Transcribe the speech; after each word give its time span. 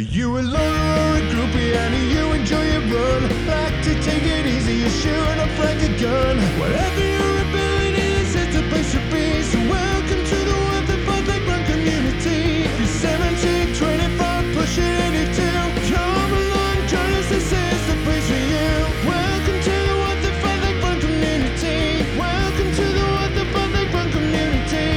Are 0.00 0.12
you 0.16 0.38
a 0.38 0.40
loner 0.40 0.56
or 0.56 1.16
a 1.18 1.22
groupie 1.28 1.76
and 1.76 1.92
do 1.94 2.00
you 2.00 2.32
enjoy 2.32 2.64
your 2.72 2.80
run? 2.88 3.22
Like 3.46 3.84
to 3.84 3.92
take 4.00 4.24
it 4.24 4.46
easy, 4.46 4.76
you're 4.76 4.88
shooting 4.88 5.40
up 5.44 5.58
like 5.58 5.76
a 5.76 5.92
gun. 6.00 6.38
Whatever 6.58 7.04
your 7.04 7.32
ability 7.44 8.00
is, 8.16 8.34
it's 8.34 8.56
a 8.56 8.62
place 8.70 8.92
to 8.92 9.00
be. 9.12 9.42
So 9.42 9.58
welcome 9.68 10.24
to 10.24 10.36
the 10.48 10.56
What 10.56 10.86
the 10.86 10.96
Fartlek 11.04 11.44
Run 11.46 11.62
community. 11.66 12.64
If 12.64 12.80
you're 12.80 12.88
17, 12.88 13.76
25, 13.76 14.56
pushing 14.56 14.88
82, 14.88 15.92
come 15.92 16.32
along, 16.32 16.76
join 16.88 17.12
us, 17.20 17.28
this 17.28 17.52
is 17.52 17.80
the 17.84 17.96
place 18.00 18.24
for 18.24 18.40
you. 18.40 18.72
Welcome 19.04 19.60
to 19.68 19.74
the 19.84 19.96
What 20.00 20.16
the 20.24 20.32
Fartlek 20.40 20.80
Run 20.80 20.98
community. 21.04 22.08
Welcome 22.16 22.72
to 22.72 22.84
the 22.88 23.04
What 23.04 23.30
the 23.36 23.44
Fartlek 23.52 23.92
Run 23.92 24.08
community. 24.16 24.88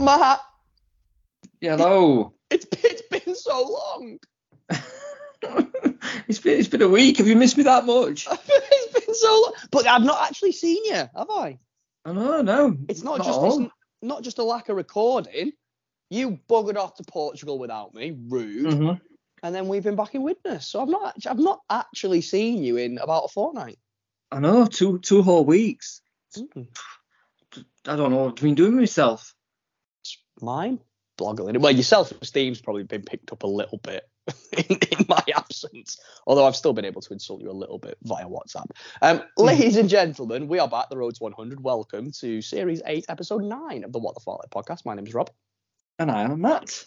Matt, 0.00 0.40
Hello. 1.60 2.31
It's, 3.52 4.18
it's 4.70 4.70
been 4.70 4.78
so 5.42 5.48
long. 5.48 5.68
it's 6.28 6.38
been 6.38 6.58
it's 6.58 6.68
been 6.68 6.82
a 6.82 6.88
week. 6.88 7.18
Have 7.18 7.26
you 7.26 7.36
missed 7.36 7.56
me 7.56 7.64
that 7.64 7.84
much? 7.86 8.26
it's 8.48 9.06
been 9.06 9.14
so 9.14 9.42
long. 9.42 9.52
But 9.70 9.86
I've 9.86 10.02
not 10.02 10.22
actually 10.28 10.52
seen 10.52 10.84
you, 10.84 10.94
have 10.94 11.30
I? 11.30 11.58
I 12.04 12.12
know, 12.12 12.42
no. 12.42 12.76
It's 12.88 13.02
not 13.02 13.18
Not 13.18 13.26
just 13.26 13.40
it's 13.60 13.72
not 14.02 14.22
just 14.22 14.38
a 14.38 14.44
lack 14.44 14.68
of 14.68 14.76
recording. 14.76 15.52
You 16.10 16.38
buggered 16.48 16.76
off 16.76 16.96
to 16.96 17.04
Portugal 17.04 17.58
without 17.58 17.94
me, 17.94 18.14
rude, 18.28 18.66
Mhm. 18.66 19.00
and 19.42 19.54
then 19.54 19.68
we've 19.68 19.82
been 19.84 19.96
back 19.96 20.14
in 20.14 20.22
Widnes. 20.22 20.66
So 20.66 20.80
I've 20.82 20.88
not 20.88 21.14
I've 21.26 21.38
not 21.38 21.60
actually 21.70 22.20
seen 22.20 22.62
you 22.62 22.76
in 22.76 22.98
about 22.98 23.24
a 23.24 23.28
fortnight. 23.28 23.78
I 24.30 24.40
know, 24.40 24.66
two 24.66 24.98
two 24.98 25.22
whole 25.22 25.44
weeks. 25.44 26.00
Mm. 26.36 26.66
I 27.86 27.96
don't 27.96 28.10
know 28.10 28.24
what 28.24 28.28
I've 28.38 28.42
been 28.42 28.54
doing 28.54 28.72
with 28.72 28.80
myself. 28.80 29.34
Mine, 30.40 30.80
blogging. 31.18 31.58
Well, 31.58 31.72
your 31.72 31.82
self-esteem's 31.82 32.60
probably 32.60 32.84
been 32.84 33.02
picked 33.02 33.32
up 33.32 33.42
a 33.42 33.46
little 33.46 33.78
bit 33.78 34.08
in, 34.56 34.76
in 34.76 35.06
my 35.08 35.22
absence. 35.34 35.98
Although 36.26 36.46
I've 36.46 36.56
still 36.56 36.72
been 36.72 36.84
able 36.84 37.00
to 37.02 37.12
insult 37.12 37.42
you 37.42 37.50
a 37.50 37.52
little 37.52 37.78
bit 37.78 37.96
via 38.02 38.26
WhatsApp. 38.26 38.66
Um, 39.00 39.22
ladies 39.36 39.76
and 39.76 39.88
gentlemen, 39.88 40.48
we 40.48 40.58
are 40.58 40.68
back. 40.68 40.90
The 40.90 40.96
Road 40.96 41.14
to 41.16 41.24
100. 41.24 41.62
Welcome 41.62 42.10
to 42.20 42.40
Series 42.40 42.82
8, 42.84 43.06
Episode 43.08 43.44
9 43.44 43.84
of 43.84 43.92
the 43.92 43.98
What 43.98 44.14
the 44.14 44.20
Fartlek 44.20 44.50
podcast. 44.50 44.84
My 44.84 44.94
name's 44.94 45.14
Rob. 45.14 45.30
And 45.98 46.10
I 46.10 46.22
am 46.22 46.40
Matt. 46.40 46.84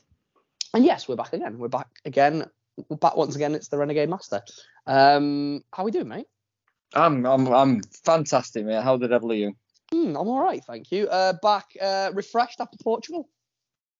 And 0.73 0.83
yes, 0.83 1.07
we're 1.07 1.15
back 1.15 1.33
again. 1.33 1.57
We're 1.57 1.67
back 1.67 1.87
again. 2.03 2.45
We're 2.89 2.97
back 2.97 3.15
once 3.15 3.35
again. 3.35 3.55
It's 3.55 3.69
the 3.69 3.77
Renegade 3.77 4.09
Master. 4.09 4.41
Um, 4.85 5.61
how 5.71 5.83
are 5.83 5.85
we 5.85 5.91
doing, 5.91 6.09
mate? 6.09 6.27
I'm 6.93 7.25
I'm 7.25 7.47
I'm 7.47 7.81
fantastic, 8.03 8.65
mate. 8.65 8.83
How 8.83 8.97
the 8.97 9.07
devil 9.07 9.31
are 9.31 9.35
you? 9.35 9.55
Hmm, 9.91 10.15
I'm 10.17 10.27
all 10.27 10.41
right, 10.41 10.63
thank 10.65 10.91
you. 10.91 11.07
Uh, 11.07 11.33
back 11.41 11.65
uh, 11.81 12.11
refreshed 12.13 12.59
after 12.59 12.77
Portugal. 12.83 13.29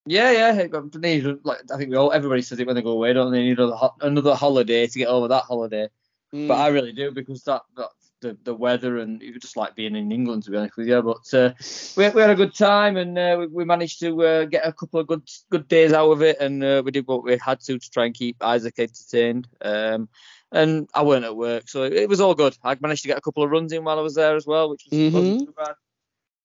Yeah, 0.06 0.31
yeah. 0.31 0.67
I 0.67 0.98
need, 1.00 1.25
like 1.44 1.59
I 1.73 1.78
think 1.78 1.89
we 1.89 1.95
all 1.98 2.11
everybody 2.11 2.42
says 2.42 2.59
it 2.59 2.67
when 2.67 2.75
they 2.75 2.81
go 2.81 2.92
away, 2.92 3.14
don't 3.14 3.31
they? 3.31 3.42
Need 3.42 3.58
another 3.59 3.75
ho- 3.75 3.95
another 4.02 4.36
holiday 4.36 4.86
to 4.88 5.00
get 5.00 5.08
over 5.08 5.28
that 5.30 5.44
holiday. 5.44 5.89
Hmm, 6.31 6.47
But 6.47 6.56
I 6.59 6.67
really 6.67 6.92
do 6.94 7.12
because 7.12 7.44
that, 7.44 7.64
that 7.75 7.89
the, 8.22 8.38
the 8.44 8.53
weather 8.53 9.00
and 9.00 9.22
you 9.22 9.39
just 9.39 9.58
like 9.58 9.75
being 9.75 9.95
in 9.95 10.12
England 10.12 10.44
to 10.44 10.52
be 10.52 10.58
honest 10.58 10.78
with 10.78 10.88
you. 10.88 11.02
But 11.02 11.34
uh, 11.34 11.53
we, 11.97 12.09
we 12.09 12.22
had 12.22 12.30
a 12.30 12.36
good 12.36 12.53
time 12.53 12.97
and 12.97 13.17
uh, 13.17 13.36
we, 13.39 13.47
we 13.47 13.66
managed 13.66 14.00
to 14.02 14.22
uh, 14.23 14.45
get 14.45 14.67
a 14.67 14.73
couple 14.73 15.00
of 15.00 15.08
good 15.08 15.23
good 15.50 15.67
days 15.67 15.92
out 15.92 16.12
of 16.12 16.22
it 16.22 16.38
and 16.40 16.64
uh, 16.64 16.81
we 16.86 16.92
did 16.92 17.08
what 17.08 17.23
we 17.23 17.38
had 17.38 17.59
to 17.62 17.80
to 17.80 17.90
try 17.90 18.06
and 18.06 18.14
keep 18.14 18.38
Isaac 18.42 18.75
entertained. 18.78 19.47
Um, 19.62 20.08
and 20.52 20.88
I 20.94 21.02
weren't 21.03 21.25
at 21.25 21.36
work, 21.36 21.67
so 21.67 21.84
it, 21.84 22.08
was 22.08 22.22
all 22.22 22.36
good. 22.36 22.56
I 22.64 22.78
managed 22.80 23.02
to 23.02 23.08
get 23.08 23.17
a 23.17 23.22
couple 23.22 23.44
of 23.44 23.50
runs 23.50 23.73
in 23.73 23.84
while 23.84 23.97
I 24.00 24.03
was 24.03 24.14
there 24.16 24.36
as 24.36 24.45
well, 24.45 24.69
which 24.69 24.86
was 24.90 24.97
Mhm. 24.97 25.47
bad. 25.56 25.75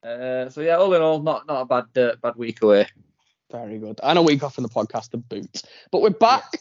Uh, 0.02 0.48
so 0.48 0.62
yeah, 0.62 0.76
all 0.76 0.92
in 0.94 1.02
all, 1.02 1.20
not 1.22 1.46
not 1.46 1.60
a 1.60 1.64
bad 1.66 1.84
uh, 1.96 2.16
bad 2.22 2.34
week 2.36 2.62
away. 2.62 2.88
Very 3.50 3.78
good. 3.78 3.98
And 4.02 4.18
a 4.18 4.22
week 4.22 4.42
off 4.42 4.54
from 4.54 4.62
the 4.62 4.68
podcast 4.70 5.10
to 5.10 5.16
boot. 5.16 5.62
But 5.90 6.02
we're 6.02 6.10
back. 6.10 6.52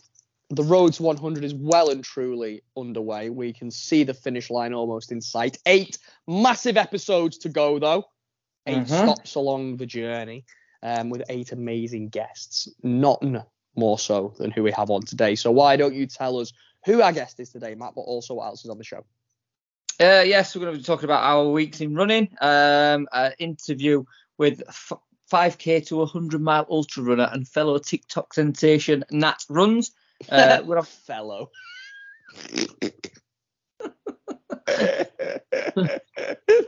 The 0.50 0.64
road 0.64 0.94
to 0.94 1.04
100 1.04 1.44
is 1.44 1.54
well 1.54 1.90
and 1.92 2.04
truly 2.04 2.64
underway. 2.76 3.30
We 3.30 3.54
can 3.54 3.70
see 3.70 4.04
the 4.04 4.16
finish 4.16 4.50
line 4.50 4.74
almost 4.74 5.12
in 5.12 5.22
sight. 5.22 5.58
Eight 5.68 6.00
massive 6.28 6.78
episodes 6.78 7.38
to 7.40 7.50
go, 7.50 7.78
though. 7.78 8.06
8 8.66 8.78
Mhm. 8.80 8.88
stops 8.88 9.36
along 9.36 9.78
the 9.78 9.86
journey 9.86 10.46
um, 10.82 11.10
with 11.10 11.22
eight 11.30 11.52
amazing 11.52 12.10
guests. 12.10 12.68
None 12.82 13.44
more 13.76 14.00
so 14.00 14.34
than 14.40 14.50
who 14.50 14.64
we 14.64 14.72
have 14.72 14.90
on 14.90 15.02
today. 15.02 15.36
So 15.36 15.52
why 15.52 15.76
don't 15.76 15.94
you 15.94 16.08
tell 16.08 16.40
us 16.40 16.52
who 16.86 17.02
our 17.02 17.12
guest 17.14 17.40
is 17.40 17.52
today, 17.52 17.76
Matt, 17.76 17.94
but 17.96 18.02
also 18.02 18.34
what 18.36 18.48
else 18.48 18.64
is 18.66 18.72
on 18.72 18.78
the 18.80 18.84
show? 18.84 19.06
Uh, 20.00 20.24
yes, 20.26 20.56
we're 20.56 20.62
going 20.62 20.74
to 20.74 20.80
be 20.80 20.84
talking 20.84 21.04
about 21.06 21.24
our 21.24 21.48
weeks 21.50 21.82
in 21.82 21.94
running. 21.94 22.30
Um, 22.42 23.08
an 23.12 23.34
interview 23.38 24.04
with 24.38 24.64
f- 24.68 24.94
5k 25.30 25.88
to 25.88 25.98
100 25.98 26.42
mile 26.42 26.66
ultra 26.70 27.04
runner 27.04 27.30
and 27.32 27.48
fellow 27.48 27.78
TikTok 27.78 28.34
sensation 28.34 29.04
Nat 29.12 29.44
Runs. 29.50 29.92
Uh, 30.30 30.62
we're 30.66 30.78
a 30.78 30.84
fellow. 30.84 31.52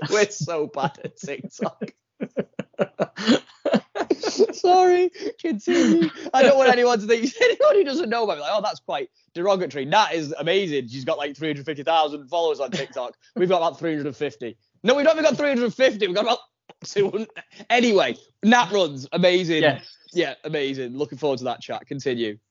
We're 0.10 0.30
so 0.30 0.68
bad 0.68 1.00
at 1.04 1.18
TikTok. 1.18 1.94
Sorry, 4.54 5.12
continue. 5.40 6.10
I 6.34 6.44
don't 6.44 6.58
want 6.58 6.72
anyone 6.72 7.00
to 7.00 7.08
think 7.08 7.32
anyone 7.42 7.76
who 7.76 7.84
doesn't 7.84 8.10
know 8.10 8.24
about 8.24 8.38
me 8.38 8.42
like, 8.42 8.52
oh, 8.54 8.62
that's 8.62 8.80
quite 8.80 9.10
derogatory. 9.34 9.86
That 9.86 10.14
is 10.14 10.34
amazing. 10.38 10.88
She's 10.88 11.06
got 11.06 11.18
like 11.18 11.36
350,000 11.36 12.30
followers 12.30 12.60
on 12.60 12.72
TikTok. 12.72 13.18
We've 13.36 13.50
got 13.50 13.58
about 13.58 13.80
350. 13.80 14.58
No, 14.84 14.96
we've 14.96 15.06
not 15.06 15.14
even 15.14 15.26
got 15.26 15.38
350. 15.38 16.08
We've 16.08 16.16
got 16.16 16.26
about 16.26 16.40
200. 16.86 17.28
Anyway, 17.70 18.18
Nat 18.44 18.72
runs. 18.72 19.08
Amazing. 19.12 19.64
Yes. 19.64 19.96
Yeah, 20.14 20.34
amazing. 20.44 20.98
Looking 20.98 21.18
forward 21.18 21.40
to 21.40 21.46
that 21.46 21.62
chat. 21.62 21.86
Continue. 21.88 22.38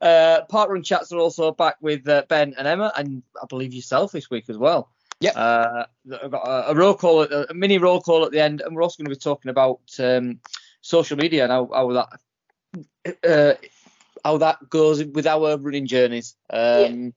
Uh, 0.00 0.42
Parkrun 0.48 0.84
chats 0.84 1.10
are 1.12 1.18
also 1.18 1.50
back 1.50 1.74
with 1.80 2.06
uh, 2.08 2.22
Ben 2.28 2.54
and 2.56 2.68
Emma, 2.68 2.92
and 2.96 3.20
I 3.42 3.46
believe 3.46 3.74
yourself 3.74 4.12
this 4.12 4.30
week 4.30 4.48
as 4.48 4.56
well. 4.56 4.92
Yeah. 5.18 5.32
Uh, 5.32 5.86
I've 6.22 6.30
got 6.30 6.46
a, 6.46 6.70
a 6.70 6.74
roll 6.74 6.94
call, 6.94 7.22
at, 7.22 7.32
a 7.32 7.52
mini 7.52 7.78
roll 7.78 8.00
call 8.00 8.24
at 8.24 8.30
the 8.30 8.40
end, 8.40 8.60
and 8.60 8.76
we're 8.76 8.82
also 8.82 9.02
going 9.02 9.12
to 9.12 9.16
be 9.16 9.20
talking 9.20 9.50
about 9.50 9.80
um, 9.98 10.38
social 10.82 11.16
media 11.16 11.42
and 11.42 11.50
how, 11.50 11.68
how 11.74 11.92
that 11.92 13.16
uh, 13.28 13.54
how 14.24 14.38
that 14.38 14.68
goes 14.68 15.04
with 15.04 15.26
our 15.26 15.58
running 15.58 15.86
journeys. 15.86 16.36
Um, 16.48 16.60
Yeah, 16.60 17.10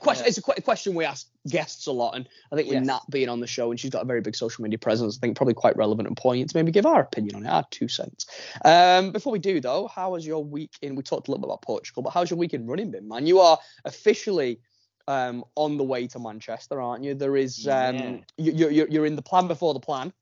question. 0.00 0.24
Yeah. 0.24 0.28
It's 0.28 0.38
a 0.38 0.42
que- 0.42 0.62
question 0.62 0.94
we 0.94 1.04
ask 1.04 1.28
guests 1.48 1.86
a 1.86 1.92
lot, 1.92 2.14
and 2.14 2.28
I 2.50 2.56
think 2.56 2.68
with 2.68 2.76
Yes. 2.78 2.86
Nat 2.86 3.00
being 3.10 3.28
on 3.28 3.40
the 3.40 3.46
show, 3.46 3.70
and 3.70 3.80
she's 3.80 3.90
got 3.90 4.02
a 4.02 4.04
very 4.04 4.20
big 4.20 4.36
social 4.36 4.62
media 4.62 4.78
presence, 4.78 5.16
I 5.16 5.20
think 5.20 5.36
probably 5.36 5.54
quite 5.54 5.76
relevant 5.76 6.08
and 6.08 6.16
poignant 6.16 6.50
to 6.50 6.56
maybe 6.56 6.70
give 6.72 6.86
our 6.86 7.00
opinion 7.00 7.36
on 7.36 7.46
it, 7.46 7.48
our 7.48 7.64
two 7.70 7.88
cents. 7.88 8.26
Um, 8.64 9.12
before 9.12 9.32
we 9.32 9.38
do 9.38 9.60
though, 9.60 9.86
how 9.88 10.12
was 10.12 10.26
your 10.26 10.44
week 10.44 10.72
in? 10.82 10.94
We 10.94 11.02
talked 11.02 11.28
a 11.28 11.30
little 11.30 11.40
bit 11.40 11.48
about 11.48 11.62
Portugal, 11.62 12.02
but 12.02 12.10
how's 12.10 12.30
your 12.30 12.38
week 12.38 12.54
in 12.54 12.66
running 12.66 12.90
been, 12.90 13.08
man? 13.08 13.26
You 13.26 13.40
are 13.40 13.58
officially 13.84 14.60
um, 15.08 15.44
on 15.56 15.78
the 15.78 15.84
way 15.84 16.06
to 16.08 16.18
Manchester, 16.18 16.80
aren't 16.80 17.02
you? 17.04 17.14
There 17.14 17.36
is 17.36 17.66
um, 17.66 17.96
Yeah. 17.96 18.16
you, 18.36 18.52
you're 18.52 18.70
you're 18.70 18.88
you're 18.88 19.06
in 19.06 19.16
the 19.16 19.22
plan 19.22 19.48
before 19.48 19.74
the 19.74 19.80
plan. 19.80 20.12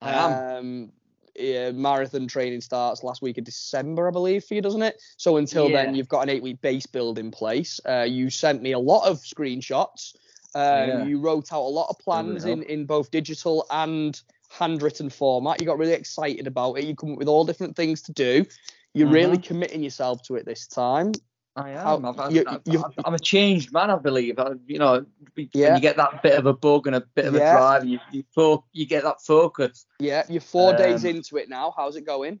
I 0.00 0.12
am. 0.12 0.56
Um, 0.56 0.92
yeah, 1.36 1.70
marathon 1.72 2.26
training 2.26 2.60
starts 2.60 3.02
last 3.02 3.22
week 3.22 3.38
of 3.38 3.44
December, 3.44 4.08
I 4.08 4.10
believe, 4.10 4.44
for 4.44 4.54
you, 4.54 4.60
doesn't 4.62 4.82
it? 4.82 5.00
So 5.16 5.36
until 5.36 5.68
then, 5.72 5.94
you've 5.94 6.08
got 6.08 6.20
an 6.22 6.30
eight-week 6.30 6.60
base 6.60 6.86
build 6.86 7.18
in 7.18 7.30
place. 7.30 7.80
Uh, 7.84 8.06
you 8.08 8.30
sent 8.30 8.62
me 8.62 8.72
a 8.72 8.78
lot 8.78 9.08
of 9.08 9.18
screenshots. 9.18 10.14
Um, 10.54 10.88
Yeah. 10.88 11.04
You 11.04 11.18
wrote 11.20 11.52
out 11.52 11.62
a 11.62 11.68
lot 11.68 11.88
of 11.90 11.98
plans 11.98 12.44
in, 12.52 12.62
in 12.64 12.86
both 12.86 13.10
digital 13.10 13.66
and 13.70 14.20
handwritten 14.50 15.10
format. 15.10 15.60
You 15.60 15.66
got 15.66 15.78
really 15.78 15.92
excited 15.94 16.46
about 16.46 16.74
it. 16.74 16.84
You 16.84 16.94
come 16.94 17.12
up 17.12 17.18
with 17.18 17.28
all 17.28 17.44
different 17.44 17.74
things 17.74 18.02
to 18.02 18.12
do. 18.12 18.46
You're 18.92 19.08
really 19.08 19.38
committing 19.38 19.82
yourself 19.82 20.22
to 20.24 20.36
it 20.36 20.46
this 20.46 20.68
time. 20.68 21.10
I 21.56 21.70
How- 21.72 21.96
am. 21.96 22.04
I've, 22.04 22.18
I've, 22.18 22.32
you- 22.32 22.44
I've, 22.46 22.60
you- 22.64 22.84
I've- 22.84 22.94
I'm 23.04 23.14
a 23.14 23.18
changed 23.18 23.72
man, 23.72 23.90
I 23.90 23.96
believe. 23.96 24.38
I, 24.38 24.52
you 24.66 24.78
know, 24.78 25.06
when 25.34 25.48
Yeah. 25.54 25.74
you 25.76 25.80
get 25.80 25.96
that 25.96 26.22
bit 26.22 26.36
of 26.38 26.46
a 26.46 26.52
bug 26.52 26.86
and 26.88 26.96
a 26.96 27.00
bit 27.00 27.26
of 27.26 27.34
Yeah. 27.34 27.52
a 27.54 27.56
drive, 27.56 27.84
you 27.84 28.00
you, 28.10 28.24
fo- 28.34 28.64
you 28.72 28.86
get 28.86 29.04
that 29.04 29.22
focus. 29.22 29.86
Yeah, 30.00 30.24
you're 30.28 30.40
four 30.40 30.74
days 30.76 31.04
Um, 31.04 31.10
into 31.10 31.36
it 31.36 31.48
now. 31.48 31.72
How's 31.76 31.94
it 31.96 32.04
going? 32.04 32.40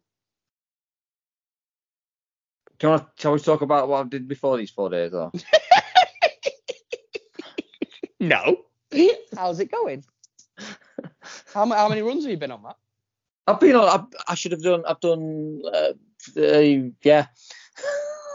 Do 2.80 2.86
you 2.88 2.90
want 2.90 3.02
to, 3.16 3.22
shall 3.22 3.32
we 3.32 3.38
talk 3.38 3.62
about 3.62 3.88
what 3.88 4.04
I 4.04 4.08
did 4.08 4.26
before 4.26 4.56
these 4.56 4.70
four 4.70 4.90
days? 4.90 5.14
Or? 5.14 5.30
No. 8.20 8.64
How's 9.36 9.60
it 9.60 9.70
going? 9.70 10.02
How, 11.52 11.66
how 11.68 11.88
many 11.88 12.00
runs 12.02 12.24
have 12.24 12.30
you 12.30 12.36
been 12.38 12.52
on, 12.52 12.62
Matt? 12.62 12.76
I've 13.46 13.60
been 13.60 13.76
on. 13.76 13.88
I, 14.26 14.32
I 14.32 14.34
should 14.34 14.52
have 14.52 14.62
done. 14.62 14.82
I've 14.86 15.00
done. 15.00 15.60
Uh, 15.66 15.92
uh, 16.40 16.88
yeah. 17.02 17.26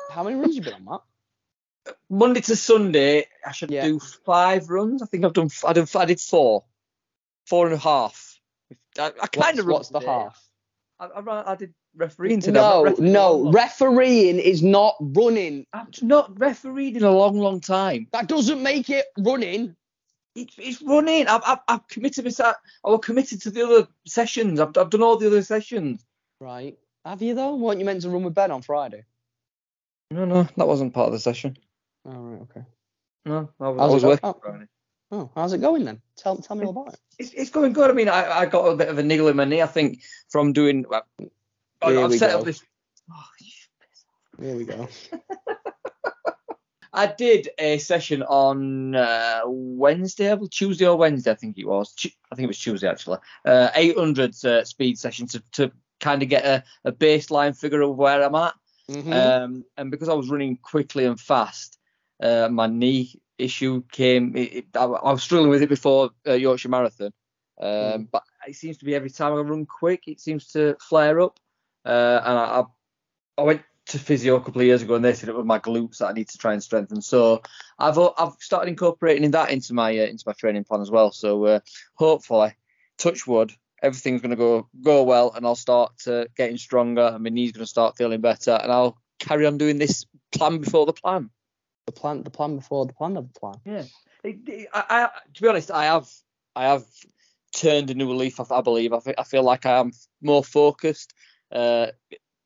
How 0.09 0.23
many 0.23 0.35
runs 0.35 0.55
have 0.55 0.65
you 0.65 0.71
been 0.71 0.81
on, 0.81 0.85
Matt? 0.85 1.95
Monday 2.09 2.41
to 2.41 2.55
Sunday, 2.55 3.27
I 3.45 3.51
should 3.51 3.71
Yeah. 3.71 3.85
do 3.85 3.99
five 3.99 4.69
runs. 4.69 5.01
I 5.01 5.05
think 5.05 5.25
I've 5.25 5.33
done. 5.33 5.49
I 5.65 5.73
did. 5.73 5.95
I 5.95 6.05
did 6.05 6.19
four, 6.19 6.65
four 7.47 7.65
and 7.65 7.75
a 7.75 7.79
half. 7.79 8.39
I, 8.97 9.07
I 9.21 9.27
kind 9.27 9.59
of. 9.59 9.65
What's, 9.65 9.91
what's 9.91 10.05
the 10.05 10.11
half? 10.11 10.49
I, 10.99 11.05
I, 11.05 11.51
I 11.51 11.55
did 11.55 11.73
refereeing 11.95 12.41
today. 12.41 12.59
No, 12.59 12.83
refereeing 12.83 13.13
no. 13.13 13.51
Refereeing 13.51 14.39
is 14.39 14.61
not 14.61 14.95
running. 14.99 15.65
I've 15.73 16.01
not 16.03 16.39
refereed 16.39 16.97
in 16.97 17.03
a 17.03 17.11
long, 17.11 17.39
long 17.39 17.61
time. 17.61 18.07
That 18.11 18.27
doesn't 18.27 18.61
make 18.61 18.89
it 18.89 19.05
running. 19.17 19.75
It's, 20.35 20.55
it's 20.57 20.81
running. 20.81 21.27
I've, 21.27 21.41
I've, 21.45 21.59
I've 21.67 21.87
committed 21.87 22.25
myself. 22.25 22.55
I 22.85 22.89
was 22.89 22.99
committed 23.03 23.41
to 23.43 23.51
the 23.51 23.65
other 23.65 23.87
sessions. 24.05 24.59
I've, 24.59 24.77
I've 24.77 24.89
done 24.89 25.01
all 25.01 25.17
the 25.17 25.27
other 25.27 25.41
sessions. 25.41 26.05
Right. 26.39 26.77
Have 27.05 27.21
you 27.21 27.33
though? 27.33 27.55
Weren't 27.55 27.79
you 27.79 27.85
meant 27.85 28.01
to 28.03 28.09
run 28.09 28.23
with 28.23 28.35
Ben 28.35 28.51
on 28.51 28.61
Friday? 28.61 29.05
No, 30.11 30.25
no, 30.25 30.43
that 30.57 30.67
wasn't 30.67 30.93
part 30.93 31.07
of 31.07 31.13
the 31.13 31.19
session. 31.19 31.57
Oh, 32.05 32.11
right, 32.11 32.41
okay. 32.41 32.65
No, 33.25 33.49
I, 33.59 33.69
was- 33.69 33.81
I 33.81 33.93
was 33.93 34.03
working. 34.03 34.29
oh. 34.29 34.65
Oh, 35.11 35.31
how's 35.33 35.53
it 35.53 35.61
going 35.61 35.85
then? 35.85 36.01
Tell 36.17 36.37
tell 36.37 36.55
me 36.55 36.65
all 36.65 36.71
about 36.71 36.93
it. 36.93 36.99
It's, 37.17 37.33
it's 37.33 37.49
going 37.49 37.73
good. 37.73 37.89
I 37.89 37.93
mean, 37.93 38.09
I, 38.09 38.41
I 38.41 38.45
got 38.45 38.65
a 38.67 38.75
bit 38.75 38.89
of 38.89 38.99
a 38.99 39.03
niggle 39.03 39.27
in 39.27 39.35
my 39.35 39.45
knee. 39.45 39.61
I 39.61 39.65
think 39.65 40.01
from 40.29 40.53
doing. 40.53 40.85
I, 40.91 41.01
Here 41.87 41.99
I've 42.03 42.11
we 42.11 42.17
set 42.19 42.31
go. 42.31 42.39
up 42.39 42.45
this. 42.45 42.61
Oh, 43.11 43.23
Here 44.39 44.55
we 44.55 44.65
go. 44.65 44.87
I 46.93 47.07
did 47.07 47.49
a 47.57 47.77
session 47.79 48.21
on 48.23 48.95
uh, 48.95 49.41
Wednesday, 49.45 50.31
I 50.31 50.37
Tuesday 50.51 50.85
or 50.85 50.95
Wednesday, 50.97 51.31
I 51.31 51.35
think 51.35 51.57
it 51.57 51.65
was. 51.65 51.93
I 52.31 52.35
think 52.35 52.45
it 52.45 52.47
was 52.47 52.59
Tuesday 52.59 52.87
actually. 52.87 53.19
Uh, 53.45 53.69
800 53.73 54.45
uh, 54.45 54.63
speed 54.63 54.97
session 54.97 55.27
to, 55.27 55.43
to 55.53 55.71
kind 55.99 56.21
of 56.23 56.29
get 56.29 56.45
a, 56.45 56.63
a 56.85 56.91
baseline 56.91 57.57
figure 57.57 57.81
of 57.81 57.95
where 57.95 58.23
I'm 58.23 58.35
at. 58.35 58.53
Mhm. 58.89 59.13
Um, 59.13 59.65
and 59.77 59.91
because 59.91 60.09
I 60.09 60.13
was 60.13 60.29
running 60.29 60.57
quickly 60.57 61.05
and 61.05 61.19
fast, 61.19 61.77
uh, 62.21 62.49
my 62.51 62.67
knee 62.67 63.21
issue 63.37 63.83
came. 63.91 64.35
It, 64.35 64.53
it, 64.53 64.65
I, 64.75 64.83
I 64.83 65.11
was 65.11 65.23
struggling 65.23 65.49
with 65.49 65.61
it 65.61 65.69
before 65.69 66.09
uh, 66.27 66.33
Yorkshire 66.33 66.69
Marathon, 66.69 67.13
um, 67.61 67.69
Mm. 67.69 68.07
but 68.11 68.23
it 68.47 68.55
seems 68.55 68.77
to 68.77 68.85
be 68.85 68.95
every 68.95 69.09
time 69.09 69.33
I 69.33 69.37
run 69.41 69.65
quick, 69.65 70.07
it 70.07 70.19
seems 70.19 70.47
to 70.53 70.75
flare 70.81 71.19
up. 71.21 71.39
Uh, 71.85 72.21
and 72.25 72.37
I, 72.37 72.59
I, 72.59 72.63
I 73.37 73.41
went 73.43 73.61
to 73.87 73.99
physio 73.99 74.35
a 74.35 74.41
couple 74.41 74.61
of 74.61 74.67
years 74.67 74.81
ago, 74.81 74.95
and 74.95 75.03
they 75.05 75.13
said 75.13 75.29
it 75.29 75.35
was 75.35 75.45
my 75.45 75.59
glutes 75.59 75.97
that 75.99 76.07
I 76.07 76.13
need 76.13 76.29
to 76.29 76.37
try 76.37 76.53
and 76.53 76.63
strengthen. 76.63 77.01
So 77.01 77.41
I've 77.77 77.97
I've 77.97 78.33
started 78.39 78.69
incorporating 78.69 79.31
that 79.31 79.51
into 79.51 79.73
my 79.73 79.97
uh, 79.97 80.03
into 80.03 80.23
my 80.27 80.33
training 80.33 80.63
plan 80.65 80.81
as 80.81 80.91
well. 80.91 81.11
So 81.11 81.45
uh, 81.45 81.59
hopefully, 81.95 82.53
touch 82.97 83.25
wood, 83.27 83.51
everything's 83.81 84.21
going 84.21 84.31
to 84.31 84.35
go 84.37 84.67
go 84.81 85.03
well, 85.03 85.31
and 85.35 85.45
I'll 85.45 85.55
start 85.55 85.93
uh, 86.07 86.25
getting 86.35 86.57
stronger, 86.57 87.11
and 87.13 87.23
my 87.23 87.29
knee's 87.29 87.51
going 87.51 87.63
to 87.65 87.69
start 87.69 87.97
feeling 87.97 88.21
better, 88.21 88.51
and 88.61 88.71
I'll 88.71 88.97
carry 89.19 89.45
on 89.45 89.57
doing 89.57 89.77
this 89.77 90.05
plan 90.31 90.59
before 90.59 90.85
the 90.85 90.93
plan. 90.93 91.29
the 91.85 91.91
plan 91.91 92.23
the 92.23 92.29
plan 92.29 92.55
before 92.55 92.85
the 92.85 92.93
plan 92.93 93.17
of 93.17 93.31
the 93.33 93.39
plan. 93.39 93.55
Yeah. 93.65 93.83
It, 94.23 94.37
it- 94.47 94.69
I, 94.73 94.83
I, 94.89 95.09
to 95.33 95.41
be 95.41 95.47
honest, 95.47 95.71
I 95.71 95.85
have 95.85 96.07
I 96.55 96.65
have 96.65 96.85
turned 97.55 97.89
a 97.89 97.93
new 97.93 98.13
leaf. 98.13 98.39
I, 98.39 98.45
I 98.51 98.61
believe. 98.61 98.93
I, 98.93 98.99
fe- 98.99 99.15
I 99.17 99.23
feel 99.23 99.43
like 99.43 99.65
I 99.65 99.79
am 99.79 99.91
more 100.21 100.43
focused, 100.43 101.13
uh, 101.51 101.87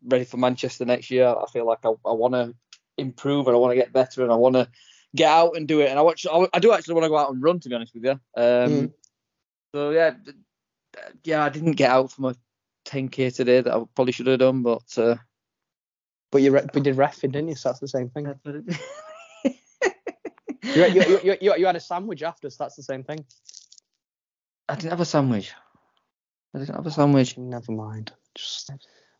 ready 0.05 0.23
for 0.25 0.37
Manchester 0.37 0.85
next 0.85 1.09
year. 1.11 1.27
I 1.27 1.45
feel 1.51 1.65
like 1.65 1.79
I, 1.83 1.89
I 2.05 2.13
want 2.13 2.33
to 2.35 2.53
improve 2.97 3.47
and 3.47 3.55
I 3.55 3.59
want 3.59 3.71
to 3.71 3.75
get 3.75 3.91
better 3.91 4.21
and 4.23 4.31
I 4.31 4.35
want 4.35 4.55
to 4.55 4.69
get 5.15 5.29
out 5.29 5.57
and 5.57 5.67
do 5.67 5.81
it. 5.81 5.89
And 5.89 5.97
I 5.99 6.03
want 6.03 6.23
I, 6.31 6.47
I 6.53 6.59
do 6.59 6.71
actually 6.73 6.93
want 6.93 7.05
to 7.05 7.09
go 7.09 7.17
out 7.17 7.31
and 7.31 7.41
run. 7.43 7.59
To 7.59 7.69
be 7.69 7.75
honest 7.75 7.93
with 7.95 8.03
you. 8.05 8.11
Um, 8.11 8.17
Mm. 8.37 8.91
So 9.73 9.89
yeah, 9.89 10.11
d- 10.11 10.31
d- 10.31 10.37
yeah, 11.23 11.43
I 11.43 11.49
didn't 11.49 11.73
get 11.73 11.89
out 11.91 12.11
for 12.11 12.21
my 12.21 12.33
10k 12.85 13.35
today 13.35 13.61
that 13.61 13.73
I 13.73 13.83
probably 13.95 14.11
should 14.13 14.27
have 14.27 14.39
done, 14.39 14.61
but. 14.63 14.97
Uh, 14.97 15.15
But 16.31 16.41
you 16.41 16.51
re- 16.51 16.67
we 16.73 16.81
did 16.81 16.95
refing, 16.97 17.31
didn't 17.31 17.49
you? 17.49 17.55
So 17.55 17.69
that's 17.69 17.79
the 17.79 17.87
same 17.87 18.09
thing. 18.09 18.25
that's 18.25 18.39
what 18.43 18.55
it- 18.55 18.79
You, 20.63 20.85
you, 20.85 21.01
you, 21.23 21.37
you, 21.41 21.53
you, 21.57 21.65
had 21.65 21.75
a 21.75 21.79
sandwich 21.79 22.23
after, 22.23 22.49
so 22.49 22.63
that's 22.63 22.75
the 22.75 22.83
same 22.83 23.03
thing. 23.03 23.23
I 24.69 24.75
didn't 24.75 24.91
have 24.91 25.01
a 25.01 25.05
sandwich. 25.05 25.51
I 26.55 26.59
didn't 26.59 26.73
have 26.75 26.87
a 26.87 26.91
sandwich. 26.91 27.37
Never 27.37 27.73
mind. 27.73 28.13
Just 28.33 28.71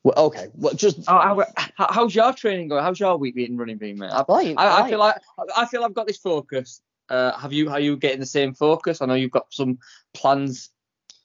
well, 0.03 0.15
okay. 0.17 0.47
Well, 0.55 0.73
just 0.73 0.99
Oh, 1.07 1.19
how, 1.19 1.45
how- 1.75 1.91
how's 1.91 2.15
your 2.15 2.31
training 2.33 2.69
going? 2.69 2.81
How's 2.83 2.99
your 2.99 3.17
week 3.17 3.35
been 3.35 3.57
running 3.57 3.77
been, 3.77 3.99
mate? 3.99 4.11
I, 4.11 4.23
Fine, 4.23 4.57
I, 4.57 4.81
I 4.83 4.89
feel 4.89 4.99
like 4.99 5.15
I 5.55 5.65
feel 5.65 5.83
I've 5.83 5.93
got 5.93 6.07
this 6.07 6.17
focus. 6.17 6.81
Uh, 7.09 7.37
have 7.37 7.51
you? 7.53 7.69
Are 7.69 7.79
you 7.79 7.97
getting 7.97 8.21
the 8.21 8.25
same 8.25 8.53
focus? 8.53 9.01
I 9.01 9.05
know 9.05 9.13
you've 9.13 9.31
got 9.31 9.53
some 9.53 9.77
plans 10.13 10.69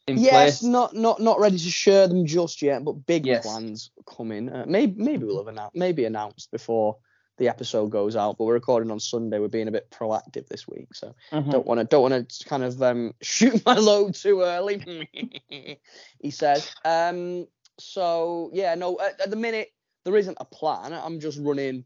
in 0.08 0.18
yes, 0.18 0.60
place. 0.60 0.62
not 0.62 0.94
not 0.94 1.20
not 1.20 1.38
ready 1.40 1.58
to 1.58 1.70
share 1.70 2.08
them 2.08 2.26
just 2.26 2.62
yet, 2.62 2.84
but 2.84 3.06
big 3.06 3.26
Yes. 3.26 3.44
plans 3.44 3.90
coming. 4.06 4.48
Uh, 4.48 4.64
maybe 4.66 5.00
maybe 5.02 5.24
we'll 5.24 5.38
have 5.38 5.48
announced, 5.48 5.76
maybe 5.76 6.04
announced 6.04 6.50
before 6.50 6.96
the 7.38 7.48
episode 7.48 7.90
goes 7.90 8.16
out. 8.16 8.36
But 8.36 8.44
we're 8.46 8.54
recording 8.54 8.90
on 8.90 8.98
Sunday. 8.98 9.38
We're 9.38 9.48
being 9.48 9.68
a 9.68 9.72
bit 9.72 9.90
proactive 9.90 10.48
this 10.48 10.66
week, 10.66 10.94
so 10.94 11.14
Mhm. 11.32 11.52
don't 11.52 11.66
want 11.66 11.78
to 11.80 11.84
don't 11.84 12.10
want 12.10 12.28
to 12.30 12.44
kind 12.48 12.64
of 12.64 12.82
um, 12.82 13.14
shoot 13.22 13.64
my 13.64 13.74
load 13.76 14.14
too 14.14 14.40
early. 14.42 15.08
he 16.20 16.30
says. 16.30 16.70
Um. 16.84 17.46
So 17.78 18.50
yeah, 18.52 18.74
no. 18.74 18.98
At, 18.98 19.20
at 19.20 19.30
the 19.30 19.36
minute, 19.36 19.68
there 20.04 20.16
isn't 20.16 20.36
a 20.40 20.44
plan. 20.44 20.92
I'm 20.92 21.20
just 21.20 21.38
running. 21.40 21.84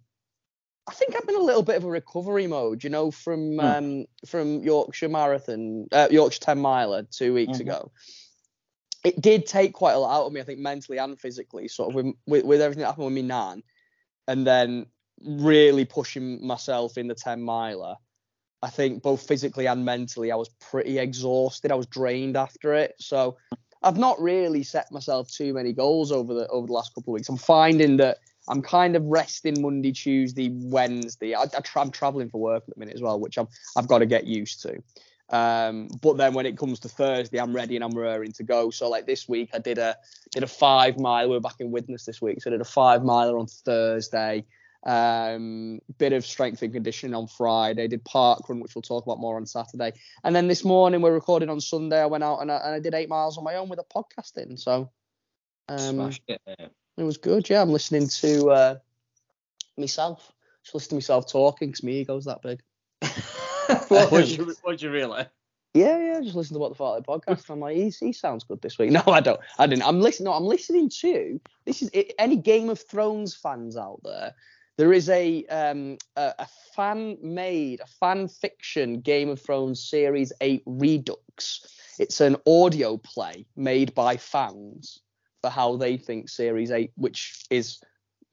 I 0.89 0.93
think 0.93 1.15
I'm 1.15 1.29
in 1.29 1.37
a 1.41 1.45
little 1.45 1.63
bit 1.63 1.77
of 1.77 1.85
a 1.85 1.89
recovery 1.91 2.47
mode, 2.47 2.83
you 2.83 2.91
know, 2.91 3.11
from 3.11 3.53
Hmm. 3.55 3.61
um 3.61 4.07
from 4.27 4.63
Yorkshire 4.63 5.09
Marathon, 5.09 5.87
uh, 5.93 6.09
Yorkshire 6.11 6.41
10 6.41 6.59
miler 6.59 7.05
two 7.05 7.35
weeks 7.35 7.59
Mhm. 7.59 7.61
ago. 7.61 7.93
It 9.05 9.21
did 9.21 9.47
take 9.47 9.73
quite 9.75 9.93
a 9.95 9.99
lot 9.99 10.17
out 10.17 10.27
of 10.27 10.33
me, 10.33 10.41
I 10.41 10.45
think, 10.45 10.61
mentally 10.61 10.99
and 10.99 11.19
physically, 11.21 11.67
sort 11.69 11.89
of 11.91 11.95
with, 11.97 12.15
with, 12.27 12.45
with 12.45 12.61
everything 12.61 12.83
that 12.83 12.89
happened 12.89 13.07
with 13.07 13.15
me 13.15 13.23
nan, 13.23 13.63
and 14.29 14.47
then 14.47 14.87
really 15.25 15.85
pushing 15.85 16.45
myself 16.45 16.97
in 16.97 17.09
the 17.09 17.15
10 17.15 17.43
miler. 17.43 17.97
I 18.63 18.71
think 18.71 19.03
both 19.03 19.27
physically 19.27 19.67
and 19.67 19.85
mentally, 19.85 20.31
I 20.31 20.37
was 20.37 20.49
pretty 20.61 20.99
exhausted. 20.99 21.73
I 21.73 21.75
was 21.75 21.87
drained 21.87 22.37
after 22.37 22.75
it. 22.75 22.95
So 23.01 23.37
I've 23.83 23.99
not 23.99 24.21
really 24.21 24.63
set 24.63 24.93
myself 24.93 25.29
too 25.33 25.53
many 25.53 25.73
goals 25.73 26.13
over 26.13 26.33
the 26.33 26.47
over 26.49 26.69
the 26.69 26.73
last 26.73 26.95
couple 26.95 27.13
of 27.13 27.15
weeks. 27.15 27.29
I'm 27.29 27.37
finding 27.37 27.97
that 27.97 28.19
I'm 28.49 28.63
kind 28.63 28.97
of 28.97 29.05
resting 29.05 29.61
Monday, 29.63 29.93
Tuesday, 29.93 30.51
Wednesday. 30.53 31.35
I, 31.35 31.43
I 31.43 31.61
tra- 31.61 31.83
I'm 31.83 31.91
traveling 31.91 32.29
for 32.29 32.41
work 32.41 32.65
at 32.67 32.75
the 32.75 32.79
minute 32.79 32.95
as 32.95 33.03
well, 33.03 33.19
which 33.21 33.39
I'm 33.39 33.49
I've 33.77 33.89
got 33.89 33.99
to 33.99 34.07
get 34.07 34.27
used 34.27 34.63
to. 34.63 34.83
Um, 35.31 35.89
but 36.03 36.19
then 36.19 36.35
when 36.35 36.45
it 36.45 36.59
comes 36.59 36.81
to 36.81 36.89
Thursday, 36.89 37.41
I'm 37.41 37.55
ready 37.55 37.77
and 37.77 37.85
I'm 37.85 37.97
raring 37.97 38.33
to 38.33 38.43
go. 38.43 38.71
So 38.71 38.89
like 38.89 39.07
this 39.07 39.29
week, 39.29 39.51
I 39.55 39.59
did 39.59 39.79
a 39.79 39.97
did 40.31 40.43
a 40.43 40.49
five 40.49 40.99
mile. 40.99 41.31
We're 41.31 41.41
back 41.41 41.61
in 41.61 41.71
Widnes 41.71 42.05
this 42.05 42.21
week, 42.21 42.43
so 42.43 42.51
I 42.51 42.53
did 42.53 42.61
a 42.61 42.67
five 42.67 43.03
miler 43.03 43.39
on 43.39 43.47
Thursday. 43.47 44.45
Um, 44.85 45.79
bit 45.99 46.13
of 46.13 46.27
strength 46.27 46.61
and 46.63 46.73
conditioning 46.73 47.15
on 47.15 47.29
Friday. 47.29 47.87
Did 47.87 48.05
park 48.05 48.49
run, 48.49 48.61
which 48.61 48.75
we'll 48.75 48.83
talk 48.83 49.07
about 49.07 49.21
more 49.21 49.37
on 49.37 49.47
Saturday. 49.47 49.93
And 50.25 50.35
then 50.35 50.49
this 50.49 50.65
morning, 50.65 51.01
we're 51.01 51.15
recording 51.15 51.49
on 51.49 51.61
Sunday. 51.61 52.01
I 52.01 52.07
went 52.07 52.25
out 52.25 52.41
and 52.41 52.51
I, 52.51 52.57
and 52.57 52.75
I 52.75 52.81
did 52.81 52.93
eight 52.93 53.09
miles 53.09 53.39
on 53.39 53.45
my 53.45 53.55
own 53.55 53.69
with 53.69 53.79
a 53.79 53.85
podcast 53.85 54.37
in. 54.37 54.57
So 54.57 54.91
um, 55.69 55.79
Smashed 55.79 56.23
it, 56.27 56.41
mate. 56.47 56.71
It 56.97 57.03
was 57.03 57.17
good. 57.17 57.49
Yeah, 57.49 57.63
I'm 57.63 57.71
listening 57.71 58.09
to 58.09 58.51
uh, 58.51 58.79
myself. 59.77 60.33
Just 60.63 60.75
listen 60.75 60.91
to 60.91 60.95
myself 60.97 61.31
talking 61.31 61.69
because 61.69 61.83
my 61.83 61.91
ego's 61.91 62.27
that 62.27 62.43
big. 62.43 62.63
what 63.89 64.13
was 64.13 64.37
you? 64.37 64.55
What 64.63 64.81
you 64.83 64.91
really? 64.91 65.25
Yeah, 65.75 65.99
yeah. 65.99 66.21
Just 66.21 66.37
listen 66.37 66.55
to 66.55 66.61
what 66.61 66.77
the 66.77 66.83
Fartlek 66.83 67.07
podcast. 67.07 67.49
I'm 67.49 67.61
like, 67.61 67.77
he, 67.77 67.89
he 67.89 68.13
sounds 68.13 68.45
good 68.45 68.61
this 68.61 68.79
week. 68.79 68.91
No, 68.93 69.03
I 69.07 69.21
don't. 69.21 69.41
I 69.59 69.67
didn't. 69.67 69.87
I'm 69.87 70.01
listening. 70.01 70.27
No, 70.27 70.35
I'm 70.35 70.45
listening 70.45 70.91
to. 71.01 71.41
This 71.65 71.83
is 71.83 71.91
any 72.19 72.37
Game 72.37 72.69
of 72.69 72.81
Thrones 72.81 73.35
fans 73.35 73.77
out 73.77 74.01
there. 74.05 74.35
There 74.77 74.93
is 74.93 75.09
a 75.09 75.45
um 75.47 75.99
a, 76.17 76.35
a 76.39 76.49
fan 76.75 77.19
made 77.23 77.81
a 77.81 77.87
fan 77.87 78.29
fiction 78.29 79.01
Game 79.01 79.29
of 79.29 79.41
Thrones 79.41 79.83
series 79.83 80.33
eight 80.41 80.63
Redux. 80.67 81.67
It's 81.99 82.21
an 82.21 82.37
audio 82.47 82.97
play 82.97 83.47
made 83.57 83.95
by 83.95 84.17
fans 84.17 85.01
for 85.43 85.51
how 85.51 85.77
they 85.77 85.97
think 85.97 86.29
series 86.29 86.71
eight, 86.71 86.93
which 86.97 87.45
is 87.51 87.81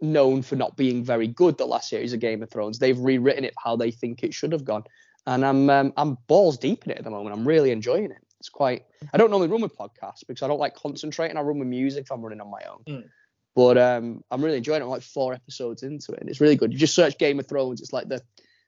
known 0.01 0.41
for 0.41 0.55
not 0.55 0.77
being 0.77 1.03
very 1.03 1.27
good. 1.27 1.57
The 1.57 1.65
last 1.65 1.89
series 1.89 2.13
of 2.13 2.19
Game 2.19 2.41
of 2.41 2.49
Thrones, 2.49 2.79
they've 2.79 2.97
rewritten 2.97 3.43
it 3.43 3.53
how 3.61 3.75
they 3.75 3.91
think 3.91 4.23
it 4.23 4.33
should 4.33 4.53
have 4.53 4.63
gone 4.63 4.83
and 5.29 5.45
I'm 5.45 5.69
um, 5.69 5.93
I'm 5.95 6.17
balls 6.27 6.57
deep 6.57 6.85
in 6.85 6.91
it 6.91 6.97
at 6.97 7.03
the 7.03 7.09
moment. 7.09 7.35
I'm 7.35 7.47
really 7.47 7.71
enjoying 7.71 8.05
it. 8.05 8.17
It's 8.39 8.49
quite. 8.49 8.85
I 9.13 9.17
don't 9.17 9.29
normally 9.29 9.49
run 9.49 9.61
with 9.61 9.77
podcasts 9.77 10.25
because 10.27 10.41
I 10.41 10.47
don't 10.47 10.59
like 10.59 10.75
concentrating. 10.75 11.37
I 11.37 11.41
run 11.41 11.59
with 11.59 11.67
music 11.67 12.05
if 12.05 12.11
I'm 12.11 12.21
running 12.21 12.41
on 12.41 12.49
my 12.49 12.61
own. 12.69 12.83
Mm. 12.87 13.09
But 13.55 13.77
um, 13.77 14.23
I'm 14.31 14.43
really 14.43 14.57
enjoying 14.57 14.81
it. 14.81 14.85
I'm 14.85 14.89
like 14.89 15.01
four 15.01 15.33
episodes 15.33 15.83
into 15.83 16.13
it, 16.13 16.21
and 16.21 16.29
it's 16.29 16.41
really 16.41 16.55
good. 16.55 16.71
You 16.71 16.79
just 16.79 16.95
search 16.95 17.17
Game 17.17 17.39
of 17.39 17.47
Thrones. 17.47 17.81
It's 17.81 17.93
like 17.93 18.07
the 18.07 18.21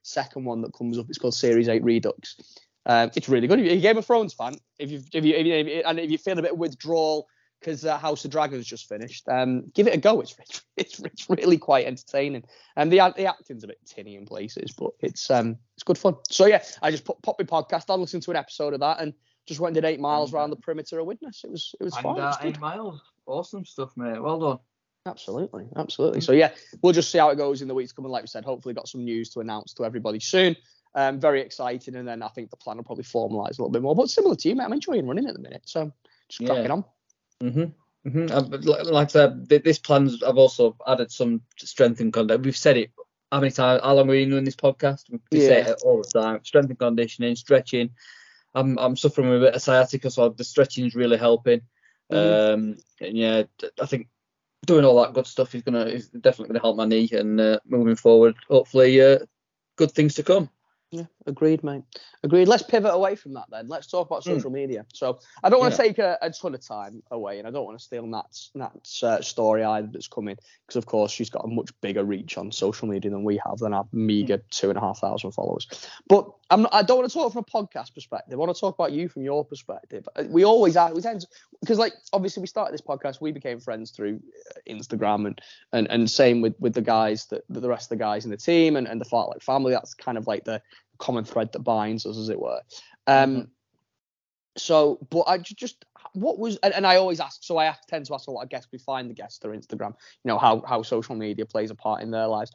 second 0.04 0.46
one 0.46 0.62
that 0.62 0.74
comes 0.74 1.00
up. 1.00 1.08
It's 1.10 1.18
called 1.18 1.34
Series 1.34 1.70
Eight 1.70 1.84
Redux. 1.84 2.36
Um, 2.86 3.12
it's 3.16 3.30
really 3.30 3.48
good. 3.48 3.60
If 3.60 3.66
you're 3.66 3.76
a 3.76 3.80
Game 3.80 3.98
of 3.98 4.06
Thrones 4.06 4.34
fan, 4.34 4.56
if 4.78 4.92
you 4.92 5.02
if 5.14 5.24
you, 5.26 5.36
if 5.36 5.46
you, 5.46 5.54
if 5.56 5.68
you 5.68 5.84
and 5.86 6.00
if 6.00 6.12
you 6.12 6.18
feel 6.18 6.38
a 6.38 6.42
bit 6.42 6.52
of 6.52 6.58
withdrawal 6.58 7.28
because 7.62 7.86
uh, 7.86 7.98
House 7.98 8.26
of 8.26 8.32
Dragons 8.32 8.66
just 8.66 8.90
finished, 8.90 9.30
um, 9.30 9.70
give 9.74 9.88
it 9.88 9.94
a 9.94 9.98
go. 9.98 10.20
It's 10.20 10.36
it's, 10.78 11.00
it's 11.00 11.30
really 11.30 11.58
quite 11.58 11.86
entertaining. 11.86 12.44
And 12.76 12.92
the 12.92 12.98
the 13.16 13.28
acting's 13.28 13.64
a 13.64 13.68
bit 13.68 13.78
tinny 13.86 14.16
in 14.16 14.26
places, 14.26 14.72
but 14.78 14.92
it's 15.00 15.30
um 15.30 15.58
it's 15.76 15.84
good 15.84 15.98
fun. 15.98 16.16
So 16.30 16.48
yeah, 16.48 16.64
I 16.82 16.92
just 16.92 17.06
put 17.06 17.22
pop 17.22 17.38
my 17.40 17.46
podcast 17.46 17.90
on, 17.90 18.02
listened 18.02 18.24
to 18.24 18.32
an 18.32 18.38
episode 18.38 18.74
of 18.74 18.80
that, 18.82 19.00
and 19.00 19.14
just 19.46 19.60
went 19.60 19.76
and 19.76 19.84
did 19.84 19.88
eight 19.88 20.00
miles 20.00 20.34
around 20.34 20.50
the 20.50 20.56
perimeter 20.56 21.00
of 21.00 21.06
Widnes. 21.06 21.42
It 21.44 21.52
was 21.52 21.76
it 21.80 21.84
was 21.84 21.96
fun. 21.96 22.18
It 22.18 22.22
was 22.22 22.38
good. 22.38 22.48
eight 22.56 22.60
miles. 22.60 23.00
Awesome 23.28 23.64
stuff, 23.66 23.92
mate. 23.96 24.22
Well 24.22 24.40
done. 24.40 24.60
Absolutely, 25.06 25.68
absolutely. 25.78 26.22
So 26.22 26.32
yeah, 26.32 26.52
we'll 26.82 26.94
just 26.94 27.12
see 27.12 27.18
how 27.18 27.30
it 27.30 27.36
goes 27.36 27.62
in 27.62 27.68
the 27.68 27.74
weeks 27.74 27.92
coming. 27.92 28.12
Like 28.12 28.24
we 28.24 28.28
said, 28.28 28.44
hopefully 28.44 28.74
got 28.74 28.88
some 28.88 29.04
news 29.04 29.30
to 29.32 29.40
announce 29.40 29.74
to 29.74 29.86
everybody 29.86 30.20
soon. 30.20 30.56
Um, 30.94 31.20
very 31.20 31.42
exciting, 31.42 31.96
and 31.96 32.08
then 32.08 32.22
I 32.22 32.28
think 32.28 32.50
the 32.50 32.58
plan 32.58 32.78
will 32.78 32.84
probably 32.84 33.06
formalise 33.06 33.58
a 33.58 33.62
little 33.62 33.70
bit 33.70 33.82
more. 33.82 33.96
But 33.96 34.10
similar 34.10 34.36
to 34.36 34.50
you, 34.50 34.56
mate, 34.56 34.66
I'm 34.66 34.74
enjoying 34.74 35.08
running 35.08 35.26
at 35.26 35.34
the 35.34 35.40
minute, 35.40 35.64
so 35.66 35.92
just 36.28 36.42
Yeah. 36.42 36.48
cracking 36.48 36.72
on. 36.72 36.84
Mm-hmm. 37.42 38.10
mm-hmm. 38.10 38.92
Like 38.94 39.08
I 39.08 39.12
said, 39.12 39.50
th- 39.50 39.64
this 39.64 39.80
plan's. 39.80 40.24
I've 40.24 40.38
also 40.38 40.76
added 40.88 41.12
some 41.12 41.42
strength 41.58 42.00
and 42.00 42.14
conditioning. 42.14 42.44
We've 42.44 42.58
said 42.58 42.78
it. 42.78 42.92
How 43.32 43.40
many 43.40 43.52
times? 43.52 43.82
How 43.84 43.90
long 43.94 44.06
have 44.06 44.08
we 44.08 44.22
been 44.24 44.30
doing 44.32 44.44
this 44.44 44.56
podcast? 44.56 45.04
We 45.32 45.40
say 45.40 45.60
Yeah. 45.60 45.72
it 45.72 45.82
all 45.84 46.02
the 46.02 46.22
time. 46.22 46.44
Strength 46.44 46.70
and 46.70 46.80
conditioning, 46.80 47.36
stretching. 47.36 47.92
I'm 48.54 48.78
I'm 48.78 48.96
suffering 48.96 49.30
with 49.30 49.44
a 49.44 49.46
bit 49.48 49.56
of 49.56 49.62
sciatica, 49.62 50.10
so 50.10 50.30
the 50.30 50.44
stretching 50.44 50.86
is 50.86 50.96
really 50.96 51.18
helping. 51.18 51.62
Mhm. 52.12 52.54
Um, 52.54 52.78
and 53.00 53.18
yeah, 53.18 53.44
I 53.82 53.86
think 53.86 54.08
doing 54.66 54.86
all 54.86 55.02
that 55.02 55.14
good 55.14 55.28
stuff 55.28 55.56
is 55.56 55.62
gonna 55.62 55.86
is 55.86 56.10
definitely 56.10 56.48
gonna 56.48 56.60
help 56.60 56.76
my 56.76 56.86
knee 56.86 57.10
and 57.14 57.40
uh, 57.40 57.60
moving 57.66 57.96
forward. 57.96 58.36
Hopefully, 58.50 59.02
uh, 59.02 59.20
good 59.78 59.92
things 59.92 60.16
to 60.16 60.24
come. 60.24 60.50
Yeah, 60.94 61.06
agreed, 61.26 61.64
mate. 61.64 61.84
Agreed. 62.22 62.50
Let's 62.50 62.64
pivot 62.64 62.94
away 62.94 63.16
from 63.16 63.34
that 63.36 63.46
then. 63.50 63.70
Let's 63.70 63.88
talk 63.88 64.08
about 64.08 64.26
social 64.26 64.52
media. 64.52 64.86
So 64.94 65.20
I 65.42 65.50
don't 65.50 65.62
want 65.62 65.74
to 65.74 65.82
Yeah. 65.82 65.88
take 65.88 66.00
a, 66.00 66.18
a 66.22 66.30
ton 66.32 66.54
of 66.54 66.68
time 66.68 67.02
away, 67.12 67.40
and 67.40 67.48
I 67.48 67.52
don't 67.52 67.64
want 67.64 67.80
to 67.80 67.84
steal 67.84 68.06
Nat's 68.06 68.52
Nat's 68.56 69.02
uh, 69.02 69.22
story 69.22 69.64
either 69.64 69.88
that's 69.90 70.10
coming 70.10 70.36
because 70.68 70.76
of 70.76 70.86
course 70.86 71.12
she's 71.14 71.30
got 71.30 71.46
a 71.46 71.48
much 71.48 71.70
bigger 71.80 72.04
reach 72.04 72.38
on 72.38 72.52
social 72.52 72.90
media 72.90 73.10
than 73.10 73.24
we 73.24 73.40
have 73.46 73.60
than 73.60 73.74
our 73.74 73.88
meager 73.94 74.40
two 74.50 74.68
and 74.68 74.78
a 74.78 74.82
half 74.82 75.00
thousand 75.00 75.32
followers. 75.32 75.66
But 76.10 76.30
I'm 76.52 76.64
not, 76.64 76.74
I 76.74 76.84
don't 76.84 77.00
want 77.00 77.10
to 77.10 77.14
talk 77.14 77.32
from 77.32 77.46
a 77.48 77.66
podcast 77.66 77.94
perspective. 77.96 78.34
I 78.34 78.36
want 78.36 78.54
to 78.54 78.60
talk 78.60 78.76
about 78.76 78.92
you 78.92 79.08
from 79.08 79.24
your 79.24 79.44
perspective. 79.46 80.08
Uh, 80.16 80.26
We 80.30 80.44
always 80.44 80.76
are. 80.76 80.94
We 80.94 81.02
tend 81.02 81.26
because 81.62 81.80
like 81.80 81.94
obviously 82.12 82.42
we 82.42 82.48
started 82.48 82.74
this 82.74 82.82
podcast. 82.82 83.22
We 83.22 83.32
became 83.32 83.60
friends 83.60 83.92
through 83.92 84.20
uh, 84.50 84.60
Instagram 84.70 85.28
and 85.28 85.42
and 85.72 85.90
and 85.90 86.12
same 86.12 86.42
with 86.42 86.56
with 86.60 86.74
the 86.74 86.82
guys 86.82 87.26
that 87.28 87.44
the 87.50 87.70
rest 87.70 87.86
of 87.92 87.98
the 87.98 88.04
guys 88.04 88.26
in 88.26 88.32
the 88.32 88.38
team 88.38 88.76
and 88.76 88.88
and 88.88 89.00
the 89.00 89.06
Fartlek 89.06 89.42
family. 89.42 89.72
That's 89.72 89.94
kind 89.94 90.18
of 90.18 90.28
like 90.28 90.44
the 90.44 90.62
common 90.98 91.24
thread 91.24 91.52
that 91.54 91.60
binds 91.60 92.06
us, 92.06 92.18
as 92.18 92.30
it 92.30 92.40
were. 92.40 92.62
Um, 93.08 93.36
Mhm. 93.36 93.50
So, 94.58 95.00
but 95.10 95.22
I 95.28 95.38
just 95.38 95.86
what 96.14 96.38
was 96.38 96.58
and, 96.58 96.74
and 96.74 96.86
I 96.86 96.98
always 96.98 97.22
ask. 97.22 97.44
So 97.44 97.58
I 97.58 97.66
ask, 97.66 97.88
tend 97.88 98.06
to 98.08 98.14
ask 98.14 98.28
a 98.28 98.32
lot 98.32 98.44
of 98.44 98.50
guests. 98.50 98.68
We 98.72 98.80
find 98.80 99.10
the 99.10 99.14
guests 99.14 99.40
through 99.40 99.58
Instagram. 99.58 99.96
You 100.24 100.30
know 100.30 100.38
how 100.38 100.62
how 100.68 100.82
social 100.84 101.16
media 101.16 101.46
plays 101.46 101.72
a 101.72 101.76
part 101.76 102.02
in 102.02 102.12
their 102.12 102.28
lives. 102.28 102.52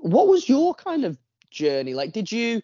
What 0.00 0.26
was 0.26 0.48
your 0.48 0.74
kind 0.74 1.04
of 1.04 1.16
journey 1.50 1.94
like? 1.94 2.12
Did 2.12 2.30
you 2.32 2.60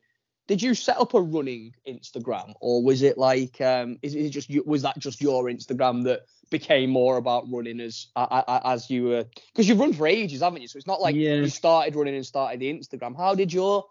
did 0.46 0.60
you 0.62 0.74
set 0.74 0.98
up 0.98 1.14
a 1.14 1.20
running 1.20 1.74
Instagram, 1.88 2.54
or 2.60 2.82
was 2.82 3.02
it 3.02 3.16
like 3.18 3.60
um 3.60 3.98
is 4.02 4.14
it 4.14 4.30
just 4.30 4.50
you, 4.50 4.62
was 4.66 4.82
that 4.82 4.98
just 4.98 5.20
your 5.20 5.44
Instagram 5.44 6.04
that 6.04 6.22
became 6.50 6.90
more 6.90 7.16
about 7.16 7.50
running 7.50 7.80
as 7.80 8.08
as 8.16 8.90
you 8.90 9.04
were 9.04 9.24
because 9.52 9.68
you've 9.68 9.80
run 9.80 9.92
for 9.94 10.06
ages, 10.06 10.42
haven't 10.42 10.62
you? 10.62 10.68
So 10.68 10.76
it's 10.76 10.86
not 10.86 11.00
like 11.00 11.16
Yeah. 11.16 11.36
you 11.36 11.48
started 11.48 11.96
running 11.96 12.14
and 12.14 12.26
started 12.26 12.60
the 12.60 12.72
Instagram. 12.72 13.16
How 13.16 13.34
did 13.34 13.52
your 13.52 13.84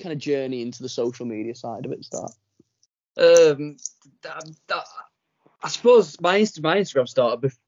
kind 0.00 0.12
of 0.12 0.18
journey 0.18 0.62
into 0.62 0.82
the 0.82 0.88
social 0.88 1.26
media 1.26 1.54
side 1.54 1.86
of 1.86 1.92
it 1.92 2.04
start? 2.04 2.32
Um, 3.16 3.76
that, 4.22 4.44
that, 4.68 4.84
I 5.62 5.68
suppose 5.68 6.20
my 6.20 6.40
Insta, 6.40 6.62
my 6.62 6.76
Instagram 6.78 7.08
started 7.08 7.40
bef- 7.48 7.58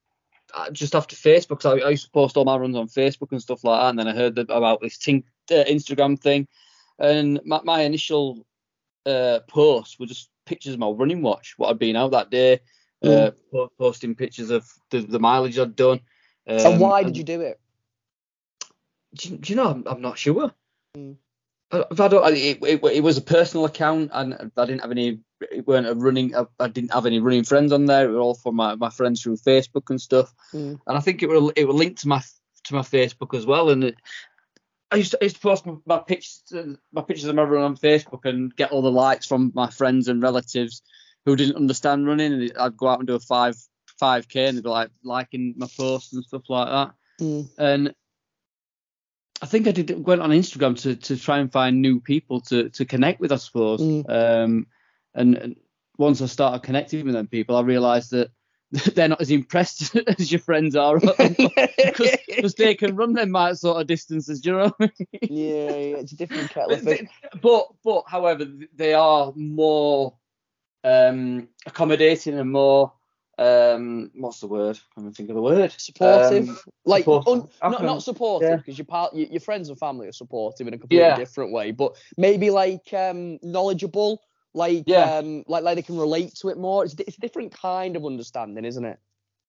uh, 0.55 0.71
just 0.71 0.95
after 0.95 1.15
Facebook. 1.17 1.61
'cause 1.61 1.81
I, 1.81 1.87
I 1.87 1.91
used 1.91 2.07
to 2.07 2.11
post 2.11 2.37
all 2.37 2.45
my 2.45 2.57
runs 2.57 2.77
on 2.77 2.89
Facebook 2.89 3.31
and 3.33 3.41
stuff 3.41 3.63
like 3.65 3.81
that, 3.81 3.91
and 3.91 3.99
then 3.99 4.09
I 4.09 4.15
heard 4.15 4.35
that, 4.37 4.51
about 4.51 4.81
this 4.81 4.97
thing, 4.97 5.25
uh, 5.51 5.65
Instagram 5.69 6.19
thing, 6.21 6.49
and 6.99 7.41
my, 7.45 7.61
my 7.65 7.81
initial 7.83 8.47
uh, 9.05 9.41
posts 9.49 9.99
were 9.99 10.07
just 10.07 10.31
pictures 10.47 10.75
of 10.75 10.81
my 10.81 10.89
running 10.89 11.23
watch, 11.23 11.55
what 11.57 11.71
I'd 11.71 11.79
been 11.79 11.97
out 11.97 12.13
that 12.13 12.31
day, 12.31 12.61
uh, 13.05 13.31
po- 13.53 13.73
posting 13.79 14.15
pictures 14.15 14.51
of 14.51 14.67
the, 14.91 15.01
the 15.01 15.19
mileage 15.19 15.59
I'd 15.59 15.77
done. 15.77 16.01
Um, 16.49 16.59
and 16.59 16.81
why 16.81 17.03
did 17.03 17.17
you 17.17 17.25
do 17.25 17.41
it? 17.41 17.61
do 19.17 19.29
you, 19.31 19.37
do 19.39 19.53
you 19.53 19.57
know? 19.57 19.71
I'm, 19.71 19.85
I'm 19.87 20.01
not 20.01 20.19
sure. 20.19 20.53
Mm. 20.97 21.17
I, 21.73 21.85
I 21.91 22.09
don't. 22.09 22.25
I- 22.25 22.31
It, 22.31 22.59
it, 22.63 22.85
it 22.85 23.03
was 23.03 23.19
a 23.19 23.23
personal 23.23 23.65
account, 23.67 24.11
and 24.13 24.53
I 24.57 24.67
didn't 24.67 24.83
have 24.83 24.91
any. 24.91 25.21
It 25.41 25.67
weren't 25.67 25.87
a 25.89 25.95
running. 25.95 26.35
I, 26.35 26.47
I 26.61 26.69
didn't 26.69 26.93
have 26.93 27.07
any 27.07 27.21
running 27.21 27.45
friends 27.45 27.73
on 27.73 27.87
there. 27.87 28.09
It 28.09 28.13
were 28.13 28.21
all 28.21 28.35
for 28.35 28.53
my, 28.53 28.75
my 28.77 28.91
friends 28.91 29.23
through 29.23 29.37
Facebook 29.37 29.91
and 29.91 30.01
stuff. 30.01 30.33
Mm. 30.53 30.79
And 30.87 30.97
I 30.97 31.01
think 31.01 31.23
it 31.23 31.29
were 31.29 31.53
it 31.57 31.67
were 31.67 31.75
linked 31.75 32.01
to 32.03 32.09
my 32.09 32.23
to 32.65 32.75
my 32.75 32.83
Facebook 32.83 33.37
as 33.37 33.47
well. 33.47 33.71
And 33.71 33.85
it, 33.85 33.97
I 34.91 34.97
used 34.97 35.13
to 35.13 35.19
I 35.21 35.25
used 35.25 35.37
to 35.37 35.43
post 35.43 35.67
my, 35.67 35.75
my 35.87 35.99
pictures 35.99 36.43
my 36.93 37.03
pictures 37.03 37.25
of 37.27 37.35
my 37.35 37.43
run 37.43 37.65
on 37.65 37.77
Facebook 37.77 38.25
and 38.25 38.55
get 38.55 38.71
all 38.73 38.83
the 38.83 38.91
likes 38.91 39.27
from 39.27 39.53
my 39.55 39.71
friends 39.71 40.09
and 40.09 40.23
relatives 40.23 40.83
who 41.25 41.37
didn't 41.37 41.57
understand 41.57 42.07
running. 42.07 42.33
And 42.33 42.53
I'd 42.59 42.77
go 42.77 42.89
out 42.89 42.99
and 43.01 43.09
do 43.09 43.15
a 43.15 43.21
five 43.21 43.57
five 43.99 44.29
k, 44.29 44.47
and 44.47 44.57
they'd 44.57 44.65
be 44.65 44.71
like 44.71 44.91
liking 45.03 45.55
my 45.57 45.67
posts 45.77 46.13
and 46.13 46.25
stuff 46.25 46.49
like 46.49 46.69
that 46.69 46.95
Mm. 47.21 47.49
and 47.59 47.95
I 49.43 49.47
think 49.47 49.67
I 49.67 49.71
did 49.71 50.07
went 50.07 50.23
on 50.23 50.31
Instagram 50.31 50.81
to 50.83 50.97
to 50.97 51.17
try 51.17 51.39
and 51.39 51.53
find 51.53 51.81
new 51.81 52.01
people 52.01 52.41
to 52.43 52.71
to 52.71 52.85
connect 52.85 53.21
with, 53.21 53.33
I 53.33 53.37
suppose. 53.37 53.81
Mm. 53.81 54.05
Um, 54.09 54.67
and, 55.15 55.37
and 55.37 55.57
once 55.99 56.21
I 56.21 56.27
started 56.27 56.63
connecting 56.63 57.05
with 57.05 57.15
them 57.15 57.27
people, 57.27 57.57
I 57.57 57.63
realised 57.63 58.11
that 58.11 58.31
they're 58.95 59.09
not 59.09 59.21
as 59.21 59.31
impressed 59.31 59.97
as 60.19 60.31
your 60.31 60.41
friends 60.41 60.77
are 60.77 60.99
because 61.79 62.55
they 62.57 62.75
can 62.75 62.97
run 62.97 63.13
them 63.13 63.33
that 63.33 63.59
sort 63.59 63.81
of 63.81 63.87
distances. 63.87 64.41
Do 64.41 64.51
you 64.51 64.57
know? 64.57 64.73
What 64.77 64.77
I 64.81 64.85
mean? 64.99 65.09
yeah, 65.23 65.71
yeah, 65.71 65.97
it's 65.97 66.13
a 66.13 66.17
different 66.17 66.51
kettle 66.51 66.73
of 66.75 66.83
fish. 66.83 67.09
but 67.43 67.69
but 67.85 68.05
however, 68.07 68.47
they 68.75 68.95
are 68.95 69.33
more 69.35 70.15
um, 70.85 71.49
accommodating 71.67 72.39
and 72.39 72.51
more 72.53 72.93
um, 73.39 74.11
what's 74.15 74.41
the 74.41 74.47
word? 74.47 74.79
I 74.97 75.01
can't 75.01 75.15
think 75.15 75.29
of 75.29 75.37
the 75.37 75.43
word. 75.43 75.75
Supportive, 75.77 76.49
Um, 76.49 76.59
like 76.87 77.05
supportive. 77.05 77.51
un, 77.63 77.71
not 77.73 77.85
not 77.85 78.03
supportive 78.03 78.49
Yeah. 78.49 78.57
because 78.57 78.79
your 78.79 78.87
part, 78.87 79.15
your, 79.15 79.27
your 79.29 79.41
friends 79.41 79.69
and 79.69 79.79
family 79.79 80.09
are 80.09 80.13
supportive 80.13 80.67
in 80.67 80.75
a 80.75 80.79
completely 80.79 81.05
Yeah. 81.07 81.17
different 81.17 81.53
way, 81.53 81.71
but 81.71 81.97
maybe 82.17 82.51
like 82.51 82.93
um 82.95 83.39
knowledgeable, 83.43 84.23
like 84.57 84.85
Yeah. 84.87 85.19
um 85.19 85.45
like 85.47 85.63
like 85.63 85.77
they 85.77 85.83
can 85.83 85.99
relate 85.99 86.35
to 86.37 86.49
it 86.49 86.59
more. 86.59 86.85
It's 86.85 86.95
it's 86.95 87.19
a 87.19 87.21
different 87.21 87.53
kind 87.53 87.95
of 87.97 88.05
understanding, 88.05 88.65
isn't 88.65 88.85
it? 88.85 88.99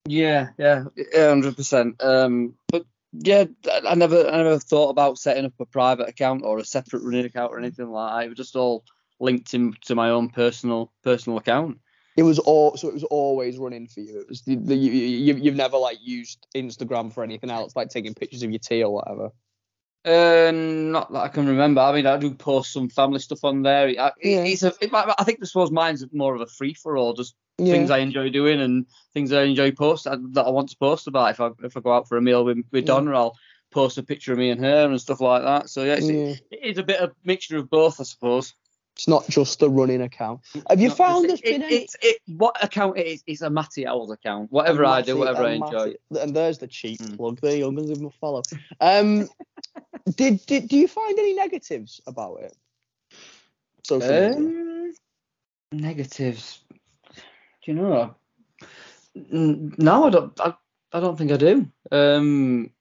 Yeah, 0.05 0.49
yeah, 0.57 0.85
hundred 1.15 1.55
percent. 1.55 2.01
Um, 2.03 2.53
but 2.71 2.85
yeah, 3.13 3.45
I 3.71 3.81
I 3.89 3.95
never, 3.95 4.27
I 4.27 4.37
never 4.37 4.59
thought 4.59 4.89
about 4.89 5.17
setting 5.17 5.45
up 5.45 5.53
a 5.59 5.65
private 5.65 6.09
account 6.09 6.43
or 6.43 6.59
a 6.59 6.65
separate 6.65 7.03
running 7.03 7.25
account 7.25 7.51
or 7.51 7.59
anything 7.59 7.89
like 7.89 8.11
that. 8.13 8.25
It 8.25 8.29
was 8.29 8.37
just 8.37 8.55
all 8.55 8.83
linked 9.19 9.53
in 9.53 9.73
to 9.85 9.95
my 9.95 10.09
own 10.09 10.29
personal 10.29 10.91
personal 11.03 11.37
account. 11.37 11.79
It 12.15 12.23
was 12.23 12.39
all 12.39 12.75
so 12.77 12.87
it 12.87 12.93
was 12.93 13.03
always 13.03 13.57
running 13.57 13.87
for 13.87 13.99
you. 13.99 14.19
It 14.21 14.29
was 14.29 14.41
the, 14.41 14.55
the, 14.55 14.75
you, 14.75 14.91
you 14.91 15.35
you've 15.35 15.55
never 15.55 15.77
like 15.77 15.97
used 16.01 16.45
Instagram 16.55 17.13
for 17.13 17.23
anything 17.23 17.49
else, 17.49 17.75
like 17.75 17.89
taking 17.89 18.13
pictures 18.13 18.43
of 18.43 18.51
your 18.51 18.59
tea 18.59 18.83
or 18.83 18.93
whatever. 18.93 19.31
Uh, 20.07 20.51
not 20.53 21.11
that 21.11 21.19
I 21.19 21.27
can 21.27 21.47
remember. 21.47 21.81
I 21.81 21.91
mean, 21.93 22.05
I 22.05 22.17
do 22.17 22.33
post 22.33 22.71
some 22.71 22.87
family 22.89 23.19
stuff 23.19 23.43
on 23.43 23.61
there. 23.61 23.89
It, 23.89 23.95
Yeah. 23.95 24.11
It's 24.43 24.63
a, 24.63 24.73
it, 24.79 24.91
might- 24.91 25.13
I 25.17 25.23
think 25.25 25.39
I 25.41 25.45
suppose 25.45 25.69
mine's 25.71 26.05
more 26.13 26.33
of 26.33 26.41
a 26.41 26.45
free 26.47 26.73
for 26.73 26.97
all, 26.97 27.13
just 27.13 27.35
things 27.57 27.89
I 27.89 27.97
enjoy 27.97 28.29
doing 28.29 28.61
and 28.61 28.85
things 29.15 29.33
I 29.33 29.41
enjoy 29.43 29.71
post 29.71 30.05
uh, 30.05 30.17
that 30.33 30.45
I 30.45 30.49
want 30.51 30.69
to 30.69 30.77
post 30.77 31.07
about. 31.07 31.31
If 31.31 31.41
I 31.41 31.49
if 31.63 31.75
I 31.75 31.79
go 31.81 31.91
out 31.91 32.07
for 32.07 32.17
a 32.17 32.21
meal 32.21 32.45
with 32.45 32.57
with 32.71 32.83
Yeah. 32.83 32.93
Donna, 32.93 33.11
I'll 33.17 33.35
post 33.71 33.97
a 33.97 34.03
picture 34.03 34.31
of 34.31 34.37
me 34.39 34.49
and 34.51 34.63
her 34.63 34.85
and 34.85 35.01
stuff 35.01 35.19
like 35.19 35.43
that. 35.43 35.67
So 35.69 35.83
yeah, 35.83 35.95
it's, 35.95 36.07
Yeah. 36.07 36.35
it 36.51 36.59
is 36.71 36.77
a 36.77 36.83
bit 36.83 36.99
of 37.01 37.11
mixture 37.25 37.57
of 37.57 37.69
both, 37.69 37.99
I 37.99 38.03
suppose. 38.03 38.53
It's 38.97 39.07
not 39.07 39.27
just 39.29 39.61
a 39.61 39.69
running 39.69 40.01
account. 40.01 40.41
Have 40.71 40.81
you 40.81 40.89
found 40.89 41.29
there's 41.29 41.39
it, 41.41 41.45
been 41.45 41.61
any? 41.61 41.75
it's 41.75 41.95
it, 42.01 42.17
what 42.25 42.61
account 42.63 42.97
it 42.97 43.05
is? 43.05 43.23
It's 43.27 43.41
a 43.43 43.49
Matty 43.49 43.85
Owls 43.85 44.09
account. 44.11 44.51
Whatever 44.51 44.85
I 44.85 45.03
do, 45.03 45.15
whatever 45.17 45.43
I 45.43 45.51
enjoy. 45.51 45.93
massive- 46.09 46.23
And 46.23 46.35
there's 46.35 46.57
the 46.57 46.65
cheap 46.67 46.99
Mm. 46.99 47.15
plug 47.15 47.39
there. 47.41 47.63
I'm 47.63 47.75
gonna 47.75 47.87
give 47.87 47.99
him 47.99 48.07
a 48.07 48.11
follow. 48.11 48.41
Um, 48.81 49.29
did, 50.15 50.43
did 50.47 50.67
do 50.67 50.77
you 50.77 50.87
find 50.87 51.17
any 51.19 51.35
negatives 51.35 52.01
about 52.07 52.37
it? 52.41 52.55
Social 53.83 54.09
media. 54.09 54.35
Um, 54.35 54.93
negatives. 55.71 56.61
Do 57.13 57.71
you 57.71 57.73
know? 57.75 58.15
No, 59.13 60.05
I 60.05 60.09
don't. 60.09 60.41
I, 60.41 60.55
I 60.91 60.99
don't 60.99 61.17
think 61.17 61.31
I 61.31 61.37
do. 61.37 61.67
Um, 61.91 62.71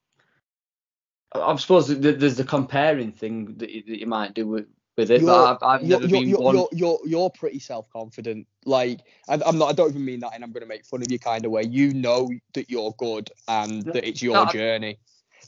I, 1.35 1.41
I 1.41 1.57
suppose 1.57 1.89
th- 1.89 2.01
th- 2.01 2.19
there's 2.19 2.37
the 2.37 2.45
comparing 2.45 3.13
thing 3.13 3.57
that 3.59 3.69
you, 3.71 3.83
that 3.87 4.01
you 4.01 4.07
might 4.07 4.33
do 4.33 4.47
with, 4.47 4.67
with 4.97 5.11
it, 5.11 5.21
You're- 5.21 5.33
but 5.33 5.63
I've, 5.63 5.63
I've 5.63 5.83
never 5.83 6.07
you're, 6.07 6.21
been 6.21 6.29
you're, 6.29 6.41
one. 6.41 6.55
you're, 6.57 6.69
you're, 6.73 6.99
you're 7.07 7.31
pretty 7.31 7.59
self-confident. 7.59 8.47
Like, 8.65 9.01
I, 9.29 9.41
I'm 9.45 9.59
not. 9.59 9.69
I 9.69 9.73
don't 9.73 9.91
even 9.91 10.05
mean 10.05 10.21
that, 10.21 10.33
and 10.35 10.43
I'm 10.43 10.53
gonna 10.53 10.67
make 10.67 10.85
fun 10.85 11.03
of 11.03 11.11
you 11.11 11.19
kind 11.19 11.45
of 11.45 11.51
way. 11.51 11.63
You 11.65 11.93
know 11.95 12.31
that 12.55 12.71
you're 12.71 12.93
good 12.99 13.31
and 13.49 13.83
that 13.85 14.07
it's 14.07 14.23
your 14.23 14.35
no, 14.35 14.47
journey. 14.47 14.99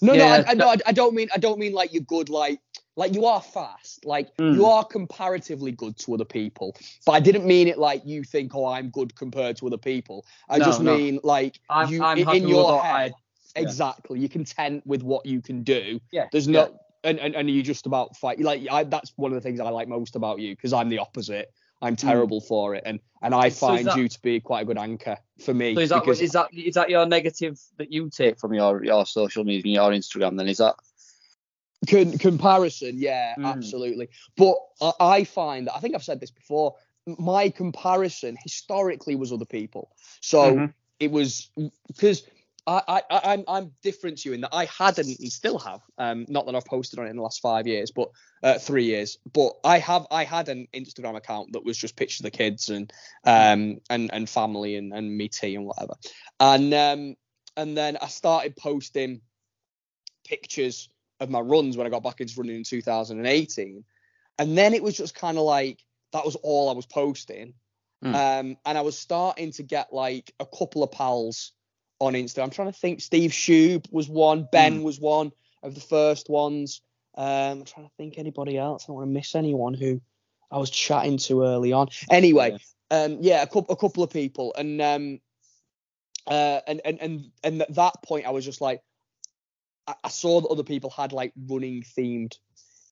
No, 0.01 0.13
Yeah, 0.13 0.39
no, 0.39 0.45
I, 0.47 0.51
I, 0.51 0.55
no, 0.55 0.75
I, 0.87 0.93
don't 0.93 1.15
mean. 1.15 1.29
I 1.35 1.39
don't 1.39 1.59
mean 1.59 1.73
like 1.73 1.93
you're 1.93 2.03
good. 2.03 2.29
Like, 2.29 2.61
like 2.97 3.15
you 3.15 3.25
are 3.27 3.41
fast. 3.41 4.05
Like 4.05 4.37
Mm. 4.37 4.55
you 4.55 4.67
are 4.67 4.85
comparatively 4.85 5.73
good 5.73 5.97
to 5.99 6.15
other 6.15 6.25
people. 6.25 6.77
But 7.05 7.13
I 7.13 7.21
didn't 7.21 7.47
mean 7.47 7.67
it 7.69 7.79
like 7.79 8.03
you 8.05 8.23
think, 8.23 8.55
oh, 8.55 8.67
I'm 8.67 8.91
good 8.91 9.17
compared 9.17 9.57
to 9.59 9.67
other 9.67 9.79
people. 9.79 10.25
I 10.49 10.59
No, 10.59 10.65
just 10.67 10.81
no. 10.83 10.97
mean 10.97 11.19
like 11.25 11.59
I'm, 11.69 11.89
you 11.91 12.03
I'm 12.05 12.19
in, 12.19 12.25
happy 12.27 12.39
in 12.39 12.45
with 12.45 12.53
your 12.53 12.81
head. 12.83 13.13
I- 13.13 13.15
yeah. 13.57 13.63
Exactly. 13.63 14.21
You're 14.21 14.29
content 14.29 14.87
with 14.87 15.03
what 15.03 15.27
you 15.27 15.41
can 15.41 15.65
do. 15.65 15.99
Yeah. 16.13 16.29
There's 16.31 16.47
yeah. 16.47 16.67
And, 17.05 17.19
and 17.19 17.35
and 17.35 17.51
you 17.51 17.63
just 17.63 17.87
about 17.87 18.17
fight 18.17 18.41
like 18.41 18.67
I, 18.71 18.85
that's 18.85 19.13
one 19.17 19.31
of 19.33 19.35
the 19.37 19.41
things 19.41 19.61
I 19.61 19.69
like 19.71 19.89
most 19.89 20.17
about 20.17 20.39
you 20.41 20.55
because 20.57 20.73
I'm 20.73 20.89
the 20.89 20.99
opposite. 20.99 21.53
I'm 21.81 21.95
terrible 21.95 22.41
for 22.41 22.75
it, 22.75 22.83
and 22.87 22.99
and 23.23 23.33
I 23.35 23.49
Hmm. 23.51 23.55
So 23.55 23.67
find 23.69 23.87
that- 23.87 23.97
you 23.97 24.09
to 24.09 24.21
be 24.23 24.41
quite 24.41 24.63
a 24.63 24.65
good 24.65 24.79
anchor 24.79 25.17
for 25.41 25.55
me. 25.55 25.75
So 25.77 25.81
is 25.81 25.89
that 25.91 26.01
because 26.01 26.21
is 26.21 26.33
that 26.33 26.53
is 26.53 26.75
that 26.75 26.91
your 26.91 27.07
negative 27.07 27.59
that 27.77 27.93
you 27.93 28.11
take 28.11 28.39
from 28.39 28.53
your 28.53 28.85
your 28.85 29.07
social 29.07 29.45
media, 29.45 29.75
your 29.75 29.91
Instagram? 29.93 30.37
Then 30.37 30.49
is 30.49 30.59
that 30.59 30.75
con- 31.89 32.19
comparison, 32.19 32.99
yeah, 32.99 33.35
Mm. 33.39 33.47
absolutely. 33.47 34.09
But 34.37 34.57
I, 34.81 34.93
I 35.01 35.25
find 35.25 35.67
that 35.69 35.77
I 35.77 35.81
think 35.81 35.95
I've 35.95 36.05
said 36.05 36.21
this 36.21 36.31
before. 36.33 36.75
My 37.07 37.49
comparison 37.49 38.37
historically 38.43 39.15
was 39.15 39.33
other 39.33 39.47
people, 39.47 39.91
so 40.21 40.55
Mhm. 40.57 40.75
it 41.01 41.11
was 41.11 41.49
because. 41.87 42.25
I, 42.69 42.83
I, 42.87 43.03
I- 43.11 43.33
I'm, 43.33 43.45
I'm 43.49 43.73
different 43.83 44.19
to 44.19 44.29
you 44.29 44.35
in 44.35 44.43
that 44.43 44.55
I 44.55 44.67
hadn't 44.67 45.19
and 45.19 45.33
still 45.33 45.59
have, 45.59 45.81
um, 45.97 46.27
not 46.29 46.47
that 46.47 46.55
I've 46.55 46.67
posted 46.67 46.99
on 46.99 47.07
it 47.07 47.11
in 47.11 47.17
the 47.17 47.23
last 47.23 47.41
five 47.41 47.67
years, 47.67 47.91
but 47.91 48.11
uh, 48.43 48.59
three 48.59 48.85
years, 48.85 49.19
but 49.33 49.55
I 49.65 49.79
have, 49.79 50.07
I 50.11 50.25
had 50.25 50.49
an 50.49 50.69
Instagram 50.75 51.17
account 51.17 51.53
that 51.53 51.65
was 51.65 51.79
just 51.79 51.97
pictures 51.97 52.21
of 52.21 52.25
the 52.25 52.37
kids 52.37 52.69
and, 52.69 52.93
um, 53.25 53.79
and, 53.89 54.13
and 54.13 54.29
family 54.29 54.77
and, 54.77 54.93
and 54.93 55.17
me 55.17 55.29
tea 55.29 55.55
and 55.55 55.65
whatever. 55.65 55.95
And, 56.39 56.75
um, 56.75 57.17
and 57.57 57.77
then 57.77 57.97
I 58.03 58.09
started 58.09 58.55
posting 58.55 59.23
pictures 60.27 60.91
of 61.21 61.31
my 61.31 61.41
runs 61.41 61.77
when 61.77 61.87
I 61.87 61.91
got 61.91 62.03
back 62.03 62.21
into 62.21 62.35
running 62.37 62.57
in 62.57 62.65
2018. 62.65 63.85
And 64.39 64.59
then 64.59 64.75
it 64.75 64.83
was 64.83 64.97
just 64.97 65.15
kind 65.15 65.39
of 65.39 65.45
like 65.45 65.83
that 66.13 66.25
was 66.25 66.37
all 66.37 66.69
I 66.69 66.75
was 66.75 66.87
posting. 66.87 67.55
Hmm. 68.03 68.15
Um, 68.15 68.57
and 68.65 68.79
I 68.79 68.83
was 68.83 68.97
starting 68.97 69.51
to 69.53 69.65
get 69.65 69.93
like 69.93 70.33
a 70.39 70.47
couple 70.47 70.85
of 70.85 70.93
pals 70.93 71.53
on 72.01 72.15
Insta. 72.15 72.43
I'm 72.43 72.51
trying 72.51 72.73
to 72.73 72.79
think. 72.79 73.01
Steve 73.01 73.31
Shube 73.31 73.91
was 73.93 74.09
one. 74.09 74.49
Ben 74.51 74.83
was 74.83 75.01
one 75.01 75.33
of 75.63 75.75
the 75.75 75.81
first 75.81 76.29
ones. 76.29 76.81
Um, 77.17 77.61
I'm 77.61 77.65
trying 77.65 77.87
to 77.87 77.93
think 77.97 78.19
anybody 78.19 78.57
else. 78.57 78.85
I 78.85 78.87
don't 78.89 78.97
want 78.97 79.09
to 79.09 79.13
miss 79.13 79.35
anyone 79.35 79.75
who 79.75 80.01
I 80.51 80.59
was 80.59 80.71
chatting 80.71 81.19
to 81.19 81.43
early 81.45 81.73
on. 81.73 81.89
Anyway, 82.11 82.59
um, 82.91 83.19
yeah, 83.21 83.43
a 83.43 83.47
couple, 83.47 83.75
a 83.75 83.77
couple 83.77 84.03
of 84.03 84.11
people, 84.11 84.55
and 84.57 84.81
um, 84.81 85.21
uh, 86.27 86.61
and 86.67 86.81
and 86.85 87.01
and 87.01 87.31
and 87.43 87.63
at 87.63 87.75
that 87.75 88.03
point, 88.05 88.27
I 88.27 88.31
was 88.31 88.45
just 88.45 88.61
like, 88.61 88.81
I, 89.87 89.95
I 90.05 90.09
saw 90.09 90.41
that 90.41 90.49
other 90.49 90.63
people 90.63 90.91
had 90.91 91.13
like 91.13 91.33
running 91.49 91.83
themed 91.83 92.37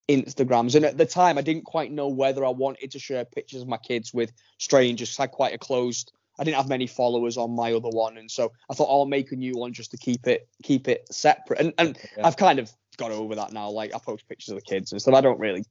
Instagrams, 0.09 0.75
and 0.75 0.85
at 0.85 0.99
the 0.99 1.07
time, 1.07 1.39
I 1.39 1.43
didn't 1.43 1.65
quite 1.65 1.93
know 1.93 2.09
whether 2.09 2.45
I 2.45 2.51
wanted 2.51 2.91
to 2.93 2.99
share 2.99 3.25
pictures 3.25 3.63
of 3.63 3.69
my 3.69 3.79
kids 3.79 4.13
with 4.13 4.33
strangers. 4.59 5.19
I 5.19 5.25
had 5.25 5.33
quite 5.33 5.55
a 5.55 5.59
closed. 5.59 6.13
I 6.39 6.45
didn't 6.45 6.57
have 6.57 6.69
many 6.69 6.87
followers 6.87 7.37
on 7.37 7.51
my 7.55 7.73
other 7.73 7.89
one, 7.89 8.19
and 8.19 8.31
so 8.31 8.53
I 8.71 8.75
thought 8.75 8.91
I'll 8.91 9.07
make 9.07 9.33
a 9.33 9.37
new 9.37 9.57
one 9.57 9.73
just 9.73 9.93
to 9.93 9.97
keep 9.97 10.27
it 10.27 10.49
keep 10.63 10.89
it 10.89 11.07
separate. 11.11 11.61
And 11.61 11.75
and 11.79 11.99
Yeah. 12.17 12.27
I've 12.27 12.37
kind 12.37 12.59
of 12.59 12.71
got 12.97 13.11
over 13.11 13.35
that 13.37 13.53
now. 13.53 13.71
Like 13.71 13.95
I 13.95 13.99
post 13.99 14.29
pictures 14.29 14.51
of 14.51 14.57
the 14.57 14.63
kids 14.63 14.93
and 14.93 15.01
stuff. 15.01 15.15
I 15.15 15.21
don't 15.21 15.39
really. 15.41 15.65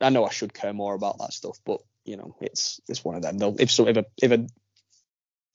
I 0.00 0.10
know 0.10 0.24
I 0.24 0.30
should 0.30 0.54
care 0.54 0.72
more 0.72 0.94
about 0.94 1.18
that 1.18 1.32
stuff, 1.32 1.58
but 1.64 1.80
you 2.04 2.16
know, 2.16 2.36
it's 2.40 2.80
it's 2.88 3.04
one 3.04 3.16
of 3.16 3.22
them. 3.22 3.38
They'll 3.38 3.56
if 3.58 3.70
so 3.70 3.88
if 3.88 3.96
a 3.96 4.04
if 4.22 4.30
a 4.30 4.46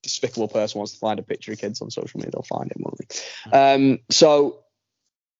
despicable 0.03 0.47
person 0.47 0.79
wants 0.79 0.93
to 0.93 0.99
find 0.99 1.19
a 1.19 1.23
picture 1.23 1.51
of 1.51 1.59
kids 1.59 1.81
on 1.81 1.91
social 1.91 2.19
media, 2.19 2.31
they'll 2.31 2.43
find 2.43 2.71
it, 2.71 2.77
won't 2.79 2.97
they? 2.97 3.57
Um, 3.57 3.99
so, 4.09 4.63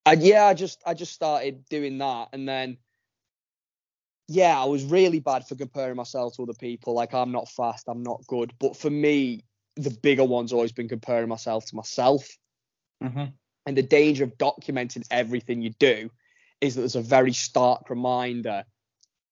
I, 0.06 0.14
yeah, 0.14 0.46
I 0.46 0.54
just 0.54 0.82
I 0.86 0.94
just 0.94 1.14
started 1.14 1.66
doing 1.70 1.98
that, 2.00 2.30
and 2.34 2.48
then 2.48 2.78
yeah, 4.28 4.60
I 4.60 4.66
was 4.66 4.84
really 4.84 5.20
bad 5.20 5.48
for 5.48 5.56
comparing 5.56 5.96
myself 5.96 6.36
to 6.36 6.44
other 6.44 6.54
people. 6.54 6.94
Like 6.94 7.14
I'm 7.14 7.32
not 7.32 7.50
fast, 7.50 7.88
I'm 7.88 8.04
not 8.04 8.26
good. 8.28 8.54
But 8.60 8.76
for 8.76 8.90
me, 8.90 9.44
the 9.76 9.90
bigger 9.92 10.24
one's 10.24 10.54
always 10.54 10.72
been 10.72 10.90
comparing 10.90 11.30
myself 11.30 11.66
to 11.68 11.76
myself. 11.76 12.28
Mhm. 13.04 13.34
And 13.66 13.78
the 13.78 13.84
danger 13.84 14.24
of 14.24 14.38
documenting 14.38 15.06
everything 15.12 15.62
you 15.62 15.72
do 15.80 16.10
is 16.62 16.76
that 16.76 16.82
there's 16.82 16.96
a 16.96 17.02
very 17.02 17.34
stark 17.34 17.90
reminder 17.90 18.66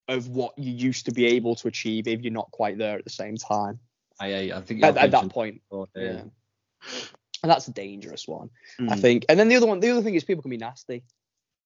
of 0.07 0.27
what 0.29 0.57
you 0.57 0.71
used 0.71 1.05
to 1.05 1.11
be 1.11 1.25
able 1.25 1.55
to 1.55 1.67
achieve 1.67 2.07
if 2.07 2.21
you're 2.21 2.31
not 2.31 2.51
quite 2.51 2.77
there 2.77 2.97
at 2.97 3.03
the 3.03 3.09
same 3.09 3.37
time. 3.37 3.79
I, 4.19 4.51
I, 4.51 4.61
think 4.61 4.83
At, 4.83 4.97
at 4.97 5.11
that 5.11 5.29
point. 5.29 5.61
before, 5.69 5.87
Yeah. 5.95 6.23
And 7.43 7.51
that's 7.51 7.67
a 7.67 7.71
dangerous 7.71 8.27
one, 8.27 8.49
I 8.79 8.83
Mm. 8.95 8.99
think. 9.01 9.25
And 9.29 9.39
then 9.39 9.49
the 9.49 9.55
other 9.55 9.67
one, 9.67 9.79
the 9.79 9.89
other 9.89 10.01
thing 10.01 10.15
is 10.15 10.23
people 10.23 10.41
can 10.41 10.51
be 10.51 10.57
nasty. 10.57 11.03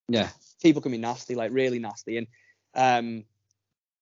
Yeah. 0.07 0.29
People 0.61 0.81
can 0.81 0.91
be 0.91 0.97
nasty, 0.97 1.35
like 1.35 1.51
really 1.51 1.79
nasty. 1.79 2.17
And 2.17 2.27
um, 2.75 3.23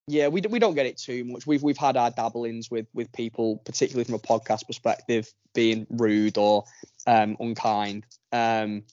yeah, 0.07 0.29
we, 0.29 0.41
we 0.41 0.59
don't 0.59 0.75
get 0.75 0.85
it 0.85 0.97
too 0.97 1.25
much. 1.25 1.45
We've 1.45 1.61
we've 1.61 1.77
had 1.77 1.97
our 1.97 2.11
dabblings 2.11 2.71
with 2.71 2.87
with 2.93 3.11
people, 3.11 3.57
particularly 3.57 4.05
from 4.05 4.15
a 4.15 4.19
podcast 4.19 4.65
perspective, 4.65 5.31
being 5.53 5.85
rude 5.89 6.37
or 6.37 6.63
um, 7.05 7.35
unkind. 7.39 8.05
Um, 8.31 8.83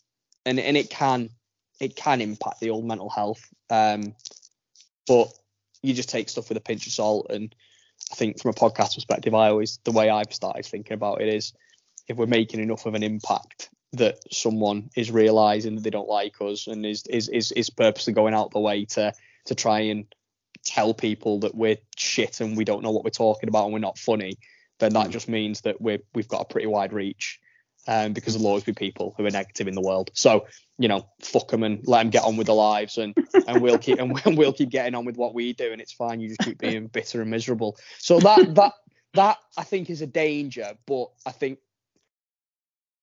and 0.45 0.59
and 0.59 0.77
it 0.77 0.91
can 0.91 1.31
it 1.81 1.95
can 1.97 2.21
impact 2.21 2.61
the 2.61 2.71
old 2.71 2.85
mental 2.85 3.11
health. 3.11 3.49
Um, 3.71 4.15
but 5.07 5.29
you 5.83 5.95
just 5.95 6.09
take 6.09 6.29
stuff 6.29 6.49
with 6.49 6.59
a 6.59 6.63
pinch 6.63 6.87
of 6.87 6.93
salt. 6.93 7.27
And 7.31 7.55
I 8.11 8.15
think 8.17 8.41
from 8.41 8.51
a 8.51 8.55
podcast 8.55 8.95
perspective, 8.95 9.35
I 9.35 9.49
always 9.49 9.79
the 9.85 9.93
way 9.93 10.11
I've 10.11 10.33
started 10.33 10.67
thinking 10.67 10.95
about 10.95 11.21
it 11.21 11.29
is 11.29 11.53
if 12.09 12.17
we're 12.17 12.27
making 12.27 12.61
enough 12.61 12.87
of 12.87 12.95
an 12.95 13.03
impact 13.03 13.71
that 13.93 14.19
someone 14.33 14.91
is 14.97 15.11
realizing 15.13 15.77
that 15.77 15.83
they 15.83 15.91
don't 15.91 16.09
like 16.09 16.41
us 16.41 16.67
and 16.67 16.85
is 16.85 17.05
is 17.07 17.29
is, 17.29 17.53
is 17.53 17.71
purposely 17.71 18.13
going 18.13 18.35
out 18.35 18.51
the 18.51 18.61
way 18.61 18.85
to 18.85 19.13
to 19.47 19.55
try 19.55 19.81
and 19.81 20.07
tell 20.65 20.95
people 20.95 21.41
that 21.41 21.55
we're 21.55 21.77
shit 21.97 22.41
and 22.41 22.57
we 22.57 22.65
don't 22.65 22.83
know 22.83 22.91
what 22.91 23.05
we're 23.05 23.11
talking 23.11 23.49
about 23.49 23.65
and 23.65 23.73
we're 23.73 23.79
not 23.79 23.99
funny, 23.99 24.39
then 24.79 24.93
that 24.95 25.11
just 25.11 25.29
means 25.29 25.61
that 25.63 25.81
we're 25.81 25.99
we've 26.15 26.29
got 26.29 26.43
a 26.43 26.45
pretty 26.47 26.67
wide 26.67 26.93
reach. 26.93 27.41
Um, 27.87 28.15
because 28.15 28.33
there'll 28.33 28.47
always 28.47 28.65
be 28.65 28.73
people 28.73 29.13
who 29.19 29.27
are 29.27 29.31
negative 29.31 29.69
in 29.69 29.75
the 29.75 29.83
world. 29.83 30.11
So 30.15 30.47
you 30.79 30.89
know, 30.89 31.07
fuck 31.21 31.49
them 31.51 31.63
and 31.63 31.87
let 31.87 31.99
them 32.03 32.09
get 32.11 32.25
on 32.25 32.39
with 32.39 32.47
their 32.47 32.57
lives, 32.57 32.97
and 32.97 33.15
and 33.47 33.61
we'll 33.61 33.77
keep 33.77 33.99
and 33.99 34.11
we'll- 34.25 34.37
we'll 34.37 34.53
keep 34.55 34.71
getting 34.71 34.95
on 34.95 35.05
with 35.05 35.19
what 35.19 35.35
we 35.35 35.53
do, 35.53 35.71
and 35.71 35.83
it's 35.83 35.93
fine. 35.93 36.19
You 36.19 36.29
just 36.29 36.41
keep 36.41 36.59
being 36.59 36.87
bitter 36.93 37.21
and 37.21 37.31
miserable. 37.31 37.77
So 37.99 38.21
that 38.21 38.55
that 38.55 38.73
that 39.13 39.37
I 39.59 39.65
think 39.65 39.91
is 39.91 40.01
a 40.01 40.07
danger, 40.07 40.73
but 40.87 41.11
I 41.27 41.31
think 41.33 41.59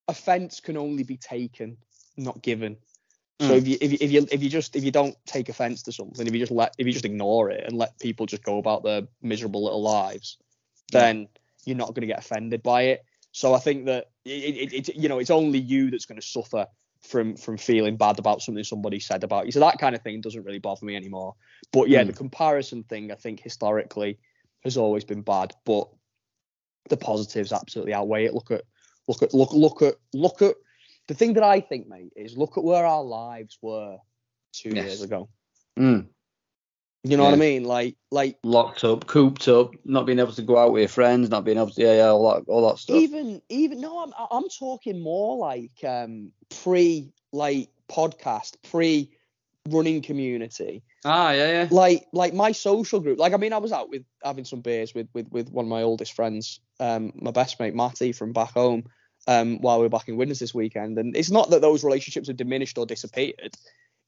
offence 0.08 0.60
can 0.60 0.77
only 0.77 1.04
be 1.04 1.17
taken, 1.17 1.77
not 2.17 2.41
given. 2.41 2.77
So 3.41 3.56
Mm. 3.56 3.58
if 3.58 3.67
you 3.67 3.77
if 3.82 3.91
you 3.91 3.97
if 4.01 4.12
you 4.12 4.27
if 4.32 4.43
you 4.43 4.49
just 4.49 4.75
if 4.75 4.84
you 4.84 4.91
don't 4.91 5.15
take 5.25 5.49
offence 5.49 5.82
to 5.84 5.91
something, 5.91 6.27
if 6.27 6.34
you 6.34 6.39
just 6.39 6.51
let 6.51 6.75
if 6.77 6.86
you 6.86 6.93
just 6.93 7.06
ignore 7.06 7.49
it 7.49 7.63
and 7.65 7.75
let 7.75 7.97
people 7.97 8.27
just 8.27 8.43
go 8.43 8.60
about 8.60 8.84
their 8.84 9.01
miserable 9.21 9.63
little 9.63 9.82
lives, 9.82 10.38
then 10.91 11.27
you're 11.65 11.77
not 11.77 11.88
going 11.89 12.01
to 12.01 12.08
get 12.08 12.19
offended 12.19 12.62
by 12.62 12.84
it. 12.84 13.04
So 13.32 13.54
I 13.56 13.60
think 13.60 13.86
that 13.86 14.10
it, 14.25 14.73
it, 14.73 14.89
it 14.89 14.95
you 14.95 15.10
know 15.10 15.17
it's 15.17 15.32
only 15.32 15.58
you 15.58 15.89
that's 15.89 16.06
going 16.06 16.21
to 16.21 16.25
suffer 16.27 16.67
from 17.01 17.36
from 17.36 17.58
feeling 17.58 17.97
bad 17.97 18.19
about 18.19 18.43
something 18.43 18.63
somebody 18.63 18.99
said 18.99 19.23
about 19.23 19.47
you. 19.47 19.51
So 19.51 19.60
that 19.62 19.80
kind 19.80 19.95
of 19.95 20.04
thing 20.04 20.21
doesn't 20.21 20.43
really 20.43 20.60
bother 20.60 20.86
me 20.86 20.95
anymore. 20.95 21.34
But 21.73 21.89
yeah, 21.89 22.04
Mm. 22.04 22.08
the 22.08 22.13
comparison 22.13 22.84
thing 22.84 23.12
I 23.12 23.15
think 23.15 23.41
historically 23.41 24.19
has 24.63 24.77
always 24.77 25.04
been 25.04 25.23
bad, 25.23 25.56
but 25.65 25.88
the 26.89 26.97
positives 26.97 27.51
absolutely 27.51 27.93
outweigh 27.93 28.25
it. 28.25 28.36
Look 28.36 28.51
at 28.51 28.63
look 29.08 29.23
at 29.23 29.34
look 29.34 29.51
look 29.54 29.82
at 29.82 29.95
look 30.13 30.41
at 30.43 30.56
the 31.07 31.13
thing 31.13 31.33
that 31.33 31.43
I 31.43 31.59
think, 31.61 31.87
mate, 31.87 32.13
is 32.15 32.37
look 32.37 32.57
at 32.57 32.63
where 32.63 32.85
our 32.85 33.03
lives 33.03 33.57
were 33.61 33.97
two 34.53 34.69
Yes. 34.69 34.85
years 34.85 35.01
ago. 35.03 35.29
Mm. 35.79 36.07
You 37.03 37.17
know 37.17 37.23
what 37.23 37.33
I 37.33 37.37
mean? 37.37 37.63
Like 37.63 37.95
like 38.11 38.37
Locked 38.43 38.83
up, 38.83 39.07
cooped 39.07 39.47
up, 39.47 39.71
not 39.85 40.05
being 40.05 40.19
able 40.19 40.33
to 40.33 40.41
go 40.43 40.57
out 40.57 40.71
with 40.71 40.81
your 40.81 40.87
friends, 40.89 41.29
not 41.29 41.43
being 41.43 41.57
able 41.57 41.71
to, 41.71 41.81
yeah, 41.81 41.93
yeah, 41.95 42.07
all 42.09 42.31
that, 42.33 42.43
all 42.47 42.69
that 42.69 42.77
stuff. 42.77 42.95
even 42.97 43.41
even 43.49 43.81
no, 43.81 44.03
I'm 44.03 44.13
I'm 44.29 44.47
talking 44.49 44.99
more 45.01 45.35
like 45.37 45.83
um 45.83 46.31
pre 46.63 47.11
like 47.33 47.69
podcast, 47.89 48.57
pre 48.69 49.09
running 49.69 50.01
community. 50.03 50.83
ah, 51.05 51.31
yeah, 51.31 51.47
yeah. 51.51 51.67
like 51.71 52.05
like 52.13 52.33
my 52.35 52.51
social 52.51 52.99
group 52.99 53.19
like 53.19 53.31
i 53.33 53.37
mean 53.37 53.53
i 53.53 53.57
was 53.57 53.71
out 53.71 53.89
with 53.89 54.03
having 54.23 54.43
some 54.45 54.59
beers 54.61 54.93
with 54.95 55.07
with 55.13 55.27
with 55.31 55.49
one 55.51 55.65
of 55.65 55.69
my 55.69 55.83
oldest 55.83 56.13
friends 56.13 56.59
um 56.79 57.11
my 57.15 57.29
best 57.31 57.59
mate 57.59 57.75
matty 57.75 58.11
from 58.11 58.33
back 58.33 58.51
home 58.51 58.83
um 59.27 59.60
while 59.62 59.79
we 59.79 59.86
were 59.86 59.89
back 59.89 60.07
in 60.07 60.17
Widnes 60.17 60.39
this 60.39 60.53
weekend. 60.53 60.97
And 60.97 61.15
it's 61.15 61.31
not 61.31 61.49
that 61.51 61.62
those 61.62 61.84
relationships 61.84 62.27
have 62.27 62.38
diminished 62.38 62.77
or 62.77 62.86
disappeared. 62.86 63.55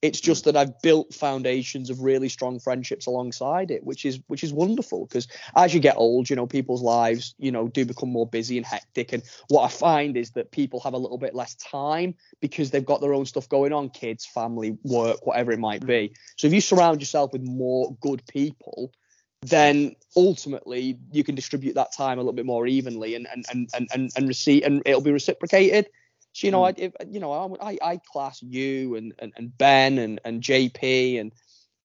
It's 0.02 0.19
just 0.19 0.43
that 0.45 0.58
i've 0.58 0.82
built 0.82 1.13
foundations 1.13 1.89
of 1.89 2.02
really 2.02 2.28
strong 2.28 2.60
friendships 2.60 3.06
alongside 3.06 3.71
it 3.71 3.86
which 3.86 4.04
is 4.04 4.19
which 4.28 4.43
is 4.43 4.52
wonderful. 4.52 5.06
Because 5.06 5.28
as 5.56 5.73
you 5.73 5.80
get 5.80 5.95
old 5.97 6.30
you 6.30 6.36
know 6.36 6.47
people's 6.47 6.82
lives 6.82 7.36
you 7.38 7.52
know 7.52 7.67
do 7.67 7.86
become 7.86 8.10
more 8.10 8.28
busy 8.28 8.58
and 8.58 8.65
hectic. 8.65 9.13
And 9.13 9.23
what 9.47 9.63
i 9.63 9.69
find 9.69 10.17
is 10.17 10.32
that 10.32 10.52
people 10.52 10.82
have 10.82 10.93
a 10.93 10.97
little 10.97 11.17
bit 11.17 11.36
less 11.36 11.56
time 11.56 12.15
because 12.41 12.71
they've 12.71 12.86
got 12.86 12.99
their 12.99 13.13
own 13.13 13.26
stuff 13.26 13.47
going 13.47 13.71
on 13.71 13.89
kids 13.89 14.26
family 14.26 14.78
work 14.84 15.26
whatever 15.26 15.52
it 15.52 15.60
might 15.60 15.86
be. 15.86 16.13
So 16.38 16.47
if 16.47 16.54
you 16.54 16.62
surround 16.62 16.99
yourself 16.99 17.32
with 17.32 17.43
more 17.43 17.95
good 18.02 18.23
people, 18.28 18.91
then 19.47 19.95
ultimately 20.15 20.97
you 21.12 21.23
can 21.23 21.36
distribute 21.36 21.73
that 21.73 21.93
time 21.93 22.17
a 22.17 22.21
little 22.21 22.34
bit 22.34 22.45
more 22.45 22.67
evenly 22.67 23.15
and 23.15 23.27
and 23.32 23.45
and 23.51 23.69
and 23.73 23.88
and, 23.93 24.12
and 24.15 24.27
receive 24.27 24.63
and 24.63 24.82
it'll 24.86 25.01
be 25.01 25.12
reciprocated. 25.12 25.88
So 26.34 26.47
you 26.47 26.51
know, 26.51 26.63
I 26.63 26.73
if, 26.77 26.93
you 27.10 27.19
know 27.19 27.32
I, 27.62 27.71
I 27.71 27.77
I 27.82 27.97
class 28.12 28.41
you 28.41 28.95
and, 28.95 29.13
and 29.19 29.34
and 29.38 29.58
Ben 29.58 29.97
and 29.97 30.19
and 30.25 30.41
JP 30.41 31.19
and 31.19 31.32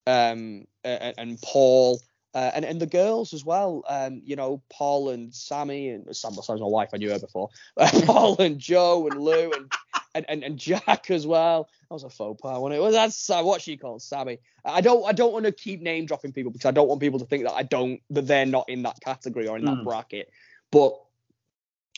um 0.07 0.67
and, 0.85 1.15
and 1.19 1.43
Paul. 1.43 2.01
Uh, 2.35 2.51
and 2.55 2.65
and 2.65 2.79
the 2.79 2.87
girls 2.87 3.33
as 3.33 3.43
well, 3.43 3.83
um, 3.89 4.21
you 4.23 4.37
know, 4.37 4.63
Paul 4.71 5.09
and 5.09 5.35
Sammy 5.35 5.89
and 5.89 6.15
Sam, 6.15 6.35
Sam's 6.35 6.61
my 6.61 6.67
wife. 6.67 6.91
I 6.93 6.99
knew 6.99 7.11
her 7.11 7.19
before. 7.19 7.49
Paul 8.05 8.37
and 8.39 8.59
Joe 8.59 9.09
and 9.11 9.19
Lou 9.19 9.51
and, 9.51 9.73
and 10.15 10.25
and 10.29 10.43
and 10.45 10.59
Jack 10.59 11.11
as 11.11 11.27
well. 11.27 11.69
That 11.89 11.95
was 11.95 12.05
a 12.05 12.11
faux 12.11 12.41
pas. 12.41 12.59
When 12.59 12.73
it 12.73 12.81
was 12.81 12.95
that's 12.95 13.29
uh, 13.31 13.43
what 13.43 13.63
she 13.63 13.77
called 13.77 14.03
Sammy. 14.03 14.39
I 14.65 14.81
don't 14.81 15.07
I 15.07 15.13
don't 15.13 15.33
want 15.33 15.47
to 15.47 15.53
keep 15.53 15.81
name 15.81 16.07
dropping 16.07 16.33
people 16.33 16.53
because 16.53 16.67
I 16.67 16.71
don't 16.73 16.89
want 16.89 17.01
people 17.01 17.19
to 17.19 17.27
think 17.27 17.45
that 17.45 17.55
I 17.55 17.63
don't 17.63 18.01
that 18.11 18.27
they're 18.27 18.47
not 18.47 18.69
in 18.69 18.83
that 18.83 19.01
category 19.01 19.49
or 19.49 19.57
in 19.57 19.65
that 19.65 19.79
Mm. 19.79 19.85
bracket. 19.85 20.31
But 20.71 20.99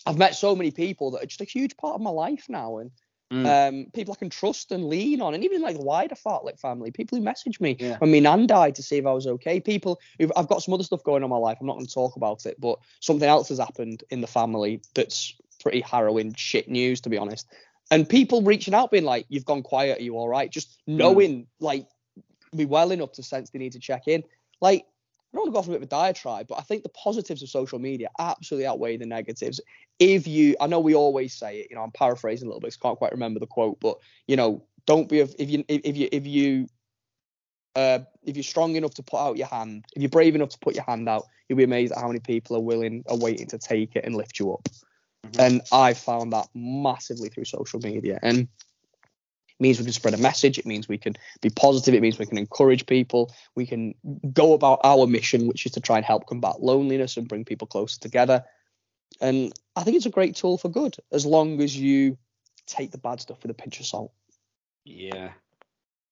I've 0.07 0.19
met 0.19 0.35
so 0.35 0.57
many 0.57 0.71
people 0.71 1.11
that 1.13 1.23
are 1.23 1.27
just 1.27 1.41
a 1.41 1.45
huge 1.45 1.77
part 1.77 1.95
of 1.95 2.01
my 2.01 2.11
life 2.11 2.47
now, 2.49 2.79
and 2.79 2.91
Mm. 3.33 3.47
um, 3.47 3.87
people 3.95 4.13
I 4.13 4.17
can 4.17 4.29
trust 4.29 4.73
and 4.73 4.89
lean 4.89 5.21
on, 5.21 5.35
and 5.35 5.45
even 5.45 5.63
like 5.63 5.77
the 5.77 5.85
wider 5.85 6.17
Fartlek 6.17 6.59
family, 6.59 6.91
people 6.91 7.17
who 7.17 7.23
message 7.23 7.61
me 7.61 7.77
Yeah. 7.79 7.97
when 7.99 8.11
my 8.11 8.19
nan 8.19 8.49
died 8.49 8.75
to 8.75 8.83
see 8.83 8.97
if 8.97 9.07
I 9.07 9.13
was 9.13 9.29
okay. 9.29 9.61
People 9.61 10.01
who 10.19 10.33
I've 10.35 10.49
got 10.49 10.65
some 10.65 10.75
other 10.75 10.83
stuff 10.83 11.05
going 11.05 11.23
on 11.23 11.29
in 11.29 11.31
my 11.31 11.37
life. 11.37 11.59
I'm 11.61 11.67
not 11.69 11.75
going 11.75 11.87
to 11.87 11.95
talk 11.95 12.17
about 12.17 12.45
it, 12.45 12.61
but 12.61 12.81
something 12.99 13.29
else 13.29 13.51
has 13.51 13.59
happened 13.59 14.03
in 14.11 14.21
the 14.21 14.27
family 14.27 14.83
that's 14.95 15.37
pretty 15.61 15.81
harrowing 15.81 16.35
shit 16.35 16.69
news, 16.69 17.03
to 17.03 17.09
be 17.09 17.19
honest. 17.19 17.47
And 17.91 18.09
people 18.09 18.43
reaching 18.43 18.75
out, 18.75 18.91
being 18.91 19.05
like, 19.05 19.27
"You've 19.29 19.45
gone 19.45 19.63
quiet. 19.63 19.99
Are 19.99 20.03
you 20.03 20.17
all 20.17 20.29
right?" 20.29 20.51
Just 20.51 20.79
knowing, 20.87 21.47
like, 21.59 21.87
me 22.53 22.65
well 22.65 22.93
enough 22.93 23.13
to 23.13 23.23
sense 23.23 23.51
they 23.51 23.59
need 23.59 23.73
to 23.73 23.81
check 23.81 24.07
in. 24.07 24.23
Like, 24.61 24.85
I 25.33 25.37
don't 25.37 25.43
want 25.43 25.49
to 25.49 25.53
go 25.53 25.59
off 25.59 25.67
a 25.67 25.71
bit 25.71 25.77
of 25.77 25.83
a 25.83 25.87
diatribe, 25.87 26.49
but 26.49 26.59
I 26.59 26.63
think 26.63 26.83
the 26.83 26.89
positives 26.89 27.43
of 27.43 27.49
social 27.49 27.79
media 27.79 28.09
absolutely 28.19 28.67
outweigh 28.67 28.97
the 28.97 29.07
negatives. 29.07 29.61
If 30.01 30.27
you, 30.27 30.57
I 30.61 30.67
know 30.67 30.81
we 30.81 30.95
always 30.95 31.35
say 31.35 31.61
it, 31.61 31.69
you 31.71 31.77
know, 31.77 31.83
I'm 31.83 31.93
paraphrasing 31.93 32.47
a 32.47 32.49
little 32.49 32.61
bit, 32.61 32.77
I 32.81 32.83
can't 32.83 32.99
quite 32.99 33.13
remember 33.13 33.39
the 33.39 33.47
quote, 33.47 33.79
but 33.81 33.99
you 34.27 34.35
know, 34.35 34.65
don't 34.87 35.09
be 35.09 35.21
if 35.21 35.35
you 35.39 35.65
if 35.69 35.97
you 35.97 36.09
if 36.11 36.27
you 36.27 36.67
uh, 37.77 38.01
if 38.25 38.37
you're 38.37 38.43
strong 38.43 38.75
enough 38.75 38.95
to 38.95 39.03
put 39.03 39.21
out 39.21 39.37
your 39.37 39.47
hand, 39.47 39.85
if 39.95 40.03
you're 40.03 40.09
brave 40.09 40.35
enough 40.35 40.49
to 40.51 40.59
put 40.59 40.75
your 40.75 40.85
hand 40.85 41.09
out, 41.09 41.27
you'll 41.49 41.59
be 41.59 41.65
amazed 41.65 41.93
at 41.93 41.99
how 41.99 42.09
many 42.09 42.19
people 42.19 42.57
are 42.57 42.61
willing, 42.61 43.05
are 43.09 43.17
waiting 43.17 43.47
to 43.47 43.59
take 43.59 43.95
it 43.95 44.05
and 44.05 44.17
lift 44.17 44.39
you 44.39 44.53
up. 44.53 44.69
Mm-hmm. 45.27 45.41
And 45.41 45.63
I 45.73 45.95
found 45.95 46.33
that 46.33 46.49
massively 46.55 47.29
through 47.29 47.45
social 47.45 47.81
media. 47.81 48.19
And 48.23 48.41
it 48.41 49.61
means 49.61 49.79
we 49.79 49.85
can 49.85 49.93
spread 49.93 50.15
a 50.15 50.19
message. 50.19 50.59
It 50.59 50.67
means 50.67 50.89
we 50.89 50.99
can 50.99 51.17
be 51.41 51.51
positive. 51.51 51.95
It 51.95 52.01
means 52.01 52.19
we 52.19 52.27
can 52.27 52.39
encourage 52.39 52.87
people. 52.87 53.33
We 53.55 53.67
can 53.67 53.95
go 54.33 54.55
about 54.55 54.81
our 54.85 55.07
mission, 55.07 55.47
which 55.47 55.67
is 55.67 55.73
to 55.73 55.81
try 55.81 55.97
and 55.97 56.05
help 56.05 56.27
combat 56.27 56.63
loneliness 56.63 57.17
and 57.17 57.29
bring 57.29 57.45
people 57.45 57.67
closer 57.67 58.01
together. 58.01 58.45
And 59.21 59.53
I 59.77 59.83
think 59.83 59.97
it's 59.97 60.07
a 60.07 60.11
great 60.11 60.37
tool 60.37 60.57
for 60.57 60.69
good, 60.69 60.97
as 61.13 61.27
long 61.27 61.61
as 61.61 61.77
you 61.77 62.17
take 62.67 62.91
the 62.91 62.99
bad 62.99 63.21
stuff 63.21 63.43
with 63.43 63.51
a 63.51 63.55
pinch 63.55 63.81
of 63.81 63.87
salt. 63.87 64.13
Yeah. 64.85 65.33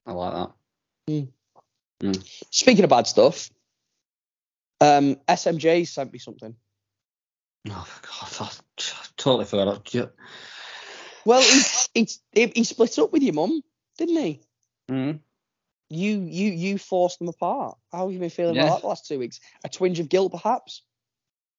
I 0.07 0.13
like 0.13 0.35
that. 0.35 0.51
Hmm. 1.09 1.25
Hmm. 2.01 2.21
Speaking 2.51 2.85
of 2.85 2.91
bad 2.91 3.07
stuff, 3.07 3.51
um, 4.81 5.17
SMJ 5.29 5.87
sent 5.87 6.13
me 6.13 6.19
something. 6.19 6.55
Oh, 7.71 7.87
God, 8.03 8.49
I 8.79 9.07
totally 9.17 9.45
forgot. 9.45 10.13
Well, 11.25 11.43
he, 11.95 12.09
he, 12.33 12.53
he, 12.55 12.65
split 12.65 12.99
up 12.99 13.13
with 13.13 13.23
your 13.23 13.35
mum, 13.35 13.63
didn't 13.99 14.17
he? 14.17 14.41
Mm. 14.91 15.21
You 15.91 16.21
you 16.21 16.53
you 16.53 16.79
forced 16.79 17.19
them 17.19 17.29
apart. 17.29 17.79
How 17.93 18.05
have 18.05 18.13
you 18.13 18.19
been 18.19 18.31
feeling 18.31 18.57
Yeah. 18.57 18.65
about 18.65 18.77
that 18.77 18.83
the 18.83 18.89
last 18.89 19.07
two 19.07 19.19
weeks? 19.19 19.41
A 19.65 19.69
twinge 19.69 20.01
of 20.01 20.09
guilt, 20.09 20.33
perhaps? 20.33 20.83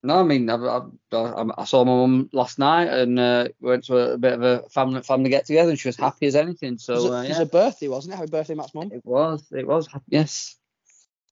No, 0.01 0.19
I 0.19 0.23
mean, 0.23 0.49
I, 0.49 0.55
I, 0.55 0.81
I, 1.11 1.45
I 1.57 1.63
saw 1.65 1.83
my 1.83 1.91
mum 1.91 2.29
last 2.31 2.57
night 2.57 2.87
and 2.87 3.19
uh, 3.19 3.49
went 3.59 3.83
to 3.85 3.97
a, 3.97 4.17
bit 4.17 4.33
of 4.33 4.41
a 4.43 4.69
family 4.69 5.01
family 5.01 5.29
get 5.29 5.45
together, 5.45 5.71
and 5.71 5.79
she 5.79 5.89
was 5.89 5.97
happy 5.97 6.27
as 6.27 6.35
anything. 6.35 6.73
it 6.73 6.73
was, 6.75 6.83
So 6.85 6.93
a, 7.11 7.17
uh, 7.17 7.23
it 7.23 7.29
was 7.29 7.37
yeah, 7.37 7.43
a 7.43 7.45
birthday, 7.47 7.87
wasn't 7.87 8.13
it? 8.13 8.17
Happy 8.17 8.29
birthday, 8.31 8.55
Matt's 8.55 8.73
mum. 8.73 8.91
it 8.93 9.03
was, 9.03 9.45
it 9.51 9.67
was, 9.67 9.89
yes, 10.07 10.55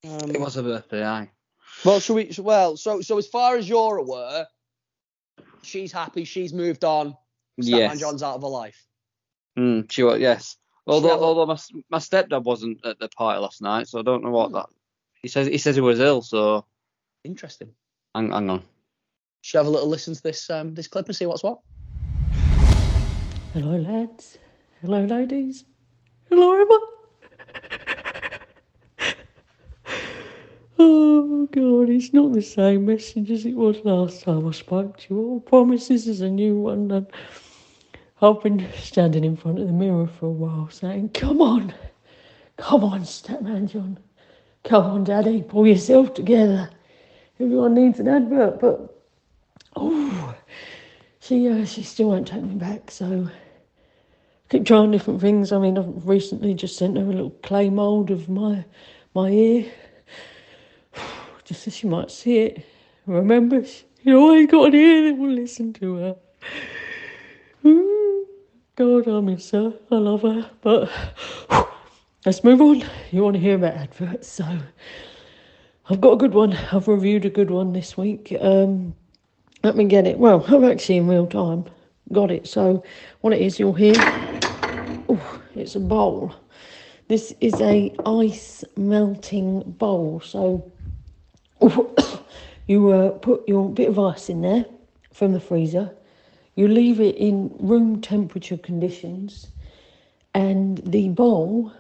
Um, 0.04 0.32
it 0.32 0.40
was 0.40 0.58
a 0.58 0.64
birthday. 0.64 1.06
Aye. 1.06 1.30
Well, 1.86 2.00
should 2.00 2.16
we? 2.16 2.32
Well, 2.40 2.76
so 2.78 3.02
so 3.02 3.18
as 3.18 3.28
far 3.28 3.56
as 3.56 3.70
you're 3.70 3.98
aware, 3.98 4.48
she's 5.68 5.92
happy. 5.92 6.24
She's 6.24 6.54
moved 6.54 6.84
on. 6.84 7.16
Statman 7.62 7.68
Yes. 7.70 8.00
John's 8.00 8.24
out 8.24 8.36
of 8.36 8.42
her 8.42 8.48
life. 8.48 8.86
Mm, 9.58 9.92
she 9.92 10.04
was, 10.04 10.20
yes. 10.20 10.58
Although, 10.86 11.10
have 11.10 11.22
although 11.22 11.46
my 11.46 11.58
my 11.90 11.98
stepdad 11.98 12.44
wasn't 12.44 12.86
at 12.86 12.98
the 13.00 13.10
party 13.10 13.40
last 13.42 13.62
night, 13.62 13.88
so 13.88 14.00
I 14.00 14.04
don't 14.04 14.24
know 14.24 14.30
what 14.32 14.54
that. 14.54 14.68
He 15.22 15.28
says 15.28 15.48
he 15.48 15.58
says 15.58 15.76
he 15.76 15.82
was 15.82 16.00
ill, 16.00 16.22
so 16.22 16.66
Interesting. 17.24 17.72
hang, 18.16 18.32
hang 18.32 18.50
on. 18.50 18.64
Should 19.42 19.58
have 19.58 19.68
a 19.68 19.70
little 19.70 19.90
listen 19.90 20.14
to 20.14 20.24
this 20.24 20.50
um 20.50 20.74
this 20.76 20.88
clip 20.88 21.08
and 21.08 21.16
see 21.16 21.26
what's 21.26 21.44
what. 21.44 21.60
Hello, 23.54 23.78
lads. 23.78 24.38
Hello, 24.82 25.04
ladies. 25.04 25.66
Hello, 26.30 26.54
Emma. 26.54 26.80
Oh, 30.80 31.48
God, 31.52 31.90
it's 31.90 32.14
not 32.14 32.34
the 32.34 32.42
same 32.42 32.86
message 32.86 33.32
as 33.32 33.46
it 33.46 33.56
was 33.56 33.84
last 33.84 34.24
time 34.24 34.48
I 34.48 34.52
spoke 34.52 34.98
to 35.00 35.14
you. 35.14 35.44
I 35.46 35.50
promise 35.50 35.88
this 35.88 36.08
is 36.08 36.22
a 36.22 36.30
new 36.30 36.56
one. 36.56 36.92
And 36.92 37.08
I've 38.22 38.42
been 38.42 38.68
standing 38.76 39.24
in 39.24 39.38
front 39.38 39.60
of 39.60 39.68
the 39.68 39.74
mirror 39.74 40.08
for 40.08 40.28
a 40.28 40.32
while 40.32 40.70
saying, 40.70 41.10
Come 41.10 41.42
on. 41.42 41.74
Come 42.58 42.84
on, 42.84 43.02
Statman 43.02 43.72
John. 43.72 44.00
Come 44.64 44.84
on, 44.84 45.04
Daddy. 45.04 45.44
Pull 45.44 45.68
yourself 45.68 46.14
together. 46.14 46.70
Everyone 47.40 47.74
needs 47.74 48.00
an 48.00 48.08
advert, 48.08 48.60
but. 48.60 48.94
Oh, 49.76 50.36
she, 51.20 51.48
uh, 51.48 51.66
she 51.66 51.84
still 51.84 52.10
won't 52.10 52.28
take 52.28 52.42
me 52.42 52.56
back, 52.56 52.90
so 52.90 53.28
I 53.30 54.50
keep 54.50 54.66
trying 54.66 54.90
different 54.92 55.22
things. 55.22 55.52
I 55.52 55.60
mean, 55.60 55.78
I've 55.78 56.08
recently 56.08 56.54
just 56.56 56.78
sent 56.78 56.98
her 56.98 57.04
a 57.04 57.08
little 57.08 57.30
clay 57.44 57.70
mould 57.70 58.10
of 58.10 58.28
my 58.28 58.66
my 59.14 59.30
ear, 59.30 59.72
just 61.48 61.64
so 61.64 61.72
she 61.72 61.88
might 61.88 62.12
see 62.12 62.40
it. 62.40 62.66
Remember, 63.06 63.64
she, 63.64 63.86
you 64.04 64.20
always 64.20 64.48
got 64.48 64.68
an 64.68 64.76
ear 64.76 65.04
that 65.10 65.18
will 65.18 65.32
listen 65.32 65.72
to 65.74 65.96
her. 65.96 66.16
God, 68.76 69.08
I 69.08 69.20
miss 69.22 69.52
her. 69.52 69.74
I 69.90 69.96
love 69.96 70.24
her, 70.24 70.50
but 70.62 70.92
let's 72.26 72.44
move 72.44 72.62
on. 72.62 72.84
You 73.12 73.24
want 73.24 73.36
to 73.36 73.40
hear 73.40 73.56
about 73.56 73.76
adverts, 73.76 74.28
so 74.28 74.46
I've 75.90 76.02
got 76.02 76.12
a 76.12 76.18
good 76.18 76.34
one. 76.34 76.54
I've 76.54 76.90
reviewed 76.90 77.24
a 77.24 77.30
good 77.30 77.50
one 77.50 77.72
this 77.72 77.98
week. 77.98 78.36
Um, 78.42 78.94
let 79.64 79.78
me 79.78 79.86
get 79.86 80.06
it. 80.06 80.20
Well, 80.20 80.46
I've 80.50 80.66
actually 80.66 80.98
in 80.98 81.08
real 81.08 81.28
time 81.28 81.64
got 82.12 82.30
it. 82.30 82.46
So 82.46 82.84
what 83.22 83.32
it 83.32 83.42
is, 83.42 83.58
you'll 83.58 83.74
hear. 83.74 83.96
It's 85.56 85.76
a 85.76 85.80
bowl. 85.80 86.36
This 87.08 87.34
is 87.40 87.60
a 87.62 87.96
ice 88.06 88.66
melting 88.76 89.64
bowl. 89.64 90.22
So 90.24 90.72
you 92.68 92.90
uh, 92.92 93.10
put 93.10 93.48
your 93.48 93.70
bit 93.70 93.90
of 93.90 94.00
ice 94.00 94.30
in 94.30 94.42
there 94.42 94.66
from 95.12 95.34
the 95.34 95.40
freezer. 95.40 95.92
You 96.56 96.68
leave 96.68 97.00
it 97.00 97.16
in 97.16 97.56
room 97.60 98.02
temperature 98.02 98.58
conditions, 98.58 99.48
and 100.34 100.80
the 100.80 101.10
bowl 101.10 101.72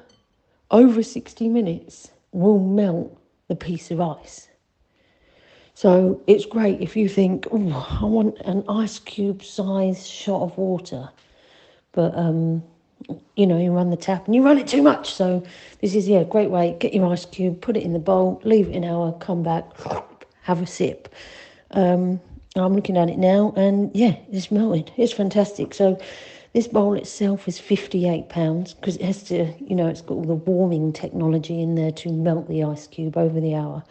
over 0.72 1.02
60 1.02 1.50
minutes 1.50 2.12
will 2.32 2.60
melt 2.60 3.18
the 3.48 3.56
piece 3.56 3.92
of 3.92 4.02
ice. 4.02 4.50
So 5.74 6.22
it's 6.28 6.46
great 6.46 6.82
if 6.82 6.96
you 6.96 7.08
think, 7.08 7.48
oh, 7.52 8.00
I 8.02 8.06
want 8.06 8.40
an 8.40 8.64
ice 8.68 9.00
cube 9.00 9.44
size 9.44 10.08
shot 10.08 10.42
of 10.42 10.58
water, 10.58 11.10
but 11.92 12.16
um, 12.18 12.64
you 13.36 13.48
know, 13.48 13.58
you 13.60 13.72
run 13.72 13.90
the 13.90 13.98
tap 13.98 14.26
and 14.26 14.36
you 14.36 14.44
run 14.44 14.58
it 14.58 14.68
too 14.68 14.82
much. 14.82 15.14
So 15.14 15.44
this 15.82 15.96
is 15.96 16.08
yeah, 16.08 16.24
great 16.24 16.50
way. 16.50 16.76
Get 16.80 16.94
your 16.94 17.12
ice 17.12 17.26
cube, 17.26 17.62
put 17.62 17.78
it 17.78 17.84
in 17.84 17.94
the 17.94 18.00
bowl, 18.00 18.42
leave 18.44 18.70
it 18.70 18.76
an 18.76 18.84
hour, 18.84 19.14
come 19.20 19.44
back, 19.44 19.66
have 20.42 20.62
a 20.62 20.68
sip. 20.68 21.14
Um, 21.72 22.20
I'm 22.56 22.74
looking 22.74 22.98
at 22.98 23.10
it 23.10 23.18
now, 23.20 23.54
and 23.56 23.92
yeah, 23.96 24.16
it's 24.32 24.50
melted. 24.50 24.92
It's 24.98 25.14
fantastic. 25.14 25.74
So 25.74 26.00
this 26.54 26.68
bowl 26.68 26.96
itself 26.96 27.48
is 27.48 27.60
fifty-eight 27.60 28.30
pounds 28.30 28.74
because 28.74 28.96
it 28.96 29.04
has 29.04 29.22
to, 29.24 29.54
you 29.60 29.76
know, 29.76 29.88
it's 29.88 30.02
got 30.02 30.16
all 30.16 30.24
the 30.24 30.34
warming 30.34 30.92
technology 30.92 31.62
in 31.62 31.76
there 31.76 31.92
to 31.92 32.10
melt 32.10 32.48
the 32.48 32.64
ice 32.64 32.88
cube 32.88 33.16
over 33.16 33.40
the 33.40 33.54
hour. 33.54 33.84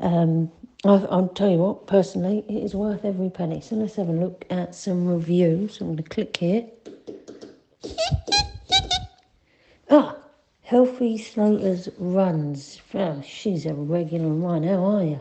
Um, 0.00 0.50
I, 0.84 0.94
I'll 1.10 1.28
tell 1.28 1.50
you 1.50 1.58
what, 1.58 1.86
personally, 1.86 2.44
it 2.48 2.64
is 2.64 2.74
worth 2.74 3.04
every 3.04 3.28
penny. 3.28 3.60
So 3.60 3.76
let's 3.76 3.96
have 3.96 4.08
a 4.08 4.12
look 4.12 4.46
at 4.50 4.74
some 4.74 5.06
reviews. 5.06 5.80
I'm 5.80 5.88
going 5.88 5.96
to 5.98 6.02
click 6.04 6.36
here. 6.36 6.64
Ah, 9.90 10.16
Healthy 10.62 11.18
Slaughters 11.18 11.88
runs. 11.98 12.80
She's 13.24 13.66
a 13.66 13.74
regular 13.74 14.26
of 14.26 14.36
mine. 14.38 14.64
How 14.64 14.84
are 14.84 15.04
you? 15.04 15.20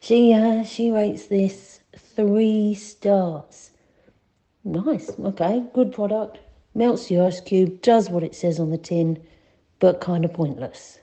She 0.00 0.32
uh, 0.32 0.64
she 0.64 0.90
rates 0.90 1.26
this 1.26 1.80
three 1.96 2.74
stars. 2.74 3.70
Nice. 4.64 5.10
Okay, 5.18 5.64
good 5.72 5.92
product. 5.92 6.38
Melts 6.74 7.06
the 7.06 7.20
ice 7.20 7.40
cube. 7.40 7.82
Does 7.82 8.10
what 8.10 8.22
it 8.22 8.34
says 8.34 8.58
on 8.58 8.70
the 8.70 8.78
tin, 8.78 9.22
but 9.78 10.00
kind 10.00 10.24
of 10.24 10.32
pointless. 10.32 10.98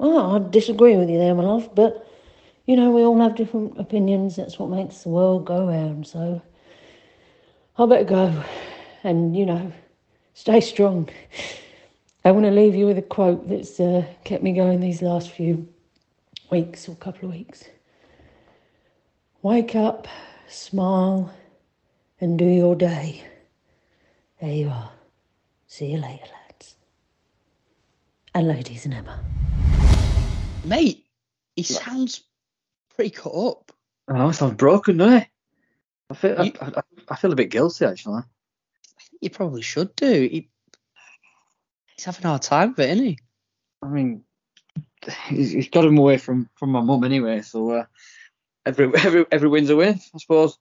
Oh, 0.00 0.36
I 0.36 0.50
disagree 0.50 0.96
with 0.96 1.08
you 1.08 1.18
there, 1.18 1.34
my 1.34 1.44
love, 1.44 1.74
but 1.74 2.06
you 2.66 2.76
know, 2.76 2.90
we 2.90 3.02
all 3.02 3.20
have 3.20 3.36
different 3.36 3.78
opinions. 3.78 4.36
That's 4.36 4.58
what 4.58 4.70
makes 4.70 5.02
the 5.02 5.10
world 5.10 5.44
go 5.44 5.68
round. 5.68 6.06
So 6.06 6.42
I 7.76 7.86
better 7.86 8.04
go 8.04 8.44
and, 9.02 9.36
you 9.36 9.46
know, 9.46 9.72
stay 10.34 10.60
strong. 10.60 11.08
I 12.24 12.30
want 12.30 12.44
to 12.46 12.50
leave 12.50 12.74
you 12.74 12.86
with 12.86 12.98
a 12.98 13.02
quote 13.02 13.48
that's 13.48 13.78
uh, 13.80 14.04
kept 14.24 14.42
me 14.42 14.52
going 14.52 14.80
these 14.80 15.02
last 15.02 15.30
few 15.30 15.68
weeks 16.50 16.88
or 16.88 16.96
couple 16.96 17.28
of 17.28 17.34
weeks. 17.34 17.64
Wake 19.42 19.74
up, 19.74 20.08
smile, 20.48 21.32
and 22.20 22.38
do 22.38 22.46
your 22.46 22.74
day. 22.76 23.24
There 24.40 24.52
you 24.52 24.68
are. 24.68 24.90
See 25.66 25.86
you 25.92 25.98
later, 25.98 26.24
lads. 26.48 26.76
And 28.34 28.48
ladies 28.48 28.84
and 28.86 28.94
Emma. 28.94 29.20
Mate, 30.64 31.04
he 31.56 31.62
sounds 31.62 32.22
pretty 32.94 33.10
cut 33.10 33.30
up. 33.34 33.72
I 34.08 34.16
know 34.18 34.28
it 34.30 34.34
sounds 34.34 34.54
broken, 34.54 34.96
doesn't 34.96 35.14
it? 35.22 35.28
I 36.10 36.14
feel 36.14 36.44
You- 36.44 36.52
I, 36.60 36.66
I, 36.66 36.82
I 37.10 37.16
feel 37.16 37.32
a 37.32 37.36
bit 37.36 37.50
guilty 37.50 37.84
actually. 37.84 38.22
You 39.24 39.30
probably 39.30 39.62
should 39.62 39.96
do. 39.96 40.28
He, 40.30 40.50
he's 41.96 42.04
having 42.04 42.26
a 42.26 42.28
hard 42.28 42.42
time 42.42 42.74
with 42.76 42.80
it, 42.80 42.90
isn't 42.90 43.06
he? 43.06 43.18
I 43.82 43.88
mean, 43.88 44.22
he's, 45.28 45.50
he's 45.50 45.70
got 45.70 45.86
him 45.86 45.96
away 45.96 46.18
from 46.18 46.50
from 46.56 46.70
my 46.70 46.82
mum 46.82 47.04
anyway, 47.04 47.40
so 47.40 47.70
uh, 47.70 47.84
every 48.66 48.92
every 48.98 49.24
every 49.32 49.48
win's 49.48 49.70
a 49.70 49.76
win, 49.76 49.98
I 50.14 50.18
suppose. 50.18 50.58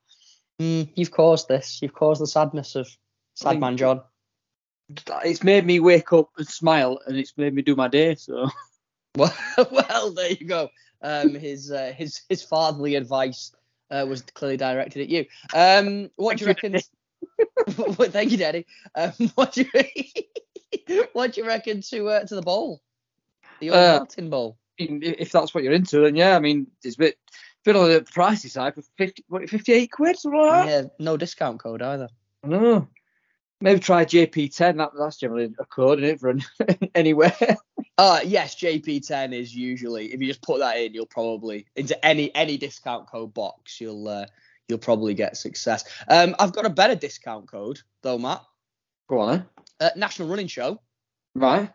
Mm, 0.62 0.89
you've 0.95 1.12
caused 1.12 1.49
this. 1.49 1.82
You've 1.82 1.93
caused 1.93 2.21
the 2.21 2.28
sadness 2.28 2.76
of 2.76 2.88
Sad 3.34 3.49
think- 3.49 3.62
Man 3.62 3.76
John. 3.76 4.02
It's 5.26 5.43
made 5.43 5.65
me 5.65 5.82
wake 5.82 6.13
up 6.13 6.30
and 6.38 6.47
smile, 6.47 6.99
and 7.06 7.17
it's 7.17 7.34
made 7.36 7.54
me 7.54 7.63
do 7.63 7.76
my 7.76 7.89
day. 7.89 8.15
So 8.15 8.49
Well, 9.17 9.36
well, 9.71 10.12
there 10.12 10.32
you 10.32 10.47
go. 10.47 10.69
Um, 11.02 11.36
his 11.36 11.69
uh, 11.69 11.91
his 11.95 12.21
his 12.30 12.43
fatherly 12.43 12.95
advice 12.95 13.52
uh, 13.91 14.06
was 14.08 14.21
clearly 14.21 14.58
directed 14.58 15.02
at 15.02 15.10
you. 15.10 15.26
Um, 15.54 16.10
what 16.15 16.38
do 16.38 16.45
you 16.45 16.47
reckon? 16.47 16.78
well, 17.77 18.09
thank 18.09 18.31
you, 18.31 18.38
Daddy. 18.38 18.65
Um, 18.95 19.13
what 19.36 19.53
do 19.53 19.65
you 19.73 21.03
what 21.13 21.33
do 21.33 21.41
you 21.41 21.47
reckon 21.47 21.81
to 21.81 22.09
uh, 22.09 22.25
to 22.25 22.36
the 22.36 22.41
bowl? 22.41 22.81
The 23.59 23.69
old 23.69 23.79
Uh, 23.79 23.97
Martin 23.99 24.29
Bowl. 24.29 24.57
If 24.77 25.31
that's 25.31 25.53
what 25.53 25.63
you're 25.63 25.73
into, 25.73 26.01
then 26.01 26.15
yeah, 26.15 26.36
I 26.36 26.39
mean, 26.39 26.67
it's 26.83 26.95
a 26.95 26.99
bit, 26.99 27.13
a 27.13 27.63
bit 27.63 27.75
on 27.75 27.89
the 27.89 28.01
pricey 28.01 28.49
side 28.49 28.73
for 28.73 28.81
50, 28.97 29.23
what, 29.27 29.47
58 29.47 29.91
quid, 29.91 30.17
something 30.17 30.39
like. 30.39 30.67
Yeah, 30.67 30.83
no 30.97 31.15
discount 31.15 31.59
code 31.59 31.83
either. 31.83 32.09
I. 32.43 32.88
Maybe 33.62 33.79
try 33.79 34.03
JP10. 34.03 34.77
That, 34.77 34.89
that's 34.97 35.17
generally 35.17 35.53
a 35.57 35.65
code 35.65 35.99
in 35.99 36.05
it 36.05 36.19
for 36.19 36.29
an, 36.31 36.43
anywhere. 36.95 37.57
Uh 37.97 38.19
yes, 38.25 38.55
JP10 38.55 39.33
is 39.33 39.55
usually 39.55 40.07
if 40.12 40.19
you 40.19 40.27
just 40.27 40.41
put 40.41 40.59
that 40.59 40.77
in, 40.77 40.93
you'll 40.93 41.05
probably 41.05 41.67
into 41.75 42.03
any 42.03 42.33
any 42.36 42.57
discount 42.57 43.07
code 43.07 43.33
box, 43.33 43.79
you'll 43.79 44.07
uh, 44.07 44.25
you'll 44.73 44.79
probably 44.79 45.13
get 45.13 45.38
success. 45.38 45.83
Um, 46.09 46.36
I've 46.39 46.51
got 46.51 46.65
a 46.65 46.69
better 46.69 46.95
discount 46.95 47.47
code 47.47 47.79
though, 48.01 48.17
Matt. 48.17 48.41
Go 49.07 49.19
on, 49.19 49.29
then. 49.29 49.45
Uh, 49.79 49.89
National 49.95 50.27
Running 50.27 50.47
Show 50.47 50.81
Right. 51.36 51.69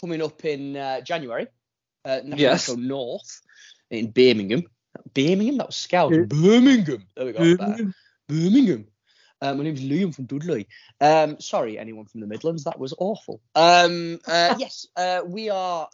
coming 0.00 0.22
up 0.22 0.44
in 0.44 0.76
uh, 0.76 1.00
January. 1.00 1.48
Uh, 2.04 2.20
National 2.22 2.38
Yes. 2.38 2.66
Show 2.66 2.74
North 2.74 3.40
in 3.90 4.12
Birmingham. 4.12 4.62
Birmingham, 5.14 5.58
that 5.58 5.66
was 5.66 5.76
Scout. 5.76 6.12
Yeah. 6.12 6.22
Birmingham. 6.28 7.04
There 7.16 7.26
we 7.26 7.32
go. 7.32 7.92
Birmingham. 8.28 8.86
Uh, 9.40 9.54
my 9.54 9.64
name's 9.64 9.82
Liam 9.82 10.14
from 10.14 10.26
Dudley. 10.26 10.68
Um, 11.00 11.40
sorry, 11.40 11.76
anyone 11.78 12.06
from 12.06 12.20
the 12.20 12.26
Midlands, 12.28 12.64
that 12.64 12.78
was 12.78 12.94
awful. 12.98 13.40
Um, 13.54 14.20
uh, 14.26 14.54
yes, 14.58 14.86
uh, 14.96 15.22
we 15.26 15.50
are. 15.50 15.88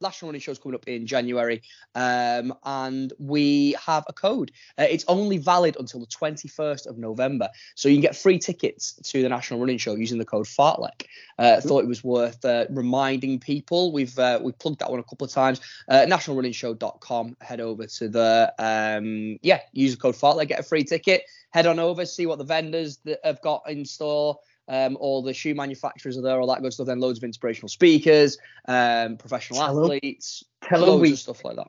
National 0.00 0.30
Running 0.30 0.40
Show's 0.40 0.58
coming 0.58 0.74
up 0.74 0.86
in 0.86 1.06
January, 1.06 1.62
um, 1.94 2.54
and 2.64 3.12
we 3.18 3.76
have 3.84 4.04
a 4.08 4.12
code. 4.12 4.52
Uh, 4.78 4.86
it's 4.88 5.04
only 5.08 5.38
valid 5.38 5.76
until 5.78 6.00
the 6.00 6.06
21st 6.06 6.86
of 6.86 6.98
November, 6.98 7.48
so 7.74 7.88
you 7.88 7.96
can 7.96 8.02
get 8.02 8.16
free 8.16 8.38
tickets 8.38 8.94
to 9.04 9.22
the 9.22 9.28
National 9.28 9.60
Running 9.60 9.78
Show 9.78 9.94
using 9.94 10.18
the 10.18 10.24
code 10.24 10.46
Fartlek. 10.46 11.06
Uh, 11.38 11.60
thought 11.60 11.84
it 11.84 11.88
was 11.88 12.02
worth 12.02 12.44
uh, 12.44 12.66
reminding 12.70 13.40
people. 13.40 13.92
We've 13.92 14.18
uh, 14.18 14.40
we've 14.42 14.58
plugged 14.58 14.80
that 14.80 14.90
one 14.90 15.00
a 15.00 15.04
couple 15.04 15.24
of 15.24 15.32
times. 15.32 15.60
Uh, 15.88 16.06
nationalrunningshow.com. 16.08 17.36
Head 17.40 17.60
over 17.60 17.86
to 17.86 18.08
the 18.08 18.54
um, 18.58 19.38
yeah, 19.42 19.60
use 19.72 19.92
the 19.94 20.00
code 20.00 20.14
Fartlek, 20.14 20.48
get 20.48 20.60
a 20.60 20.64
free 20.64 20.84
ticket. 20.84 21.22
Head 21.50 21.66
on 21.66 21.78
over, 21.78 22.04
see 22.04 22.26
what 22.26 22.38
the 22.38 22.44
vendors 22.44 22.98
that 23.04 23.20
have 23.24 23.40
got 23.40 23.62
in 23.68 23.84
store. 23.84 24.38
Um, 24.68 24.96
all 25.00 25.22
the 25.22 25.32
shoe 25.32 25.54
manufacturers 25.54 26.18
are 26.18 26.22
there, 26.22 26.40
all 26.40 26.46
that 26.48 26.60
good 26.62 26.72
stuff. 26.72 26.86
Then 26.86 27.00
loads 27.00 27.18
of 27.18 27.24
inspirational 27.24 27.68
speakers, 27.68 28.36
um, 28.66 29.16
professional 29.16 29.60
Tell 29.60 29.84
athletes, 29.84 30.44
tell 30.62 30.82
'em 30.82 30.88
loads 30.88 31.02
we- 31.02 31.12
of 31.12 31.18
stuff 31.18 31.44
like 31.44 31.56
that. 31.56 31.68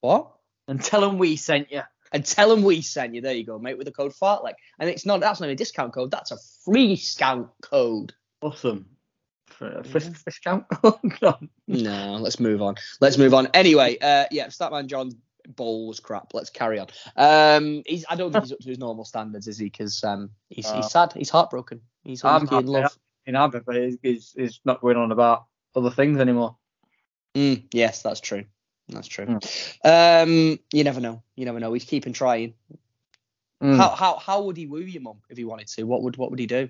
What? 0.00 0.32
And 0.68 0.82
tell 0.82 1.00
them 1.00 1.18
we 1.18 1.36
sent 1.36 1.70
you. 1.70 1.82
And 2.12 2.24
tell 2.24 2.48
them 2.48 2.62
we 2.62 2.80
sent 2.80 3.14
you. 3.14 3.20
There 3.20 3.34
you 3.34 3.44
go, 3.44 3.58
mate, 3.58 3.76
with 3.76 3.86
the 3.86 3.92
code 3.92 4.12
Fartlek. 4.12 4.54
And 4.78 4.88
it's 4.88 5.04
not 5.06 5.20
that's 5.20 5.40
not 5.40 5.48
a 5.50 5.54
discount 5.54 5.92
code. 5.92 6.10
That's 6.10 6.30
a 6.30 6.36
free 6.64 6.96
scout 6.96 7.52
code. 7.62 8.12
Awesome. 8.40 8.86
For 9.48 9.68
a 9.78 9.84
fish, 9.84 10.04
fish 10.04 10.40
count. 10.42 10.64
Oh, 10.82 10.98
No, 11.68 12.16
let's 12.20 12.40
move 12.40 12.60
on. 12.62 12.74
Let's 13.00 13.18
move 13.18 13.34
on. 13.34 13.48
Anyway, 13.54 13.98
uh, 14.00 14.24
yeah, 14.30 14.46
Statman 14.48 14.86
John's 14.86 15.14
bowl 15.48 15.86
was 15.88 16.00
crap. 16.00 16.32
Let's 16.34 16.50
carry 16.50 16.78
on. 16.78 16.88
Um, 17.16 17.82
he's 17.86 18.04
I 18.08 18.16
don't 18.16 18.32
think 18.32 18.44
he's 18.44 18.52
up 18.52 18.58
to 18.60 18.68
his 18.68 18.78
normal 18.78 19.04
standards, 19.04 19.46
is 19.48 19.58
he? 19.58 19.66
Because 19.66 20.02
um, 20.04 20.30
he's, 20.48 20.66
Oh. 20.66 20.76
he's 20.76 20.90
sad. 20.90 21.12
He's 21.12 21.30
heartbroken. 21.30 21.80
He's 22.02 22.24
I'm 22.24 22.42
unlucky 22.42 22.56
in 22.58 22.66
love. 22.66 22.98
In 23.26 23.36
Abba, 23.36 23.62
but 23.64 23.76
he's, 23.76 23.96
he's, 24.02 24.34
he's 24.36 24.60
not 24.64 24.80
going 24.82 24.96
on 24.98 25.10
about 25.10 25.46
other 25.74 25.90
things 25.90 26.18
anymore. 26.20 26.56
Mm, 27.34 27.64
yes, 27.72 28.02
that's 28.02 28.20
true. 28.20 28.44
That's 28.88 29.08
true. 29.08 29.38
Um, 29.82 30.58
you 30.72 30.84
never 30.84 31.00
know. 31.00 31.22
You 31.36 31.46
never 31.46 31.58
know. 31.58 31.72
He's 31.72 31.84
keeping 31.84 32.12
trying. 32.12 32.52
Mm. 33.62 33.78
How 33.78 33.88
how 33.94 34.16
how 34.18 34.42
would 34.42 34.56
he 34.58 34.66
woo 34.66 34.80
your 34.80 35.00
mum 35.00 35.18
if 35.30 35.38
he 35.38 35.44
wanted 35.44 35.68
to? 35.68 35.84
What 35.84 36.02
would 36.02 36.16
what 36.18 36.30
would 36.30 36.38
he 36.38 36.46
do? 36.46 36.68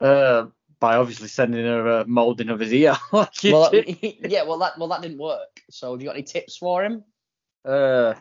Uh, 0.00 0.46
by 0.80 0.96
obviously 0.96 1.28
sending 1.28 1.64
her 1.64 2.00
a 2.00 2.06
moulding 2.06 2.48
of 2.48 2.58
his 2.58 2.72
ear. 2.72 2.96
like 3.12 3.30
Well, 3.44 3.70
did. 3.70 3.96
yeah. 4.02 4.42
Well, 4.42 4.58
that 4.58 4.76
well 4.78 4.88
that 4.88 5.02
didn't 5.02 5.18
work. 5.18 5.60
So 5.70 5.92
have 5.92 6.00
you 6.00 6.08
got 6.08 6.16
any 6.16 6.24
tips 6.24 6.56
for 6.56 6.82
him? 6.82 7.04
Uh, 7.64 8.14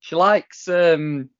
she 0.00 0.16
likes 0.16 0.68
um, 0.68 1.30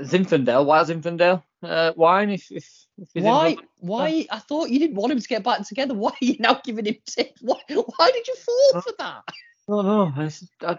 Zinfandel, 0.00 0.64
Wild 0.64 0.88
Zinfandel 0.88 1.42
uh, 1.62 1.92
wine. 1.96 2.30
If, 2.30 2.50
if, 2.50 2.68
if 2.98 3.24
Why? 3.24 3.56
Why? 3.78 4.26
I 4.30 4.38
thought 4.38 4.70
you 4.70 4.78
didn't 4.78 4.96
want 4.96 5.12
him 5.12 5.20
to 5.20 5.28
get 5.28 5.42
back 5.42 5.66
together. 5.66 5.94
Why 6.00 6.10
are 6.10 6.24
you 6.24 6.36
now 6.38 6.60
giving 6.64 6.86
him 6.86 6.96
tips? 7.06 7.40
Why? 7.42 7.60
Why 7.68 8.10
did 8.12 8.26
you 8.26 8.34
fall 8.36 8.82
for 8.82 8.92
that? 8.98 9.22
Oh 9.68 9.82
no, 9.82 10.12
it's, 10.16 10.48
I, 10.62 10.78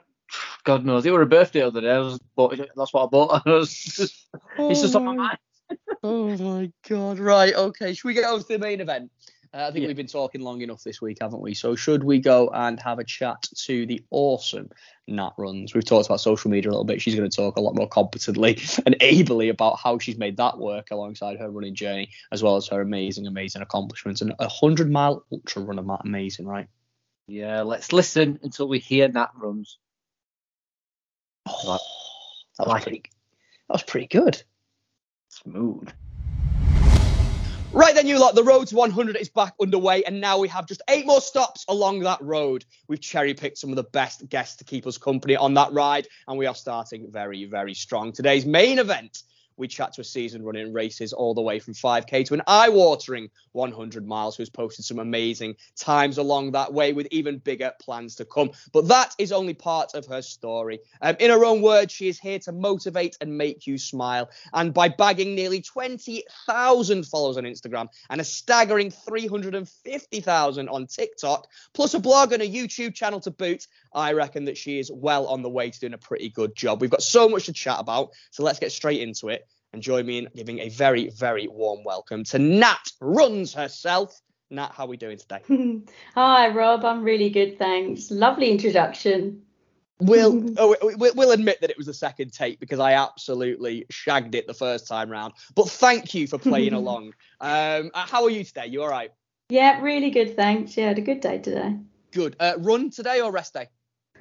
God 0.63 0.85
knows. 0.85 1.05
It 1.05 1.11
was 1.11 1.21
a 1.21 1.25
birthday 1.25 1.61
the 1.61 1.67
other 1.67 1.81
day. 1.81 1.91
I 1.91 1.99
was 1.99 2.19
bought, 2.35 2.57
that's 2.57 2.93
what 2.93 3.03
I 3.03 3.07
bought. 3.07 3.43
I 3.47 3.49
was 3.49 3.73
just, 3.73 4.27
it's 4.59 4.81
just 4.81 4.95
on 4.95 5.05
my 5.05 5.15
mind. 5.15 5.37
Oh 6.03 6.35
my 6.35 6.69
god! 6.89 7.17
Right. 7.17 7.53
Okay. 7.53 7.93
Should 7.93 8.07
we 8.07 8.13
get 8.13 8.25
over 8.25 8.41
to 8.41 8.47
the 8.47 8.59
main 8.59 8.81
event? 8.81 9.09
Uh, 9.53 9.67
I 9.67 9.71
think 9.71 9.81
Yeah. 9.83 9.87
we've 9.87 9.97
been 9.97 10.07
talking 10.07 10.39
long 10.41 10.61
enough 10.61 10.81
this 10.81 11.01
week, 11.01 11.17
haven't 11.19 11.41
we? 11.41 11.53
So 11.53 11.75
should 11.75 12.03
we 12.05 12.19
go 12.19 12.49
and 12.53 12.79
have 12.79 12.99
a 12.99 13.03
chat 13.03 13.41
to 13.65 13.85
the 13.85 14.01
awesome 14.09 14.69
Nat 15.07 15.33
Runs? 15.37 15.73
We've 15.73 15.83
talked 15.83 16.05
about 16.05 16.21
social 16.21 16.49
media 16.49 16.69
a 16.69 16.71
little 16.71 16.85
bit. 16.85 17.01
She's 17.01 17.15
going 17.15 17.29
to 17.29 17.35
talk 17.35 17.57
a 17.57 17.61
lot 17.61 17.75
more 17.75 17.89
competently 17.89 18.59
and 18.85 18.95
ably 19.01 19.49
about 19.49 19.77
how 19.77 19.99
she's 19.99 20.17
made 20.17 20.37
that 20.37 20.57
work 20.57 20.91
alongside 20.91 21.37
her 21.39 21.49
running 21.51 21.75
journey, 21.75 22.11
as 22.31 22.41
well 22.41 22.55
as 22.55 22.67
her 22.69 22.79
amazing, 22.79 23.27
amazing 23.27 23.61
accomplishments. 23.61 24.21
And 24.21 24.33
a 24.39 24.47
hundred 24.47 24.89
mile 24.89 25.25
ultra 25.33 25.63
run, 25.63 25.85
Matt, 25.85 26.01
amazing, 26.05 26.47
right? 26.47 26.67
Yeah, 27.27 27.61
let's 27.63 27.91
listen 27.91 28.39
until 28.43 28.69
we 28.69 28.79
hear 28.79 29.09
Nat 29.09 29.31
runs. 29.35 29.79
Oh, 31.45 31.77
that 32.57 32.67
was 32.67 32.67
Like 32.67 32.83
pretty. 32.83 33.03
That 33.67 33.73
was 33.73 33.83
pretty 33.83 34.07
good. 34.07 34.41
Smooth. 35.27 35.89
Right 37.73 37.95
then, 37.95 38.05
you 38.05 38.19
lot, 38.19 38.35
the 38.35 38.43
road 38.43 38.67
to 38.67 38.75
100 38.75 39.15
is 39.15 39.29
back 39.29 39.53
underway, 39.61 40.03
and 40.03 40.19
now 40.19 40.37
we 40.37 40.49
have 40.49 40.67
just 40.67 40.81
eight 40.89 41.05
more 41.05 41.21
stops 41.21 41.63
along 41.69 42.01
that 42.01 42.21
road. 42.21 42.65
We've 42.89 42.99
cherry 42.99 43.33
picked 43.33 43.57
some 43.57 43.69
of 43.69 43.77
the 43.77 43.83
best 43.83 44.27
guests 44.27 44.57
to 44.57 44.65
keep 44.65 44.85
us 44.85 44.97
company 44.97 45.37
on 45.37 45.53
that 45.53 45.71
ride, 45.71 46.05
and 46.27 46.37
we 46.37 46.47
are 46.47 46.55
starting 46.55 47.09
very, 47.09 47.45
very 47.45 47.73
strong. 47.73 48.11
Today's 48.11 48.45
main 48.45 48.77
event, 48.77 49.23
we 49.57 49.67
chat 49.67 49.93
to 49.93 50.01
a 50.01 50.03
season 50.03 50.43
running 50.43 50.73
races 50.73 51.13
all 51.13 51.33
the 51.33 51.41
way 51.41 51.59
from 51.59 51.73
5k 51.73 52.25
to 52.25 52.33
an 52.33 52.41
eye-watering 52.47 53.29
100 53.51 54.07
miles, 54.07 54.35
who's 54.35 54.49
posted 54.49 54.85
some 54.85 54.99
amazing 54.99 55.55
times 55.75 56.17
along 56.17 56.51
that 56.51 56.73
way 56.73 56.93
with 56.93 57.07
even 57.11 57.37
bigger 57.37 57.71
plans 57.81 58.15
to 58.15 58.25
come. 58.25 58.51
But 58.73 58.87
that 58.87 59.15
is 59.17 59.31
only 59.31 59.53
part 59.53 59.93
of 59.93 60.05
her 60.07 60.21
story. 60.21 60.79
Um, 61.01 61.15
in 61.19 61.29
her 61.29 61.45
own 61.45 61.61
words, 61.61 61.93
she 61.93 62.07
is 62.07 62.19
here 62.19 62.39
to 62.39 62.51
motivate 62.51 63.17
and 63.21 63.37
make 63.37 63.67
you 63.67 63.77
smile. 63.77 64.29
And 64.53 64.73
by 64.73 64.89
bagging 64.89 65.35
nearly 65.35 65.61
20,000 65.61 67.05
followers 67.05 67.37
on 67.37 67.43
Instagram 67.43 67.87
and 68.09 68.21
a 68.21 68.23
staggering 68.23 68.91
350,000 68.91 70.69
on 70.69 70.87
TikTok, 70.87 71.47
plus 71.73 71.93
a 71.93 71.99
blog 71.99 72.31
and 72.33 72.41
a 72.41 72.49
YouTube 72.49 72.95
channel 72.95 73.19
to 73.21 73.31
boot, 73.31 73.67
I 73.93 74.13
reckon 74.13 74.45
that 74.45 74.57
she 74.57 74.79
is 74.79 74.91
well 74.91 75.27
on 75.27 75.41
the 75.41 75.49
way 75.49 75.69
to 75.69 75.79
doing 75.79 75.93
a 75.93 75.97
pretty 75.97 76.29
good 76.29 76.55
job. 76.55 76.81
We've 76.81 76.89
got 76.89 77.03
so 77.03 77.27
much 77.27 77.45
to 77.45 77.53
chat 77.53 77.77
about, 77.79 78.11
so 78.31 78.43
let's 78.43 78.59
get 78.59 78.71
straight 78.71 79.01
into 79.01 79.29
it 79.29 79.47
and 79.73 79.81
join 79.81 80.05
me 80.05 80.17
in 80.19 80.27
giving 80.35 80.59
a 80.59 80.69
very, 80.69 81.09
very 81.09 81.47
warm 81.47 81.83
welcome 81.83 82.23
to 82.25 82.39
Nat 82.39 82.91
Runs 82.99 83.53
herself. 83.53 84.19
Nat, 84.49 84.71
how 84.75 84.83
are 84.83 84.87
we 84.89 84.97
doing 84.97 85.17
today? 85.17 85.81
Hi, 86.15 86.49
Rob. 86.49 86.83
I'm 86.83 87.03
really 87.03 87.29
good, 87.29 87.57
thanks. 87.57 88.11
Lovely 88.11 88.51
introduction. 88.51 89.43
We'll, 89.99 90.53
oh, 90.57 90.75
we- 90.83 90.95
we- 90.95 91.11
we'll 91.11 91.31
admit 91.31 91.61
that 91.61 91.69
it 91.69 91.77
was 91.77 91.85
the 91.87 91.93
second 91.93 92.33
take 92.33 92.59
because 92.59 92.79
I 92.79 92.93
absolutely 92.93 93.85
shagged 93.89 94.35
it 94.35 94.45
the 94.47 94.53
first 94.53 94.87
time 94.87 95.09
round. 95.09 95.33
But 95.55 95.69
thank 95.69 96.13
you 96.13 96.27
for 96.27 96.37
playing 96.37 96.73
along. 96.81 97.13
Um, 97.39 97.91
uh, 97.93 98.05
how 98.05 98.23
are 98.23 98.29
you 98.29 98.43
today? 98.43 98.67
You 98.67 98.83
all 98.83 98.89
right? 98.89 99.11
Yeah, 99.49 99.81
really 99.81 100.09
good, 100.11 100.35
thanks. 100.35 100.75
Yeah, 100.75 100.89
had 100.89 100.97
a 100.97 101.01
good 101.01 101.21
day 101.21 101.37
today. 101.37 101.77
Good. 102.11 102.35
Uh, 102.39 102.53
run 102.59 102.89
today 102.89 103.21
or 103.21 103.31
rest 103.31 103.53
day? 103.53 103.69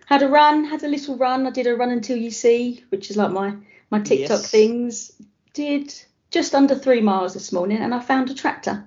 Had 0.07 0.23
a 0.23 0.29
run, 0.29 0.65
had 0.65 0.83
a 0.85 0.89
little 0.89 1.17
run. 1.17 1.47
I 1.47 1.51
did 1.51 1.67
a 1.67 1.75
run 1.75 1.91
until 1.91 2.17
you 2.17 2.31
see, 2.31 2.85
which 2.91 3.11
is 3.11 3.17
like 3.17 3.31
my 3.33 3.57
my 3.91 3.99
TikTok 4.01 4.41
Yes. 4.43 4.51
things. 4.51 5.13
Did 5.53 5.95
just 6.31 6.55
under 6.55 6.75
three 6.75 7.01
miles 7.01 7.35
this 7.35 7.53
morning, 7.53 7.79
and 7.79 7.95
I 7.95 8.01
found 8.01 8.31
a 8.31 8.35
tractor. 8.35 8.87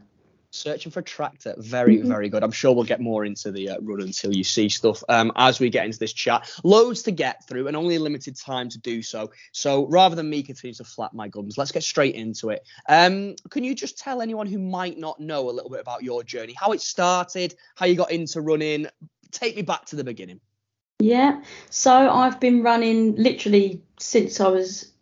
Searching 0.51 0.91
for 0.91 0.99
a 0.99 1.03
tractor. 1.03 1.55
Very, 1.57 1.97
Mhm. 1.97 2.05
very 2.05 2.29
good. 2.29 2.43
I'm 2.43 2.51
sure 2.51 2.75
we'll 2.75 2.83
get 2.83 3.01
more 3.01 3.25
into 3.25 3.51
the 3.51 3.69
uh, 3.69 3.77
run 3.81 4.01
until 4.01 4.35
you 4.35 4.43
see 4.43 4.69
stuff 4.69 5.03
um, 5.09 5.31
as 5.35 5.59
we 5.59 5.71
get 5.71 5.85
into 5.85 5.97
this 5.97 6.13
chat. 6.13 6.47
Loads 6.63 7.01
to 7.03 7.11
get 7.11 7.45
through 7.47 7.67
and 7.67 7.75
only 7.75 7.95
a 7.95 7.99
limited 7.99 8.35
time 8.37 8.69
to 8.69 8.77
do 8.77 9.01
so. 9.01 9.31
So 9.51 9.87
rather 9.87 10.15
than 10.15 10.29
me 10.29 10.43
continue 10.43 10.75
to 10.75 10.83
flap 10.83 11.11
my 11.13 11.27
gums, 11.27 11.57
let's 11.57 11.71
get 11.71 11.81
straight 11.81 12.13
into 12.13 12.51
it. 12.51 12.61
Um, 12.87 13.35
can 13.49 13.63
you 13.63 13.73
just 13.73 13.97
tell 13.97 14.21
anyone 14.21 14.45
who 14.45 14.59
might 14.59 14.99
not 14.99 15.19
know 15.19 15.49
a 15.49 15.51
little 15.51 15.71
bit 15.71 15.81
about 15.81 16.03
your 16.03 16.23
journey, 16.23 16.53
how 16.55 16.71
it 16.71 16.81
started, 16.81 17.55
how 17.75 17.87
you 17.87 17.95
got 17.95 18.11
into 18.11 18.39
running? 18.39 18.85
Take 19.31 19.55
me 19.55 19.63
back 19.63 19.85
to 19.85 19.95
the 19.95 20.03
beginning. 20.03 20.39
Yeah. 20.99 21.41
So 21.71 21.91
I've 21.91 22.39
been 22.39 22.61
running 22.61 23.15
literally 23.15 23.81
since 23.99 24.39
I 24.39 24.49
was 24.49 24.92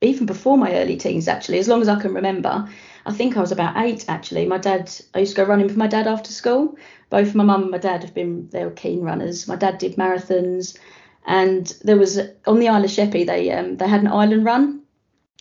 even 0.00 0.26
before 0.26 0.56
my 0.56 0.74
early 0.74 0.96
teens, 0.96 1.28
actually, 1.28 1.58
as 1.58 1.68
long 1.68 1.82
as 1.82 1.88
I 1.88 2.00
can 2.00 2.14
remember. 2.14 2.68
I 3.06 3.12
think 3.12 3.36
I 3.36 3.40
was 3.40 3.52
about 3.52 3.76
eight 3.76 4.04
actually. 4.08 4.46
My 4.46 4.58
dad, 4.58 4.92
I 5.14 5.20
used 5.20 5.34
to 5.34 5.42
go 5.42 5.48
running 5.48 5.66
with 5.66 5.76
my 5.76 5.86
dad 5.86 6.06
after 6.06 6.30
school. 6.30 6.76
Both 7.08 7.34
my 7.34 7.44
mum 7.44 7.62
and 7.62 7.70
my 7.70 7.78
dad 7.78 8.02
have 8.02 8.14
been 8.14 8.48
they 8.50 8.64
were 8.64 8.70
keen 8.70 9.00
runners. 9.00 9.48
My 9.48 9.56
dad 9.56 9.78
did 9.78 9.96
marathons, 9.96 10.78
and 11.26 11.66
there 11.82 11.96
was 11.96 12.18
on 12.46 12.60
the 12.60 12.68
Isle 12.68 12.84
of 12.84 12.90
Sheppey 12.90 13.24
they 13.24 13.50
um, 13.52 13.76
they 13.76 13.88
had 13.88 14.00
an 14.02 14.06
island 14.06 14.44
run, 14.44 14.82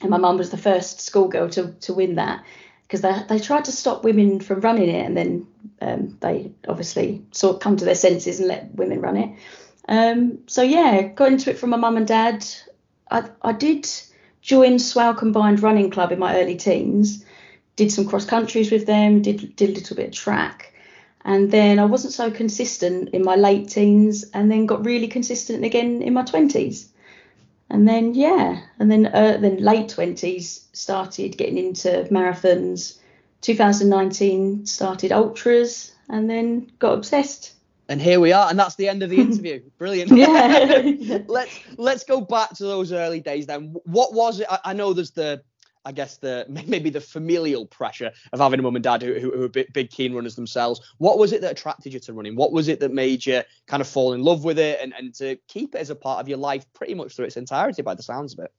and 0.02 0.10
my 0.10 0.18
mum 0.18 0.38
was 0.38 0.50
the 0.50 0.58
first 0.58 1.02
schoolgirl 1.02 1.50
to 1.52 1.74
to 1.82 1.94
win 1.94 2.16
that 2.16 2.44
because 2.84 3.02
they 3.02 3.16
they 3.28 3.40
tried 3.40 3.66
to 3.66 3.72
stop 3.72 4.04
women 4.04 4.40
from 4.40 4.62
running 4.62 4.90
it, 4.90 5.06
and 5.06 5.16
then 5.16 5.48
um, 5.82 6.18
they 6.22 6.52
obviously 6.68 7.24
sort 7.32 7.56
of 7.56 7.62
come 7.62 7.78
to 7.78 7.86
their 7.86 7.96
senses 7.96 8.40
and 8.40 8.48
let 8.48 8.74
women 8.76 9.02
run 9.02 9.18
it. 9.18 9.30
Um, 9.88 10.40
so 10.48 10.62
yeah, 10.62 11.02
got 11.04 11.32
into 11.32 11.50
it 11.52 11.60
from 11.60 11.72
my 11.72 11.78
mum 11.78 11.98
and 11.98 12.08
dad. 12.08 12.46
I 13.12 13.30
I 13.42 13.52
did 13.52 13.88
join 14.50 14.80
Swale 14.80 15.14
Combined 15.14 15.62
Running 15.62 15.92
Club 15.92 16.12
in 16.12 16.18
my 16.18 16.36
early 16.42 16.56
teens. 16.56 17.24
Did 17.76 17.92
some 17.92 18.08
cross 18.08 18.26
countries 18.26 18.72
with 18.72 18.88
them. 18.88 19.22
Did 19.22 19.56
did 19.56 19.70
a 19.70 19.74
little 19.74 19.96
bit 19.96 20.08
of 20.08 20.14
track, 20.14 20.74
and 21.24 21.52
then 21.52 21.78
I 21.78 21.86
wasn't 21.86 22.14
so 22.14 22.32
consistent 22.32 23.10
in 23.10 23.24
my 23.24 23.36
late 23.36 23.70
teens, 23.70 24.26
and 24.34 24.50
then 24.50 24.66
got 24.66 24.84
really 24.84 25.08
consistent 25.08 25.64
again 25.64 26.02
in 26.02 26.14
my 26.14 26.24
twenties. 26.24 26.90
And 27.70 27.88
then 27.88 28.16
yeah, 28.16 28.62
and 28.80 28.90
then 28.90 29.06
uh, 29.06 29.38
then 29.40 29.58
late 29.58 29.90
twenties 29.90 30.68
started 30.74 31.38
getting 31.38 31.60
into 31.60 32.08
marathons. 32.10 32.98
2019 33.42 34.66
started 34.66 35.12
ultras, 35.12 35.94
and 36.10 36.28
then 36.28 36.72
got 36.80 36.94
obsessed. 36.94 37.54
And 37.90 38.00
here 38.00 38.20
we 38.20 38.32
are, 38.32 38.50
and 38.50 38.58
that's 38.58 38.76
the 38.76 38.88
end 38.88 39.02
of 39.02 39.10
the 39.10 39.18
interview. 39.20 39.62
Brilliant. 39.80 40.12
Yeah. 40.12 41.20
let's 41.28 41.60
let's 41.78 42.04
go 42.04 42.22
back 42.22 42.54
to 42.56 42.64
those 42.64 42.94
early 42.94 43.20
days 43.20 43.48
then. 43.48 43.76
What 43.84 44.14
was 44.14 44.40
it? 44.40 44.48
I, 44.50 44.60
I 44.66 44.74
know 44.74 44.94
there's 44.94 45.12
the 45.12 45.44
I 45.86 45.92
guess 45.92 46.18
the 46.18 46.46
maybe 46.48 46.92
the 46.92 47.02
familial 47.02 47.66
pressure 47.66 48.12
of 48.32 48.40
having 48.40 48.60
a 48.60 48.64
mum 48.64 48.76
and 48.76 48.84
dad 48.84 49.02
who, 49.02 49.16
who, 49.16 49.32
who 49.32 49.44
are 49.44 49.50
big, 49.50 49.74
big 49.74 49.90
keen 49.90 50.14
runners 50.14 50.36
themselves. 50.36 50.82
What 51.00 51.18
was 51.18 51.34
it 51.34 51.42
that 51.42 51.52
attracted 51.52 51.94
you 51.94 52.00
to 52.02 52.14
running? 52.14 52.36
What 52.36 52.52
was 52.52 52.68
it 52.68 52.80
that 52.82 52.94
made 52.94 53.26
you 53.26 53.42
kind 53.66 53.82
of 53.82 53.88
fall 53.88 54.14
in 54.14 54.22
love 54.22 54.44
with 54.44 54.60
it 54.60 54.80
and, 54.82 54.94
and 54.94 55.14
to 55.16 55.38
keep 55.48 55.74
it 55.74 55.80
as 55.80 55.90
a 55.90 55.96
part 55.96 56.20
of 56.20 56.30
your 56.30 56.38
life 56.38 56.66
pretty 56.74 56.94
much 56.94 57.16
through 57.16 57.26
its 57.26 57.38
entirety 57.38 57.82
by 57.82 57.96
the 57.96 58.04
sounds 58.04 58.34
of 58.34 58.46
it? 58.46 58.54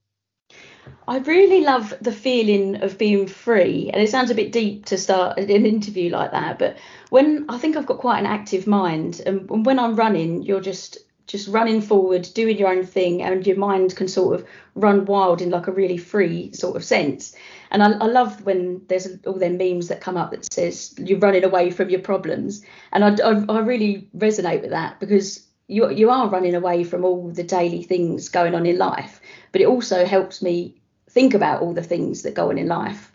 I 1.06 1.18
really 1.18 1.62
love 1.62 1.92
the 2.00 2.12
feeling 2.12 2.82
of 2.82 2.98
being 2.98 3.26
free, 3.26 3.90
and 3.92 4.02
it 4.02 4.10
sounds 4.10 4.30
a 4.30 4.34
bit 4.34 4.52
deep 4.52 4.86
to 4.86 4.96
start 4.96 5.38
an 5.38 5.48
interview 5.66 6.10
like 6.10 6.30
that, 6.30 6.58
but 6.58 6.78
when 7.10 7.46
I 7.48 7.58
think 7.58 7.76
I've 7.76 7.86
got 7.86 7.98
quite 7.98 8.20
an 8.20 8.26
active 8.26 8.66
mind, 8.66 9.20
and 9.26 9.66
when 9.66 9.78
I'm 9.78 9.96
running, 9.96 10.42
you're 10.42 10.60
just 10.60 10.98
just 11.26 11.46
running 11.46 11.80
forward, 11.80 12.28
doing 12.34 12.58
your 12.58 12.68
own 12.68 12.84
thing, 12.84 13.22
and 13.22 13.46
your 13.46 13.56
mind 13.56 13.94
can 13.94 14.08
sort 14.08 14.34
of 14.34 14.46
run 14.74 15.04
wild 15.04 15.40
in 15.40 15.50
like 15.50 15.68
a 15.68 15.72
really 15.72 15.96
free 15.96 16.52
sort 16.52 16.74
of 16.74 16.82
sense. 16.82 17.36
And 17.70 17.84
I, 17.84 17.92
I 17.92 18.06
love 18.06 18.44
when 18.44 18.82
there's 18.88 19.06
all 19.26 19.38
them 19.38 19.56
memes 19.56 19.86
that 19.88 20.00
come 20.00 20.16
up 20.16 20.32
that 20.32 20.52
says 20.52 20.92
you're 20.98 21.20
running 21.20 21.44
away 21.44 21.70
from 21.70 21.88
your 21.88 22.00
problems, 22.00 22.64
and 22.92 23.04
I, 23.04 23.16
I, 23.24 23.44
I 23.48 23.60
really 23.60 24.08
resonate 24.16 24.62
with 24.62 24.70
that 24.70 24.98
because 24.98 25.46
you 25.70 25.88
you 25.90 26.10
are 26.10 26.28
running 26.28 26.54
away 26.54 26.84
from 26.84 27.04
all 27.04 27.30
the 27.30 27.44
daily 27.44 27.82
things 27.82 28.28
going 28.28 28.54
on 28.54 28.66
in 28.66 28.76
life, 28.76 29.20
but 29.52 29.60
it 29.60 29.68
also 29.68 30.04
helps 30.04 30.42
me 30.42 30.74
think 31.08 31.32
about 31.32 31.62
all 31.62 31.72
the 31.72 31.82
things 31.82 32.22
that 32.22 32.34
go 32.34 32.50
on 32.50 32.58
in 32.58 32.66
life. 32.66 33.12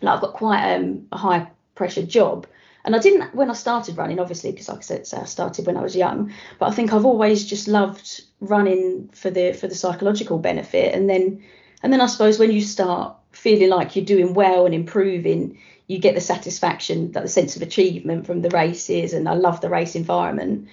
Like 0.00 0.14
I've 0.14 0.20
got 0.20 0.34
quite 0.34 0.74
um, 0.74 1.06
a 1.10 1.18
high 1.18 1.48
pressure 1.74 2.04
job, 2.04 2.46
and 2.84 2.94
I 2.94 3.00
didn't 3.00 3.34
when 3.34 3.50
I 3.50 3.54
started 3.54 3.96
running, 3.96 4.20
obviously, 4.20 4.52
because 4.52 4.68
like 4.68 4.78
I 4.78 4.82
said, 4.82 5.08
I 5.12 5.24
started 5.24 5.66
when 5.66 5.76
I 5.76 5.82
was 5.82 5.96
young. 5.96 6.32
But 6.60 6.70
I 6.70 6.74
think 6.74 6.92
I've 6.92 7.04
always 7.04 7.44
just 7.44 7.66
loved 7.66 8.22
running 8.40 9.10
for 9.12 9.30
the 9.30 9.52
for 9.52 9.66
the 9.66 9.74
psychological 9.74 10.38
benefit, 10.38 10.94
and 10.94 11.10
then 11.10 11.42
and 11.82 11.92
then 11.92 12.00
I 12.00 12.06
suppose 12.06 12.38
when 12.38 12.52
you 12.52 12.62
start 12.62 13.16
feeling 13.32 13.70
like 13.70 13.96
you're 13.96 14.04
doing 14.04 14.34
well 14.34 14.64
and 14.64 14.74
improving, 14.74 15.58
you 15.88 15.98
get 15.98 16.14
the 16.14 16.20
satisfaction, 16.20 17.10
that 17.12 17.22
the 17.22 17.28
sense 17.28 17.56
of 17.56 17.62
achievement 17.62 18.26
from 18.26 18.42
the 18.42 18.50
races, 18.50 19.12
and 19.12 19.28
I 19.28 19.34
love 19.34 19.60
the 19.60 19.68
race 19.68 19.96
environment. 19.96 20.68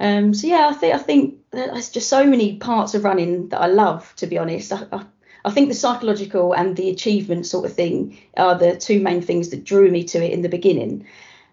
Um, 0.00 0.32
so 0.32 0.46
yeah, 0.46 0.68
I 0.68 0.72
think 0.72 0.94
I 0.94 0.98
think 0.98 1.34
there's 1.50 1.90
just 1.90 2.08
so 2.08 2.24
many 2.24 2.56
parts 2.56 2.94
of 2.94 3.04
running 3.04 3.50
that 3.50 3.60
I 3.60 3.66
love. 3.66 4.12
To 4.16 4.26
be 4.26 4.38
honest, 4.38 4.72
I, 4.72 4.86
I, 4.90 5.04
I 5.44 5.50
think 5.50 5.68
the 5.68 5.74
psychological 5.74 6.54
and 6.54 6.76
the 6.76 6.90
achievement 6.90 7.46
sort 7.46 7.66
of 7.66 7.74
thing 7.74 8.18
are 8.36 8.58
the 8.58 8.76
two 8.76 9.00
main 9.00 9.20
things 9.20 9.50
that 9.50 9.64
drew 9.64 9.90
me 9.90 10.04
to 10.04 10.24
it 10.24 10.32
in 10.32 10.42
the 10.42 10.48
beginning. 10.48 11.06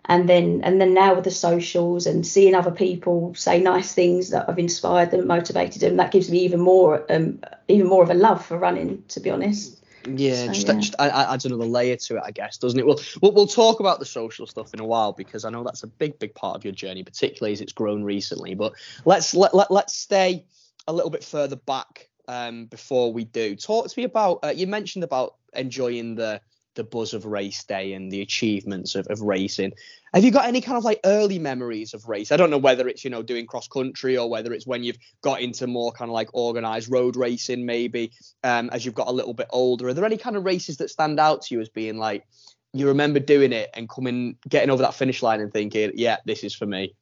And 0.05 0.29
then 0.29 0.61
and 0.63 0.79
then 0.79 0.93
now 0.93 1.15
with 1.15 1.25
the 1.25 1.31
socials 1.31 2.07
and 2.07 2.25
seeing 2.25 2.55
other 2.55 2.71
people 2.71 3.35
say 3.35 3.59
nice 3.59 3.93
things 3.93 4.29
that 4.29 4.47
have 4.47 4.57
inspired 4.57 5.11
them, 5.11 5.27
motivated 5.27 5.81
them, 5.81 5.97
that 5.97 6.13
gives 6.13 6.31
me 6.31 6.39
even 6.39 6.61
more 6.61 7.05
um, 7.11 7.41
even 7.67 7.87
more 7.87 8.03
of 8.03 8.09
a 8.09 8.13
love 8.13 8.45
for 8.45 8.57
running. 8.57 9.03
To 9.09 9.19
be 9.19 9.29
honest. 9.29 9.83
Yeah, 10.15 10.45
So, 10.45 10.53
just, 10.53 10.67
yeah. 10.67 10.79
just 10.79 10.95
adds 10.99 11.45
another 11.45 11.65
layer 11.65 11.97
to 11.97 12.17
it, 12.17 12.23
I 12.25 12.31
guess, 12.31 12.57
doesn't 12.57 12.79
it? 12.79 12.85
We'll, 12.85 12.99
we'll 13.21 13.33
we'll 13.33 13.47
talk 13.47 13.79
about 13.79 13.99
the 13.99 14.05
social 14.05 14.47
stuff 14.47 14.73
in 14.73 14.79
a 14.79 14.85
while 14.85 15.13
because 15.13 15.45
I 15.45 15.49
know 15.49 15.63
that's 15.63 15.83
a 15.83 15.87
big, 15.87 16.17
big 16.19 16.33
part 16.35 16.55
of 16.55 16.63
your 16.63 16.73
journey, 16.73 17.03
particularly 17.03 17.53
as 17.53 17.61
it's 17.61 17.73
grown 17.73 18.03
recently. 18.03 18.55
But 18.55 18.73
let's 19.05 19.33
let, 19.33 19.53
let 19.53 19.71
let's 19.71 19.95
stay 19.95 20.45
a 20.87 20.93
little 20.93 21.11
bit 21.11 21.23
further 21.23 21.55
back 21.57 22.09
um, 22.27 22.65
before 22.65 23.11
we 23.11 23.25
do. 23.25 23.55
Talk 23.55 23.89
to 23.89 23.99
me 23.99 24.05
about 24.05 24.39
uh, 24.43 24.53
you 24.55 24.67
mentioned 24.67 25.03
about 25.03 25.35
enjoying 25.53 26.15
the 26.15 26.41
the 26.75 26.83
buzz 26.83 27.13
of 27.13 27.25
race 27.25 27.63
day 27.63 27.93
and 27.93 28.11
the 28.11 28.21
achievements 28.21 28.95
of, 28.95 29.07
of 29.07 29.21
racing. 29.21 29.73
Have 30.17 30.23
you 30.23 30.31
got 30.31 30.47
any 30.47 30.61
kind 30.61 30.79
of 30.79 30.83
like 30.83 30.99
early 31.05 31.37
memories 31.37 31.93
of 31.93 32.07
race? 32.07 32.31
I 32.31 32.37
don't 32.37 32.49
know 32.49 32.57
whether 32.57 32.87
it's 32.87 33.03
you 33.03 33.11
know 33.11 33.21
doing 33.21 33.45
cross 33.45 33.67
country 33.67 34.17
or 34.17 34.27
whether 34.27 34.51
it's 34.51 34.65
when 34.65 34.83
you've 34.83 34.97
got 35.21 35.41
into 35.41 35.67
more 35.67 35.91
kind 35.91 36.09
of 36.09 36.13
like 36.13 36.29
organized 36.33 36.91
road 36.91 37.15
racing, 37.15 37.67
maybe 37.67 38.11
um, 38.43 38.71
as 38.71 38.83
you've 38.83 38.95
got 38.95 39.09
a 39.09 39.11
little 39.11 39.35
bit 39.35 39.45
older. 39.51 39.89
Are 39.89 39.93
there 39.93 40.05
any 40.05 40.17
kind 40.17 40.35
of 40.35 40.43
races 40.43 40.77
that 40.77 40.89
stand 40.89 41.19
out 41.19 41.43
to 41.43 41.53
you 41.53 41.61
as 41.61 41.69
being 41.69 41.99
like 41.99 42.25
you 42.73 42.87
remember 42.87 43.19
doing 43.19 43.53
it 43.53 43.69
and 43.75 43.87
coming, 43.87 44.37
getting 44.49 44.71
over 44.71 44.81
that 44.81 44.95
finish 44.95 45.21
line 45.21 45.39
and 45.39 45.53
thinking, 45.53 45.91
yeah, 45.93 46.17
this 46.25 46.43
is 46.43 46.55
for 46.55 46.65
me? 46.65 46.95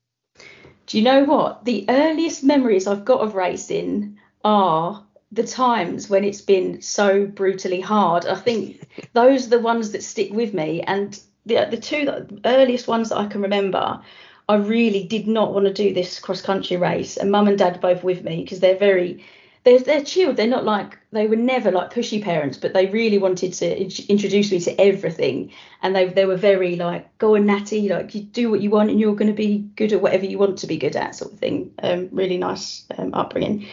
Do 0.85 0.97
you 0.97 1.03
know 1.05 1.23
what? 1.23 1.63
The 1.63 1.85
earliest 1.87 2.43
memories 2.43 2.85
I've 2.85 3.05
got 3.05 3.21
of 3.21 3.33
racing 3.33 4.19
are 4.43 5.05
the 5.31 5.47
times 5.47 6.09
when 6.09 6.25
it's 6.25 6.41
been 6.41 6.81
so 6.81 7.27
brutally 7.27 7.79
hard. 7.79 8.25
I 8.25 8.35
think 8.35 9.09
those 9.13 9.47
are 9.47 9.51
the 9.51 9.59
ones 9.59 9.93
that 9.93 10.03
stick 10.03 10.33
with 10.33 10.53
me. 10.53 10.81
And 10.81 11.17
the 11.45 11.67
the 11.69 11.77
two 11.77 12.05
that, 12.05 12.29
earliest 12.45 12.87
ones 12.87 13.09
that 13.09 13.17
I 13.17 13.27
can 13.27 13.41
remember, 13.41 14.01
I 14.47 14.55
really 14.55 15.03
did 15.03 15.27
not 15.27 15.53
want 15.53 15.65
to 15.65 15.73
do 15.73 15.93
this 15.93 16.19
cross 16.19 16.41
country 16.41 16.77
race. 16.77 17.17
And 17.17 17.31
mum 17.31 17.47
and 17.47 17.57
dad 17.57 17.81
both 17.81 18.03
with 18.03 18.23
me 18.23 18.43
because 18.43 18.59
they're 18.59 18.77
very 18.77 19.23
they're, 19.65 19.79
they're 19.79 20.03
chilled. 20.03 20.37
They're 20.37 20.47
not 20.47 20.63
like 20.63 20.99
they 21.11 21.25
were 21.27 21.35
never 21.35 21.71
like 21.71 21.91
pushy 21.91 22.23
parents, 22.23 22.57
but 22.57 22.73
they 22.73 22.85
really 22.85 23.17
wanted 23.17 23.53
to 23.53 23.81
in- 23.81 24.05
introduce 24.07 24.51
me 24.51 24.59
to 24.61 24.79
everything. 24.79 25.51
And 25.81 25.95
they 25.95 26.05
they 26.05 26.25
were 26.25 26.37
very 26.37 26.75
like 26.75 27.17
go 27.17 27.35
on 27.35 27.47
natty, 27.47 27.89
like 27.89 28.13
you 28.13 28.21
do 28.21 28.51
what 28.51 28.61
you 28.61 28.69
want 28.69 28.91
and 28.91 28.99
you're 28.99 29.15
going 29.15 29.31
to 29.31 29.33
be 29.33 29.67
good 29.75 29.91
at 29.91 30.01
whatever 30.01 30.25
you 30.25 30.37
want 30.37 30.59
to 30.59 30.67
be 30.67 30.77
good 30.77 30.95
at, 30.95 31.15
sort 31.15 31.33
of 31.33 31.39
thing. 31.39 31.73
Um, 31.81 32.09
really 32.11 32.37
nice 32.37 32.85
um, 32.97 33.13
upbringing. 33.13 33.67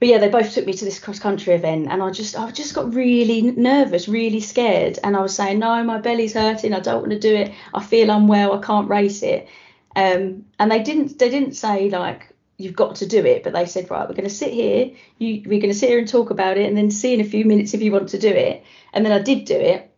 But 0.00 0.08
yeah, 0.08 0.16
they 0.16 0.28
both 0.28 0.52
took 0.54 0.64
me 0.64 0.72
to 0.72 0.84
this 0.86 0.98
cross 0.98 1.18
country 1.18 1.52
event, 1.52 1.88
and 1.90 2.02
I 2.02 2.10
just 2.10 2.34
I 2.34 2.50
just 2.50 2.74
got 2.74 2.94
really 2.94 3.42
nervous, 3.42 4.08
really 4.08 4.40
scared, 4.40 4.98
and 5.04 5.14
I 5.14 5.20
was 5.20 5.34
saying 5.34 5.58
no, 5.58 5.84
my 5.84 5.98
belly's 5.98 6.32
hurting, 6.32 6.72
I 6.72 6.80
don't 6.80 7.00
want 7.00 7.12
to 7.12 7.18
do 7.18 7.34
it, 7.34 7.52
I 7.74 7.82
feel 7.84 8.08
unwell, 8.08 8.58
I 8.58 8.64
can't 8.64 8.88
race 8.88 9.22
it. 9.22 9.46
Um, 9.94 10.46
and 10.58 10.70
they 10.70 10.82
didn't 10.82 11.18
they 11.18 11.28
didn't 11.28 11.52
say 11.52 11.90
like 11.90 12.34
you've 12.56 12.76
got 12.76 12.96
to 12.96 13.06
do 13.06 13.24
it, 13.24 13.44
but 13.44 13.52
they 13.52 13.66
said 13.66 13.90
right, 13.90 14.08
we're 14.08 14.14
going 14.14 14.28
to 14.28 14.34
sit 14.34 14.54
here, 14.54 14.90
you 15.18 15.42
we're 15.44 15.60
going 15.60 15.72
to 15.72 15.78
sit 15.78 15.90
here 15.90 15.98
and 15.98 16.08
talk 16.08 16.30
about 16.30 16.56
it, 16.56 16.66
and 16.66 16.78
then 16.78 16.90
see 16.90 17.12
in 17.12 17.20
a 17.20 17.24
few 17.24 17.44
minutes 17.44 17.74
if 17.74 17.82
you 17.82 17.92
want 17.92 18.08
to 18.08 18.18
do 18.18 18.30
it. 18.30 18.64
And 18.94 19.04
then 19.04 19.12
I 19.12 19.20
did 19.20 19.44
do 19.44 19.54
it, 19.54 19.90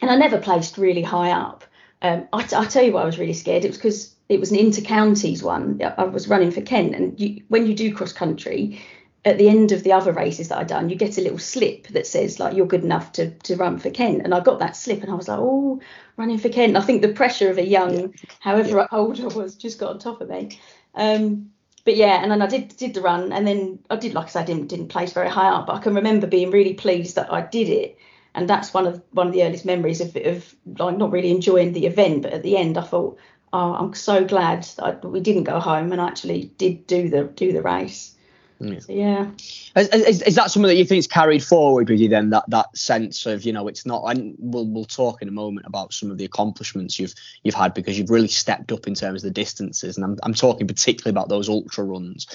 and 0.00 0.08
I 0.08 0.14
never 0.14 0.38
placed 0.38 0.78
really 0.78 1.02
high 1.02 1.32
up. 1.32 1.64
Um, 2.00 2.28
I, 2.32 2.46
I 2.56 2.64
tell 2.66 2.84
you 2.84 2.92
why 2.92 3.02
I 3.02 3.06
was 3.06 3.18
really 3.18 3.32
scared. 3.32 3.64
It 3.64 3.68
was 3.68 3.76
because 3.76 4.14
it 4.28 4.38
was 4.38 4.52
an 4.52 4.58
inter-counties 4.58 5.42
one. 5.42 5.80
I 5.82 6.04
was 6.04 6.28
running 6.28 6.52
for 6.52 6.60
Kent, 6.60 6.94
and 6.94 7.18
you, 7.18 7.42
when 7.48 7.66
you 7.66 7.74
do 7.74 7.92
cross 7.92 8.12
country, 8.12 8.80
at 9.28 9.38
the 9.38 9.48
end 9.48 9.72
of 9.72 9.84
the 9.84 9.92
other 9.92 10.12
races 10.12 10.48
that 10.48 10.58
I'd 10.58 10.66
done, 10.66 10.88
you 10.88 10.96
get 10.96 11.18
a 11.18 11.20
little 11.20 11.38
slip 11.38 11.88
that 11.88 12.06
says 12.06 12.40
like 12.40 12.56
you're 12.56 12.66
good 12.66 12.84
enough 12.84 13.12
to 13.12 13.30
to 13.30 13.56
run 13.56 13.78
for 13.78 13.90
Kent. 13.90 14.22
And 14.24 14.34
I 14.34 14.40
got 14.40 14.58
that 14.60 14.76
slip, 14.76 15.02
and 15.02 15.10
I 15.10 15.14
was 15.14 15.28
like, 15.28 15.38
oh, 15.40 15.80
running 16.16 16.38
for 16.38 16.48
Kent. 16.48 16.76
I 16.76 16.80
think 16.80 17.02
the 17.02 17.12
pressure 17.12 17.50
of 17.50 17.58
a 17.58 17.66
young, 17.66 18.14
however 18.40 18.86
old 18.92 19.20
I 19.20 19.26
was, 19.26 19.54
just 19.54 19.78
got 19.78 19.90
on 19.90 19.98
top 19.98 20.20
of 20.20 20.28
me. 20.28 20.58
Um, 20.94 21.50
but 21.84 21.96
yeah, 21.96 22.22
and 22.22 22.30
then 22.30 22.42
I 22.42 22.46
did 22.46 22.76
did 22.76 22.94
the 22.94 23.00
run, 23.02 23.32
and 23.32 23.46
then 23.46 23.78
I 23.90 23.96
did 23.96 24.14
like 24.14 24.26
I 24.26 24.30
said, 24.30 24.42
I 24.42 24.46
didn't 24.46 24.68
didn't 24.68 24.88
place 24.88 25.12
very 25.12 25.30
high 25.30 25.48
up, 25.48 25.66
but 25.66 25.76
I 25.76 25.80
can 25.80 25.94
remember 25.94 26.26
being 26.26 26.50
really 26.50 26.74
pleased 26.74 27.16
that 27.16 27.32
I 27.32 27.42
did 27.42 27.68
it. 27.68 27.98
And 28.34 28.48
that's 28.48 28.74
one 28.74 28.86
of 28.86 29.02
one 29.12 29.26
of 29.26 29.32
the 29.32 29.42
earliest 29.42 29.64
memories 29.64 30.00
of, 30.00 30.14
of 30.16 30.54
like 30.78 30.96
not 30.96 31.10
really 31.10 31.30
enjoying 31.30 31.72
the 31.72 31.86
event, 31.86 32.22
but 32.22 32.32
at 32.32 32.42
the 32.42 32.56
end 32.56 32.78
I 32.78 32.82
thought, 32.82 33.18
oh, 33.52 33.74
I'm 33.74 33.94
so 33.94 34.24
glad 34.24 34.64
that 34.76 34.84
I, 34.84 35.06
we 35.06 35.20
didn't 35.20 35.44
go 35.44 35.60
home 35.60 35.92
and 35.92 36.00
I 36.00 36.08
actually 36.08 36.52
did 36.58 36.86
do 36.86 37.08
the 37.08 37.24
do 37.24 37.52
the 37.52 37.62
race. 37.62 38.14
Yeah. 38.60 38.80
So 38.80 38.92
yeah. 38.92 39.30
Is, 39.76 39.88
is, 39.88 40.22
is 40.22 40.34
that 40.34 40.50
something 40.50 40.68
that 40.68 40.76
you 40.76 40.84
think's 40.84 41.06
carried 41.06 41.44
forward 41.44 41.88
with 41.88 42.00
you 42.00 42.08
then? 42.08 42.30
That 42.30 42.44
that 42.48 42.76
sense 42.76 43.26
of 43.26 43.44
you 43.44 43.52
know 43.52 43.68
it's 43.68 43.86
not. 43.86 44.04
And 44.06 44.34
we'll 44.38 44.66
we'll 44.66 44.84
talk 44.84 45.22
in 45.22 45.28
a 45.28 45.32
moment 45.32 45.66
about 45.66 45.92
some 45.92 46.10
of 46.10 46.18
the 46.18 46.24
accomplishments 46.24 46.98
you've 46.98 47.14
you've 47.42 47.54
had 47.54 47.74
because 47.74 47.98
you've 47.98 48.10
really 48.10 48.28
stepped 48.28 48.72
up 48.72 48.86
in 48.86 48.94
terms 48.94 49.22
of 49.22 49.28
the 49.28 49.34
distances, 49.34 49.96
and 49.96 50.04
I'm 50.04 50.16
I'm 50.22 50.34
talking 50.34 50.66
particularly 50.66 51.12
about 51.12 51.28
those 51.28 51.48
ultra 51.48 51.84
runs. 51.84 52.26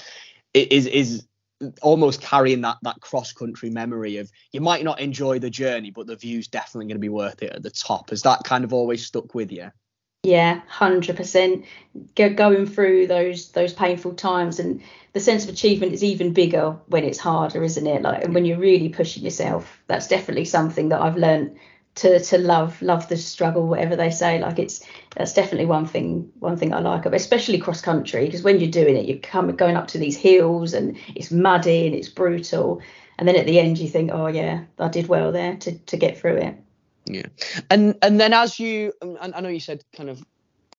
I- 0.56 0.68
Is 0.70 0.86
is 0.86 1.26
almost 1.82 2.20
carrying 2.20 2.62
that 2.62 2.78
that 2.82 3.00
cross 3.00 3.32
country 3.32 3.70
memory 3.70 4.18
of 4.18 4.30
you 4.52 4.60
might 4.60 4.84
not 4.84 5.00
enjoy 5.00 5.38
the 5.38 5.50
journey, 5.50 5.90
but 5.90 6.06
the 6.06 6.16
view's 6.16 6.48
definitely 6.48 6.86
going 6.86 6.96
to 6.96 7.00
be 7.00 7.08
worth 7.08 7.42
it 7.42 7.52
at 7.52 7.62
the 7.62 7.70
top. 7.70 8.10
Has 8.10 8.22
that 8.22 8.44
kind 8.44 8.64
of 8.64 8.72
always 8.72 9.06
stuck 9.06 9.34
with 9.34 9.52
you? 9.52 9.70
Yeah, 10.24 10.62
hundred 10.68 11.16
percent. 11.16 11.66
Going 12.14 12.66
through 12.66 13.06
those 13.08 13.50
those 13.52 13.74
painful 13.74 14.14
times, 14.14 14.58
and 14.58 14.80
the 15.14 15.20
sense 15.20 15.44
of 15.44 15.50
achievement 15.50 15.92
is 15.92 16.02
even 16.02 16.32
bigger 16.32 16.76
when 16.88 17.04
it's 17.04 17.18
harder, 17.18 17.62
isn't 17.62 17.86
it? 17.86 18.02
Like, 18.02 18.24
and 18.24 18.34
when 18.34 18.44
you're 18.44 18.58
really 18.58 18.88
pushing 18.88 19.22
yourself, 19.22 19.80
that's 19.86 20.08
definitely 20.08 20.44
something 20.44 20.88
that 20.88 21.00
I've 21.00 21.16
learned 21.16 21.56
to 21.96 22.18
to 22.18 22.38
love 22.38 22.82
love 22.82 23.08
the 23.08 23.16
struggle, 23.16 23.68
whatever 23.68 23.94
they 23.94 24.10
say. 24.10 24.40
Like, 24.40 24.58
it's 24.58 24.84
that's 25.14 25.32
definitely 25.32 25.66
one 25.66 25.86
thing 25.86 26.32
one 26.40 26.56
thing 26.56 26.74
I 26.74 26.80
like, 26.80 27.06
especially 27.06 27.58
cross 27.58 27.80
country, 27.80 28.26
because 28.26 28.42
when 28.42 28.58
you're 28.58 28.70
doing 28.70 28.96
it, 28.96 29.06
you're 29.06 29.18
coming 29.18 29.54
going 29.54 29.76
up 29.76 29.86
to 29.88 29.98
these 29.98 30.16
hills, 30.16 30.74
and 30.74 30.98
it's 31.14 31.30
muddy 31.30 31.86
and 31.86 31.94
it's 31.94 32.08
brutal, 32.08 32.82
and 33.16 33.28
then 33.28 33.36
at 33.36 33.46
the 33.46 33.60
end 33.60 33.78
you 33.78 33.88
think, 33.88 34.10
oh 34.12 34.26
yeah, 34.26 34.64
I 34.80 34.88
did 34.88 35.06
well 35.06 35.30
there 35.30 35.54
to 35.58 35.78
to 35.78 35.96
get 35.96 36.18
through 36.18 36.38
it. 36.38 36.56
Yeah, 37.06 37.26
and 37.70 37.94
and 38.02 38.20
then 38.20 38.32
as 38.32 38.58
you, 38.58 38.92
I 39.20 39.40
know 39.40 39.48
you 39.48 39.60
said 39.60 39.84
kind 39.94 40.10
of 40.10 40.24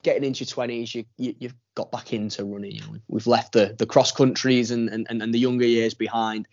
getting 0.05 0.23
into 0.23 0.43
your 0.43 0.49
twenties, 0.49 0.93
you, 0.95 1.03
you 1.17 1.35
have 1.41 1.55
got 1.73 1.91
back 1.91 2.13
into 2.13 2.45
running. 2.45 2.71
You 2.71 2.81
know, 2.81 2.95
we've 3.07 3.27
left 3.27 3.53
the 3.53 3.75
the 3.77 3.85
cross 3.85 4.11
countries 4.11 4.71
and 4.71 4.87
and 4.89 5.07
and 5.09 5.33
the 5.33 5.39
younger 5.39 5.65
years 5.65 5.93
behind. 5.93 6.47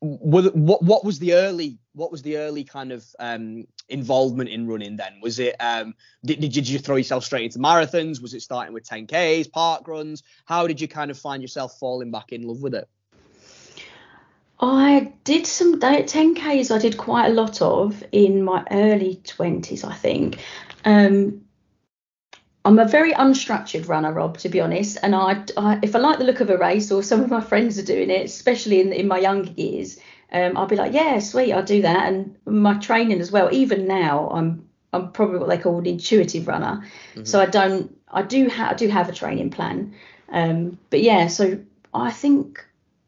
What 0.00 0.54
what 0.54 1.04
was 1.04 1.18
the 1.18 1.34
early 1.34 1.78
what 1.92 2.10
was 2.12 2.22
the 2.22 2.38
early 2.38 2.64
kind 2.64 2.92
of 2.92 3.04
um, 3.18 3.66
involvement 3.88 4.48
in 4.48 4.66
running 4.66 4.96
then? 4.96 5.20
Was 5.20 5.38
it 5.38 5.56
um, 5.60 5.94
did, 6.24 6.40
did 6.40 6.68
you 6.68 6.78
throw 6.78 6.96
yourself 6.96 7.24
straight 7.24 7.44
into 7.44 7.58
marathons? 7.58 8.22
Was 8.22 8.32
it 8.32 8.40
starting 8.40 8.72
with 8.72 8.88
10ks, 8.88 9.50
park 9.50 9.86
runs? 9.88 10.22
How 10.46 10.66
did 10.66 10.80
you 10.80 10.88
kind 10.88 11.10
of 11.10 11.18
find 11.18 11.42
yourself 11.42 11.78
falling 11.78 12.10
back 12.10 12.32
in 12.32 12.42
love 12.42 12.62
with 12.62 12.74
it? 12.74 12.88
I 14.60 15.12
did 15.24 15.46
some 15.46 15.80
10Ks, 15.80 16.70
I 16.70 16.78
did 16.78 16.96
quite 16.96 17.26
a 17.26 17.34
lot 17.34 17.60
of 17.60 18.02
in 18.12 18.42
my 18.42 18.64
early 18.70 19.20
20s, 19.24 19.84
I 19.84 19.94
think. 19.94 20.38
Um, 20.84 21.43
I'm 22.64 22.78
a 22.78 22.88
very 22.88 23.12
unstructured 23.12 23.88
runner, 23.88 24.12
Rob, 24.12 24.38
to 24.38 24.48
be 24.48 24.60
honest. 24.60 24.96
And 25.02 25.14
I, 25.14 25.44
I, 25.56 25.78
if 25.82 25.94
I 25.94 25.98
like 25.98 26.18
the 26.18 26.24
look 26.24 26.40
of 26.40 26.48
a 26.48 26.56
race 26.56 26.90
or 26.90 27.02
some 27.02 27.20
of 27.20 27.30
my 27.30 27.40
friends 27.40 27.78
are 27.78 27.84
doing 27.84 28.08
it, 28.08 28.24
especially 28.24 28.80
in, 28.80 28.92
in 28.92 29.06
my 29.06 29.18
younger 29.18 29.50
years, 29.52 29.98
um, 30.32 30.56
I'll 30.56 30.66
be 30.66 30.76
like, 30.76 30.92
yeah, 30.92 31.18
sweet, 31.18 31.52
I'll 31.52 31.62
do 31.62 31.82
that. 31.82 32.08
And 32.08 32.36
my 32.46 32.74
training 32.78 33.20
as 33.20 33.30
well, 33.30 33.50
even 33.52 33.86
now, 33.86 34.30
I'm 34.30 34.68
I'm 34.94 35.10
probably 35.10 35.38
what 35.38 35.48
they 35.48 35.58
call 35.58 35.78
an 35.78 35.86
intuitive 35.86 36.46
runner. 36.46 36.84
Mm-hmm. 37.14 37.24
So 37.24 37.40
I 37.40 37.46
don't, 37.46 37.98
I 38.08 38.22
do, 38.22 38.48
ha- 38.48 38.68
I 38.70 38.74
do 38.74 38.88
have 38.88 39.08
a 39.08 39.12
training 39.12 39.50
plan. 39.50 39.92
Um, 40.28 40.78
but 40.88 41.02
yeah, 41.02 41.26
so 41.26 41.58
I 41.92 42.12
think 42.12 42.64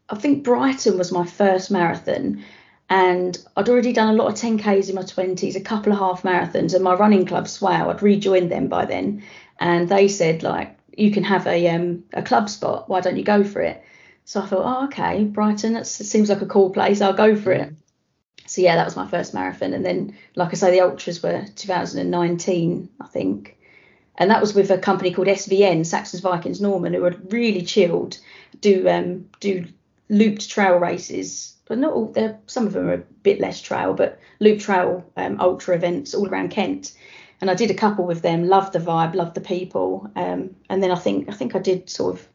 I 0.09 0.17
think 0.17 0.45
Brighton 0.45 0.99
was 0.99 1.11
my 1.11 1.25
first 1.25 1.71
marathon, 1.71 2.45
and 2.89 3.37
I'd 3.57 3.69
already 3.69 3.93
done 3.93 4.15
a 4.15 4.23
lot 4.23 4.29
of 4.29 4.35
10Ks 4.35 4.89
in 4.89 4.95
my 4.95 5.03
20s, 5.03 5.57
a 5.57 5.61
couple 5.61 5.93
of 5.93 5.99
half 5.99 6.23
marathons, 6.23 6.75
and 6.75 6.85
my 6.85 6.95
running 6.95 7.27
club, 7.27 7.49
Swale, 7.49 7.91
I'd 7.91 8.03
rejoined 8.03 8.53
them 8.53 8.69
by 8.69 8.85
then, 8.85 9.25
and 9.59 9.89
they 9.89 10.09
said, 10.09 10.43
like, 10.43 10.79
you 10.97 11.11
can 11.11 11.25
have 11.25 11.47
a, 11.47 11.69
um, 11.69 12.05
a 12.13 12.23
club 12.23 12.49
spot, 12.49 12.89
why 12.89 13.01
don't 13.01 13.17
you 13.17 13.25
go 13.25 13.45
for 13.45 13.61
it? 13.61 13.83
So 14.25 14.41
I 14.41 14.47
thought, 14.47 14.65
oh, 14.65 14.85
okay, 14.87 15.25
Brighton, 15.25 15.75
that 15.75 15.87
seems 15.87 16.29
like 16.29 16.43
a 16.43 16.47
cool 16.47 16.71
place, 16.71 17.01
I'll 17.01 17.13
go 17.13 17.37
for 17.37 17.53
it. 17.53 17.73
So 18.47 18.61
yeah, 18.63 18.77
that 18.77 18.85
was 18.85 18.97
my 18.97 19.09
first 19.09 19.35
marathon, 19.35 19.73
and 19.73 19.85
then, 19.85 20.17
like 20.35 20.51
I 20.51 20.55
say, 20.55 20.71
the 20.71 20.81
ultras 20.81 21.23
were 21.23 21.45
2019, 21.57 22.89
I 23.01 23.07
think, 23.09 23.57
and 24.19 24.31
that 24.31 24.41
was 24.41 24.55
with 24.55 24.71
a 24.71 24.79
company 24.79 25.13
called 25.13 25.29
SVN, 25.29 25.85
Saxons 25.85 26.23
Vikings 26.23 26.61
Norman, 26.61 26.95
who 26.95 27.03
were 27.03 27.17
really 27.29 27.63
chilled, 27.63 28.19
do 28.61 28.89
um, 28.89 29.29
do 29.41 29.67
looped 30.09 30.49
trail 30.49 30.77
races, 30.77 31.55
but 31.67 31.79
not 31.79 31.93
all. 31.93 32.07
There, 32.07 32.39
some 32.47 32.67
of 32.67 32.73
them 32.73 32.89
are 32.89 32.95
a 32.95 32.99
bit 32.99 33.41
less 33.41 33.61
trail, 33.61 33.95
but 33.95 34.19
loop 34.41 34.61
trail 34.61 35.05
um, 35.17 35.41
ultra 35.41 35.75
events 35.75 36.15
all 36.15 36.29
around 36.29 36.51
Kent. 36.51 36.93
And 37.41 37.51
I 37.51 37.55
did 37.55 37.71
a 37.71 37.75
couple 37.75 38.07
with 38.07 38.23
them. 38.23 38.49
Loved 38.49 38.73
the 38.73 38.79
vibe, 38.79 39.15
loved 39.15 39.35
the 39.35 39.41
people. 39.41 40.11
Um, 40.17 40.57
and 40.71 40.83
then 40.83 40.91
I 40.91 40.97
think 40.97 41.29
I 41.29 41.33
think 41.33 41.55
I 41.55 41.59
did 41.59 41.91
sort 41.91 42.15
of. 42.15 42.29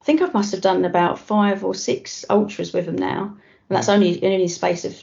I 0.00 0.04
think 0.04 0.20
I 0.20 0.26
must 0.26 0.52
have 0.52 0.60
done 0.60 0.84
about 0.84 1.18
five 1.18 1.64
or 1.64 1.74
six 1.74 2.24
ultras 2.28 2.72
with 2.72 2.86
them 2.86 2.96
now, 2.96 3.22
and 3.24 3.76
that's 3.76 3.88
only 3.88 4.12
in 4.12 4.32
only 4.32 4.48
space 4.48 4.84
of 4.84 5.00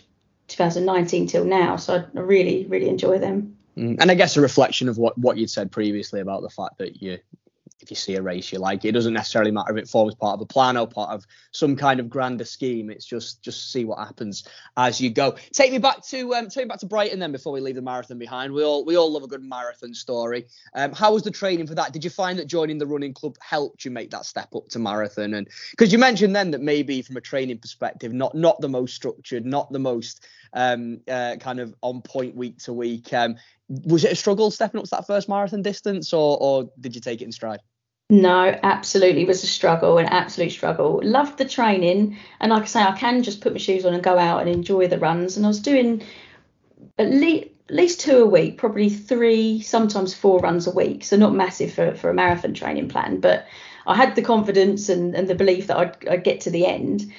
2019 0.48 1.28
till 1.28 1.46
now. 1.46 1.78
So 1.78 1.96
I 1.96 2.20
really 2.20 2.66
really 2.66 2.90
enjoy 2.90 3.18
them. 3.18 3.58
Mm, 3.78 3.98
and 4.02 4.12
I 4.12 4.16
guess 4.16 4.36
a 4.36 4.42
reflection 4.42 4.90
of 4.90 4.98
what 4.98 5.18
what 5.18 5.38
you'd 5.38 5.50
said 5.50 5.72
previously 5.72 6.20
about 6.20 6.42
the 6.42 6.50
fact 6.50 6.78
that 6.80 7.02
you 7.02 7.20
if 7.82 7.90
you 7.90 7.96
see 7.96 8.16
a 8.16 8.22
race 8.22 8.52
you 8.52 8.60
like. 8.60 8.86
It 8.86 8.92
doesn't 8.92 9.14
necessarily 9.14 9.52
matter 9.52 9.78
if 9.78 9.84
it 9.84 9.90
forms 9.90 10.16
part 10.16 10.36
of 10.36 10.42
a 10.42 10.46
plan 10.46 10.78
or 10.78 10.88
part 10.88 11.12
of 11.12 11.26
some 11.52 11.76
kind 11.76 12.00
of 12.00 12.10
grander 12.10 12.46
scheme. 12.46 12.90
It's 12.90 13.06
just 13.06 13.42
just 13.42 13.72
see 13.72 13.86
what 13.86 14.00
happens 14.00 14.48
as 14.78 15.00
you 15.00 15.10
go. 15.10 15.36
Take 15.54 15.72
me 15.72 15.78
back 15.78 16.06
to 16.08 16.34
um, 16.36 16.50
take 16.50 16.66
me 16.66 16.70
back 16.70 16.80
to 16.80 16.86
Brighton 16.86 17.20
then 17.20 17.32
before 17.32 17.54
we 17.54 17.62
leave 17.62 17.76
the 17.76 17.82
marathon 17.82 18.18
behind. 18.18 18.54
We 18.54 18.64
all 18.64 18.86
we 18.86 18.98
all 18.98 19.12
love 19.12 19.24
a 19.24 19.28
good 19.28 19.44
marathon 19.44 19.94
story. 19.94 20.48
Um, 20.74 20.94
how 20.94 21.14
was 21.14 21.24
the 21.24 21.32
training 21.32 21.68
for 21.68 21.76
that? 21.76 21.94
Did 21.94 22.04
you 22.04 22.10
find 22.10 22.38
that 22.40 22.48
joining 22.48 22.78
the 22.78 22.88
running 22.88 23.14
club 23.14 23.38
helped 23.40 23.86
you 23.86 23.92
make 23.92 24.12
that 24.12 24.26
step 24.26 24.54
up 24.56 24.68
to 24.70 24.80
marathon? 24.80 25.34
And 25.34 25.48
because 25.72 25.92
you 25.92 26.00
mentioned 26.00 26.36
then 26.36 26.52
that 26.52 26.62
maybe 26.62 27.02
from 27.02 27.18
a 27.18 27.22
training 27.22 27.60
perspective, 27.60 28.14
not 28.14 28.36
not 28.36 28.60
the 28.62 28.70
most 28.70 28.96
structured, 28.96 29.46
not 29.46 29.72
the 29.72 29.80
most 29.80 30.26
um, 30.54 31.00
uh, 31.08 31.36
kind 31.40 31.60
of 31.60 31.74
on 31.82 32.02
point 32.02 32.36
week 32.36 32.58
to 32.60 32.74
week. 32.74 33.14
Um, 33.14 33.36
was 33.70 34.04
it 34.04 34.12
a 34.12 34.16
struggle 34.16 34.50
stepping 34.50 34.80
up 34.80 34.86
to 34.86 34.92
that 34.92 35.08
first 35.08 35.30
marathon 35.30 35.62
distance, 35.62 36.12
or, 36.12 36.38
or 36.42 36.70
did 36.80 36.96
you 36.96 37.02
take 37.02 37.22
it 37.22 37.26
in 37.26 37.32
stride? 37.32 37.60
No, 38.10 38.58
absolutely. 38.64 39.26
Was 39.26 39.44
a 39.44 39.48
struggle, 39.48 40.00
an 40.00 40.08
absolute 40.08 40.52
struggle. 40.52 41.00
Loved 41.04 41.38
the 41.38 41.46
training. 41.46 42.18
And 42.40 42.52
like 42.52 42.64
I 42.64 42.66
say, 42.66 42.82
I 42.82 42.98
can 42.98 43.22
just 43.22 43.42
put 43.42 43.54
my 43.54 43.60
shoes 43.60 43.86
on 43.86 43.94
and 43.94 44.04
go 44.04 44.18
out 44.18 44.42
and 44.42 44.50
enjoy 44.50 44.88
the 44.88 44.98
runs. 44.98 45.38
And 45.38 45.46
I 45.46 45.50
was 45.50 45.60
doing 45.60 46.02
at 46.98 47.10
least, 47.12 47.50
at 47.70 47.76
least 47.76 48.00
two 48.00 48.18
a 48.24 48.26
week, 48.26 48.58
probably 48.58 48.90
three, 48.90 49.62
sometimes 49.62 50.16
four 50.16 50.40
runs 50.40 50.66
a 50.66 50.72
week. 50.72 51.04
So 51.04 51.18
not 51.18 51.36
massive 51.36 51.72
for, 51.72 51.94
for 51.94 52.10
a 52.10 52.14
marathon 52.16 52.56
training 52.56 52.90
plan. 52.90 53.20
But 53.20 53.46
I 53.86 53.96
had 53.96 54.16
the 54.16 54.24
confidence 54.24 54.90
and, 54.90 55.16
and 55.16 55.28
the 55.28 55.36
belief 55.36 55.68
that 55.68 55.78
I'd, 55.78 56.08
I'd 56.08 56.24
get 56.24 56.42
to 56.42 56.50
the 56.50 56.66
end 56.66 57.12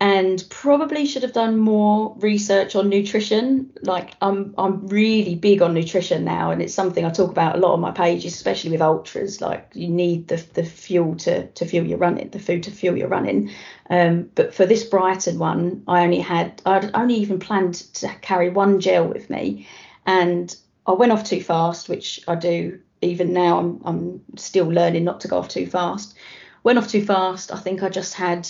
and 0.00 0.42
probably 0.48 1.04
should 1.04 1.22
have 1.22 1.34
done 1.34 1.58
more 1.58 2.16
research 2.20 2.74
on 2.74 2.88
nutrition. 2.88 3.70
Like 3.82 4.14
I'm 4.22 4.54
I'm 4.56 4.86
really 4.86 5.34
big 5.34 5.60
on 5.60 5.74
nutrition 5.74 6.24
now, 6.24 6.50
and 6.50 6.62
it's 6.62 6.72
something 6.72 7.04
I 7.04 7.10
talk 7.10 7.30
about 7.30 7.56
a 7.56 7.58
lot 7.58 7.74
on 7.74 7.80
my 7.80 7.90
pages, 7.90 8.32
especially 8.32 8.70
with 8.70 8.80
ultras. 8.80 9.42
Like 9.42 9.70
you 9.74 9.88
need 9.88 10.28
the 10.28 10.36
the 10.54 10.64
fuel 10.64 11.16
to 11.16 11.46
to 11.48 11.66
fuel 11.66 11.86
your 11.86 11.98
running, 11.98 12.30
the 12.30 12.38
food 12.38 12.62
to 12.62 12.70
fuel 12.70 12.96
your 12.96 13.08
running. 13.08 13.50
Um, 13.90 14.30
but 14.34 14.54
for 14.54 14.64
this 14.64 14.84
Brighton 14.84 15.38
one, 15.38 15.82
I 15.86 16.02
only 16.02 16.20
had 16.20 16.62
I'd 16.64 16.90
only 16.94 17.16
even 17.16 17.38
planned 17.38 17.74
to 17.94 18.08
carry 18.22 18.48
one 18.48 18.80
gel 18.80 19.06
with 19.06 19.28
me, 19.28 19.68
and 20.06 20.54
I 20.86 20.92
went 20.92 21.12
off 21.12 21.24
too 21.24 21.42
fast, 21.42 21.90
which 21.90 22.22
I 22.26 22.36
do 22.36 22.80
even 23.02 23.34
now. 23.34 23.58
I'm 23.58 23.82
I'm 23.84 24.22
still 24.36 24.66
learning 24.66 25.04
not 25.04 25.20
to 25.20 25.28
go 25.28 25.36
off 25.36 25.48
too 25.48 25.66
fast. 25.66 26.16
Went 26.62 26.78
off 26.78 26.88
too 26.88 27.04
fast. 27.04 27.52
I 27.52 27.58
think 27.58 27.82
I 27.82 27.90
just 27.90 28.14
had 28.14 28.48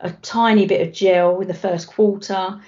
a 0.00 0.10
tiny 0.10 0.66
bit 0.66 0.86
of 0.86 0.92
gel 0.92 1.40
in 1.40 1.48
the 1.48 1.54
first 1.54 1.88
quarter, 1.88 2.60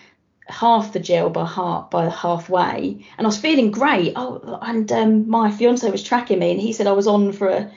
half 0.48 0.92
the 0.92 1.00
gel 1.00 1.30
by 1.30 1.46
half 1.46 1.90
by 1.90 2.08
halfway, 2.08 3.06
and 3.16 3.26
I 3.26 3.28
was 3.28 3.38
feeling 3.38 3.70
great. 3.70 4.12
Oh, 4.16 4.58
and 4.62 4.90
um, 4.92 5.28
my 5.28 5.50
fiance 5.50 5.90
was 5.90 6.02
tracking 6.02 6.38
me, 6.38 6.52
and 6.52 6.60
he 6.60 6.72
said 6.72 6.86
I 6.86 6.92
was 6.92 7.06
on 7.06 7.32
for 7.32 7.48
a 7.48 7.72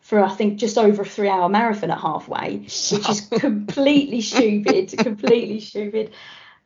for 0.00 0.22
I 0.22 0.30
think 0.30 0.58
just 0.58 0.76
over 0.76 1.02
a 1.02 1.06
three 1.06 1.28
hour 1.28 1.48
marathon 1.48 1.90
at 1.90 1.98
halfway, 1.98 2.58
which 2.58 3.08
is 3.08 3.28
completely 3.38 4.20
stupid, 4.32 4.96
completely 4.98 5.60
stupid. 5.60 6.12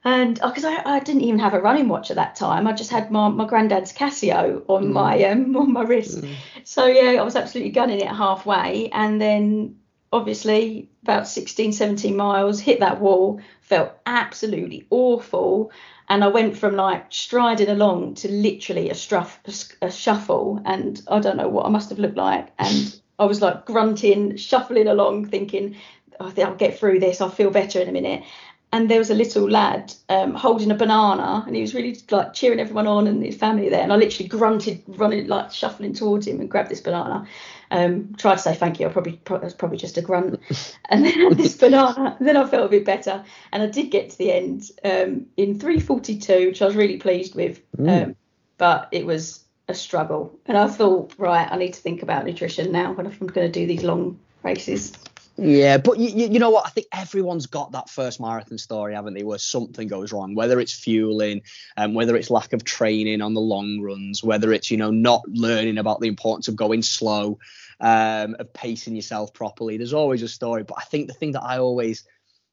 And 0.04 0.34
because 0.34 0.64
oh, 0.64 0.72
I, 0.72 0.96
I 0.96 1.00
didn't 1.00 1.22
even 1.22 1.40
have 1.40 1.54
a 1.54 1.60
running 1.60 1.88
watch 1.88 2.10
at 2.10 2.16
that 2.16 2.36
time, 2.36 2.66
I 2.66 2.72
just 2.72 2.90
had 2.90 3.10
my, 3.10 3.28
my 3.28 3.46
granddad's 3.46 3.92
Casio 3.92 4.64
on 4.68 4.86
mm. 4.86 4.92
my 4.92 5.24
um 5.24 5.56
on 5.56 5.72
my 5.72 5.82
wrist. 5.82 6.20
Mm. 6.20 6.34
So 6.64 6.86
yeah, 6.86 7.20
I 7.20 7.22
was 7.22 7.36
absolutely 7.36 7.72
gunning 7.72 8.00
it 8.00 8.08
halfway, 8.08 8.90
and 8.90 9.20
then 9.20 9.76
obviously 10.12 10.88
about 11.02 11.28
16 11.28 11.72
17 11.72 12.16
miles 12.16 12.60
hit 12.60 12.80
that 12.80 13.00
wall 13.00 13.40
felt 13.60 13.92
absolutely 14.06 14.86
awful. 14.90 15.70
And 16.08 16.24
i 16.24 16.28
went 16.28 16.56
from 16.56 16.76
like 16.76 17.06
striding 17.10 17.68
along 17.68 18.14
to 18.16 18.30
literally 18.30 18.90
a, 18.90 18.94
struff, 18.94 19.36
a 19.82 19.90
shuffle. 19.90 20.60
And 20.64 21.00
i 21.08 21.18
don't 21.18 21.36
know 21.36 21.48
what 21.48 21.66
i 21.66 21.68
must 21.68 21.90
have 21.90 21.98
looked 21.98 22.16
like. 22.16 22.48
And 22.58 23.00
i 23.18 23.24
was 23.24 23.42
like 23.42 23.66
grunting 23.66 24.36
shuffling 24.36 24.86
along 24.86 25.26
thinking 25.26 25.76
oh, 26.20 26.28
i 26.28 26.30
think 26.30 26.48
i'll 26.48 26.54
get 26.54 26.78
through 26.78 27.00
this. 27.00 27.20
I'll 27.20 27.30
feel 27.30 27.50
better 27.50 27.80
in 27.80 27.88
a 27.88 27.92
minute 27.92 28.24
and 28.72 28.90
there 28.90 28.98
was 28.98 29.10
a 29.10 29.14
little 29.14 29.48
lad 29.48 29.92
um, 30.08 30.34
holding 30.34 30.70
a 30.70 30.74
banana 30.74 31.42
and 31.46 31.56
he 31.56 31.62
was 31.62 31.74
really 31.74 31.98
like 32.10 32.34
cheering 32.34 32.60
everyone 32.60 32.86
on 32.86 33.06
and 33.06 33.24
his 33.24 33.36
family 33.36 33.68
there 33.68 33.82
and 33.82 33.92
i 33.92 33.96
literally 33.96 34.28
grunted 34.28 34.82
running 34.86 35.26
like 35.26 35.52
shuffling 35.52 35.94
towards 35.94 36.26
him 36.26 36.40
and 36.40 36.50
grabbed 36.50 36.70
this 36.70 36.80
banana 36.80 37.26
um, 37.70 38.14
tried 38.16 38.36
to 38.36 38.40
say 38.40 38.54
thank 38.54 38.80
you. 38.80 38.86
I 38.86 38.90
probably 38.90 39.20
it 39.24 39.42
was 39.42 39.54
probably 39.54 39.78
just 39.78 39.98
a 39.98 40.02
grunt, 40.02 40.40
and 40.88 41.04
then 41.04 41.12
had 41.12 41.36
this 41.36 41.56
banana. 41.56 42.16
Then 42.20 42.36
I 42.36 42.46
felt 42.46 42.66
a 42.66 42.70
bit 42.70 42.84
better, 42.84 43.24
and 43.52 43.62
I 43.62 43.66
did 43.66 43.90
get 43.90 44.10
to 44.10 44.18
the 44.18 44.32
end 44.32 44.70
um, 44.84 45.26
in 45.36 45.58
3:42, 45.58 46.46
which 46.46 46.62
I 46.62 46.66
was 46.66 46.76
really 46.76 46.96
pleased 46.96 47.34
with. 47.34 47.60
Mm. 47.76 48.04
Um, 48.04 48.16
but 48.56 48.88
it 48.90 49.06
was 49.06 49.44
a 49.68 49.74
struggle, 49.74 50.38
and 50.46 50.56
I 50.56 50.68
thought, 50.68 51.14
right, 51.18 51.48
I 51.50 51.56
need 51.56 51.74
to 51.74 51.80
think 51.80 52.02
about 52.02 52.24
nutrition 52.24 52.72
now 52.72 52.92
when 52.92 53.06
I'm 53.06 53.12
going 53.12 53.50
to 53.50 53.60
do 53.60 53.66
these 53.66 53.84
long 53.84 54.18
races. 54.42 54.92
Yeah, 55.40 55.78
but 55.78 55.98
you, 56.00 56.26
you, 56.26 56.40
know 56.40 56.50
what? 56.50 56.66
I 56.66 56.70
think 56.70 56.88
everyone's 56.92 57.46
got 57.46 57.70
that 57.70 57.88
first 57.88 58.20
marathon 58.20 58.58
story, 58.58 58.94
haven't 58.94 59.14
they? 59.14 59.22
Where 59.22 59.38
something 59.38 59.86
goes 59.86 60.12
wrong, 60.12 60.34
whether 60.34 60.58
it's 60.58 60.72
fueling, 60.72 61.42
um, 61.76 61.94
whether 61.94 62.16
it's 62.16 62.28
lack 62.28 62.52
of 62.52 62.64
training 62.64 63.20
on 63.20 63.34
the 63.34 63.40
long 63.40 63.80
runs, 63.80 64.22
whether 64.24 64.52
it's 64.52 64.72
you 64.72 64.76
know 64.76 64.90
not 64.90 65.22
learning 65.28 65.78
about 65.78 66.00
the 66.00 66.08
importance 66.08 66.48
of 66.48 66.56
going 66.56 66.82
slow, 66.82 67.38
um, 67.78 68.34
of 68.40 68.52
pacing 68.52 68.96
yourself 68.96 69.32
properly. 69.32 69.76
There's 69.76 69.92
always 69.92 70.22
a 70.22 70.28
story. 70.28 70.64
But 70.64 70.78
I 70.78 70.82
think 70.82 71.06
the 71.06 71.14
thing 71.14 71.32
that 71.32 71.44
I 71.44 71.58
always 71.58 72.04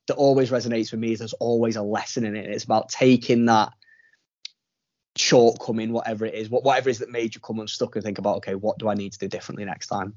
that 0.08 0.14
always 0.14 0.52
resonates 0.52 0.92
with 0.92 1.00
me 1.00 1.14
is 1.14 1.20
there's 1.20 1.34
always 1.34 1.78
a 1.78 1.82
lesson 1.82 2.24
in 2.24 2.36
it. 2.36 2.46
It's 2.46 2.66
about 2.66 2.90
taking 2.90 3.46
that 3.46 3.74
shortcoming, 5.16 5.92
whatever 5.92 6.28
it 6.28 6.36
is, 6.36 6.52
whatever 6.52 6.90
it 6.90 6.92
is 6.92 7.00
that 7.00 7.10
made 7.10 7.34
you 7.34 7.42
come 7.42 7.60
unstuck 7.60 7.96
and 7.96 8.06
think 8.06 8.20
about, 8.20 8.38
okay, 8.38 8.54
what 8.54 8.78
do 8.78 8.88
I 8.88 8.94
need 8.94 9.14
to 9.14 9.18
do 9.18 9.28
differently 9.28 9.66
next 9.66 9.88
time? 9.88 10.14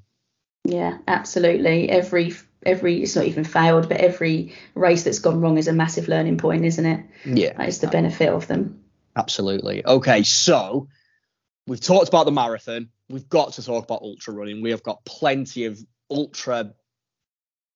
Yeah, 0.65 0.99
absolutely. 1.07 1.89
Every 1.89 2.35
every 2.65 3.03
it's 3.03 3.17
not 3.17 3.25
even 3.27 3.45
failed, 3.45 3.89
but 3.89 3.99
every 3.99 4.55
race 4.75 5.05
that's 5.05 5.21
gone 5.21 5.41
wrong 5.41 5.59
is 5.59 5.69
a 5.69 5.73
massive 5.73 6.09
learning 6.09 6.39
point, 6.39 6.65
isn't 6.65 6.87
it? 6.87 7.05
Yeah. 7.25 7.55
That 7.55 7.69
is 7.69 7.81
the 7.81 7.89
benefit 7.89 8.29
of 8.29 8.47
them. 8.47 8.83
Absolutely. 9.17 9.85
Okay, 9.85 10.23
so 10.23 10.89
we've 11.67 11.81
talked 11.81 12.09
about 12.09 12.27
the 12.27 12.33
marathon. 12.33 12.91
We've 13.09 13.29
got 13.29 13.55
to 13.55 13.65
talk 13.65 13.85
about 13.85 14.03
ultra 14.03 14.35
running. 14.35 14.61
We 14.63 14.71
have 14.71 14.83
got 14.83 15.05
plenty 15.05 15.65
of 15.65 15.79
ultra 16.11 16.75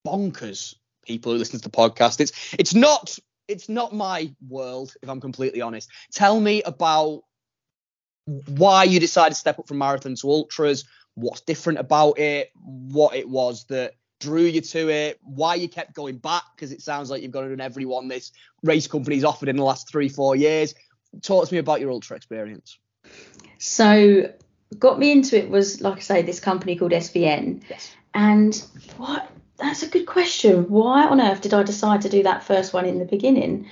bonkers 0.07 0.75
people 1.03 1.33
who 1.33 1.39
listen 1.39 1.59
to 1.61 1.69
the 1.69 1.77
podcast. 1.77 2.21
It's 2.21 2.55
it's 2.59 2.75
not 2.75 3.19
it's 3.49 3.69
not 3.69 3.93
my 3.93 4.33
world, 4.49 4.95
if 5.03 5.09
I'm 5.09 5.21
completely 5.21 5.61
honest. 5.61 5.91
Tell 6.13 6.39
me 6.39 6.63
about 6.63 7.23
why 8.47 8.85
you 8.85 9.01
decided 9.01 9.35
to 9.35 9.41
step 9.41 9.59
up 9.59 9.67
from 9.67 9.79
marathon 9.79 10.15
to 10.15 10.31
ultras, 10.31 10.85
what's 11.15 11.41
different 11.43 11.79
about 11.79 12.19
it, 12.19 12.51
what 12.55 13.15
it 13.15 13.29
was 13.29 13.65
that 13.65 13.95
drew 14.21 14.45
you 14.45 14.61
to 14.61 14.89
it, 14.89 15.19
why 15.23 15.57
you 15.57 15.69
kept 15.69 15.95
going 15.95 16.17
back, 16.17 16.45
because 16.55 16.73
it 16.73 16.81
sounds 16.81 17.11
like 17.11 17.23
you've 17.23 17.33
got 17.33 17.43
to 17.43 17.55
do 17.55 17.63
every 17.63 17.85
one 17.85 18.09
this 18.09 18.33
race 18.63 18.87
company's 18.87 19.25
offered 19.25 19.49
in 19.49 19.57
the 19.57 19.65
last 19.65 19.91
three, 19.91 20.09
four 20.09 20.37
years. 20.37 20.75
Talk 21.21 21.49
to 21.49 21.55
me 21.55 21.59
about 21.59 21.81
your 21.81 21.91
ultra 21.91 22.17
experience. 22.17 22.79
So 23.59 24.33
got 24.79 24.99
me 24.99 25.13
into 25.13 25.37
it 25.37 25.51
was 25.51 25.81
like 25.81 25.99
I 25.99 26.01
say, 26.01 26.23
this 26.23 26.41
company 26.41 26.77
called 26.77 26.93
SVN. 26.93 27.63
Yes. 27.69 27.95
And 28.15 28.63
what 28.97 29.31
that's 29.59 29.83
a 29.83 29.89
good 29.89 30.07
question. 30.07 30.69
Why 30.69 31.07
on 31.07 31.21
earth 31.21 31.43
did 31.43 31.55
I 31.55 31.63
decide 31.63 32.03
to 32.03 32.09
do 32.09 32.23
that 32.23 32.45
first 32.45 32.73
one 32.73 32.87
in 32.87 32.99
the 32.99 33.05
beginning? 33.05 33.69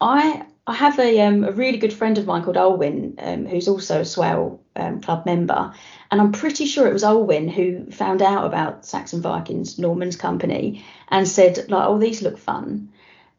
I 0.00 0.46
I 0.66 0.74
have 0.74 0.98
a 0.98 1.20
um, 1.22 1.44
a 1.44 1.52
really 1.52 1.78
good 1.78 1.92
friend 1.92 2.18
of 2.18 2.26
mine 2.26 2.42
called 2.42 2.56
Olwyn, 2.56 3.14
um, 3.18 3.46
who's 3.46 3.68
also 3.68 4.00
a 4.00 4.04
Swale 4.04 4.60
um, 4.78 5.00
club 5.00 5.26
member, 5.26 5.72
and 6.10 6.20
I'm 6.20 6.32
pretty 6.32 6.66
sure 6.66 6.86
it 6.86 6.92
was 6.92 7.04
Olwyn 7.04 7.50
who 7.50 7.90
found 7.90 8.22
out 8.22 8.44
about 8.46 8.86
Saxon 8.86 9.20
Vikings, 9.20 9.78
Norman's 9.78 10.16
company, 10.16 10.84
and 11.08 11.26
said 11.26 11.68
like, 11.68 11.88
"Oh, 11.88 11.98
these 11.98 12.22
look 12.22 12.38
fun." 12.38 12.88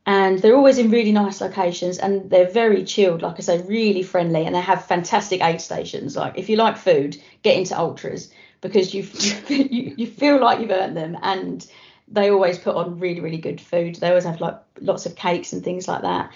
And 0.05 0.39
they're 0.39 0.55
always 0.55 0.77
in 0.77 0.89
really 0.89 1.11
nice 1.11 1.41
locations, 1.41 1.99
and 1.99 2.29
they're 2.29 2.49
very 2.49 2.83
chilled, 2.83 3.21
like 3.21 3.35
I 3.37 3.41
say, 3.41 3.61
really 3.61 4.03
friendly, 4.03 4.45
and 4.45 4.55
they 4.55 4.61
have 4.61 4.85
fantastic 4.85 5.43
aid 5.43 5.61
stations. 5.61 6.15
Like 6.15 6.37
if 6.37 6.49
you 6.49 6.55
like 6.55 6.77
food, 6.77 7.17
get 7.43 7.57
into 7.57 7.77
ultras 7.77 8.31
because 8.61 8.93
you 8.93 9.03
you 9.49 10.07
feel 10.07 10.39
like 10.39 10.59
you've 10.59 10.71
earned 10.71 10.97
them, 10.97 11.17
and 11.21 11.65
they 12.07 12.31
always 12.31 12.57
put 12.57 12.75
on 12.75 12.99
really 12.99 13.19
really 13.21 13.37
good 13.37 13.61
food. 13.61 13.95
They 13.95 14.09
always 14.09 14.25
have 14.25 14.41
like 14.41 14.57
lots 14.81 15.05
of 15.05 15.15
cakes 15.15 15.53
and 15.53 15.63
things 15.63 15.87
like 15.87 16.01
that. 16.01 16.31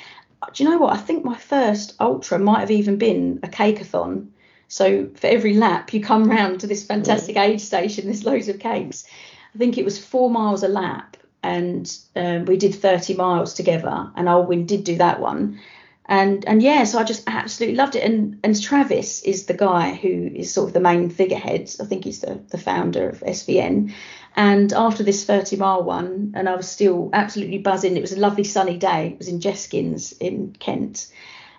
Do 0.53 0.63
you 0.63 0.69
know 0.69 0.77
what? 0.77 0.93
I 0.93 0.97
think 0.97 1.23
my 1.23 1.37
first 1.37 1.95
ultra 1.99 2.37
might 2.37 2.59
have 2.59 2.71
even 2.71 2.97
been 2.97 3.39
a 3.43 3.47
cakeathon. 3.47 4.27
So 4.73 5.07
for 5.13 5.27
every 5.27 5.53
lap, 5.53 5.93
you 5.93 6.01
come 6.01 6.27
round 6.27 6.61
to 6.61 6.67
this 6.67 6.83
fantastic 6.83 7.37
aid 7.37 7.61
station. 7.61 8.05
There's 8.05 8.25
loads 8.25 8.49
of 8.49 8.57
cakes. 8.57 9.05
I 9.53 9.57
think 9.59 9.77
it 9.77 9.85
was 9.85 10.03
four 10.03 10.31
miles 10.31 10.63
a 10.63 10.67
lap, 10.67 11.15
and 11.43 11.95
um, 12.15 12.45
we 12.45 12.57
did 12.57 12.73
30 12.73 13.13
miles 13.13 13.53
together. 13.53 14.11
And 14.15 14.27
Alwyn 14.27 14.65
did 14.65 14.83
do 14.83 14.97
that 14.97 15.19
one, 15.19 15.59
and 16.07 16.43
and 16.45 16.63
yeah, 16.63 16.85
so 16.85 16.97
I 16.97 17.03
just 17.03 17.23
absolutely 17.27 17.75
loved 17.75 17.95
it. 17.95 18.03
And 18.03 18.39
and 18.43 18.59
Travis 18.59 19.21
is 19.21 19.45
the 19.45 19.53
guy 19.53 19.93
who 19.93 20.31
is 20.33 20.51
sort 20.51 20.69
of 20.69 20.73
the 20.73 20.79
main 20.79 21.11
figurehead. 21.11 21.69
I 21.79 21.85
think 21.85 22.05
he's 22.05 22.21
the 22.21 22.41
the 22.49 22.57
founder 22.57 23.09
of 23.09 23.19
SVN. 23.19 23.93
And 24.35 24.73
after 24.73 25.03
this 25.03 25.23
30 25.23 25.55
mile 25.57 25.83
one, 25.83 26.33
and 26.35 26.49
I 26.49 26.55
was 26.55 26.67
still 26.67 27.11
absolutely 27.13 27.59
buzzing. 27.59 27.95
It 27.95 28.01
was 28.01 28.13
a 28.13 28.19
lovely 28.19 28.43
sunny 28.43 28.79
day. 28.79 29.09
It 29.09 29.19
was 29.19 29.27
in 29.27 29.39
Jeskyns 29.39 30.17
in 30.19 30.55
Kent. 30.57 31.13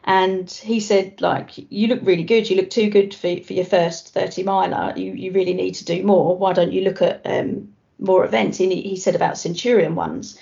And 0.07 0.51
he 0.51 0.81
said, 0.81 1.23
like, 1.23 1.53
you 1.57 1.87
look 1.89 2.01
really 2.03 2.25
good. 2.25 2.49
You 2.49 2.57
look 2.57 2.69
too 2.69 2.91
good 2.91 3.15
for, 3.15 3.37
for 3.43 3.55
your 3.55 3.65
first 3.65 4.13
30 4.13 4.43
miler. 4.43 4.93
You, 4.97 5.13
you 5.13 5.33
really 5.33 5.55
need 5.55 5.77
to 5.77 5.85
do 5.85 6.03
more. 6.03 6.37
Why 6.37 6.53
don't 6.53 6.73
you 6.73 6.83
look 6.83 7.01
at 7.01 7.23
um, 7.25 7.73
more 7.99 8.25
events? 8.25 8.61
And 8.61 8.71
he, 8.71 8.83
he 8.83 8.97
said 8.97 9.15
about 9.15 9.39
Centurion 9.39 9.95
ones. 9.95 10.39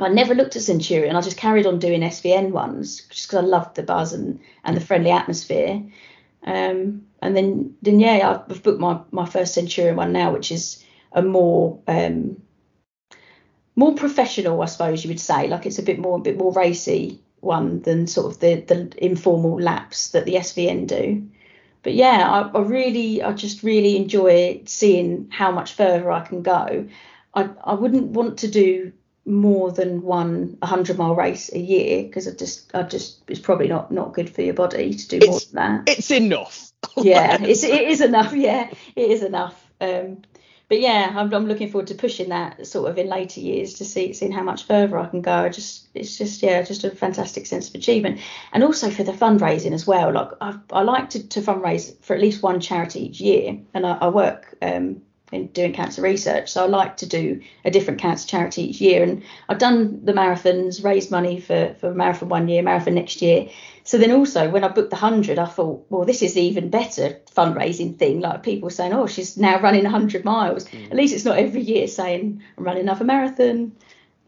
I 0.00 0.08
never 0.08 0.36
looked 0.36 0.54
at 0.54 0.62
Centurion. 0.62 1.16
I 1.16 1.20
just 1.20 1.36
carried 1.36 1.66
on 1.66 1.80
doing 1.80 2.02
SVN 2.02 2.50
ones 2.50 3.00
just 3.10 3.28
because 3.28 3.44
I 3.44 3.46
loved 3.46 3.74
the 3.74 3.82
buzz 3.82 4.12
and, 4.12 4.38
and 4.62 4.76
the 4.76 4.80
friendly 4.80 5.10
atmosphere. 5.10 5.82
Um, 6.44 7.06
and 7.20 7.36
then, 7.36 7.74
then 7.82 7.98
yeah, 7.98 8.44
I've 8.48 8.62
booked 8.62 8.78
my, 8.78 9.00
my 9.10 9.26
first 9.26 9.54
Centurion 9.54 9.96
one 9.96 10.12
now, 10.12 10.32
which 10.32 10.52
is 10.52 10.84
a 11.10 11.22
more 11.22 11.80
um, 11.88 12.40
more 13.74 13.94
professional, 13.94 14.62
I 14.62 14.66
suppose 14.66 15.04
you 15.04 15.08
would 15.08 15.20
say. 15.20 15.48
Like 15.48 15.66
it's 15.66 15.78
a 15.78 15.82
bit 15.82 15.98
more 15.98 16.18
a 16.18 16.22
bit 16.22 16.38
more 16.38 16.52
racy 16.52 17.22
one 17.46 17.80
than 17.82 18.06
sort 18.06 18.32
of 18.32 18.40
the 18.40 18.56
the 18.56 18.92
informal 19.02 19.60
laps 19.60 20.10
that 20.10 20.26
the 20.26 20.34
SVN 20.34 20.86
do. 20.86 21.26
But 21.86 21.94
yeah, 21.94 22.28
I, 22.28 22.58
I 22.58 22.62
really, 22.62 23.22
I 23.22 23.32
just 23.32 23.62
really 23.62 23.96
enjoy 23.96 24.62
seeing 24.66 25.28
how 25.30 25.52
much 25.52 25.74
further 25.74 26.10
I 26.10 26.18
can 26.18 26.42
go. 26.42 26.88
I, 27.32 27.48
I 27.62 27.74
wouldn't 27.74 28.08
want 28.08 28.40
to 28.40 28.48
do 28.48 28.92
more 29.24 29.70
than 29.70 30.02
one 30.02 30.56
100 30.58 30.98
mile 30.98 31.14
race 31.14 31.52
a 31.52 31.60
year 31.60 32.02
because 32.02 32.26
I 32.26 32.32
just, 32.32 32.74
I 32.74 32.82
just, 32.82 33.22
it's 33.28 33.38
probably 33.38 33.68
not 33.68 33.92
not 33.92 34.14
good 34.14 34.28
for 34.28 34.42
your 34.42 34.54
body 34.54 34.94
to 34.94 35.08
do 35.08 35.26
more 35.28 35.38
than 35.38 35.84
that 35.84 35.96
It's 35.96 36.10
enough. 36.10 36.72
yeah, 36.96 37.40
it's, 37.40 37.62
it 37.62 37.82
is 37.82 38.00
enough. 38.00 38.34
Yeah, 38.34 38.68
it 38.96 39.10
is 39.10 39.22
enough. 39.22 39.70
Um, 39.80 40.22
but 40.68 40.80
yeah, 40.80 41.12
I'm, 41.16 41.32
I'm 41.32 41.46
looking 41.46 41.70
forward 41.70 41.86
to 41.88 41.94
pushing 41.94 42.30
that 42.30 42.66
sort 42.66 42.90
of 42.90 42.98
in 42.98 43.08
later 43.08 43.40
years 43.40 43.74
to 43.74 43.84
see 43.84 44.12
seeing 44.12 44.32
how 44.32 44.42
much 44.42 44.64
further 44.64 44.98
I 44.98 45.06
can 45.06 45.22
go. 45.22 45.32
I 45.32 45.48
just 45.48 45.88
it's 45.94 46.18
just 46.18 46.42
yeah, 46.42 46.62
just 46.62 46.84
a 46.84 46.90
fantastic 46.90 47.46
sense 47.46 47.68
of 47.68 47.74
achievement, 47.76 48.20
and 48.52 48.64
also 48.64 48.90
for 48.90 49.04
the 49.04 49.12
fundraising 49.12 49.72
as 49.72 49.86
well. 49.86 50.12
Like 50.12 50.30
I, 50.40 50.58
I 50.72 50.82
like 50.82 51.10
to, 51.10 51.26
to 51.28 51.40
fundraise 51.40 51.94
for 52.02 52.14
at 52.14 52.20
least 52.20 52.42
one 52.42 52.60
charity 52.60 53.06
each 53.06 53.20
year, 53.20 53.58
and 53.74 53.86
I, 53.86 53.98
I 53.98 54.08
work 54.08 54.56
um, 54.60 55.02
in 55.32 55.48
doing 55.48 55.72
cancer 55.72 56.02
research, 56.02 56.50
so 56.50 56.62
I 56.62 56.66
like 56.66 56.98
to 56.98 57.06
do 57.06 57.40
a 57.64 57.70
different 57.70 58.00
cancer 58.00 58.28
charity 58.28 58.70
each 58.70 58.80
year. 58.80 59.02
And 59.02 59.22
I've 59.48 59.58
done 59.58 60.04
the 60.04 60.12
marathons, 60.12 60.84
raised 60.84 61.10
money 61.10 61.40
for 61.40 61.74
for 61.80 61.92
marathon 61.92 62.28
one 62.28 62.48
year, 62.48 62.62
marathon 62.62 62.94
next 62.94 63.20
year. 63.22 63.48
So 63.82 63.98
then 63.98 64.12
also 64.12 64.48
when 64.50 64.64
I 64.64 64.68
booked 64.68 64.90
the 64.90 64.96
hundred, 64.96 65.38
I 65.38 65.46
thought, 65.46 65.86
well, 65.90 66.04
this 66.04 66.22
is 66.22 66.36
even 66.36 66.70
better 66.70 67.20
fundraising 67.34 67.98
thing. 67.98 68.20
Like 68.20 68.42
people 68.42 68.70
saying, 68.70 68.92
oh, 68.92 69.06
she's 69.06 69.36
now 69.36 69.60
running 69.60 69.84
hundred 69.84 70.24
miles. 70.24 70.66
Mm. 70.66 70.90
At 70.90 70.96
least 70.96 71.14
it's 71.14 71.24
not 71.24 71.38
every 71.38 71.62
year 71.62 71.88
saying 71.88 72.42
I'm 72.56 72.64
running 72.64 72.82
another 72.82 73.04
marathon. 73.04 73.72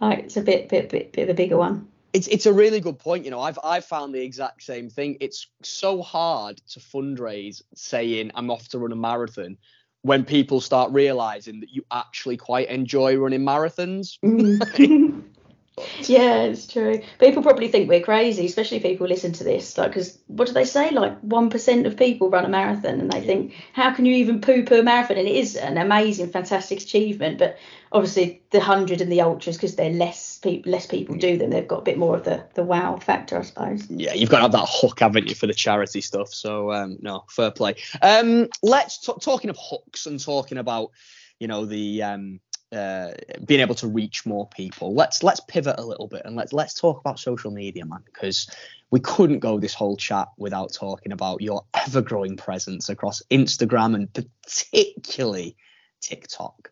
Like 0.00 0.20
it's 0.20 0.36
a 0.36 0.42
bit, 0.42 0.68
bit, 0.68 0.88
bit, 0.88 1.12
bit 1.12 1.22
of 1.24 1.28
a 1.28 1.34
bigger 1.34 1.56
one. 1.56 1.88
It's 2.12 2.26
it's 2.26 2.46
a 2.46 2.52
really 2.52 2.80
good 2.80 2.98
point. 2.98 3.24
You 3.24 3.30
know, 3.30 3.40
I've 3.40 3.58
I've 3.62 3.84
found 3.84 4.14
the 4.14 4.22
exact 4.22 4.62
same 4.62 4.88
thing. 4.88 5.18
It's 5.20 5.46
so 5.62 6.02
hard 6.02 6.60
to 6.68 6.80
fundraise 6.80 7.62
saying 7.74 8.32
I'm 8.34 8.50
off 8.50 8.68
to 8.68 8.78
run 8.78 8.92
a 8.92 8.96
marathon 8.96 9.58
when 10.02 10.24
people 10.24 10.60
start 10.60 10.92
realizing 10.92 11.60
that 11.60 11.70
you 11.70 11.84
actually 11.90 12.36
quite 12.36 12.68
enjoy 12.68 13.16
running 13.16 13.42
marathons. 13.42 14.18
Mm. 14.24 15.24
Mm. 15.78 16.08
yeah, 16.08 16.42
it's 16.42 16.66
true. 16.66 17.02
People 17.18 17.42
probably 17.42 17.68
think 17.68 17.88
we're 17.88 18.00
crazy, 18.00 18.46
especially 18.46 18.80
people 18.80 19.06
listen 19.06 19.32
to 19.32 19.44
this. 19.44 19.76
Like, 19.78 19.90
because 19.90 20.18
what 20.26 20.48
do 20.48 20.54
they 20.54 20.64
say? 20.64 20.90
Like 20.90 21.18
one 21.20 21.50
percent 21.50 21.86
of 21.86 21.96
people 21.96 22.30
run 22.30 22.44
a 22.44 22.48
marathon, 22.48 23.00
and 23.00 23.10
they 23.10 23.20
think, 23.20 23.54
how 23.72 23.92
can 23.92 24.04
you 24.04 24.14
even 24.14 24.40
poo-poo 24.40 24.80
a 24.80 24.82
marathon? 24.82 25.18
And 25.18 25.28
it 25.28 25.36
is 25.36 25.56
an 25.56 25.78
amazing, 25.78 26.30
fantastic 26.30 26.82
achievement. 26.82 27.38
But 27.38 27.58
obviously, 27.92 28.42
the 28.50 28.60
hundred 28.60 29.00
and 29.00 29.10
the 29.10 29.20
ultras, 29.20 29.56
because 29.56 29.76
they're 29.76 29.90
less 29.90 30.38
people, 30.38 30.72
less 30.72 30.86
people 30.86 31.16
do 31.16 31.38
them. 31.38 31.50
They've 31.50 31.66
got 31.66 31.80
a 31.80 31.84
bit 31.84 31.98
more 31.98 32.16
of 32.16 32.24
the 32.24 32.44
the 32.54 32.62
wow 32.62 32.96
factor, 32.96 33.38
I 33.38 33.42
suppose. 33.42 33.88
Yeah, 33.90 34.14
you've 34.14 34.30
got 34.30 34.38
to 34.38 34.42
have 34.42 34.52
that 34.52 34.68
hook, 34.68 35.00
haven't 35.00 35.28
you, 35.28 35.34
for 35.34 35.46
the 35.46 35.54
charity 35.54 36.00
stuff? 36.00 36.32
So 36.32 36.72
um, 36.72 36.98
no, 37.00 37.24
fair 37.28 37.50
play. 37.50 37.76
Um, 38.02 38.48
let's 38.62 38.98
t- 38.98 39.12
talking 39.20 39.50
of 39.50 39.58
hooks 39.60 40.06
and 40.06 40.20
talking 40.20 40.58
about, 40.58 40.90
you 41.38 41.48
know, 41.48 41.64
the 41.64 42.02
um, 42.02 42.40
uh, 42.72 43.12
being 43.44 43.60
able 43.60 43.74
to 43.76 43.88
reach 43.88 44.26
more 44.26 44.48
people. 44.48 44.94
Let's 44.94 45.22
let's 45.22 45.40
pivot 45.40 45.76
a 45.78 45.84
little 45.84 46.06
bit 46.06 46.22
and 46.24 46.36
let's 46.36 46.52
let's 46.52 46.74
talk 46.74 47.00
about 47.00 47.18
social 47.18 47.50
media, 47.50 47.84
man, 47.86 48.02
because 48.04 48.50
we 48.90 49.00
couldn't 49.00 49.40
go 49.40 49.58
this 49.58 49.74
whole 49.74 49.96
chat 49.96 50.28
without 50.36 50.72
talking 50.72 51.12
about 51.12 51.40
your 51.40 51.64
ever-growing 51.74 52.36
presence 52.36 52.88
across 52.88 53.22
Instagram 53.30 53.94
and 53.94 54.12
particularly 54.12 55.56
TikTok. 56.00 56.70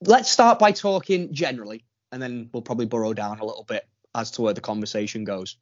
Let's 0.00 0.30
start 0.30 0.58
by 0.58 0.72
talking 0.72 1.32
generally, 1.32 1.84
and 2.12 2.22
then 2.22 2.50
we'll 2.52 2.62
probably 2.62 2.86
burrow 2.86 3.14
down 3.14 3.40
a 3.40 3.44
little 3.44 3.64
bit 3.64 3.88
as 4.14 4.30
to 4.32 4.42
where 4.42 4.54
the 4.54 4.60
conversation 4.60 5.24
goes. 5.24 5.56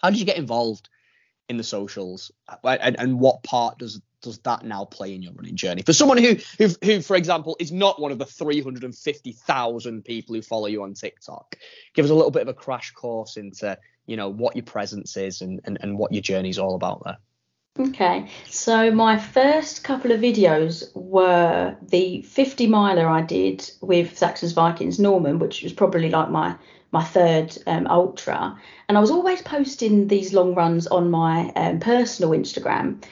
How 0.00 0.10
did 0.10 0.18
you 0.20 0.24
get 0.24 0.38
involved 0.38 0.88
in 1.48 1.56
the 1.56 1.64
socials, 1.64 2.30
and, 2.62 2.98
and 2.98 3.18
what 3.18 3.42
part 3.42 3.78
does 3.78 4.00
does 4.22 4.38
that 4.40 4.64
now 4.64 4.84
play 4.84 5.14
in 5.14 5.22
your 5.22 5.32
running 5.32 5.56
journey? 5.56 5.82
For 5.82 5.92
someone 5.92 6.18
who, 6.18 6.36
who, 6.58 6.68
who 6.84 7.00
for 7.00 7.16
example, 7.16 7.56
is 7.60 7.72
not 7.72 8.00
one 8.00 8.12
of 8.12 8.18
the 8.18 8.26
350,000 8.26 10.04
people 10.04 10.34
who 10.34 10.42
follow 10.42 10.66
you 10.66 10.82
on 10.82 10.94
TikTok, 10.94 11.56
give 11.94 12.04
us 12.04 12.10
a 12.10 12.14
little 12.14 12.30
bit 12.30 12.42
of 12.42 12.48
a 12.48 12.54
crash 12.54 12.92
course 12.92 13.36
into, 13.36 13.78
you 14.06 14.16
know, 14.16 14.28
what 14.28 14.56
your 14.56 14.64
presence 14.64 15.16
is 15.16 15.40
and, 15.40 15.60
and, 15.64 15.78
and 15.80 15.98
what 15.98 16.12
your 16.12 16.22
journey 16.22 16.48
is 16.48 16.58
all 16.58 16.74
about 16.74 17.02
there. 17.04 17.18
Okay, 17.78 18.28
so 18.48 18.90
my 18.90 19.16
first 19.16 19.84
couple 19.84 20.10
of 20.10 20.20
videos 20.20 20.90
were 20.96 21.76
the 21.80 22.22
50 22.22 22.66
miler 22.66 23.06
I 23.06 23.22
did 23.22 23.70
with 23.80 24.18
Saxon's 24.18 24.50
Vikings 24.50 24.98
Norman, 24.98 25.38
which 25.38 25.62
was 25.62 25.72
probably 25.72 26.10
like 26.10 26.30
my 26.30 26.56
my 26.90 27.04
third 27.04 27.56
um, 27.66 27.86
ultra, 27.86 28.58
and 28.88 28.96
I 28.96 29.00
was 29.00 29.10
always 29.10 29.42
posting 29.42 30.08
these 30.08 30.32
long 30.32 30.54
runs 30.54 30.86
on 30.86 31.10
my 31.10 31.52
um, 31.54 31.78
personal 31.80 32.30
Instagram, 32.30 33.04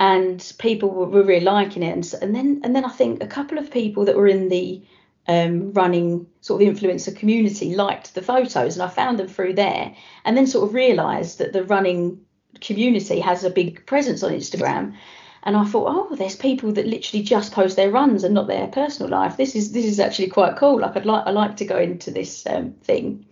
and 0.00 0.54
people 0.58 0.88
were, 0.88 1.06
were 1.06 1.22
really 1.22 1.44
liking 1.44 1.82
it, 1.82 1.92
and, 1.92 2.22
and 2.22 2.34
then 2.34 2.60
and 2.64 2.74
then 2.74 2.84
I 2.84 2.88
think 2.88 3.22
a 3.22 3.28
couple 3.28 3.58
of 3.58 3.70
people 3.70 4.06
that 4.06 4.16
were 4.16 4.26
in 4.26 4.48
the 4.48 4.82
um, 5.28 5.72
running 5.74 6.26
sort 6.40 6.62
of 6.62 6.68
influencer 6.68 7.14
community 7.14 7.76
liked 7.76 8.14
the 8.14 8.22
photos, 8.22 8.74
and 8.74 8.82
I 8.82 8.88
found 8.88 9.18
them 9.18 9.28
through 9.28 9.54
there, 9.54 9.94
and 10.24 10.36
then 10.36 10.46
sort 10.46 10.66
of 10.66 10.74
realised 10.74 11.38
that 11.38 11.52
the 11.52 11.64
running 11.64 12.18
community 12.60 13.20
has 13.20 13.44
a 13.44 13.50
big 13.50 13.86
presence 13.86 14.22
on 14.22 14.32
Instagram. 14.32 14.96
And 15.42 15.56
I 15.56 15.64
thought, 15.64 15.88
oh, 15.88 16.16
there's 16.16 16.36
people 16.36 16.72
that 16.72 16.86
literally 16.86 17.22
just 17.22 17.52
post 17.52 17.76
their 17.76 17.90
runs 17.90 18.24
and 18.24 18.34
not 18.34 18.46
their 18.46 18.66
personal 18.66 19.10
life. 19.10 19.36
This 19.36 19.54
is 19.54 19.72
this 19.72 19.84
is 19.84 20.00
actually 20.00 20.28
quite 20.28 20.56
cool. 20.56 20.80
Like 20.80 20.96
I'd 20.96 21.06
like 21.06 21.26
I 21.26 21.30
like 21.30 21.56
to 21.58 21.66
go 21.66 21.78
into 21.78 22.10
this 22.10 22.46
um, 22.46 22.72
thing, 22.82 23.26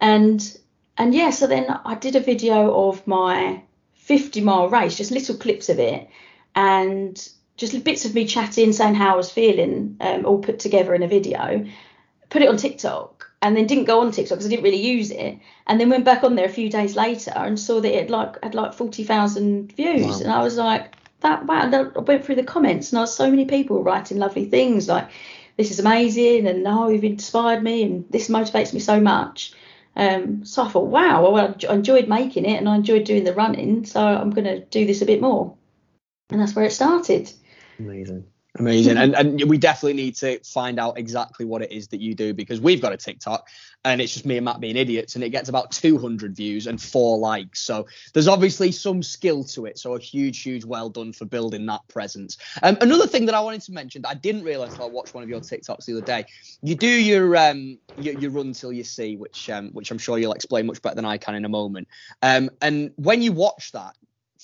and 0.00 0.58
and 0.98 1.14
yeah. 1.14 1.30
So 1.30 1.46
then 1.46 1.66
I 1.86 1.94
did 1.94 2.16
a 2.16 2.20
video 2.20 2.88
of 2.88 3.06
my 3.06 3.62
50 4.02 4.40
mile 4.40 4.68
race, 4.68 4.96
just 4.96 5.10
little 5.10 5.36
clips 5.36 5.68
of 5.68 5.78
it, 5.78 6.08
and 6.54 7.28
just 7.56 7.84
bits 7.84 8.04
of 8.04 8.14
me 8.14 8.26
chatting, 8.26 8.72
saying 8.72 8.94
how 8.96 9.14
I 9.14 9.16
was 9.16 9.30
feeling, 9.30 9.96
um, 10.00 10.26
all 10.26 10.38
put 10.38 10.58
together 10.58 10.94
in 10.94 11.02
a 11.02 11.08
video. 11.08 11.66
Put 12.30 12.42
it 12.42 12.48
on 12.48 12.56
TikTok, 12.56 13.30
and 13.42 13.56
then 13.56 13.66
didn't 13.66 13.84
go 13.84 14.00
on 14.00 14.10
TikTok 14.10 14.38
because 14.38 14.46
I 14.46 14.50
didn't 14.50 14.64
really 14.64 14.82
use 14.82 15.10
it. 15.10 15.38
And 15.66 15.78
then 15.78 15.90
went 15.90 16.04
back 16.04 16.24
on 16.24 16.34
there 16.34 16.46
a 16.46 16.48
few 16.48 16.70
days 16.70 16.96
later 16.96 17.32
and 17.36 17.58
saw 17.60 17.80
that 17.80 17.96
it 17.96 18.10
like 18.10 18.42
had 18.42 18.54
like 18.54 18.72
forty 18.74 19.04
thousand 19.04 19.72
views, 19.72 20.06
Wow. 20.06 20.20
and 20.20 20.32
I 20.32 20.42
was 20.42 20.56
like, 20.56 20.94
that 21.20 21.46
wow. 21.46 21.62
And 21.62 21.74
I 21.74 21.82
went 22.00 22.24
through 22.24 22.36
the 22.36 22.42
comments, 22.44 22.90
and 22.90 22.98
I 22.98 23.02
was 23.02 23.14
so 23.14 23.30
many 23.30 23.44
people 23.44 23.84
writing 23.84 24.18
lovely 24.18 24.46
things 24.46 24.88
like, 24.88 25.08
this 25.58 25.70
is 25.70 25.78
amazing, 25.78 26.46
and 26.48 26.66
oh, 26.66 26.88
you've 26.88 27.04
inspired 27.04 27.62
me, 27.62 27.82
and 27.84 28.04
this 28.10 28.28
motivates 28.28 28.72
me 28.72 28.80
so 28.80 28.98
much. 29.00 29.52
Um, 29.94 30.44
so 30.44 30.62
I 30.62 30.68
thought, 30.68 30.88
wow, 30.88 31.30
well, 31.30 31.54
I 31.68 31.74
enjoyed 31.74 32.08
making 32.08 32.44
it, 32.44 32.56
and 32.56 32.68
I 32.68 32.76
enjoyed 32.76 33.04
doing 33.04 33.24
the 33.24 33.34
running, 33.34 33.84
so 33.84 34.00
I'm 34.00 34.30
going 34.30 34.44
to 34.44 34.60
do 34.60 34.86
this 34.86 35.02
a 35.02 35.06
bit 35.06 35.20
more, 35.20 35.54
and 36.30 36.40
that's 36.40 36.54
where 36.54 36.64
it 36.64 36.72
started. 36.72 37.30
Amazing. 37.78 38.24
Amazing. 38.58 38.98
and 38.98 39.14
and 39.14 39.44
we 39.48 39.56
definitely 39.56 39.94
need 39.94 40.14
to 40.16 40.38
find 40.44 40.78
out 40.78 40.98
exactly 40.98 41.46
what 41.46 41.62
it 41.62 41.72
is 41.72 41.88
that 41.88 42.02
you 42.02 42.14
do 42.14 42.34
because 42.34 42.60
we've 42.60 42.82
got 42.82 42.92
a 42.92 42.98
TikTok 42.98 43.48
and 43.84 44.00
it's 44.00 44.12
just 44.12 44.26
me 44.26 44.36
and 44.36 44.44
Matt 44.44 44.60
being 44.60 44.76
idiots 44.76 45.14
and 45.14 45.24
it 45.24 45.30
gets 45.30 45.48
about 45.48 45.72
200 45.72 46.36
views 46.36 46.66
and 46.66 46.80
four 46.80 47.18
likes. 47.18 47.60
So 47.60 47.86
there's 48.12 48.28
obviously 48.28 48.70
some 48.72 49.02
skill 49.02 49.44
to 49.44 49.66
it. 49.66 49.78
So 49.78 49.94
a 49.94 50.00
huge, 50.00 50.42
huge 50.42 50.64
well 50.64 50.88
done 50.88 51.12
for 51.12 51.24
building 51.24 51.66
that 51.66 51.86
presence. 51.88 52.36
Um, 52.62 52.76
another 52.80 53.06
thing 53.06 53.26
that 53.26 53.34
I 53.34 53.40
wanted 53.40 53.62
to 53.62 53.72
mention 53.72 54.02
that 54.02 54.08
I 54.08 54.14
didn't 54.14 54.44
realize 54.44 54.78
I 54.78 54.84
watched 54.84 55.14
one 55.14 55.24
of 55.24 55.28
your 55.28 55.40
TikToks 55.40 55.84
the 55.84 55.94
other 55.94 56.02
day, 56.02 56.24
you 56.62 56.74
do 56.74 56.88
your 56.88 57.36
um 57.36 57.78
your, 57.96 58.14
your 58.14 58.30
run 58.30 58.52
till 58.52 58.72
you 58.72 58.84
see, 58.84 59.16
which 59.16 59.50
um 59.50 59.70
which 59.70 59.90
I'm 59.90 59.98
sure 59.98 60.18
you'll 60.18 60.32
explain 60.32 60.66
much 60.66 60.80
better 60.80 60.94
than 60.96 61.04
I 61.04 61.18
can 61.18 61.34
in 61.34 61.44
a 61.44 61.48
moment. 61.48 61.88
Um, 62.22 62.50
and 62.60 62.92
when 62.96 63.22
you 63.22 63.32
watch 63.32 63.72
that 63.72 63.96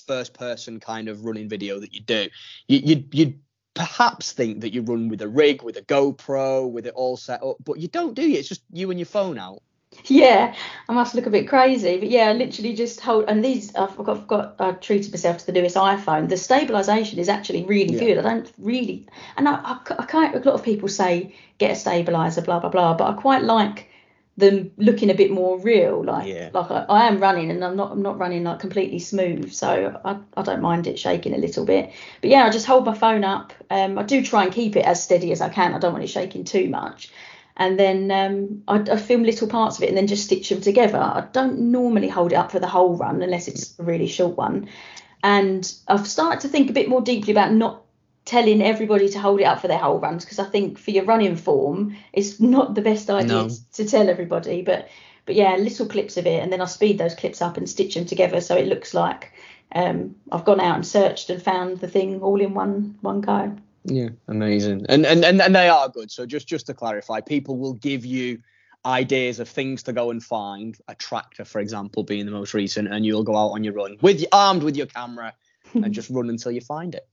first 0.07 0.33
person 0.33 0.79
kind 0.79 1.07
of 1.07 1.23
running 1.25 1.47
video 1.49 1.79
that 1.79 1.93
you 1.93 2.01
do, 2.01 2.27
you 2.67 2.79
you 2.79 3.03
you 3.11 3.33
perhaps 3.79 4.33
think 4.33 4.59
that 4.59 4.73
you 4.73 4.81
run 4.81 5.07
with 5.07 5.21
a 5.21 5.27
rig, 5.29 5.63
with 5.63 5.77
a 5.77 5.81
GoPro, 5.81 6.69
with 6.69 6.85
it 6.85 6.93
all 6.95 7.15
set 7.15 7.41
up, 7.41 7.55
but 7.63 7.79
you 7.79 7.87
don't, 7.87 8.13
do 8.13 8.29
you? 8.29 8.37
It's 8.37 8.49
just 8.49 8.61
you 8.73 8.91
and 8.91 8.99
your 8.99 9.05
phone 9.05 9.37
out. 9.39 9.61
Yeah, 10.05 10.53
I 10.89 10.93
must 10.93 11.15
look 11.15 11.27
a 11.27 11.29
bit 11.29 11.47
crazy, 11.47 11.97
but 11.97 12.09
yeah, 12.09 12.27
I 12.29 12.33
literally 12.33 12.75
just 12.75 12.99
hold. 12.99 13.25
And 13.29 13.43
these, 13.43 13.73
I've 13.75 13.95
got, 13.95 14.09
I've 14.09 14.27
got, 14.27 14.55
I 14.59 14.73
treated 14.73 15.11
myself 15.13 15.37
to 15.37 15.45
the 15.45 15.53
newest 15.53 15.77
iPhone. 15.77 16.27
The 16.27 16.35
stabilization 16.35 17.19
is 17.19 17.29
actually 17.29 17.63
really 17.63 17.93
Yeah. 17.93 17.99
good. 17.99 18.17
I 18.17 18.21
don't 18.21 18.51
really, 18.57 19.07
and 19.37 19.47
I, 19.47 19.53
I, 19.53 19.79
I 19.97 20.05
can't. 20.05 20.35
A 20.35 20.39
lot 20.39 20.55
of 20.55 20.63
people 20.63 20.89
say 20.89 21.33
get 21.57 21.71
a 21.71 21.75
stabilizer, 21.75 22.41
blah 22.41 22.59
blah 22.59 22.69
blah, 22.69 22.95
but 22.95 23.09
I 23.09 23.13
quite 23.13 23.43
like 23.43 23.87
them 24.39 24.71
looking 24.77 25.09
a 25.09 25.13
bit 25.13 25.31
more 25.31 25.59
real. 25.59 26.03
Like, 26.03 26.27
Yeah. 26.27 26.49
like 26.53 26.71
I, 26.71 26.85
I 26.89 27.07
am 27.07 27.19
running, 27.19 27.51
and 27.51 27.63
I'm 27.63 27.75
not, 27.75 27.91
I'm 27.91 28.01
not 28.01 28.17
running 28.17 28.43
like 28.43 28.59
completely 28.59 28.99
smooth, 28.99 29.51
so 29.51 29.99
I, 30.03 30.17
I 30.35 30.41
don't 30.41 30.61
mind 30.61 30.87
it 30.87 30.97
shaking 30.97 31.33
a 31.33 31.37
little 31.37 31.65
bit. 31.65 31.91
But 32.21 32.29
yeah, 32.29 32.45
I 32.45 32.49
just 32.49 32.65
hold 32.65 32.85
my 32.85 32.93
phone 32.95 33.23
up. 33.23 33.53
Um, 33.69 33.97
I 33.97 34.03
do 34.03 34.23
try 34.23 34.43
and 34.43 34.53
keep 34.53 34.75
it 34.75 34.85
as 34.85 35.03
steady 35.03 35.31
as 35.31 35.41
I 35.41 35.49
can. 35.49 35.73
I 35.73 35.79
don't 35.79 35.93
want 35.93 36.03
it 36.03 36.07
shaking 36.07 36.43
too 36.43 36.69
much 36.69 37.11
and 37.59 37.77
then 37.77 38.09
um, 38.09 38.63
I, 38.69 38.93
I 38.93 38.95
film 38.95 39.23
little 39.23 39.47
parts 39.47 39.77
of 39.77 39.83
it 39.83 39.89
and 39.89 39.97
then 39.97 40.07
just 40.07 40.23
stitch 40.23 40.47
them 40.47 40.61
together. 40.61 40.97
I 40.97 41.27
don't 41.33 41.59
normally 41.71 42.07
hold 42.07 42.31
it 42.31 42.35
up 42.35 42.51
for 42.51 42.59
the 42.59 42.67
whole 42.67 42.95
run 42.95 43.21
unless 43.21 43.49
it's 43.49 43.77
a 43.77 43.83
really 43.83 44.07
short 44.07 44.37
one. 44.37 44.69
And 45.21 45.71
I've 45.89 46.07
started 46.07 46.39
to 46.41 46.47
think 46.47 46.69
a 46.69 46.73
bit 46.73 46.87
more 46.87 47.01
deeply 47.01 47.31
about 47.31 47.51
not 47.51 47.83
telling 48.25 48.61
everybody 48.61 49.09
to 49.09 49.19
hold 49.19 49.39
it 49.39 49.45
up 49.45 49.61
for 49.61 49.67
their 49.67 49.77
whole 49.79 49.99
runs 49.99 50.23
because 50.23 50.39
I 50.39 50.45
think 50.45 50.77
for 50.77 50.91
your 50.91 51.05
running 51.05 51.35
form, 51.35 51.95
it's 52.13 52.39
not 52.39 52.75
the 52.75 52.81
best 52.81 53.09
idea 53.09 53.43
No. 53.43 53.49
to 53.73 53.85
tell 53.85 54.09
everybody. 54.09 54.61
But 54.61 54.89
but 55.25 55.35
yeah, 55.35 55.55
little 55.57 55.85
clips 55.85 56.17
of 56.17 56.25
it, 56.25 56.41
and 56.41 56.51
then 56.51 56.61
I 56.61 56.65
speed 56.65 56.97
those 56.97 57.13
clips 57.15 57.41
up 57.41 57.57
and 57.57 57.69
stitch 57.69 57.93
them 57.95 58.05
together 58.05 58.41
so 58.41 58.55
it 58.55 58.67
looks 58.67 58.93
like 58.93 59.31
um, 59.73 60.15
I've 60.31 60.45
gone 60.45 60.59
out 60.59 60.75
and 60.75 60.85
searched 60.85 61.29
and 61.29 61.41
found 61.41 61.79
the 61.79 61.87
thing 61.87 62.21
all 62.21 62.41
in 62.41 62.53
one 62.53 62.97
one 63.01 63.21
go. 63.21 63.55
Yeah, 63.85 64.09
amazing. 64.27 64.85
And, 64.89 65.05
and 65.05 65.23
and 65.23 65.41
and 65.41 65.55
they 65.55 65.69
are 65.69 65.89
good. 65.89 66.11
So 66.11 66.25
just 66.25 66.47
just 66.47 66.67
to 66.67 66.73
clarify, 66.73 67.21
people 67.21 67.57
will 67.57 67.73
give 67.73 68.05
you 68.05 68.39
ideas 68.85 69.39
of 69.39 69.49
things 69.49 69.83
to 69.83 69.93
go 69.93 70.11
and 70.11 70.23
find. 70.23 70.77
A 70.87 70.95
tractor, 70.95 71.45
for 71.45 71.59
example, 71.59 72.03
being 72.03 72.25
the 72.25 72.31
most 72.31 72.53
recent, 72.53 72.93
and 72.93 73.05
you'll 73.05 73.23
go 73.23 73.35
out 73.35 73.49
on 73.49 73.63
your 73.63 73.73
run 73.73 73.97
with 74.01 74.23
armed 74.31 74.63
with 74.63 74.75
your 74.75 74.87
camera 74.87 75.33
and 75.73 75.93
just 75.99 76.09
run 76.09 76.29
until 76.29 76.51
you 76.51 76.61
find 76.61 76.95
it. 76.95 77.07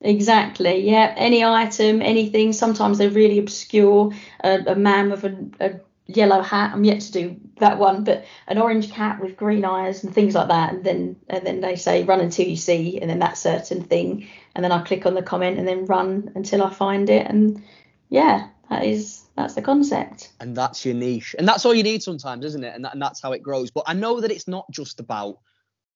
Exactly. 0.00 0.88
Yeah. 0.88 1.14
Any 1.16 1.44
item, 1.44 2.00
anything. 2.00 2.52
Sometimes 2.52 2.98
they're 2.98 3.10
really 3.10 3.38
obscure. 3.38 4.12
A, 4.42 4.58
a 4.68 4.74
man 4.74 5.10
with 5.10 5.24
a, 5.24 5.50
a 5.60 5.80
yellow 6.06 6.42
hat. 6.42 6.72
I'm 6.72 6.84
yet 6.84 7.00
to 7.02 7.12
do 7.12 7.40
that 7.58 7.78
one, 7.78 8.04
but 8.04 8.24
an 8.46 8.58
orange 8.58 8.90
cat 8.90 9.20
with 9.20 9.36
green 9.36 9.64
eyes 9.64 10.02
and 10.02 10.14
things 10.14 10.34
like 10.34 10.48
that. 10.48 10.72
And 10.72 10.84
then 10.84 11.16
and 11.28 11.46
then 11.46 11.60
they 11.60 11.76
say 11.76 12.04
run 12.04 12.20
until 12.20 12.46
you 12.46 12.56
see, 12.56 12.98
and 13.00 13.10
then 13.10 13.18
that 13.18 13.36
certain 13.36 13.82
thing. 13.84 14.28
And 14.54 14.64
then 14.64 14.72
I 14.72 14.82
click 14.82 15.06
on 15.06 15.14
the 15.14 15.22
comment 15.22 15.58
and 15.58 15.68
then 15.68 15.84
run 15.86 16.32
until 16.34 16.62
I 16.62 16.70
find 16.70 17.10
it. 17.10 17.26
And 17.26 17.62
yeah, 18.08 18.48
that 18.70 18.84
is 18.84 19.22
that's 19.36 19.54
the 19.54 19.62
concept. 19.62 20.30
and 20.40 20.56
that's 20.56 20.84
your 20.84 20.94
niche 20.94 21.34
and 21.38 21.48
that's 21.48 21.64
all 21.64 21.72
you 21.72 21.82
need 21.82 22.02
sometimes 22.02 22.44
isn't 22.44 22.62
it 22.64 22.74
and, 22.74 22.84
that, 22.84 22.92
and 22.92 23.00
that's 23.00 23.22
how 23.22 23.32
it 23.32 23.42
grows 23.42 23.70
but 23.70 23.84
i 23.86 23.94
know 23.94 24.20
that 24.20 24.30
it's 24.30 24.46
not 24.46 24.70
just 24.70 25.00
about 25.00 25.38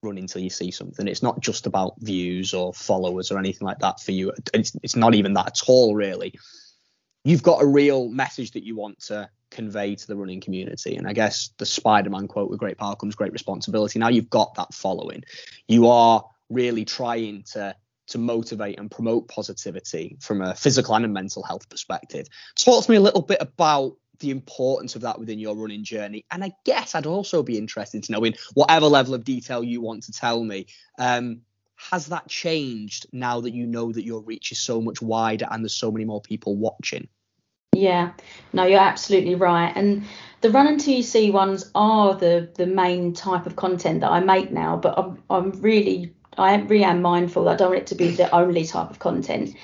running 0.04 0.24
until 0.24 0.42
you 0.42 0.50
see 0.50 0.70
something. 0.70 1.08
It's 1.08 1.22
not 1.22 1.40
just 1.40 1.66
about 1.66 1.94
views 1.98 2.54
or 2.54 2.72
followers 2.72 3.30
or 3.30 3.38
anything 3.38 3.66
like 3.66 3.80
that 3.80 4.00
for 4.00 4.12
you. 4.12 4.32
It's, 4.52 4.76
it's 4.82 4.96
not 4.96 5.14
even 5.14 5.34
that 5.34 5.46
at 5.48 5.60
all 5.66 5.94
really. 5.94 6.34
You've 7.24 7.42
got 7.42 7.62
a 7.62 7.66
real 7.66 8.08
message 8.08 8.52
that 8.52 8.64
you 8.64 8.76
want 8.76 9.00
to 9.06 9.30
convey 9.50 9.94
to 9.94 10.06
the 10.06 10.16
running 10.16 10.40
community. 10.40 10.96
And 10.96 11.06
i 11.06 11.12
guess 11.12 11.50
the 11.58 11.66
spider-man 11.66 12.28
quote 12.28 12.50
with 12.50 12.58
great 12.58 12.76
power 12.76 12.96
comes 12.96 13.14
great 13.14 13.32
responsibility. 13.32 13.98
Now 13.98 14.08
you've 14.08 14.30
got 14.30 14.54
that 14.56 14.74
following. 14.74 15.24
You 15.68 15.88
are 15.88 16.24
really 16.50 16.84
trying 16.84 17.44
to 17.52 17.74
to 18.06 18.18
motivate 18.18 18.78
and 18.78 18.90
promote 18.90 19.28
positivity 19.28 20.18
from 20.20 20.42
a 20.42 20.54
physical 20.54 20.94
and 20.94 21.06
a 21.06 21.08
mental 21.08 21.42
health 21.42 21.68
perspective. 21.70 22.26
Talk 22.54 22.84
to 22.84 22.90
me 22.90 22.98
a 22.98 23.00
little 23.00 23.22
bit 23.22 23.38
about 23.40 23.96
the 24.20 24.30
importance 24.30 24.94
of 24.96 25.02
that 25.02 25.18
within 25.18 25.38
your 25.38 25.56
running 25.56 25.84
journey 25.84 26.24
and 26.30 26.44
i 26.44 26.52
guess 26.64 26.94
i'd 26.94 27.06
also 27.06 27.42
be 27.42 27.58
interested 27.58 28.02
to 28.02 28.12
know 28.12 28.24
in 28.24 28.34
whatever 28.54 28.86
level 28.86 29.14
of 29.14 29.24
detail 29.24 29.62
you 29.62 29.80
want 29.80 30.02
to 30.02 30.12
tell 30.12 30.42
me 30.42 30.66
um, 30.98 31.40
has 31.76 32.06
that 32.06 32.28
changed 32.28 33.06
now 33.12 33.40
that 33.40 33.52
you 33.52 33.66
know 33.66 33.92
that 33.92 34.04
your 34.04 34.20
reach 34.20 34.52
is 34.52 34.60
so 34.60 34.80
much 34.80 35.02
wider 35.02 35.46
and 35.50 35.64
there's 35.64 35.74
so 35.74 35.90
many 35.90 36.04
more 36.04 36.20
people 36.20 36.56
watching 36.56 37.08
Yeah, 37.74 38.12
no, 38.52 38.64
you're 38.64 38.78
absolutely 38.78 39.34
right. 39.34 39.72
And 39.74 40.04
the 40.42 40.50
run 40.50 40.68
and 40.68 40.80
TC 40.80 41.32
ones 41.32 41.70
are 41.74 42.14
the 42.14 42.48
the 42.54 42.66
main 42.66 43.12
type 43.12 43.46
of 43.46 43.56
content 43.56 44.00
that 44.00 44.10
I 44.10 44.20
make 44.20 44.52
now. 44.52 44.76
But 44.76 44.96
I'm 44.96 45.22
I'm 45.28 45.50
really 45.60 46.14
I 46.38 46.54
really 46.56 46.84
am 46.84 47.02
mindful. 47.02 47.48
I 47.48 47.56
don't 47.56 47.70
want 47.70 47.82
it 47.82 47.86
to 47.88 47.94
be 47.94 48.10
the 48.10 48.32
only 48.34 48.64
type 48.64 48.90
of 48.90 48.98
content. 48.98 49.56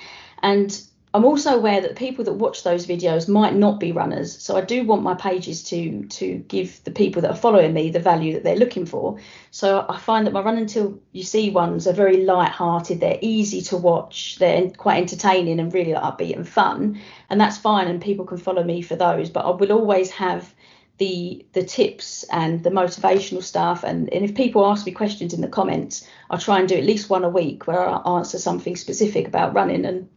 And 0.43 0.81
I'm 1.13 1.25
also 1.25 1.57
aware 1.57 1.81
that 1.81 1.89
the 1.89 1.95
people 1.95 2.23
that 2.23 2.33
watch 2.33 2.63
those 2.63 2.87
videos 2.87 3.27
might 3.27 3.53
not 3.53 3.81
be 3.81 3.91
runners. 3.91 4.41
So 4.41 4.55
I 4.55 4.61
do 4.61 4.85
want 4.85 5.03
my 5.03 5.13
pages 5.15 5.61
to 5.63 6.05
to 6.05 6.37
give 6.47 6.81
the 6.85 6.91
people 6.91 7.21
that 7.21 7.31
are 7.31 7.35
following 7.35 7.73
me 7.73 7.89
the 7.89 7.99
value 7.99 8.33
that 8.33 8.43
they're 8.43 8.55
looking 8.55 8.85
for. 8.85 9.19
So 9.51 9.85
I 9.89 9.97
find 9.97 10.25
that 10.25 10.31
my 10.33 10.41
run 10.41 10.57
until 10.57 10.99
you 11.11 11.23
see 11.23 11.49
ones 11.49 11.85
are 11.85 11.93
very 11.93 12.23
light-hearted. 12.23 13.01
They're 13.01 13.19
easy 13.21 13.61
to 13.63 13.77
watch. 13.77 14.37
They're 14.39 14.69
quite 14.69 14.99
entertaining 14.99 15.59
and 15.59 15.73
really 15.73 15.91
upbeat 15.91 16.35
and 16.35 16.47
fun 16.47 16.99
and 17.31 17.39
that's 17.39 17.57
fine 17.57 17.87
and 17.87 18.01
people 18.01 18.25
can 18.25 18.37
follow 18.37 18.63
me 18.63 18.81
for 18.81 18.95
those 18.95 19.29
but 19.29 19.45
i 19.45 19.49
will 19.49 19.71
always 19.71 20.11
have 20.11 20.53
the 20.97 21.43
the 21.53 21.63
tips 21.63 22.23
and 22.31 22.63
the 22.63 22.69
motivational 22.69 23.41
stuff 23.41 23.83
and, 23.83 24.13
and 24.13 24.23
if 24.23 24.35
people 24.35 24.65
ask 24.65 24.85
me 24.85 24.91
questions 24.91 25.33
in 25.33 25.41
the 25.41 25.47
comments 25.47 26.07
i 26.29 26.37
try 26.37 26.59
and 26.59 26.69
do 26.69 26.75
at 26.75 26.83
least 26.83 27.09
one 27.09 27.23
a 27.23 27.29
week 27.29 27.65
where 27.65 27.87
i 27.87 28.17
answer 28.17 28.37
something 28.37 28.75
specific 28.75 29.27
about 29.27 29.53
running 29.53 29.85
and 29.85 30.07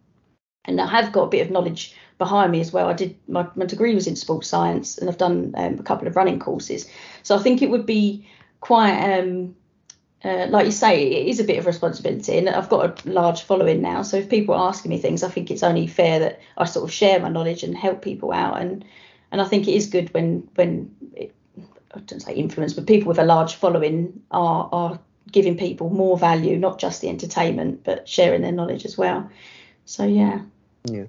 and 0.65 0.81
i 0.81 0.87
have 0.87 1.13
got 1.13 1.25
a 1.25 1.31
bit 1.31 1.45
of 1.45 1.51
knowledge 1.51 1.95
behind 2.19 2.53
me 2.53 2.61
as 2.61 2.73
well 2.73 2.89
i 2.89 2.93
did 2.93 3.17
my, 3.29 3.47
my 3.55 3.67
degree 3.67 3.95
was 3.95 4.07
in 4.07 4.17
sports 4.17 4.49
science 4.49 4.99
and 4.99 5.09
i've 5.09 5.19
done 5.19 5.53
um, 5.57 5.79
a 5.79 5.83
couple 5.83 6.07
of 6.07 6.17
running 6.17 6.39
courses 6.39 6.87
so 7.23 7.37
i 7.37 7.39
think 7.39 7.63
it 7.63 7.71
would 7.71 7.87
be 7.87 8.27
quite 8.61 9.19
um, 9.19 9.55
uh, 10.25 10.47
like 10.49 10.65
you 10.65 10.73
say, 10.73 11.03
it 11.03 11.29
is 11.29 11.39
a 11.39 11.45
bit 11.45 11.59
of 11.59 11.67
responsibility, 11.67 12.39
and 12.39 12.49
I've 12.49 12.71
got 12.71 13.05
a 13.05 13.11
large 13.11 13.43
following 13.43 13.83
now. 13.83 14.01
So 14.03 14.17
if 14.17 14.31
people 14.31 14.55
are 14.55 14.69
asking 14.69 14.89
me 14.89 14.99
things, 14.99 15.23
I 15.23 15.29
think 15.29 15.51
it's 15.51 15.63
only 15.63 15.87
fair 15.87 16.19
that 16.19 16.41
I 16.57 16.65
sort 16.65 16.89
of 16.89 16.93
share 16.93 17.21
my 17.21 17.29
knowledge 17.29 17.63
and 17.63 17.77
help 17.77 18.01
people 18.01 18.33
out. 18.33 18.59
And 18.59 18.85
and 19.31 19.43
I 19.43 19.45
think 19.45 19.69
it 19.69 19.75
is 19.75 19.87
good 19.87 20.13
when 20.15 20.49
when 20.55 20.95
it, 21.15 21.35
I 21.95 22.01
don't 22.01 22.21
say 22.21 22.35
influence, 22.35 22.73
but 22.73 22.87
people 22.87 23.09
with 23.09 23.19
a 23.19 23.25
large 23.25 23.55
following 23.55 24.23
are 24.31 24.71
are 24.73 24.99
giving 25.31 25.59
people 25.59 25.91
more 25.91 26.17
value, 26.17 26.57
not 26.57 26.79
just 26.79 27.03
the 27.03 27.11
entertainment, 27.11 27.85
but 27.85 28.09
sharing 28.09 28.41
their 28.41 28.53
knowledge 28.53 28.87
as 28.87 28.97
well. 28.97 29.29
So 29.85 30.07
yeah. 30.07 30.41
Yeah, 30.87 31.05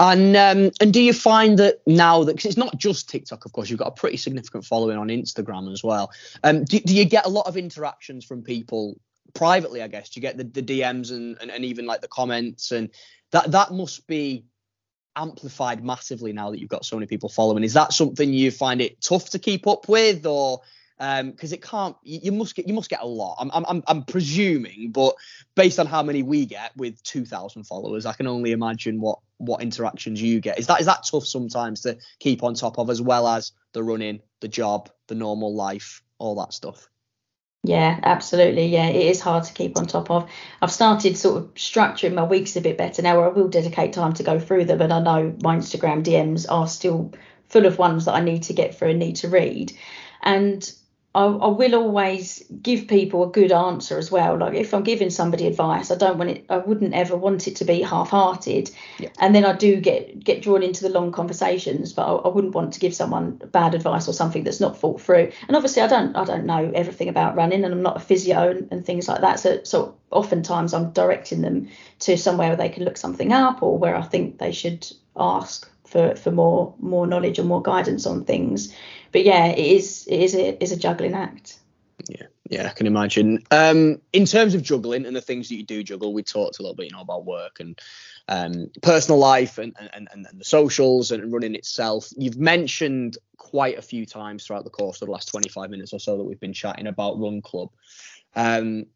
and 0.00 0.36
um, 0.36 0.70
and 0.80 0.92
do 0.92 1.00
you 1.00 1.12
find 1.12 1.58
that 1.60 1.80
now 1.86 2.24
that 2.24 2.34
because 2.34 2.46
it's 2.46 2.56
not 2.56 2.76
just 2.76 3.08
TikTok, 3.08 3.44
of 3.44 3.52
course, 3.52 3.70
you've 3.70 3.78
got 3.78 3.88
a 3.88 3.92
pretty 3.92 4.16
significant 4.16 4.64
following 4.64 4.98
on 4.98 5.06
Instagram 5.08 5.72
as 5.72 5.84
well. 5.84 6.10
Um, 6.42 6.64
do, 6.64 6.80
do 6.80 6.94
you 6.94 7.04
get 7.04 7.26
a 7.26 7.28
lot 7.28 7.46
of 7.46 7.56
interactions 7.56 8.24
from 8.24 8.42
people 8.42 8.98
privately? 9.32 9.82
I 9.82 9.88
guess 9.88 10.10
do 10.10 10.18
you 10.18 10.22
get 10.22 10.36
the, 10.36 10.44
the 10.44 10.62
DMs 10.62 11.12
and, 11.12 11.38
and 11.40 11.50
and 11.50 11.64
even 11.64 11.86
like 11.86 12.00
the 12.00 12.08
comments 12.08 12.72
and 12.72 12.90
that 13.30 13.52
that 13.52 13.72
must 13.72 14.06
be 14.08 14.46
amplified 15.16 15.84
massively 15.84 16.32
now 16.32 16.50
that 16.50 16.58
you've 16.58 16.68
got 16.68 16.84
so 16.84 16.96
many 16.96 17.06
people 17.06 17.28
following. 17.28 17.64
Is 17.64 17.74
that 17.74 17.92
something 17.92 18.32
you 18.32 18.50
find 18.50 18.80
it 18.80 19.00
tough 19.00 19.30
to 19.30 19.38
keep 19.38 19.66
up 19.66 19.88
with, 19.88 20.26
or 20.26 20.62
because 21.00 21.52
um, 21.52 21.54
it 21.54 21.62
can't 21.62 21.96
you, 22.02 22.20
you, 22.24 22.32
must 22.32 22.54
get 22.54 22.68
you 22.68 22.74
must 22.74 22.90
get 22.90 23.00
a 23.00 23.06
lot 23.06 23.36
I'm, 23.38 23.50
I'm 23.66 23.82
i'm 23.86 24.04
presuming 24.04 24.90
but 24.92 25.14
based 25.54 25.78
on 25.78 25.86
how 25.86 26.02
many 26.02 26.22
we 26.22 26.44
get 26.44 26.76
with 26.76 27.02
2000 27.04 27.64
followers 27.64 28.04
i 28.04 28.12
can 28.12 28.26
only 28.26 28.52
imagine 28.52 29.00
what 29.00 29.18
what 29.38 29.62
interactions 29.62 30.20
you 30.20 30.40
get 30.40 30.58
is 30.58 30.66
that 30.66 30.78
is 30.78 30.84
that 30.86 31.06
tough 31.10 31.24
sometimes 31.24 31.80
to 31.82 31.96
keep 32.18 32.42
on 32.42 32.52
top 32.52 32.78
of 32.78 32.90
as 32.90 33.00
well 33.00 33.26
as 33.26 33.52
the 33.72 33.82
running 33.82 34.20
the 34.40 34.48
job 34.48 34.90
the 35.06 35.14
normal 35.14 35.54
life 35.54 36.02
all 36.18 36.34
that 36.34 36.52
stuff 36.52 36.86
yeah, 37.62 38.00
absolutely. 38.02 38.68
Yeah, 38.68 38.86
it 38.86 39.06
is 39.08 39.20
hard 39.20 39.44
to 39.44 39.52
keep 39.52 39.76
on 39.76 39.86
top 39.86 40.10
of. 40.10 40.30
I've 40.62 40.72
started 40.72 41.18
sort 41.18 41.42
of 41.42 41.52
structuring 41.56 42.14
my 42.14 42.24
weeks 42.24 42.56
a 42.56 42.62
bit 42.62 42.78
better 42.78 43.02
now 43.02 43.18
where 43.18 43.26
I 43.26 43.32
will 43.34 43.48
dedicate 43.48 43.92
time 43.92 44.14
to 44.14 44.22
go 44.22 44.40
through 44.40 44.64
them. 44.64 44.80
And 44.80 44.90
I 44.90 45.00
know 45.00 45.36
my 45.42 45.58
Instagram 45.58 46.02
DMs 46.02 46.46
are 46.48 46.66
still 46.66 47.12
full 47.50 47.66
of 47.66 47.76
ones 47.76 48.06
that 48.06 48.14
I 48.14 48.22
need 48.22 48.44
to 48.44 48.54
get 48.54 48.78
through 48.78 48.88
and 48.88 48.98
need 48.98 49.16
to 49.16 49.28
read. 49.28 49.74
And 50.22 50.72
I, 51.14 51.24
I, 51.24 51.48
will 51.48 51.74
always 51.74 52.44
give 52.62 52.86
people 52.86 53.24
a 53.24 53.30
good 53.30 53.50
answer 53.50 53.98
as 53.98 54.12
well. 54.12 54.38
Like 54.38 54.54
if 54.54 54.74
I'm 54.74 54.84
giving 54.84 55.10
somebody 55.10 55.46
advice, 55.46 55.90
I 55.90 55.96
don't 55.96 56.18
want 56.18 56.30
it. 56.30 56.44
I 56.48 56.58
wouldn't 56.58 56.94
ever 56.94 57.16
want 57.16 57.48
it 57.48 57.56
to 57.56 57.64
be 57.64 57.82
half-hearted. 57.82 58.70
Yeah. 58.98 59.08
And 59.18 59.34
then 59.34 59.44
I 59.44 59.54
do 59.54 59.80
get 59.80 60.22
get 60.22 60.42
drawn 60.42 60.62
into 60.62 60.82
the 60.82 60.90
long 60.90 61.10
conversations, 61.10 61.92
but 61.92 62.06
I, 62.06 62.12
I, 62.16 62.28
wouldn't 62.28 62.54
want 62.54 62.74
to 62.74 62.80
give 62.80 62.94
someone 62.94 63.40
bad 63.50 63.74
advice 63.74 64.06
or 64.08 64.12
something 64.12 64.44
that's 64.44 64.60
not 64.60 64.78
thought 64.78 65.00
through. 65.00 65.32
And 65.48 65.56
obviously, 65.56 65.82
I 65.82 65.88
don't 65.88 66.14
I 66.14 66.24
don't 66.24 66.44
know 66.44 66.70
everything 66.74 67.08
about 67.08 67.36
running, 67.36 67.64
and 67.64 67.72
I'm 67.72 67.82
not 67.82 67.96
a 67.96 68.00
physio 68.00 68.50
and, 68.50 68.68
and 68.70 68.84
things 68.84 69.08
like 69.08 69.22
that. 69.22 69.40
So 69.40 69.60
so 69.64 69.96
oftentimes 70.10 70.74
I'm 70.74 70.90
directing 70.90 71.40
them 71.40 71.68
to 72.00 72.16
somewhere 72.16 72.50
where 72.50 72.56
they 72.56 72.68
can 72.68 72.84
look 72.84 72.96
something 72.96 73.32
up 73.32 73.62
or 73.62 73.78
where 73.78 73.96
I 73.96 74.02
think 74.02 74.38
they 74.38 74.52
should 74.52 74.86
ask 75.16 75.69
for 75.90 76.16
for 76.16 76.30
more 76.30 76.74
more 76.78 77.06
knowledge 77.06 77.38
and 77.38 77.48
more 77.48 77.62
guidance 77.62 78.06
on 78.06 78.24
things 78.24 78.74
but 79.12 79.24
yeah, 79.24 79.46
it 79.46 79.58
is 79.58 80.06
it 80.08 80.20
is 80.20 80.34
a 80.34 80.62
is 80.62 80.72
a 80.72 80.76
juggling 80.76 81.14
act. 81.14 81.58
Yeah, 82.08 82.26
yeah, 82.48 82.66
I 82.66 82.70
can 82.70 82.86
imagine. 82.86 83.42
Um, 83.50 84.00
in 84.12 84.24
terms 84.24 84.54
of 84.54 84.62
juggling 84.62 85.04
and 85.04 85.14
the 85.14 85.20
things 85.20 85.48
that 85.48 85.56
you 85.56 85.64
do 85.64 85.82
juggle, 85.82 86.14
we 86.14 86.22
talked 86.22 86.58
a 86.58 86.62
little 86.62 86.74
bit, 86.74 86.86
you 86.86 86.92
know, 86.92 87.02
about 87.02 87.26
work 87.26 87.60
and 87.60 87.78
um, 88.28 88.70
personal 88.82 89.18
life 89.18 89.58
and, 89.58 89.76
and, 89.78 90.08
and, 90.10 90.26
and 90.30 90.40
the 90.40 90.44
socials 90.44 91.12
and 91.12 91.30
running 91.30 91.54
itself. 91.54 92.08
You've 92.16 92.38
mentioned 92.38 93.18
quite 93.36 93.78
a 93.78 93.82
few 93.82 94.06
times 94.06 94.46
throughout 94.46 94.64
the 94.64 94.70
course 94.70 95.02
of 95.02 95.06
the 95.06 95.12
last 95.12 95.28
25 95.28 95.68
minutes 95.68 95.92
or 95.92 96.00
so 96.00 96.16
that 96.16 96.24
we've 96.24 96.40
been 96.40 96.54
chatting 96.54 96.86
about 96.86 97.20
Run 97.20 97.42
Club. 97.42 97.68
Um, 98.34 98.86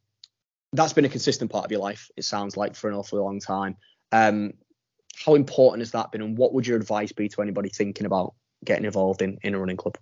that's 0.72 0.95
been 0.95 1.05
a 1.05 1.11
consistent 1.11 1.51
part 1.51 1.66
of 1.66 1.70
your 1.70 1.80
life, 1.80 2.11
it 2.16 2.24
sounds 2.24 2.57
like, 2.57 2.74
for 2.74 2.88
an 2.88 2.97
awfully 2.97 3.20
long 3.20 3.38
time. 3.38 3.76
Um, 4.12 4.55
how 5.24 5.34
important 5.34 5.80
has 5.80 5.92
that 5.92 6.12
been, 6.12 6.22
and 6.22 6.36
what 6.36 6.52
would 6.54 6.66
your 6.66 6.76
advice 6.76 7.12
be 7.12 7.28
to 7.30 7.42
anybody 7.42 7.68
thinking 7.68 8.06
about 8.06 8.34
getting 8.64 8.84
involved 8.84 9.22
in 9.22 9.38
in 9.42 9.54
a 9.54 9.58
running 9.58 9.76
club? 9.76 9.96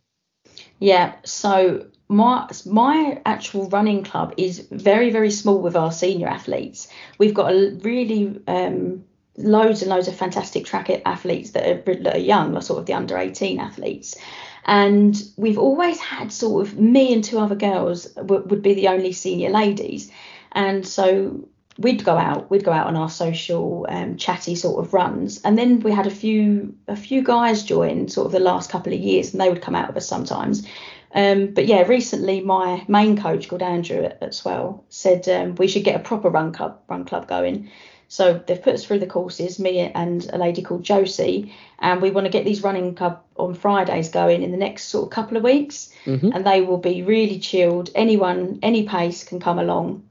Yeah, 0.78 1.14
so 1.24 1.86
my 2.08 2.48
my 2.66 3.20
actual 3.24 3.68
running 3.68 4.04
club 4.04 4.34
is 4.36 4.66
very 4.70 5.10
very 5.10 5.30
small 5.30 5.60
with 5.60 5.76
our 5.76 5.92
senior 5.92 6.28
athletes. 6.28 6.88
We've 7.18 7.34
got 7.34 7.52
a 7.52 7.78
really 7.82 8.40
um, 8.46 9.04
loads 9.36 9.82
and 9.82 9.90
loads 9.90 10.08
of 10.08 10.16
fantastic 10.16 10.64
track 10.64 10.90
athletes 11.06 11.52
that 11.52 11.66
are, 11.66 11.94
that 11.94 12.16
are 12.16 12.18
young, 12.18 12.60
sort 12.60 12.80
of 12.80 12.86
the 12.86 12.94
under 12.94 13.16
18 13.16 13.58
athletes. 13.60 14.16
And 14.64 15.20
we've 15.36 15.58
always 15.58 15.98
had 15.98 16.30
sort 16.30 16.66
of 16.66 16.78
me 16.78 17.12
and 17.12 17.24
two 17.24 17.38
other 17.38 17.56
girls 17.56 18.06
w- 18.14 18.44
would 18.46 18.62
be 18.62 18.74
the 18.74 18.88
only 18.88 19.12
senior 19.12 19.50
ladies. 19.50 20.10
And 20.52 20.86
so 20.86 21.48
we'd 21.78 22.04
go 22.04 22.16
out 22.16 22.50
we'd 22.50 22.64
go 22.64 22.72
out 22.72 22.86
on 22.86 22.96
our 22.96 23.08
social 23.08 23.86
um, 23.88 24.16
chatty 24.16 24.54
sort 24.54 24.84
of 24.84 24.92
runs 24.92 25.40
and 25.42 25.56
then 25.56 25.80
we 25.80 25.90
had 25.90 26.06
a 26.06 26.10
few 26.10 26.74
a 26.88 26.96
few 26.96 27.22
guys 27.22 27.64
join 27.64 28.08
sort 28.08 28.26
of 28.26 28.32
the 28.32 28.40
last 28.40 28.70
couple 28.70 28.92
of 28.92 28.98
years 28.98 29.32
and 29.32 29.40
they 29.40 29.48
would 29.48 29.62
come 29.62 29.74
out 29.74 29.88
with 29.88 29.96
us 29.96 30.06
sometimes. 30.06 30.66
Um, 31.14 31.48
but 31.48 31.66
yeah 31.66 31.82
recently 31.82 32.40
my 32.40 32.84
main 32.88 33.20
coach 33.20 33.48
called 33.48 33.62
andrew 33.62 34.04
at, 34.04 34.22
at 34.22 34.34
swale 34.34 34.84
said 34.88 35.28
um, 35.28 35.54
we 35.54 35.66
should 35.66 35.84
get 35.84 35.96
a 35.96 36.04
proper 36.04 36.28
run 36.28 36.52
club 36.52 36.78
run 36.88 37.04
club 37.04 37.26
going. 37.26 37.70
So 38.08 38.42
they've 38.46 38.62
put 38.62 38.74
us 38.74 38.84
through 38.84 38.98
the 38.98 39.06
courses 39.06 39.58
me 39.58 39.78
and 39.78 40.28
a 40.30 40.36
lady 40.36 40.60
called 40.60 40.82
josie 40.82 41.54
and 41.78 42.02
we 42.02 42.10
want 42.10 42.26
to 42.26 42.30
get 42.30 42.44
these 42.44 42.62
running 42.62 42.94
club 42.94 43.22
on 43.36 43.54
fridays 43.54 44.10
going 44.10 44.42
in 44.42 44.50
the 44.50 44.58
next 44.58 44.84
sort 44.84 45.04
of 45.04 45.10
couple 45.10 45.38
of 45.38 45.42
weeks. 45.42 45.90
Mm-hmm. 46.04 46.32
and 46.34 46.46
they 46.46 46.60
will 46.60 46.78
be 46.78 47.02
really 47.02 47.38
chilled. 47.38 47.88
Anyone 47.94 48.58
any 48.62 48.86
pace 48.86 49.24
can 49.24 49.40
come 49.40 49.58
along 49.58 50.02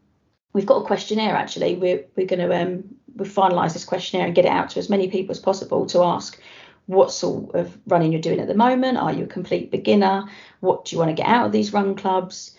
we've 0.54 0.66
got 0.66 0.84
a 0.84 0.86
questionnaire 0.86 1.36
actually. 1.36 1.76
We're 1.76 2.06
we're 2.16 2.28
going 2.28 2.48
to 2.48 2.62
um 2.62 2.84
we 3.16 3.28
finalise 3.28 3.74
this 3.74 3.86
questionnaire 3.86 4.28
and 4.28 4.36
get 4.36 4.46
it 4.46 4.52
out 4.52 4.70
to 4.72 4.80
as 4.80 4.90
many 4.90 5.10
people 5.10 5.32
as 5.32 5.40
possible 5.40 5.86
to 5.88 6.04
ask 6.04 6.40
what 6.86 7.12
sort 7.12 7.54
of 7.56 7.78
running 7.88 8.12
you're 8.12 8.22
doing 8.22 8.40
at 8.40 8.48
the 8.48 8.56
moment. 8.56 8.98
Are 8.98 9.14
you 9.14 9.26
a 9.26 9.28
complete 9.28 9.72
beginner? 9.72 10.26
What 10.60 10.86
do 10.86 10.96
you 10.96 11.00
want 11.00 11.10
to 11.10 11.22
get 11.22 11.28
out 11.28 11.46
of 11.46 11.52
these 11.52 11.74
run 11.74 11.96
clubs? 11.96 12.56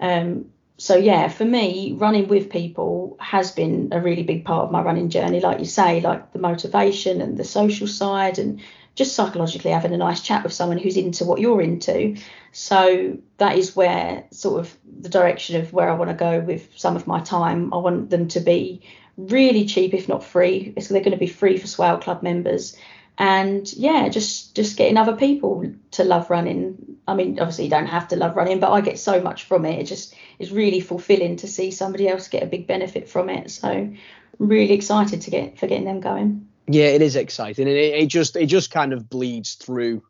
Um, 0.00 0.46
so 0.78 0.96
yeah, 0.96 1.28
for 1.28 1.44
me, 1.44 1.94
running 1.96 2.28
with 2.28 2.50
people 2.50 3.16
has 3.18 3.50
been 3.50 3.88
a 3.92 4.00
really 4.00 4.22
big 4.22 4.44
part 4.44 4.64
of 4.64 4.70
my 4.70 4.82
running 4.82 5.08
journey. 5.08 5.40
Like 5.40 5.58
you 5.58 5.64
say, 5.64 6.00
like 6.00 6.32
the 6.32 6.38
motivation 6.38 7.20
and 7.20 7.36
the 7.36 7.44
social 7.44 7.86
side 7.86 8.38
and 8.38 8.60
just 8.96 9.14
psychologically 9.14 9.70
having 9.70 9.92
a 9.92 9.98
nice 9.98 10.22
chat 10.22 10.42
with 10.42 10.54
someone 10.54 10.78
who's 10.78 10.96
into 10.96 11.24
what 11.24 11.38
you're 11.38 11.60
into. 11.60 12.16
So 12.50 13.18
that 13.36 13.56
is 13.56 13.76
where 13.76 14.24
sort 14.30 14.58
of 14.58 14.74
the 15.00 15.10
direction 15.10 15.60
of 15.60 15.72
where 15.72 15.88
I 15.88 15.94
want 15.94 16.10
to 16.10 16.16
go 16.16 16.40
with 16.40 16.68
some 16.76 16.96
of 16.96 17.06
my 17.06 17.20
time. 17.20 17.72
I 17.72 17.76
want 17.76 18.08
them 18.10 18.26
to 18.28 18.40
be 18.40 18.82
really 19.18 19.66
cheap, 19.66 19.92
if 19.92 20.08
not 20.08 20.24
free. 20.24 20.72
So 20.80 20.94
they're 20.94 21.04
going 21.04 21.12
to 21.12 21.18
be 21.18 21.26
free 21.26 21.58
for 21.58 21.66
Swale 21.66 21.98
Club 21.98 22.22
members. 22.22 22.74
And 23.18 23.70
yeah, 23.74 24.08
just 24.08 24.56
just 24.56 24.78
getting 24.78 24.96
other 24.96 25.16
people 25.16 25.70
to 25.92 26.04
love 26.04 26.30
running. 26.30 26.96
I 27.06 27.14
mean, 27.14 27.38
obviously 27.38 27.64
you 27.64 27.70
don't 27.70 27.86
have 27.86 28.08
to 28.08 28.16
love 28.16 28.34
running, 28.34 28.60
but 28.60 28.72
I 28.72 28.80
get 28.80 28.98
so 28.98 29.20
much 29.20 29.44
from 29.44 29.66
it. 29.66 29.78
It 29.78 29.84
just 29.84 30.14
is 30.38 30.52
really 30.52 30.80
fulfilling 30.80 31.36
to 31.36 31.48
see 31.48 31.70
somebody 31.70 32.08
else 32.08 32.28
get 32.28 32.42
a 32.42 32.46
big 32.46 32.66
benefit 32.66 33.08
from 33.08 33.28
it. 33.28 33.50
So 33.50 33.68
I'm 33.68 33.98
really 34.38 34.72
excited 34.72 35.20
to 35.22 35.30
get 35.30 35.58
for 35.58 35.66
getting 35.66 35.84
them 35.84 36.00
going. 36.00 36.48
Yeah, 36.68 36.86
it 36.86 37.02
is 37.02 37.16
exciting, 37.16 37.68
and 37.68 37.76
it, 37.76 37.94
it 37.94 38.06
just 38.06 38.36
it 38.36 38.46
just 38.46 38.70
kind 38.70 38.92
of 38.92 39.08
bleeds 39.08 39.54
through 39.54 40.02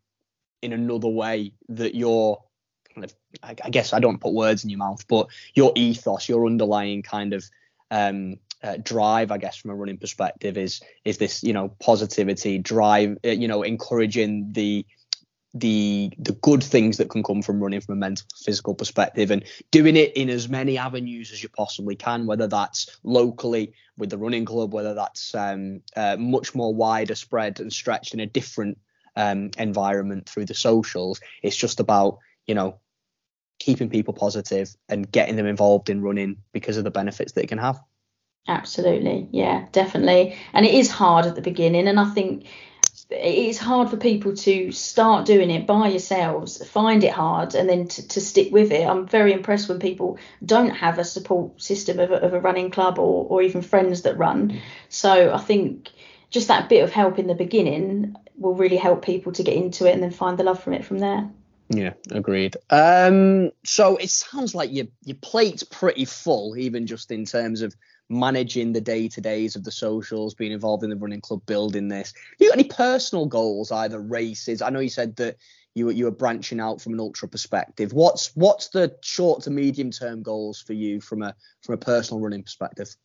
in 0.63 0.73
another 0.73 1.09
way 1.09 1.53
that 1.69 1.95
your 1.95 2.43
kind 2.95 3.05
of 3.05 3.15
I, 3.43 3.71
guess 3.71 3.93
I 3.93 4.01
don't 4.01 4.21
put 4.21 4.33
words 4.33 4.65
in 4.65 4.71
your 4.71 4.79
mouth, 4.79 5.07
but 5.07 5.29
your 5.55 5.73
ethos, 5.77 6.29
your 6.29 6.47
underlying 6.47 7.03
kind 7.03 7.35
of 7.35 7.45
um, 7.91 8.39
uh, 8.63 8.79
drive, 8.83 9.31
I 9.31 9.39
guess, 9.39 9.57
from 9.57 9.71
a 9.71 9.75
running 9.75 9.99
perspective, 9.99 10.57
is 10.57 10.81
is 11.05 11.19
this 11.19 11.43
you 11.43 11.53
know 11.53 11.69
positivity, 11.81 12.59
drive, 12.59 13.19
uh, 13.25 13.29
you 13.29 13.49
know, 13.49 13.63
encouraging 13.63 14.53
the 14.53 14.87
the 15.59 16.13
the 16.19 16.33
good 16.33 16.63
things 16.63 16.97
that 16.97 17.11
can 17.11 17.23
come 17.23 17.43
from 17.43 17.63
running 17.63 17.81
from 17.81 17.95
a 17.95 17.99
mental 17.99 18.27
physical 18.45 18.75
perspective 18.75 19.31
and 19.31 19.45
doing 19.71 19.97
it 19.97 20.17
in 20.17 20.29
as 20.29 20.49
many 20.49 20.77
avenues 20.77 21.33
as 21.33 21.43
you 21.43 21.49
possibly 21.49 21.95
can 21.95 22.27
whether 22.27 22.47
that's 22.47 22.99
locally 23.05 23.73
with 23.97 24.11
the 24.11 24.19
running 24.19 24.45
club 24.45 24.73
whether 24.73 24.95
that's 24.95 25.35
um, 25.35 25.81
uh, 25.97 26.17
much 26.19 26.55
more 26.55 26.75
wider 26.75 27.15
spread 27.15 27.61
and 27.61 27.73
stretched 27.73 28.13
in 28.15 28.21
a 28.21 28.27
different 28.27 28.79
um, 29.17 29.51
environment 29.59 30.29
through 30.29 30.45
the 30.45 30.55
socials. 30.55 31.21
It's 31.43 31.57
just 31.57 31.81
about 31.81 32.19
you 32.47 32.55
know 32.55 32.79
keeping 33.59 33.89
people 33.89 34.15
positive 34.15 34.75
and 34.89 35.11
getting 35.11 35.37
them 35.37 35.47
involved 35.47 35.89
in 35.89 36.03
running 36.03 36.37
because 36.53 36.77
of 36.77 36.85
the 36.85 36.91
benefits 36.91 37.33
that 37.33 37.45
it 37.45 37.49
can 37.49 37.59
have. 37.59 37.81
Absolutely. 38.47 39.29
Yeah 39.33 39.67
definitely. 39.73 40.37
And 40.53 40.67
it 40.67 40.75
is 40.75 40.91
hard 40.91 41.27
at 41.27 41.35
the 41.35 41.43
beginning 41.43 41.89
and 41.89 41.99
i 41.99 42.05
think 42.11 42.47
it 43.11 43.49
is 43.49 43.59
hard 43.59 43.89
for 43.89 43.97
people 43.97 44.35
to 44.35 44.73
start 44.73 45.27
doing 45.27 45.51
it 45.51 45.67
by 45.67 45.89
yourselves, 45.89 46.67
find 46.69 47.05
it 47.05 47.13
hard, 47.13 47.55
and 47.55 47.69
then 47.69 47.87
to, 47.87 48.09
to 48.09 48.21
stick 48.21 48.53
with 48.53 48.73
it. 48.73 48.87
I'm 48.87 49.07
very 49.07 49.33
impressed 49.33 49.69
when 49.69 49.79
people 49.79 50.19
don't 50.45 50.71
have 50.71 50.99
a 50.99 51.05
support 51.05 51.61
system 51.61 52.01
of 52.01 52.11
a, 52.11 52.17
of 52.17 52.35
a 52.35 52.41
running 52.41 52.71
club 52.71 52.99
or, 52.99 53.27
or 53.29 53.43
even 53.43 53.63
friends 53.63 54.03
that 54.03 54.19
run. 54.19 54.61
So 54.89 55.33
I 55.33 55.39
think 55.39 55.91
just 56.31 56.49
that 56.49 56.69
bit 56.69 56.83
of 56.83 56.91
help 56.91 57.19
in 57.19 57.29
the 57.29 57.35
beginning 57.35 58.17
will 58.37 58.55
really 58.55 58.77
help 58.77 59.05
people 59.05 59.33
to 59.33 59.43
get 59.43 59.55
into 59.55 59.87
it 59.87 59.95
and 59.95 60.03
then 60.03 60.11
find 60.11 60.37
the 60.37 60.45
love 60.45 60.63
from 60.63 60.73
it 60.73 60.85
from 60.85 60.99
there. 60.99 61.31
Yeah, 61.69 61.95
agreed. 62.11 62.57
Um, 62.71 63.51
so 63.65 63.97
it 63.97 64.11
sounds 64.11 64.55
like 64.55 64.73
your 64.73 64.87
your 65.05 65.17
plate's 65.21 65.65
pretty 65.65 66.05
full, 66.05 66.57
even 66.57 66.87
just 66.87 67.11
in 67.11 67.25
terms 67.25 67.63
of 67.63 67.75
managing 68.09 68.73
the 68.73 68.81
day 68.81 69.09
to 69.09 69.21
days 69.21 69.57
of 69.57 69.65
the 69.65 69.73
socials, 69.73 70.35
being 70.35 70.53
involved 70.53 70.85
in 70.85 70.91
the 70.91 70.97
running 70.97 71.21
club, 71.21 71.45
building 71.47 71.89
this. 71.89 72.15
you 72.39 72.49
got 72.49 72.59
any 72.59 72.69
personal 72.69 73.27
goals, 73.27 73.73
either 73.73 74.01
races? 74.01 74.63
I 74.63 74.71
know 74.71 74.81
you 74.81 74.89
said 74.89 75.17
that 75.17 75.37
you 75.75 75.87
were 75.87 75.93
you 75.93 76.05
were 76.07 76.11
branching 76.11 76.61
out 76.61 76.81
from 76.81 76.95
an 76.95 77.01
ultra 77.01 77.29
perspective. 77.29 77.93
What's 77.93 78.35
what's 78.35 78.69
the 78.69 78.97
short 79.03 79.43
to 79.43 79.51
medium 79.51 79.91
term 79.91 80.23
goals 80.23 80.61
for 80.61 80.73
you 80.73 81.01
from 81.01 81.23
a 81.23 81.35
from 81.63 81.75
a 81.75 81.79
personal 81.79 82.21
running 82.21 82.43
perspective? 82.43 82.97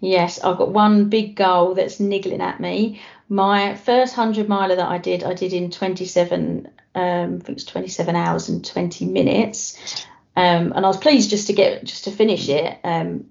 Yes, 0.00 0.42
I've 0.42 0.58
got 0.58 0.72
one 0.72 1.08
big 1.08 1.36
goal 1.36 1.74
that's 1.74 2.00
niggling 2.00 2.40
at 2.40 2.60
me. 2.60 3.00
My 3.28 3.74
first 3.76 4.16
100 4.16 4.48
miler 4.48 4.76
that 4.76 4.88
I 4.88 4.98
did, 4.98 5.24
I 5.24 5.32
did 5.32 5.52
in 5.52 5.70
27, 5.70 6.68
um, 6.94 7.38
I 7.40 7.44
think 7.44 7.58
it's 7.58 7.64
27 7.64 8.14
hours 8.14 8.48
and 8.48 8.64
20 8.64 9.06
minutes. 9.06 10.06
Um, 10.36 10.72
and 10.76 10.84
I 10.84 10.88
was 10.88 10.98
pleased 10.98 11.30
just 11.30 11.46
to 11.46 11.54
get, 11.54 11.84
just 11.84 12.04
to 12.04 12.10
finish 12.10 12.48
it. 12.48 12.78
Um, 12.84 13.26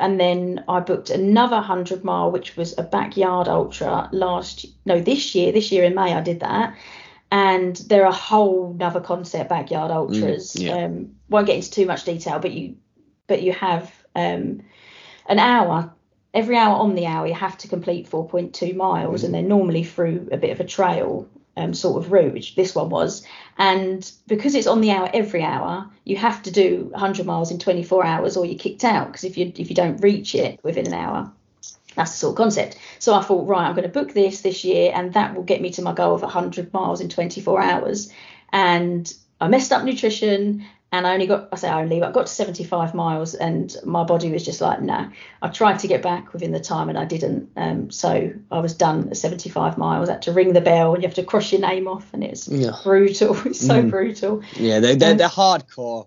and 0.00 0.18
then 0.18 0.64
I 0.68 0.80
booked 0.80 1.10
another 1.10 1.56
100 1.56 2.04
mile, 2.04 2.30
which 2.30 2.56
was 2.56 2.76
a 2.78 2.82
backyard 2.82 3.48
ultra 3.48 4.08
last, 4.12 4.66
no, 4.84 5.00
this 5.00 5.34
year, 5.34 5.52
this 5.52 5.70
year 5.72 5.84
in 5.84 5.94
May, 5.94 6.14
I 6.14 6.20
did 6.20 6.40
that. 6.40 6.76
And 7.30 7.76
they're 7.76 8.04
a 8.06 8.12
whole 8.12 8.72
another 8.72 9.00
concept, 9.00 9.50
backyard 9.50 9.90
ultras. 9.90 10.54
Mm, 10.54 10.62
yeah. 10.62 10.84
um, 10.84 11.14
won't 11.28 11.46
get 11.46 11.56
into 11.56 11.70
too 11.70 11.86
much 11.86 12.04
detail, 12.04 12.38
but 12.38 12.52
you, 12.52 12.76
but 13.26 13.42
you 13.42 13.52
have, 13.52 13.92
um, 14.14 14.62
an 15.28 15.38
hour 15.38 15.92
every 16.34 16.56
hour 16.56 16.76
on 16.76 16.94
the 16.94 17.06
hour 17.06 17.26
you 17.26 17.34
have 17.34 17.56
to 17.58 17.68
complete 17.68 18.08
4.2 18.08 18.74
miles 18.76 19.24
and 19.24 19.32
they're 19.32 19.42
normally 19.42 19.84
through 19.84 20.28
a 20.30 20.36
bit 20.36 20.50
of 20.50 20.60
a 20.60 20.64
trail 20.64 21.28
um, 21.58 21.74
sort 21.74 22.02
of 22.02 22.12
route 22.12 22.32
which 22.32 22.54
this 22.54 22.74
one 22.74 22.88
was. 22.88 23.26
And 23.58 24.10
because 24.26 24.54
it's 24.54 24.66
on 24.66 24.80
the 24.80 24.92
hour 24.92 25.10
every 25.12 25.42
hour 25.42 25.90
you 26.04 26.16
have 26.16 26.42
to 26.44 26.50
do 26.50 26.88
100 26.92 27.26
miles 27.26 27.50
in 27.50 27.58
24 27.58 28.04
hours 28.04 28.36
or 28.36 28.46
you're 28.46 28.58
kicked 28.58 28.84
out 28.84 29.08
because 29.08 29.24
if 29.24 29.36
you 29.36 29.52
if 29.56 29.68
you 29.68 29.74
don't 29.74 30.02
reach 30.02 30.34
it 30.34 30.60
within 30.62 30.86
an 30.86 30.94
hour. 30.94 31.30
That's 31.94 32.12
the 32.12 32.18
sort 32.18 32.32
of 32.32 32.36
concept. 32.36 32.78
So 33.00 33.14
i 33.14 33.22
thought 33.22 33.46
right 33.46 33.66
i'm 33.66 33.74
going 33.74 33.90
to 33.90 34.00
book 34.00 34.14
this 34.14 34.40
this 34.42 34.64
year 34.64 34.92
and 34.94 35.12
that 35.14 35.34
will 35.34 35.42
get 35.42 35.60
me 35.60 35.70
to 35.70 35.82
my 35.82 35.92
goal 35.92 36.14
of 36.14 36.22
100 36.22 36.72
miles 36.72 37.00
in 37.00 37.08
24 37.08 37.60
hours. 37.60 38.12
And 38.52 39.12
i 39.40 39.48
messed 39.48 39.72
up 39.72 39.84
nutrition 39.84 40.64
and 40.90 41.06
I 41.06 41.12
only 41.12 41.26
got, 41.26 41.48
I 41.52 41.56
say 41.56 41.68
I 41.68 41.82
only, 41.82 42.00
but 42.00 42.08
I 42.08 42.12
got 42.12 42.26
to 42.26 42.32
75 42.32 42.94
miles 42.94 43.34
and 43.34 43.74
my 43.84 44.04
body 44.04 44.30
was 44.32 44.44
just 44.44 44.60
like, 44.60 44.80
nah. 44.80 45.10
I 45.42 45.48
tried 45.48 45.80
to 45.80 45.88
get 45.88 46.02
back 46.02 46.32
within 46.32 46.50
the 46.52 46.60
time 46.60 46.88
and 46.88 46.96
I 46.98 47.04
didn't. 47.04 47.50
Um, 47.56 47.90
so 47.90 48.32
I 48.50 48.58
was 48.60 48.74
done 48.74 49.08
at 49.10 49.16
75 49.18 49.76
miles. 49.76 50.08
I 50.08 50.12
had 50.12 50.22
to 50.22 50.32
ring 50.32 50.54
the 50.54 50.60
bell 50.62 50.94
and 50.94 51.02
you 51.02 51.06
have 51.08 51.16
to 51.16 51.24
cross 51.24 51.52
your 51.52 51.60
name 51.60 51.88
off 51.88 52.12
and 52.14 52.24
it's 52.24 52.48
Yeah. 52.48 52.70
brutal. 52.82 53.36
It's 53.46 53.60
so 53.60 53.82
Mm. 53.82 53.90
brutal. 53.90 54.42
Yeah, 54.56 54.80
they're 54.80 54.96
they're, 54.96 55.12
Um, 55.12 55.16
they're 55.18 55.28
hardcore. 55.28 56.06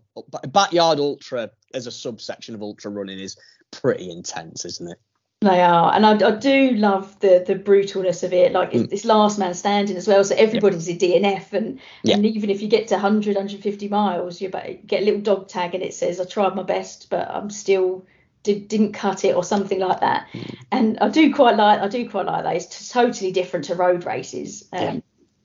Backyard 0.52 1.00
ultra 1.00 1.52
as 1.74 1.86
a 1.88 1.92
subsection 1.92 2.56
of 2.56 2.64
ultra 2.64 2.90
running 2.92 3.20
is 3.20 3.38
pretty 3.70 4.10
intense, 4.10 4.66
isn't 4.66 4.90
it? 4.92 5.00
They 5.44 5.60
are, 5.60 5.92
and 5.92 6.06
I, 6.06 6.12
I 6.28 6.36
do 6.36 6.70
love 6.74 7.20
the 7.20 7.44
the 7.46 7.56
brutalness 7.56 8.22
of 8.22 8.32
it. 8.32 8.52
Like 8.52 8.76
it's, 8.76 8.94
it's 8.94 9.06
last 9.06 9.40
man 9.40 9.56
standing 9.56 9.98
as 9.98 10.08
well, 10.08 10.24
so 10.24 10.36
everybody's 10.36 10.88
a 10.88 10.94
DNF, 10.96 11.52
and 11.54 11.80
Yeah. 12.04 12.18
and 12.18 12.26
even 12.28 12.52
if 12.52 12.62
you 12.62 12.68
get 12.68 12.90
to 12.90 12.94
100, 12.94 13.36
150 13.36 13.88
miles, 13.88 14.40
you 14.40 14.50
get 14.50 15.02
a 15.02 15.06
little 15.06 15.20
dog 15.22 15.48
tag, 15.48 15.74
and 15.74 15.84
it 15.84 15.96
says 15.96 16.20
I 16.20 16.26
tried 16.26 16.54
my 16.56 16.62
best, 16.62 17.10
but 17.10 17.28
I'm 17.28 17.50
still 17.50 18.06
did, 18.44 18.68
didn't 18.68 18.94
cut 18.94 19.26
it 19.26 19.36
or 19.36 19.44
something 19.44 19.80
like 19.80 20.02
that. 20.02 20.28
And 20.72 21.00
I 21.00 21.10
do 21.10 21.34
quite 21.34 21.56
like 21.58 21.80
I 21.80 21.88
do 21.88 22.08
quite 22.08 22.28
like 22.28 22.44
that. 22.44 22.56
It's 22.58 22.90
totally 22.90 23.32
different 23.32 23.66
to 23.66 23.76
road 23.76 24.06
races, 24.06 24.70
um, 24.74 24.80
Yeah. 24.80 25.00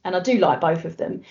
and 0.05 0.15
I 0.15 0.21
do 0.21 0.37
like 0.37 0.61
both 0.61 0.85
of 0.85 0.99
them. 0.99 1.23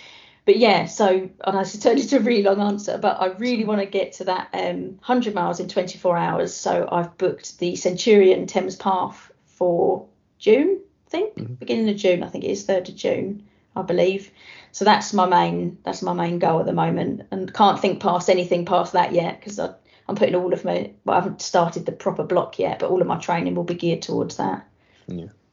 But 0.46 0.58
yeah, 0.58 0.86
so 0.86 1.08
and 1.44 1.58
I 1.58 1.64
turned 1.64 2.00
into 2.00 2.18
a 2.18 2.20
really 2.20 2.44
long 2.44 2.62
answer, 2.62 3.00
but 3.00 3.20
I 3.20 3.28
really 3.28 3.66
want 3.66 3.82
to 3.82 3.88
get 3.88 4.14
to 4.14 4.26
that 4.26 4.50
um, 4.54 4.98
100 4.98 5.34
miles 5.34 5.60
in 5.60 5.68
24 5.68 6.18
hours. 6.18 6.54
So 6.54 6.88
I've 6.92 7.18
booked 7.18 7.58
the 7.58 7.76
Centurion 7.76 8.46
Thames 8.46 8.76
Path 8.76 9.32
for 9.46 10.08
June, 10.38 10.80
I 11.08 11.10
think, 11.10 11.60
beginning 11.60 11.90
of 11.90 11.96
June. 11.96 12.22
I 12.22 12.28
think 12.28 12.44
it 12.44 12.52
is 12.52 12.68
3rd 12.68 12.90
of 12.90 12.96
June, 12.96 13.48
I 13.76 13.82
believe. 13.82 14.30
So 14.72 14.86
that's 14.86 15.14
my 15.14 15.26
main 15.26 15.80
that's 15.84 16.04
my 16.04 16.14
main 16.14 16.38
goal 16.38 16.60
at 16.60 16.68
the 16.68 16.74
moment, 16.74 17.24
and 17.32 17.52
can't 17.52 17.80
think 17.80 18.00
past 18.00 18.30
anything 18.30 18.66
past 18.66 18.94
that 18.94 19.14
yet 19.14 19.40
because 19.40 19.58
I'm 19.58 20.16
putting 20.16 20.36
all 20.36 20.54
of 20.54 20.64
my 20.64 20.92
well, 21.06 21.18
I 21.18 21.22
haven't 21.22 21.42
started 21.42 21.88
the 21.88 21.92
proper 21.92 22.24
block 22.24 22.60
yet, 22.60 22.80
but 22.80 22.92
all 22.92 23.02
of 23.02 23.08
my 23.08 23.18
training 23.18 23.56
will 23.56 23.64
be 23.64 23.74
geared 23.74 24.04
towards 24.04 24.38
that. 24.38 24.68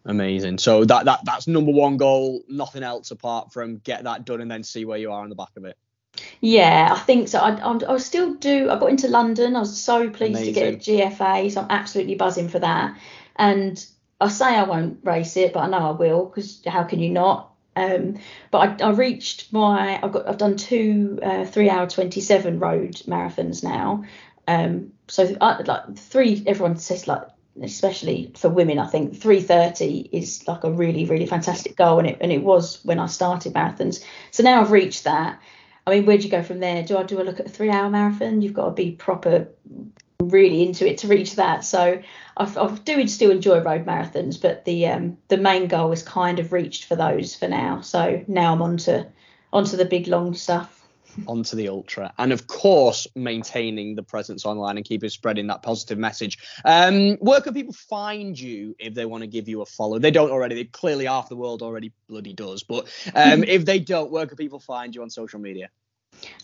Amazing. 0.05 0.59
So 0.59 0.85
that 0.85 1.05
that 1.05 1.21
that's 1.25 1.47
number 1.47 1.73
one 1.73 1.97
goal. 1.97 2.43
Nothing 2.49 2.83
else 2.83 3.11
apart 3.11 3.53
from 3.53 3.79
get 3.79 4.05
that 4.05 4.25
done 4.25 4.41
and 4.41 4.51
then 4.51 4.65
see 4.65 4.85
where 4.85 4.99
you 4.99 5.13
are 5.13 5.23
on 5.23 5.29
the 5.29 5.35
back 5.35 5.57
of 5.57 5.65
it. 5.65 5.77
Yeah, 6.41 6.91
I 6.93 6.99
think 6.99 7.29
so. 7.29 7.39
I, 7.39 7.51
I'm, 7.63 7.81
I 7.89 7.97
still 7.99 8.35
do. 8.35 8.71
I 8.71 8.79
got 8.79 8.91
into 8.91 9.09
London. 9.09 9.57
I 9.57 9.61
was 9.61 9.81
so 9.81 10.11
pleased 10.11 10.45
to 10.45 10.53
get 10.53 10.75
a 10.75 10.77
GFA, 10.77 11.51
so 11.51 11.63
I'm 11.63 11.71
absolutely 11.71 12.17
buzzing 12.17 12.49
for 12.49 12.59
that. 12.59 12.99
And 13.37 13.85
I 14.21 14.29
say 14.29 14.47
I 14.47 14.65
won't 14.65 14.99
race 15.05 15.37
it, 15.37 15.53
but 15.53 15.61
I 15.61 15.69
know 15.69 15.89
I 15.89 15.91
will 15.93 16.27
because 16.27 16.63
how 16.67 16.83
can 16.83 17.01
you 17.01 17.11
not? 17.11 17.53
Um, 17.75 18.19
but 18.51 18.83
I, 18.83 18.89
I 18.89 18.91
reached 18.91 19.53
my. 19.53 19.99
I've 20.03 20.13
got. 20.13 20.29
I've 20.29 20.39
done 20.39 20.57
two 20.57 21.19
uh, 21.23 21.45
three 21.45 21.71
hour 21.71 21.87
27 21.89 22.59
road 22.59 22.95
marathons 23.07 23.63
now. 23.65 24.05
Um, 24.47 24.93
so 25.09 25.35
I, 25.41 25.63
like 25.63 25.97
three. 25.97 26.43
Everyone 26.47 26.77
says 26.77 27.07
like. 27.07 27.23
Especially 27.61 28.33
for 28.35 28.49
women, 28.49 28.79
I 28.79 28.87
think 28.87 29.15
3:30 29.15 30.09
is 30.11 30.47
like 30.49 30.65
a 30.65 30.71
really, 30.71 31.05
really 31.05 31.27
fantastic 31.27 31.77
goal, 31.77 31.99
and 31.99 32.09
it 32.09 32.19
and 32.21 32.33
it 32.33 32.43
was 32.43 32.83
when 32.85 32.99
I 32.99 33.07
started 33.07 33.53
marathons. 33.53 34.03
So 34.31 34.43
now 34.43 34.61
I've 34.61 34.71
reached 34.71 35.05
that. 35.05 35.39
I 35.87 35.91
mean, 35.91 36.07
where 36.07 36.17
do 36.17 36.25
you 36.25 36.31
go 36.31 36.43
from 36.43 36.61
there? 36.61 36.83
Do 36.83 36.97
I 36.97 37.03
do 37.03 37.21
a 37.21 37.25
look 37.25 37.41
at 37.41 37.47
a 37.47 37.51
three 37.51 37.71
hour 37.71 37.91
marathon? 37.91 38.41
You've 38.41 38.55
got 38.55 38.67
to 38.67 38.71
be 38.73 38.93
proper, 38.93 39.49
really 40.21 40.63
into 40.63 40.89
it 40.89 40.99
to 40.99 41.09
reach 41.09 41.35
that. 41.37 41.65
So 41.65 42.01
I, 42.37 42.45
I 42.45 42.75
do 42.85 43.07
still 43.09 43.31
enjoy 43.31 43.61
road 43.61 43.85
marathons, 43.85 44.41
but 44.41 44.65
the 44.65 44.87
um, 44.87 45.19
the 45.29 45.37
main 45.37 45.67
goal 45.67 45.93
is 45.93 46.03
kind 46.03 46.39
of 46.39 46.53
reached 46.53 46.85
for 46.85 46.97
those 46.97 47.35
for 47.35 47.49
now. 47.49 47.81
So 47.81 48.25
now 48.29 48.53
I'm 48.53 48.63
on 48.63 48.77
to 48.79 49.09
onto 49.53 49.77
the 49.77 49.85
big 49.85 50.07
long 50.07 50.35
stuff. 50.35 50.82
Onto 51.27 51.57
the 51.57 51.69
ultra 51.69 52.13
and 52.19 52.33
of 52.33 52.47
course 52.47 53.07
maintaining 53.15 53.95
the 53.95 54.03
presence 54.03 54.45
online 54.45 54.77
and 54.77 54.87
keeping 54.87 55.09
spreading 55.09 55.47
that 55.47 55.63
positive 55.63 55.99
message 55.99 56.39
um 56.65 57.17
where 57.17 57.41
can 57.41 57.55
people 57.55 57.73
find 57.73 58.39
you 58.39 58.75
if 58.79 58.95
they 58.95 59.05
want 59.05 59.23
to 59.23 59.27
give 59.27 59.49
you 59.49 59.63
a 59.63 59.67
follow 59.67 59.99
they 59.99 60.11
don't 60.11 60.31
already 60.31 60.55
they 60.55 60.65
clearly 60.65 61.07
half 61.07 61.29
the 61.29 61.37
world 61.37 61.63
already 61.63 61.93
bloody 62.09 62.33
does 62.33 62.63
but 62.63 62.87
um 63.15 63.45
if 63.49 63.65
they 63.65 63.79
don't 63.79 64.11
where 64.11 64.27
can 64.27 64.37
people 64.37 64.61
find 64.61 64.95
you 64.95 65.03
on 65.03 65.11
social 65.11 65.41
media 65.41 65.69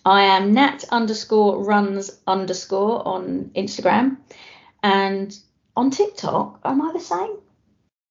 I 0.05 0.23
am 0.23 0.55
Nat 0.55 0.85
underscore 0.91 1.63
runs 1.63 2.19
underscore 2.27 3.07
on 3.07 3.51
Instagram 3.55 4.17
and 4.83 5.39
on 5.77 5.91
TikTok. 5.91 6.61
Am 6.65 6.83
I 6.83 6.93
the 6.93 7.01
same? 7.01 7.37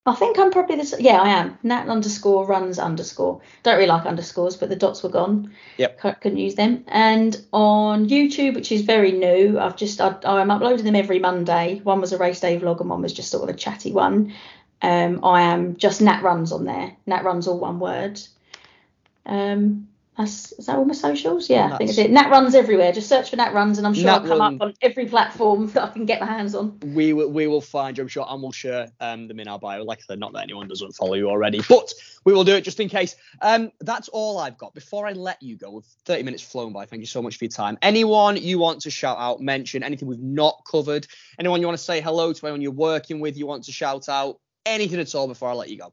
I 0.06 0.14
think 0.14 0.38
I'm 0.38 0.50
probably 0.50 0.76
the 0.76 0.86
same. 0.86 1.00
Yeah, 1.00 1.20
I 1.20 1.28
am. 1.28 1.58
Nat 1.62 1.86
underscore 1.88 2.46
runs 2.46 2.78
underscore. 2.78 3.42
Don't 3.62 3.76
really 3.76 3.88
like 3.88 4.06
underscores, 4.06 4.56
but 4.56 4.70
the 4.70 4.76
dots 4.76 5.02
were 5.02 5.10
gone. 5.10 5.52
Yep. 5.76 5.98
Cou- 6.00 6.14
Couldn't 6.14 6.38
use 6.38 6.54
them. 6.54 6.84
And 6.88 7.36
on 7.52 8.08
YouTube, 8.08 8.54
which 8.54 8.72
is 8.72 8.82
very 8.82 9.12
new, 9.12 9.58
I've 9.58 9.76
just 9.76 10.00
I, 10.00 10.16
I'm 10.24 10.50
uploading 10.50 10.86
them 10.86 10.96
every 10.96 11.18
Monday. 11.18 11.80
One 11.84 12.00
was 12.00 12.12
a 12.14 12.18
race 12.18 12.40
day 12.40 12.58
vlog, 12.58 12.80
and 12.80 12.88
one 12.88 13.02
was 13.02 13.12
just 13.12 13.30
sort 13.30 13.42
of 13.48 13.54
a 13.54 13.58
chatty 13.58 13.92
one. 13.92 14.32
Um, 14.80 15.22
I 15.24 15.42
am 15.42 15.76
just 15.76 16.00
Nat 16.00 16.22
runs 16.22 16.52
on 16.52 16.64
there. 16.64 16.96
Nat 17.06 17.24
runs 17.24 17.46
all 17.46 17.58
one 17.58 17.78
word. 17.78 18.18
Um, 19.26 19.88
that's, 20.18 20.52
is 20.52 20.66
that 20.66 20.76
all 20.76 20.84
my 20.84 20.92
socials? 20.94 21.48
Yeah, 21.48 21.70
I 21.72 21.76
think 21.78 21.90
it's 21.90 21.98
it. 21.98 22.10
Nat 22.10 22.28
runs 22.28 22.54
everywhere. 22.54 22.90
Just 22.92 23.08
search 23.08 23.30
for 23.30 23.36
Nat 23.36 23.54
runs, 23.54 23.78
and 23.78 23.86
I'm 23.86 23.94
sure 23.94 24.04
Nat 24.06 24.14
I'll 24.14 24.28
come 24.28 24.40
Run. 24.40 24.54
up 24.56 24.60
on 24.60 24.74
every 24.82 25.06
platform 25.06 25.68
that 25.72 25.84
I 25.84 25.88
can 25.90 26.04
get 26.06 26.20
my 26.20 26.26
hands 26.26 26.54
on. 26.56 26.78
we 26.94 27.12
will 27.12 27.30
we 27.30 27.46
will 27.46 27.60
find 27.60 27.96
you 27.96 28.02
i'm 28.02 28.08
sure 28.08 28.26
and 28.28 28.42
we'll 28.42 28.50
share 28.52 28.88
um 29.00 29.28
them 29.28 29.38
in 29.38 29.46
our 29.48 29.58
bio 29.58 29.84
like 29.84 29.98
i 29.98 30.02
said 30.02 30.18
not 30.18 30.32
that 30.32 30.42
anyone 30.42 30.66
doesn't 30.66 30.92
follow 30.96 31.14
you 31.14 31.28
already 31.30 31.60
but 31.68 31.92
we 32.24 32.32
will 32.32 32.44
do 32.44 32.54
it 32.56 32.62
just 32.64 32.80
in 32.80 32.88
case 32.88 33.14
um 33.42 33.70
that's 33.80 34.08
all 34.08 34.38
i've 34.38 34.58
got 34.58 34.74
before 34.74 35.06
i 35.06 35.12
let 35.12 35.40
you 35.42 35.56
go 35.56 35.70
with 35.70 35.84
30 36.06 36.24
minutes 36.24 36.42
flown 36.42 36.72
by 36.72 36.84
thank 36.84 37.00
you 37.00 37.06
so 37.06 37.22
much 37.22 37.36
for 37.36 37.44
your 37.44 37.50
time 37.50 37.78
anyone 37.82 38.36
you 38.36 38.58
want 38.58 38.80
to 38.80 38.90
shout 38.90 39.18
out 39.18 39.40
mention 39.40 39.82
anything 39.82 40.08
we've 40.08 40.18
not 40.20 40.60
covered 40.68 41.06
anyone 41.38 41.60
you 41.60 41.66
want 41.66 41.78
to 41.78 41.84
say 41.84 42.00
hello 42.00 42.32
to 42.32 42.46
anyone 42.46 42.60
you're 42.60 42.72
working 42.72 43.20
with 43.20 43.36
you 43.36 43.46
want 43.46 43.64
to 43.64 43.72
shout 43.72 44.08
out 44.08 44.40
anything 44.66 44.98
at 44.98 45.14
all 45.14 45.28
before 45.28 45.48
i 45.48 45.52
let 45.52 45.68
you 45.68 45.78
go 45.78 45.92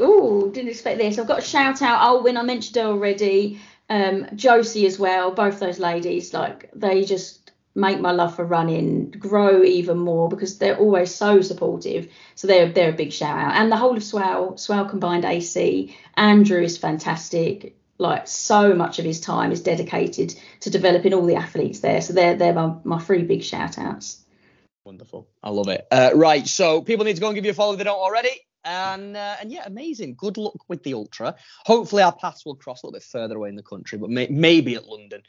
Ooh, 0.00 0.50
didn't 0.52 0.70
expect 0.70 0.98
this. 0.98 1.18
I've 1.18 1.26
got 1.26 1.38
a 1.38 1.42
shout 1.42 1.82
out 1.82 2.02
Alwyn, 2.02 2.36
I 2.36 2.42
mentioned 2.42 2.76
her 2.76 2.90
already. 2.90 3.60
Um, 3.88 4.26
Josie 4.34 4.86
as 4.86 4.98
well, 4.98 5.30
both 5.30 5.60
those 5.60 5.78
ladies, 5.78 6.34
like 6.34 6.70
they 6.74 7.04
just 7.04 7.46
make 7.76 8.00
my 8.00 8.10
love 8.10 8.34
for 8.34 8.44
running 8.44 9.10
grow 9.10 9.62
even 9.62 9.98
more 9.98 10.28
because 10.28 10.58
they're 10.58 10.78
always 10.78 11.14
so 11.14 11.42
supportive. 11.42 12.10
So 12.34 12.48
they're 12.48 12.72
they're 12.72 12.90
a 12.90 12.96
big 12.96 13.12
shout 13.12 13.38
out. 13.38 13.54
And 13.54 13.70
the 13.70 13.76
whole 13.76 13.96
of 13.96 14.02
Swale, 14.02 14.56
Swale 14.56 14.86
combined 14.86 15.24
AC, 15.24 15.96
Andrew 16.16 16.62
is 16.62 16.78
fantastic. 16.78 17.76
Like 17.98 18.26
so 18.26 18.74
much 18.74 18.98
of 18.98 19.04
his 19.04 19.20
time 19.20 19.52
is 19.52 19.62
dedicated 19.62 20.34
to 20.60 20.70
developing 20.70 21.14
all 21.14 21.24
the 21.24 21.36
athletes 21.36 21.80
there. 21.80 22.00
So 22.00 22.12
they're 22.12 22.34
they're 22.34 22.54
my, 22.54 22.74
my 22.82 22.98
three 22.98 23.22
big 23.22 23.44
shout 23.44 23.78
outs. 23.78 24.24
Wonderful. 24.84 25.28
I 25.42 25.50
love 25.50 25.68
it. 25.68 25.86
Uh, 25.90 26.10
right. 26.14 26.46
So 26.46 26.80
people 26.80 27.04
need 27.04 27.14
to 27.14 27.20
go 27.20 27.28
and 27.28 27.34
give 27.34 27.44
you 27.44 27.50
a 27.50 27.54
follow 27.54 27.72
if 27.72 27.78
they 27.78 27.84
don't 27.84 27.98
already. 27.98 28.30
And 28.66 29.16
uh, 29.16 29.36
and 29.40 29.52
yeah, 29.52 29.62
amazing. 29.64 30.16
Good 30.18 30.36
luck 30.36 30.68
with 30.68 30.82
the 30.82 30.94
ultra. 30.94 31.36
Hopefully 31.64 32.02
our 32.02 32.12
paths 32.14 32.44
will 32.44 32.56
cross 32.56 32.82
a 32.82 32.86
little 32.86 32.98
bit 32.98 33.04
further 33.04 33.36
away 33.36 33.48
in 33.48 33.54
the 33.54 33.62
country, 33.62 33.96
but 33.96 34.10
may- 34.10 34.26
maybe 34.28 34.74
at 34.74 34.86
London 34.86 35.22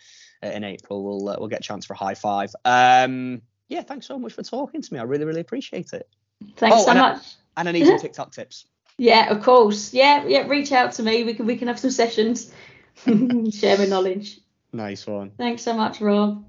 uh, 0.44 0.48
in 0.48 0.64
April 0.64 1.04
we'll 1.04 1.30
uh, 1.30 1.36
we'll 1.38 1.48
get 1.48 1.60
a 1.60 1.64
chance 1.64 1.86
for 1.86 1.94
a 1.94 1.98
high 1.98 2.16
five. 2.16 2.52
Um, 2.66 3.42
yeah, 3.70 3.84
thanks 3.84 4.08
so 4.08 4.18
much 4.18 4.34
for 4.34 4.42
talking 4.42 4.82
to 4.82 4.94
me. 4.94 5.00
I 5.00 5.04
really 5.04 5.26
really 5.26 5.42
appreciate 5.42 5.94
it. 5.94 6.10
Thanks 6.58 6.78
Oh, 6.80 6.86
so 6.86 6.90
and 6.92 7.00
I- 7.00 7.14
much. 7.14 7.36
And 7.58 7.70
I 7.70 7.72
need 7.72 7.86
some 7.86 8.00
TikTok 8.08 8.32
tips. 8.32 8.66
Yeah, 8.98 9.30
of 9.32 9.44
course. 9.44 9.94
Yeah, 9.94 10.26
yeah. 10.26 10.48
Reach 10.48 10.72
out 10.72 10.92
to 10.94 11.04
me. 11.04 11.24
We 11.24 11.36
can 11.36 11.46
we 11.46 11.58
can 11.58 11.68
have 11.68 11.78
some 11.80 11.92
sessions. 11.92 12.52
Share 13.06 13.78
my 13.78 13.86
knowledge. 13.86 14.40
Nice 14.74 15.06
one. 15.06 15.30
Thanks 15.38 15.62
so 15.62 15.74
much, 15.74 16.02
Rob. 16.02 16.44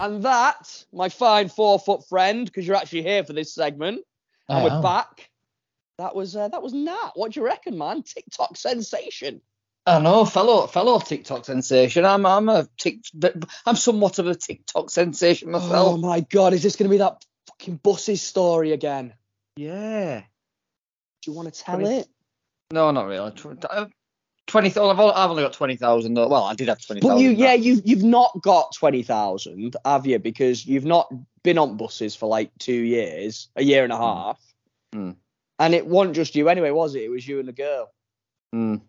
And 0.00 0.22
that, 0.22 0.84
my 0.92 1.08
fine 1.10 1.48
four 1.48 1.78
foot 1.78 2.06
friend, 2.08 2.46
because 2.46 2.66
you're 2.66 2.76
actually 2.76 3.02
here 3.02 3.22
for 3.24 3.32
this 3.34 3.52
segment, 3.54 4.00
and 4.50 4.58
I 4.58 4.64
we're 4.64 4.76
am. 4.76 4.82
back. 4.82 5.30
That 5.98 6.14
was 6.14 6.34
uh, 6.36 6.48
that 6.48 6.62
was 6.62 6.72
Nat. 6.72 7.12
What 7.14 7.32
do 7.32 7.40
you 7.40 7.46
reckon, 7.46 7.78
man? 7.78 8.02
TikTok 8.02 8.56
sensation. 8.56 9.40
I 9.86 9.98
know, 10.00 10.24
fellow 10.24 10.66
fellow 10.66 10.98
TikTok 10.98 11.44
sensation. 11.44 12.04
I'm 12.04 12.26
I'm 12.26 12.48
a 12.48 12.68
tick, 12.78 13.00
I'm 13.66 13.76
somewhat 13.76 14.18
of 14.18 14.26
a 14.26 14.34
TikTok 14.34 14.90
sensation 14.90 15.50
myself. 15.50 15.94
Oh 15.94 15.96
my 15.96 16.20
god, 16.20 16.52
is 16.52 16.62
this 16.62 16.76
going 16.76 16.88
to 16.88 16.94
be 16.94 16.98
that 16.98 17.24
fucking 17.48 17.76
buses 17.82 18.22
story 18.22 18.72
again? 18.72 19.14
Yeah. 19.56 20.20
Do 21.22 21.30
you 21.30 21.36
want 21.36 21.52
to 21.52 21.60
tell 21.62 21.78
What 21.78 21.90
is- 21.90 22.02
it? 22.02 22.08
No, 22.72 22.90
not 22.92 23.06
really. 23.06 23.32
Tw- 24.50 24.52
Twenty. 24.52 24.68
I've 24.70 24.76
only, 24.78 25.14
I've 25.14 25.30
only 25.30 25.42
got 25.42 25.52
twenty 25.52 25.76
thousand. 25.76 26.14
Well, 26.14 26.44
I 26.44 26.54
did 26.54 26.68
have 26.68 26.84
twenty. 26.84 27.00
But 27.00 27.18
you, 27.18 27.30
yeah, 27.30 27.54
you've 27.54 27.82
you've 27.84 28.02
not 28.02 28.32
got 28.42 28.74
twenty 28.74 29.02
thousand, 29.02 29.76
have 29.84 30.06
you? 30.06 30.18
Because 30.18 30.66
you've 30.66 30.84
not 30.84 31.12
been 31.42 31.56
on 31.58 31.76
buses 31.76 32.16
for 32.16 32.28
like 32.28 32.50
two 32.58 32.72
years, 32.74 33.48
a 33.56 33.62
year 33.62 33.84
and 33.84 33.92
a 33.92 33.96
half, 33.96 34.38
Hmm. 34.92 35.12
and 35.58 35.74
it 35.74 35.86
wasn't 35.86 36.16
just 36.16 36.34
you 36.34 36.48
anyway, 36.48 36.70
was 36.70 36.94
it? 36.94 37.02
It 37.02 37.08
was 37.10 37.26
you 37.26 37.38
and 37.38 37.48
the 37.48 37.52
girl. 37.52 37.90
Mm. 38.54 38.80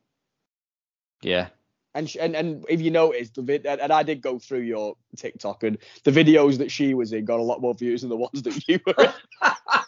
Yeah. 1.21 1.47
And, 1.93 2.09
sh- 2.09 2.17
and 2.19 2.35
and 2.35 2.65
if 2.69 2.81
you 2.81 2.89
noticed 2.89 3.35
the 3.35 3.41
vid, 3.41 3.65
and, 3.65 3.79
and 3.81 3.91
I 3.91 4.01
did 4.03 4.21
go 4.21 4.39
through 4.39 4.61
your 4.61 4.95
TikTok, 5.17 5.63
and 5.63 5.77
the 6.03 6.11
videos 6.11 6.57
that 6.59 6.71
she 6.71 6.93
was 6.93 7.11
in 7.13 7.25
got 7.25 7.39
a 7.39 7.43
lot 7.43 7.61
more 7.61 7.73
views 7.75 8.01
than 8.01 8.09
the 8.09 8.15
ones 8.17 8.41
that 8.43 8.67
you 8.67 8.79
were. 8.87 9.13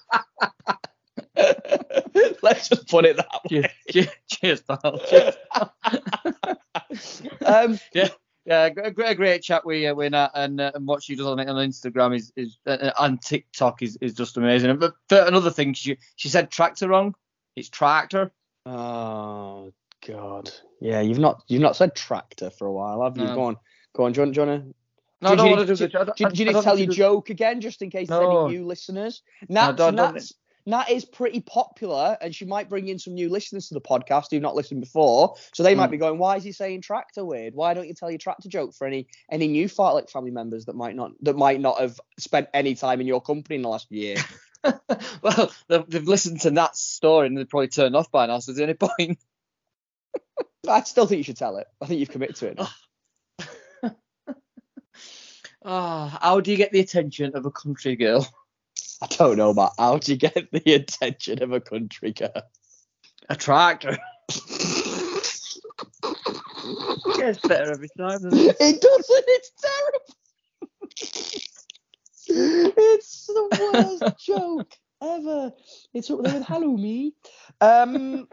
in. 2.43 2.49
Let's 2.49 2.69
just 2.69 2.87
put 2.89 3.05
it 3.05 3.17
that 3.17 3.27
way. 3.49 3.69
Cheers, 3.89 4.07
cheers, 4.29 4.61
pal. 4.61 4.99
Cheers. 5.09 5.35
Um, 7.45 7.79
Yeah, 8.45 8.65
a 8.65 8.71
great, 8.71 9.09
a 9.11 9.15
great 9.15 9.41
chat 9.41 9.65
with 9.65 9.89
uh, 9.89 9.95
with 9.95 10.11
Nat, 10.11 10.31
and 10.35 10.59
uh, 10.59 10.71
and 10.75 10.85
what 10.85 11.01
she 11.01 11.15
does 11.15 11.25
on 11.27 11.39
on 11.39 11.69
Instagram 11.69 12.13
is 12.13 12.33
is 12.35 12.57
uh, 12.67 12.91
and 12.99 13.21
TikTok 13.21 13.81
is, 13.81 13.97
is 14.01 14.13
just 14.13 14.35
amazing. 14.35 14.77
But 14.79 14.95
but 15.07 15.29
another 15.29 15.49
thing, 15.49 15.73
she 15.73 15.97
she 16.17 16.27
said 16.27 16.51
tractor 16.51 16.89
wrong. 16.89 17.15
It's 17.55 17.69
tractor. 17.69 18.33
oh 18.65 19.71
God, 20.05 20.51
yeah, 20.81 20.99
you've 20.99 21.19
not 21.19 21.43
you've 21.47 21.61
not 21.61 21.77
said 21.77 21.95
tractor 21.95 22.49
for 22.49 22.67
a 22.67 22.71
while, 22.73 23.01
have 23.03 23.17
you? 23.17 23.23
No. 23.23 23.33
Go 23.35 23.43
on, 23.43 23.57
go 23.95 24.03
on, 24.03 24.11
do 24.11 24.17
you, 24.19 24.23
want- 24.25 24.33
do 24.35 24.41
you 24.41 24.47
want 24.47 24.63
to? 24.65 24.75
No, 25.21 25.29
Do 25.29 25.33
I 25.33 25.35
don't 25.37 25.45
you- 25.45 25.55
want 25.55 25.67
to 25.67 25.73
do 25.75 25.77
do- 25.77 25.85
the. 25.85 26.05
Don't- 26.05 26.17
Do, 26.17 26.29
do 26.35 26.39
you 26.43 26.45
need 26.49 26.55
to 26.57 26.61
tell 26.63 26.77
your 26.77 26.91
joke 26.91 27.29
again, 27.29 27.61
just 27.61 27.81
in 27.81 27.89
case 27.89 28.09
there's 28.09 28.19
No. 28.19 28.47
any 28.47 28.57
new 28.57 28.65
listeners? 28.65 29.21
Nat, 29.47 29.77
don't- 29.77 29.95
don't- 29.95 30.15
Nat's, 30.15 30.33
Nat 30.65 30.89
is 30.89 31.03
pretty 31.03 31.41
popular, 31.41 32.17
and 32.21 32.33
she 32.33 32.45
might 32.45 32.69
bring 32.69 32.87
in 32.87 32.97
some 32.97 33.13
new 33.13 33.29
listeners 33.29 33.67
to 33.67 33.73
the 33.73 33.81
podcast 33.81 34.27
who've 34.31 34.41
not 34.41 34.55
listened 34.55 34.79
before. 34.79 35.35
So 35.53 35.61
they 35.63 35.75
might 35.75 35.87
Mm. 35.87 35.91
be 35.91 35.97
going, 35.97 36.19
"Why 36.19 36.37
is 36.37 36.43
he 36.43 36.51
saying 36.53 36.81
tractor 36.81 37.25
weird? 37.25 37.53
Why 37.53 37.73
don't 37.73 37.87
you 37.87 37.93
tell 37.93 38.09
your 38.09 38.17
tractor 38.17 38.47
joke 38.49 38.73
for 38.73 38.87
any 38.87 39.07
any 39.29 39.47
new 39.47 39.67
Fartlek 39.67 40.09
family 40.09 40.31
members 40.31 40.65
that 40.65 40.75
might 40.75 40.95
not 40.95 41.11
that 41.23 41.35
might 41.35 41.59
not 41.59 41.81
have 41.81 41.99
spent 42.17 42.47
any 42.53 42.75
time 42.75 43.01
in 43.01 43.07
your 43.07 43.21
company 43.21 43.55
in 43.57 43.61
the 43.61 43.69
last 43.69 43.91
year?" 43.91 44.15
well, 45.21 45.51
they've, 45.67 45.89
they've 45.89 46.07
listened 46.07 46.39
to 46.41 46.51
Nat's 46.51 46.79
story 46.81 47.27
and 47.27 47.37
they've 47.37 47.49
probably 47.49 47.67
turned 47.67 47.95
off 47.97 48.09
by 48.11 48.25
now. 48.27 48.39
So 48.39 48.51
is 48.51 48.57
there 48.57 48.65
any 48.67 48.75
point? 48.75 49.19
I 50.69 50.81
still 50.83 51.05
think 51.05 51.17
you 51.17 51.23
should 51.23 51.35
tell 51.37 51.57
it. 51.57 51.67
I 51.81 51.85
think 51.87 51.99
you've 51.99 52.09
committed 52.09 52.37
to 52.37 52.47
it. 52.47 52.57
now. 52.57 52.69
Ah, 55.65 56.19
how 56.21 56.41
do 56.41 56.51
you 56.51 56.57
get 56.57 56.73
the 56.73 56.81
attention 56.81 57.35
of 57.35 57.45
a 57.45 57.51
country 57.51 57.95
girl? 57.95 58.27
I 59.03 59.07
don't 59.07 59.35
know, 59.35 59.53
but 59.53 59.73
how 59.77 59.97
do 59.97 60.13
you 60.13 60.17
get 60.17 60.49
the 60.51 60.73
attention 60.73 61.43
of 61.43 61.51
a 61.51 61.59
country 61.59 62.13
girl? 62.13 62.31
A 63.27 63.35
tractor. 63.35 63.97
Gets 67.17 67.39
better 67.45 67.73
every 67.73 67.89
time. 67.97 68.21
It? 68.31 68.55
It 68.61 68.81
doesn't. 68.81 69.25
It's 69.27 69.51
terrible. 69.61 69.99
it's 72.77 73.27
the 73.27 73.49
worst 73.73 74.17
joke 74.25 74.71
ever. 75.01 75.51
It's 75.93 76.09
up 76.09 76.23
there 76.23 76.35
with 76.35 76.47
"Hello 76.47 76.77
me." 76.77 77.13
Um, 77.59 78.29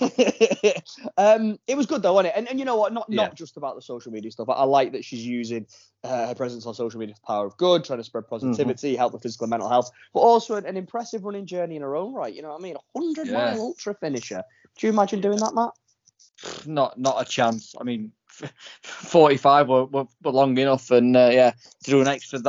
um, 1.16 1.58
it 1.66 1.76
was 1.76 1.86
good 1.86 2.02
though, 2.02 2.14
wasn't 2.14 2.34
it? 2.34 2.38
And, 2.38 2.48
and 2.48 2.58
you 2.58 2.64
know 2.64 2.76
what? 2.76 2.92
Not 2.92 3.08
not 3.10 3.30
Yeah. 3.30 3.34
just 3.34 3.56
about 3.56 3.76
the 3.76 3.82
social 3.82 4.12
media 4.12 4.30
stuff. 4.30 4.48
I, 4.48 4.52
I 4.54 4.64
like 4.64 4.92
that 4.92 5.04
she's 5.04 5.24
using 5.26 5.66
uh, 6.04 6.28
her 6.28 6.34
presence 6.34 6.66
on 6.66 6.74
social 6.74 6.98
media 7.00 7.14
for 7.14 7.26
power 7.26 7.46
of 7.46 7.56
good, 7.56 7.84
trying 7.84 7.98
to 7.98 8.04
spread 8.04 8.26
positivity, 8.28 8.96
help 8.96 9.12
with 9.12 9.22
physical 9.22 9.44
and 9.44 9.50
mental 9.50 9.68
health, 9.68 9.90
but 10.14 10.20
also 10.20 10.56
an, 10.56 10.66
an 10.66 10.76
impressive 10.76 11.24
running 11.24 11.46
journey 11.46 11.76
in 11.76 11.82
her 11.82 11.96
own 11.96 12.12
right. 12.14 12.34
You 12.34 12.42
know 12.42 12.48
what 12.50 12.60
I 12.60 12.62
mean? 12.62 12.76
A 12.76 12.98
hundred 12.98 13.28
Yeah. 13.28 13.34
mile 13.34 13.60
ultra 13.60 13.94
finisher. 13.94 14.42
Do 14.78 14.86
you 14.86 14.92
imagine 14.92 15.20
doing 15.20 15.38
that, 15.38 15.54
Matt? 15.54 15.70
Not 16.66 16.98
not 16.98 17.20
a 17.20 17.24
chance. 17.24 17.74
I 17.78 17.84
mean, 17.84 18.12
45 18.82 19.68
were, 19.68 19.84
were, 19.84 20.06
were 20.22 20.32
long 20.32 20.56
enough, 20.58 20.90
and 20.90 21.16
uh, 21.16 21.30
yeah, 21.32 21.52
to 21.84 21.90
do 21.90 22.00
an 22.00 22.08
extra 22.08 22.40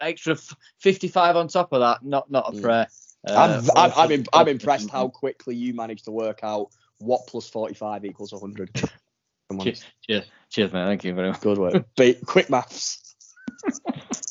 extra 0.00 0.36
55 0.78 1.36
on 1.36 1.48
top 1.48 1.72
of 1.72 1.80
that, 1.80 2.04
not 2.04 2.30
not 2.30 2.54
a 2.54 2.60
prayer. 2.60 2.86
Uh, 3.26 3.60
I'm, 3.76 3.92
I'm, 3.96 4.12
im- 4.12 4.24
I'm 4.32 4.48
impressed 4.48 4.90
how 4.90 5.08
quickly 5.08 5.56
you 5.56 5.74
managed 5.74 6.04
to 6.04 6.12
work 6.12 6.40
out 6.44 6.68
what 6.98 7.26
plus 7.26 7.48
45 7.48 8.04
equals 8.04 8.32
100. 8.32 8.72
Come 8.74 8.90
on. 9.60 9.64
Cheers, 9.64 9.84
cheers, 10.06 10.24
cheers, 10.50 10.72
man. 10.72 10.86
Thank 10.88 11.04
you 11.04 11.14
very 11.14 11.30
much. 11.30 11.40
Good 11.40 11.58
work. 11.58 11.84
Be- 11.96 12.14
quick 12.14 12.50
maths. 12.50 13.14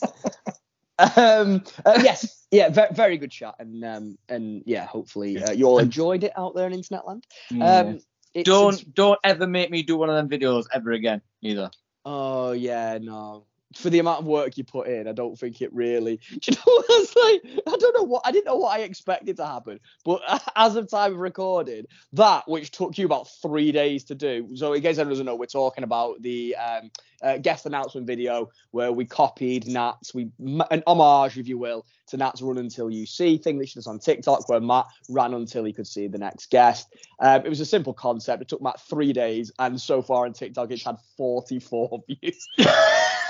um, 1.00 1.64
uh, 1.86 2.00
yes, 2.04 2.46
yeah, 2.52 2.70
very, 2.70 2.94
very 2.94 3.18
good 3.18 3.32
chat, 3.32 3.56
and 3.60 3.84
um, 3.84 4.18
and 4.30 4.64
yeah, 4.66 4.86
hopefully 4.86 5.42
uh, 5.42 5.52
you 5.52 5.66
all 5.66 5.80
enjoyed 5.80 6.24
it 6.24 6.32
out 6.38 6.56
there 6.56 6.68
in 6.68 6.74
internet 6.74 7.08
land. 7.08 7.26
Um, 7.52 8.00
it's, 8.34 8.48
don't 8.50 8.74
it's- 8.76 8.94
don't 8.94 9.20
ever 9.24 9.48
make 9.48 9.70
me 9.72 9.84
do 9.84 9.98
one 9.98 10.10
of 10.10 10.16
them 10.16 10.30
videos 10.30 10.66
ever 10.74 10.92
again, 10.92 11.22
either. 11.42 11.70
oh 12.06 12.52
yeah, 12.52 12.98
no. 13.02 13.46
For 13.76 13.90
the 13.90 14.00
amount 14.00 14.22
of 14.22 14.26
work 14.26 14.58
you 14.58 14.64
put 14.64 14.88
in, 14.88 15.08
I 15.08 15.12
don't 15.12 15.38
think 15.38 15.62
it 15.62 15.74
really. 15.74 16.18
Do 16.32 16.40
you 16.52 16.56
know 16.56 16.62
what 16.66 16.86
I 16.90 17.00
was 17.00 17.16
like? 17.16 17.64
I 17.68 17.78
don't 17.78 17.96
know 17.98 18.04
what 18.04 18.22
I 18.26 18.32
didn't 18.32 18.46
know 18.46 18.56
what 18.56 18.80
I 18.80 18.84
expected 18.84 19.38
to 19.38 19.46
happen, 19.46 19.80
but 20.06 20.22
as 20.56 20.76
of 20.76 20.90
time 20.90 21.14
of 21.14 21.20
recording, 21.20 21.86
that 22.14 22.48
which 22.48 22.72
took 22.72 22.98
you 22.98 23.06
about 23.06 23.28
three 23.42 23.72
days 23.72 24.06
to 24.06 24.16
do. 24.16 24.50
So 24.56 24.74
in 24.74 24.82
case 24.82 24.98
anyone 24.98 25.12
doesn't 25.12 25.26
know, 25.26 25.36
we're 25.36 25.48
talking 25.48 25.84
about 25.84 26.22
the 26.22 26.56
um, 26.56 26.92
uh, 27.22 27.38
guest 27.38 27.66
announcement 27.66 28.08
video 28.08 28.50
where 28.72 28.92
we 28.92 29.06
copied 29.06 29.68
Nat's, 29.68 30.14
we 30.14 30.30
an 30.72 30.84
homage, 30.86 31.38
if 31.38 31.48
you 31.48 31.58
will, 31.58 31.86
to 32.08 32.18
Nat's 32.18 32.42
Run 32.42 32.58
Until 32.58 32.90
You 32.90 33.06
See 33.06 33.38
thing 33.38 33.58
that 33.60 33.70
she 33.70 33.76
does 33.76 33.88
on 33.88 34.00
TikTok, 34.00 34.48
where 34.50 34.62
Matt 34.62 34.86
ran 35.10 35.34
until 35.34 35.64
he 35.64 35.74
could 35.74 35.88
see 35.88 36.08
the 36.08 36.18
next 36.18 36.50
guest. 36.50 36.94
Um, 37.20 37.46
it 37.46 37.50
was 37.50 37.60
a 37.60 37.66
simple 37.66 37.94
concept. 37.94 38.42
It 38.42 38.48
took 38.48 38.62
Matt 38.62 38.80
three 38.82 39.14
days, 39.14 39.52
and 39.60 39.80
so 39.80 40.02
far 40.02 40.26
on 40.26 40.34
TikTok, 40.34 40.72
it's 40.72 40.84
had 40.84 40.98
44 41.18 42.04
views. 42.22 42.48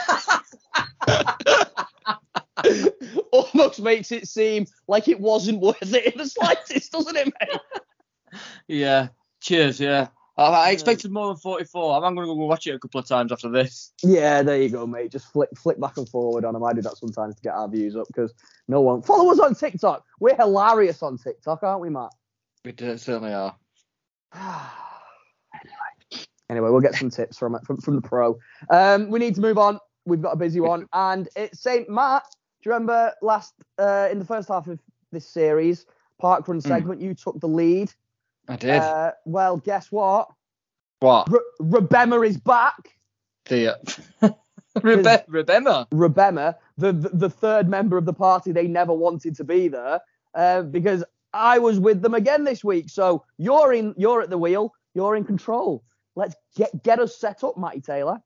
Almost 3.32 3.82
makes 3.82 4.12
it 4.12 4.28
seem 4.28 4.66
like 4.88 5.08
it 5.08 5.20
wasn't 5.20 5.62
worth 5.62 5.93
it 5.93 6.14
in 6.14 6.18
the 6.18 6.26
slightest, 6.26 6.91
doesn't 6.91 7.16
it, 7.16 7.32
mate? 7.39 8.39
Yeah. 8.68 9.10
Cheers. 9.41 9.80
Yeah. 9.80 10.08
I, 10.38 10.43
I 10.43 10.70
expected 10.72 11.12
more 11.12 11.28
than 11.28 11.38
44. 11.38 11.95
I'm 11.95 12.16
going 12.16 12.28
to 12.28 12.34
go 12.34 12.36
watch 12.36 12.68
it 12.68 12.76
a 12.76 12.80
couple 12.80 12.99
of 12.99 13.08
times 13.08 13.32
after 13.32 13.49
this. 13.49 13.91
Yeah, 14.03 14.43
there 14.43 14.62
you 14.62 14.70
go, 14.70 14.86
mate. 14.86 15.12
Just 15.12 15.32
flick 15.32 15.49
flick 15.58 15.80
back 15.80 15.97
and 15.97 16.08
forward 16.08 16.45
on 16.45 16.53
them. 16.53 16.64
I 16.64 16.74
do 16.74 16.82
that 16.82 16.97
sometimes 16.97 17.36
to 17.36 17.41
get 17.41 17.55
our 17.55 17.68
views 17.68 17.95
up 17.95 18.08
because 18.08 18.34
no 18.68 18.82
one 18.82 19.01
follow 19.01 19.32
us 19.32 19.39
on 19.39 19.55
TikTok. 19.55 20.03
We're 20.20 20.36
hilarious 20.36 21.01
on 21.01 21.18
TikTok, 21.18 21.64
aren't 21.64 21.82
we, 21.82 21.89
Matt? 21.89 22.12
We 22.64 22.72
do- 22.72 22.97
certainly 22.97 23.34
are. 23.34 23.55
anyway, 24.36 26.26
anyway, 26.49 26.70
we'll 26.70 26.82
get 26.82 26.95
some 26.95 27.10
tips 27.10 27.38
from 27.38 27.58
from, 27.66 27.78
from 27.78 27.95
the 27.95 28.01
pro. 28.01 28.38
Um, 28.70 29.10
we 29.10 29.20
need 29.20 29.36
to 29.36 29.41
move 29.41 29.58
on. 29.58 29.80
We've 30.08 30.22
got 30.22 30.32
a 30.32 30.38
busy 30.38 30.60
one, 30.60 30.88
and 30.93 31.28
it's 31.36 31.62
Saint 31.62 31.89
Matt. 31.89 32.24
Do 32.64 32.70
you 32.70 32.74
remember 32.74 33.14
last 33.22 33.53
uh, 33.78 34.08
in 34.12 34.20
the 34.20 34.26
first 34.26 34.47
half 34.47 34.68
of 34.68 34.80
this 35.12 35.28
series, 35.28 35.86
parkrun 36.22 36.62
segment, 36.62 37.01
you 37.01 37.14
took 37.14 37.39
the 37.39 37.47
lead. 37.47 37.91
I 38.47 38.55
did. 38.55 38.82
Uh, 38.82 39.12
well, 39.26 39.58
guess 39.58 39.91
what? 39.91 40.30
what? 40.99 41.32
R- 41.32 41.41
Rebemma 41.62 42.26
is 42.26 42.38
back. 42.38 42.89
The. 43.45 43.76
Rebe- 44.78 45.26
Rebemma. 45.28 45.88
Rebemma, 45.89 46.55
the, 46.78 46.91
the 46.93 47.10
the 47.10 47.30
third 47.30 47.68
member 47.68 47.97
of 47.97 48.05
the 48.05 48.14
party 48.14 48.51
they 48.51 48.68
never 48.68 48.93
wanted 48.93 49.36
to 49.36 49.43
be 49.43 49.68
there, 49.68 49.99
uh, 50.36 50.62
because 50.62 51.03
I 51.34 51.60
was 51.60 51.80
with 51.80 52.01
them 52.01 52.14
again 52.14 52.43
this 52.43 52.64
week. 52.64 52.89
So 52.89 53.26
you're 53.38 53.74
in, 53.74 53.93
you're 53.97 54.22
at 54.22 54.30
the 54.30 54.38
wheel, 54.38 54.74
you're 54.93 55.16
in 55.16 55.24
control. 55.24 55.84
Let's 56.16 56.36
get 56.55 56.84
get 56.84 56.99
us 56.99 57.18
set 57.18 57.43
up, 57.43 57.58
Matty 57.58 57.82
Taylor. 57.82 58.22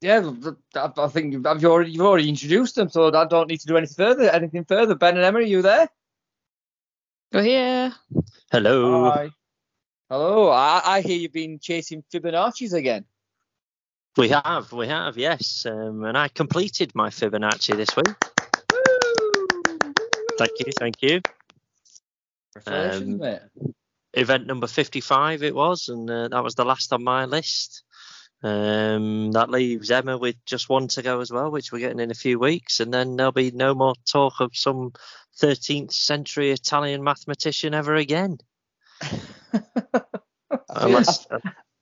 Yeah, 0.00 0.20
th- 0.20 0.42
th- 0.42 0.54
I 0.76 0.92
I 0.96 1.08
think 1.08 1.32
you've 1.32 1.44
you've 1.44 1.64
already 1.64 1.90
you've 1.90 2.06
already 2.06 2.28
introduced 2.28 2.76
them, 2.76 2.88
so 2.88 3.12
I 3.12 3.24
don't 3.24 3.48
need 3.48 3.60
to 3.60 3.66
do 3.66 3.76
anything 3.76 3.96
further. 3.96 4.30
Anything 4.30 4.64
further? 4.64 4.94
Ben 4.94 5.16
and 5.16 5.24
Emma, 5.24 5.38
are 5.38 5.42
you 5.42 5.62
there? 5.62 5.88
Go 7.32 7.42
here. 7.42 7.92
Hello. 8.52 9.10
Hi. 9.10 9.30
Hello. 10.08 10.50
I, 10.50 10.80
I 10.84 11.00
hear 11.02 11.18
you've 11.18 11.32
been 11.32 11.58
chasing 11.58 12.02
Fibonacci's 12.12 12.72
again. 12.72 13.04
We 14.16 14.30
have, 14.30 14.72
we 14.72 14.88
have, 14.88 15.16
yes. 15.18 15.66
Um, 15.66 16.04
and 16.04 16.16
I 16.16 16.28
completed 16.28 16.92
my 16.94 17.10
Fibonacci 17.10 17.76
this 17.76 17.94
week. 17.94 18.16
Thank 20.38 20.50
you, 20.58 20.72
thank 20.78 21.02
you. 21.02 21.20
Um. 22.66 23.20
Event 24.14 24.46
number 24.46 24.66
55 24.66 25.42
it 25.42 25.54
was, 25.54 25.88
and 25.88 26.10
uh, 26.10 26.28
that 26.28 26.42
was 26.42 26.54
the 26.54 26.64
last 26.64 26.92
on 26.92 27.04
my 27.04 27.26
list. 27.26 27.84
Um, 28.42 29.32
that 29.32 29.50
leaves 29.50 29.90
Emma 29.90 30.16
with 30.16 30.36
just 30.46 30.68
one 30.68 30.86
to 30.88 31.02
go 31.02 31.20
as 31.20 31.32
well, 31.32 31.50
which 31.50 31.72
we're 31.72 31.80
getting 31.80 31.98
in 32.00 32.10
a 32.12 32.14
few 32.14 32.38
weeks, 32.38 32.78
and 32.80 32.94
then 32.94 33.16
there'll 33.16 33.32
be 33.32 33.50
no 33.50 33.74
more 33.74 33.94
talk 34.06 34.34
of 34.40 34.56
some 34.56 34.92
13th 35.40 35.92
century 35.92 36.50
Italian 36.52 37.02
mathematician 37.02 37.74
ever 37.74 37.96
again. 37.96 38.38
Unless, 40.70 41.26
uh, 41.30 41.38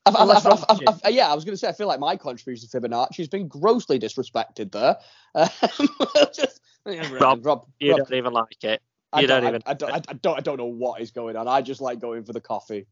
I've, 0.07 0.16
I've, 0.16 0.30
I've, 0.30 0.46
I've, 0.46 0.64
I've- 0.68 0.86
I've- 1.04 1.14
yeah, 1.14 1.30
I 1.30 1.34
was 1.34 1.44
going 1.44 1.52
to 1.52 1.59
say, 1.59 1.68
I 1.68 1.72
feel 1.72 1.88
like 1.88 2.00
my 2.00 2.16
contribution 2.16 2.68
to 2.68 2.80
Fibonacci 2.80 3.16
has 3.18 3.28
been 3.28 3.48
grossly 3.48 3.98
disrespected 3.98 4.72
there. 4.72 4.96
Um, 5.34 5.48
just, 6.34 6.61
Rob, 6.86 7.44
Rob, 7.44 7.66
you 7.80 7.90
Rob, 7.90 7.98
don't 8.09 8.14
even 8.16 8.32
like 8.32 8.62
it. 8.62 8.80
I 9.12 9.20
you 9.20 9.26
don't, 9.26 9.42
don't 9.42 9.50
even- 9.57 9.62
I, 9.66 9.70
I, 9.70 9.74
don't, 9.74 9.92
I, 9.92 9.96
I 9.96 10.12
don't, 10.14 10.36
I 10.38 10.40
don't 10.40 10.57
know 10.57 10.64
what 10.66 11.00
is 11.00 11.11
going 11.11 11.36
on. 11.36 11.48
I 11.48 11.61
just 11.62 11.80
like 11.80 11.98
going 12.00 12.24
for 12.24 12.32
the 12.32 12.40
coffee. 12.40 12.86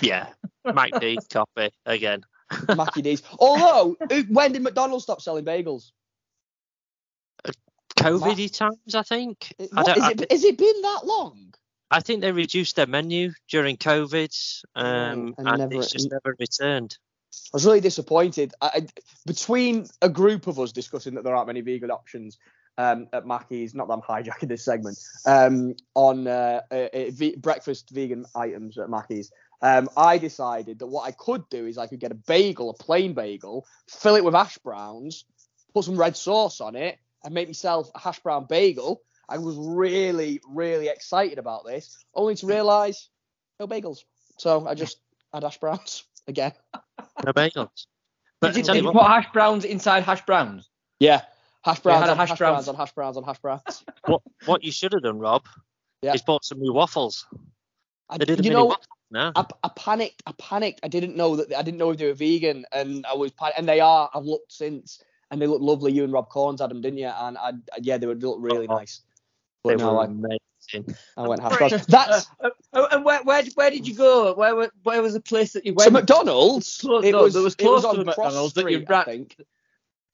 Yeah, 0.00 0.28
Mac 0.64 0.98
D 1.00 1.18
coffee 1.30 1.70
again. 1.84 2.22
Mackie 2.76 3.02
D's. 3.02 3.22
Although, 3.38 3.96
when 4.28 4.52
did 4.52 4.62
McDonald's 4.62 5.04
stop 5.04 5.20
selling 5.20 5.44
bagels? 5.44 5.90
COVID 7.96 8.52
times, 8.56 8.94
I 8.94 9.02
think. 9.02 9.54
I, 9.60 9.64
what- 9.82 9.86
don't, 9.86 9.96
is 9.98 10.02
I, 10.02 10.10
it, 10.10 10.32
has 10.32 10.44
it 10.44 10.58
been 10.58 10.82
that 10.82 11.00
long? 11.04 11.54
I 11.90 12.00
think 12.00 12.22
they 12.22 12.32
reduced 12.32 12.76
their 12.76 12.86
menu 12.86 13.32
during 13.48 13.76
COVID, 13.76 14.62
um, 14.74 15.34
and 15.36 15.46
and, 15.48 15.58
never- 15.58 15.74
it's 15.74 15.92
just 15.92 16.10
never 16.10 16.34
returned. 16.38 16.96
I 17.52 17.56
was 17.56 17.64
really 17.66 17.80
disappointed. 17.80 18.54
I, 18.60 18.66
I, 18.74 18.86
between 19.26 19.86
a 20.00 20.08
group 20.08 20.46
of 20.46 20.58
us 20.58 20.72
discussing 20.72 21.14
that 21.14 21.24
there 21.24 21.34
aren't 21.34 21.46
many 21.46 21.60
vegan 21.60 21.90
options 21.90 22.38
um, 22.78 23.08
at 23.12 23.26
Mackey's, 23.26 23.74
not 23.74 23.88
that 23.88 23.94
I'm 23.94 24.00
hijacking 24.02 24.48
this 24.48 24.64
segment, 24.64 24.98
um, 25.26 25.74
on 25.94 26.26
uh, 26.26 26.60
uh, 26.70 26.74
uh, 26.74 27.10
ve- 27.10 27.36
breakfast 27.36 27.90
vegan 27.90 28.24
items 28.34 28.78
at 28.78 28.88
Mackey's, 28.90 29.30
um, 29.62 29.88
I 29.96 30.18
decided 30.18 30.80
that 30.80 30.86
what 30.86 31.06
I 31.06 31.12
could 31.12 31.48
do 31.48 31.66
is 31.66 31.78
I 31.78 31.86
could 31.86 32.00
get 32.00 32.10
a 32.10 32.16
bagel, 32.16 32.70
a 32.70 32.74
plain 32.74 33.14
bagel, 33.14 33.66
fill 33.88 34.16
it 34.16 34.24
with 34.24 34.34
hash 34.34 34.58
browns, 34.58 35.24
put 35.72 35.84
some 35.84 35.96
red 35.96 36.16
sauce 36.16 36.60
on 36.60 36.74
it, 36.76 36.98
and 37.24 37.32
make 37.32 37.48
myself 37.48 37.90
a 37.94 37.98
hash 38.00 38.18
brown 38.20 38.46
bagel. 38.48 39.02
I 39.28 39.38
was 39.38 39.56
really, 39.56 40.40
really 40.48 40.88
excited 40.88 41.38
about 41.38 41.64
this, 41.64 42.04
only 42.14 42.34
to 42.34 42.46
realise 42.46 43.08
no 43.60 43.66
bagels. 43.68 44.00
So 44.36 44.66
I 44.66 44.74
just 44.74 44.98
had 45.32 45.44
hash 45.44 45.58
browns 45.58 46.04
again. 46.26 46.52
No 47.24 47.32
bagels. 47.32 47.86
But 48.40 48.48
Did 48.54 48.56
you, 48.56 48.62
did 48.64 48.74
you 48.82 48.88
you 48.88 48.92
what, 48.92 49.02
put 49.06 49.10
hash 49.12 49.32
browns 49.32 49.64
inside 49.64 50.02
hash 50.02 50.26
browns? 50.26 50.68
Yeah. 50.98 51.22
Hash 51.64 51.78
browns, 51.78 52.00
had 52.00 52.08
a 52.08 52.12
on 52.12 52.18
hash 52.18 52.30
hash, 52.30 52.38
browns. 52.38 52.54
browns. 52.66 52.68
on 52.68 52.74
hash 52.74 52.92
browns 52.92 53.16
on 53.16 53.22
hash 53.22 53.38
browns. 53.38 53.84
what, 54.06 54.20
what 54.46 54.64
you 54.64 54.72
should 54.72 54.92
have 54.92 55.02
done, 55.02 55.20
Rob, 55.20 55.44
Yeah. 56.02 56.14
is 56.14 56.22
bought 56.22 56.44
some 56.44 56.58
new 56.58 56.72
waffles. 56.72 57.24
I, 58.10 58.18
They 58.18 58.24
did 58.24 58.40
a 58.40 58.42
you 58.42 58.50
mini 58.50 58.56
know, 58.56 58.64
waffle 58.66 58.82
now. 59.12 59.32
I, 59.36 59.44
I 59.62 59.68
panicked. 59.76 60.22
I 60.26 60.32
panicked. 60.38 60.80
I 60.82 60.88
didn't 60.88 61.16
know 61.16 61.36
that. 61.36 61.56
I 61.56 61.62
didn't 61.62 61.78
know 61.78 61.90
if 61.90 61.98
they 61.98 62.06
were 62.06 62.14
vegan, 62.14 62.64
and 62.72 63.04
I 63.06 63.14
was 63.14 63.30
pan- 63.32 63.52
and 63.56 63.68
they 63.68 63.80
are. 63.80 64.10
I've 64.14 64.24
looked 64.24 64.52
since, 64.52 65.02
and 65.30 65.40
they 65.40 65.46
look 65.46 65.60
lovely. 65.62 65.92
You 65.92 66.04
and 66.04 66.12
Rob 66.12 66.28
Corns 66.28 66.60
had 66.60 66.70
them, 66.70 66.80
didn't 66.80 66.98
you? 66.98 67.08
And 67.08 67.38
I, 67.38 67.52
yeah, 67.80 67.98
they 67.98 68.06
would 68.06 68.22
look 68.22 68.38
really 68.40 68.66
Oh, 68.68 68.76
nice. 68.76 69.02
They 69.64 69.76
no, 69.76 69.94
were 69.94 70.00
I, 70.00 70.04
amazing. 70.06 70.96
I 71.16 71.28
went 71.28 71.40
hash 71.42 71.56
Great. 71.56 71.70
browns. 71.70 71.86
That's 71.86 72.26
Uh, 72.40 72.50
uh, 72.72 72.88
and 72.92 73.04
where, 73.04 73.22
where 73.22 73.44
where 73.54 73.70
did 73.70 73.86
you 73.86 73.94
go? 73.94 74.34
Where 74.34 74.56
were- 74.56 74.72
where 74.82 75.02
was 75.02 75.12
the 75.12 75.20
place 75.20 75.52
that 75.52 75.64
you 75.66 75.74
went? 75.74 75.86
To 75.86 75.92
McDonald's. 75.92 76.78
Close- 76.78 77.04
it 77.04 77.12
no, 77.12 77.22
was. 77.24 77.34
there 77.34 77.42
was 77.42 77.54
it 77.54 77.62
was 77.62 77.82
close 77.82 77.82
to 77.82 77.88
on 77.88 77.96
the 77.98 78.04
Cross 78.04 78.16
McDonald's 78.18 78.54
that 78.54 78.70
you 78.70 78.82
Street, 78.82 78.90
I 78.90 79.04
think. 79.04 79.36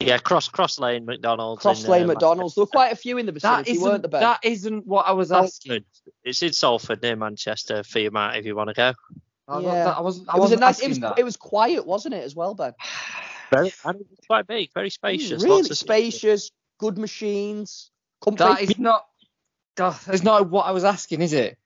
Yeah, 0.00 0.18
cross 0.18 0.48
cross 0.48 0.78
lane 0.78 1.06
McDonald's. 1.06 1.62
Cross 1.62 1.84
in, 1.84 1.90
Lane 1.90 2.04
uh, 2.04 2.06
McDonald's. 2.08 2.54
There 2.54 2.62
were 2.62 2.66
quite 2.68 2.92
a 2.92 2.96
few 2.96 3.18
in 3.18 3.26
the 3.26 3.32
That 3.32 3.64
vicinity, 3.66 3.82
weren't 3.82 3.90
isn't 3.94 4.02
there, 4.02 4.10
Ben? 4.10 4.20
that 4.20 4.40
isn't 4.44 4.86
what 4.86 5.06
I 5.08 5.12
was 5.12 5.32
asking. 5.32 5.84
It's 6.22 6.40
in 6.42 6.52
Salford 6.52 7.02
near 7.02 7.16
Manchester 7.16 7.82
for 7.82 7.98
you, 7.98 8.10
Matt, 8.12 8.36
if 8.36 8.46
you 8.46 8.54
want 8.54 8.68
to 8.68 8.74
go. 8.74 8.92
I, 9.48 9.60
Yeah. 9.60 9.84
that, 9.84 9.98
I 9.98 10.00
wasn't. 10.00 10.28
I 10.28 10.36
it 10.36 10.40
was 10.40 10.52
a 10.52 10.54
wasn't 10.54 10.60
nice. 10.60 10.78
It 10.78 10.82
asking 10.82 10.88
was. 10.90 10.98
that. 11.00 11.18
It 11.18 11.24
was 11.24 11.36
quiet, 11.36 11.84
wasn't 11.86 12.14
it, 12.14 12.22
as 12.22 12.36
well, 12.36 12.54
Ben? 12.54 12.74
Very, 13.50 13.72
and 13.84 14.00
it's 14.12 14.26
quite 14.26 14.46
big, 14.46 14.70
very 14.74 14.90
spacious. 14.90 15.42
really 15.42 15.56
lots 15.56 15.70
of 15.70 15.78
spacious, 15.78 16.50
good 16.78 16.98
machines, 16.98 17.90
comfy. 18.22 18.36
that 18.44 18.60
is 18.60 18.78
not. 18.78 19.06
that 19.76 20.06
is 20.12 20.22
not 20.22 20.50
what 20.50 20.66
I 20.66 20.72
was 20.72 20.84
asking, 20.84 21.22
is 21.22 21.32
it? 21.32 21.56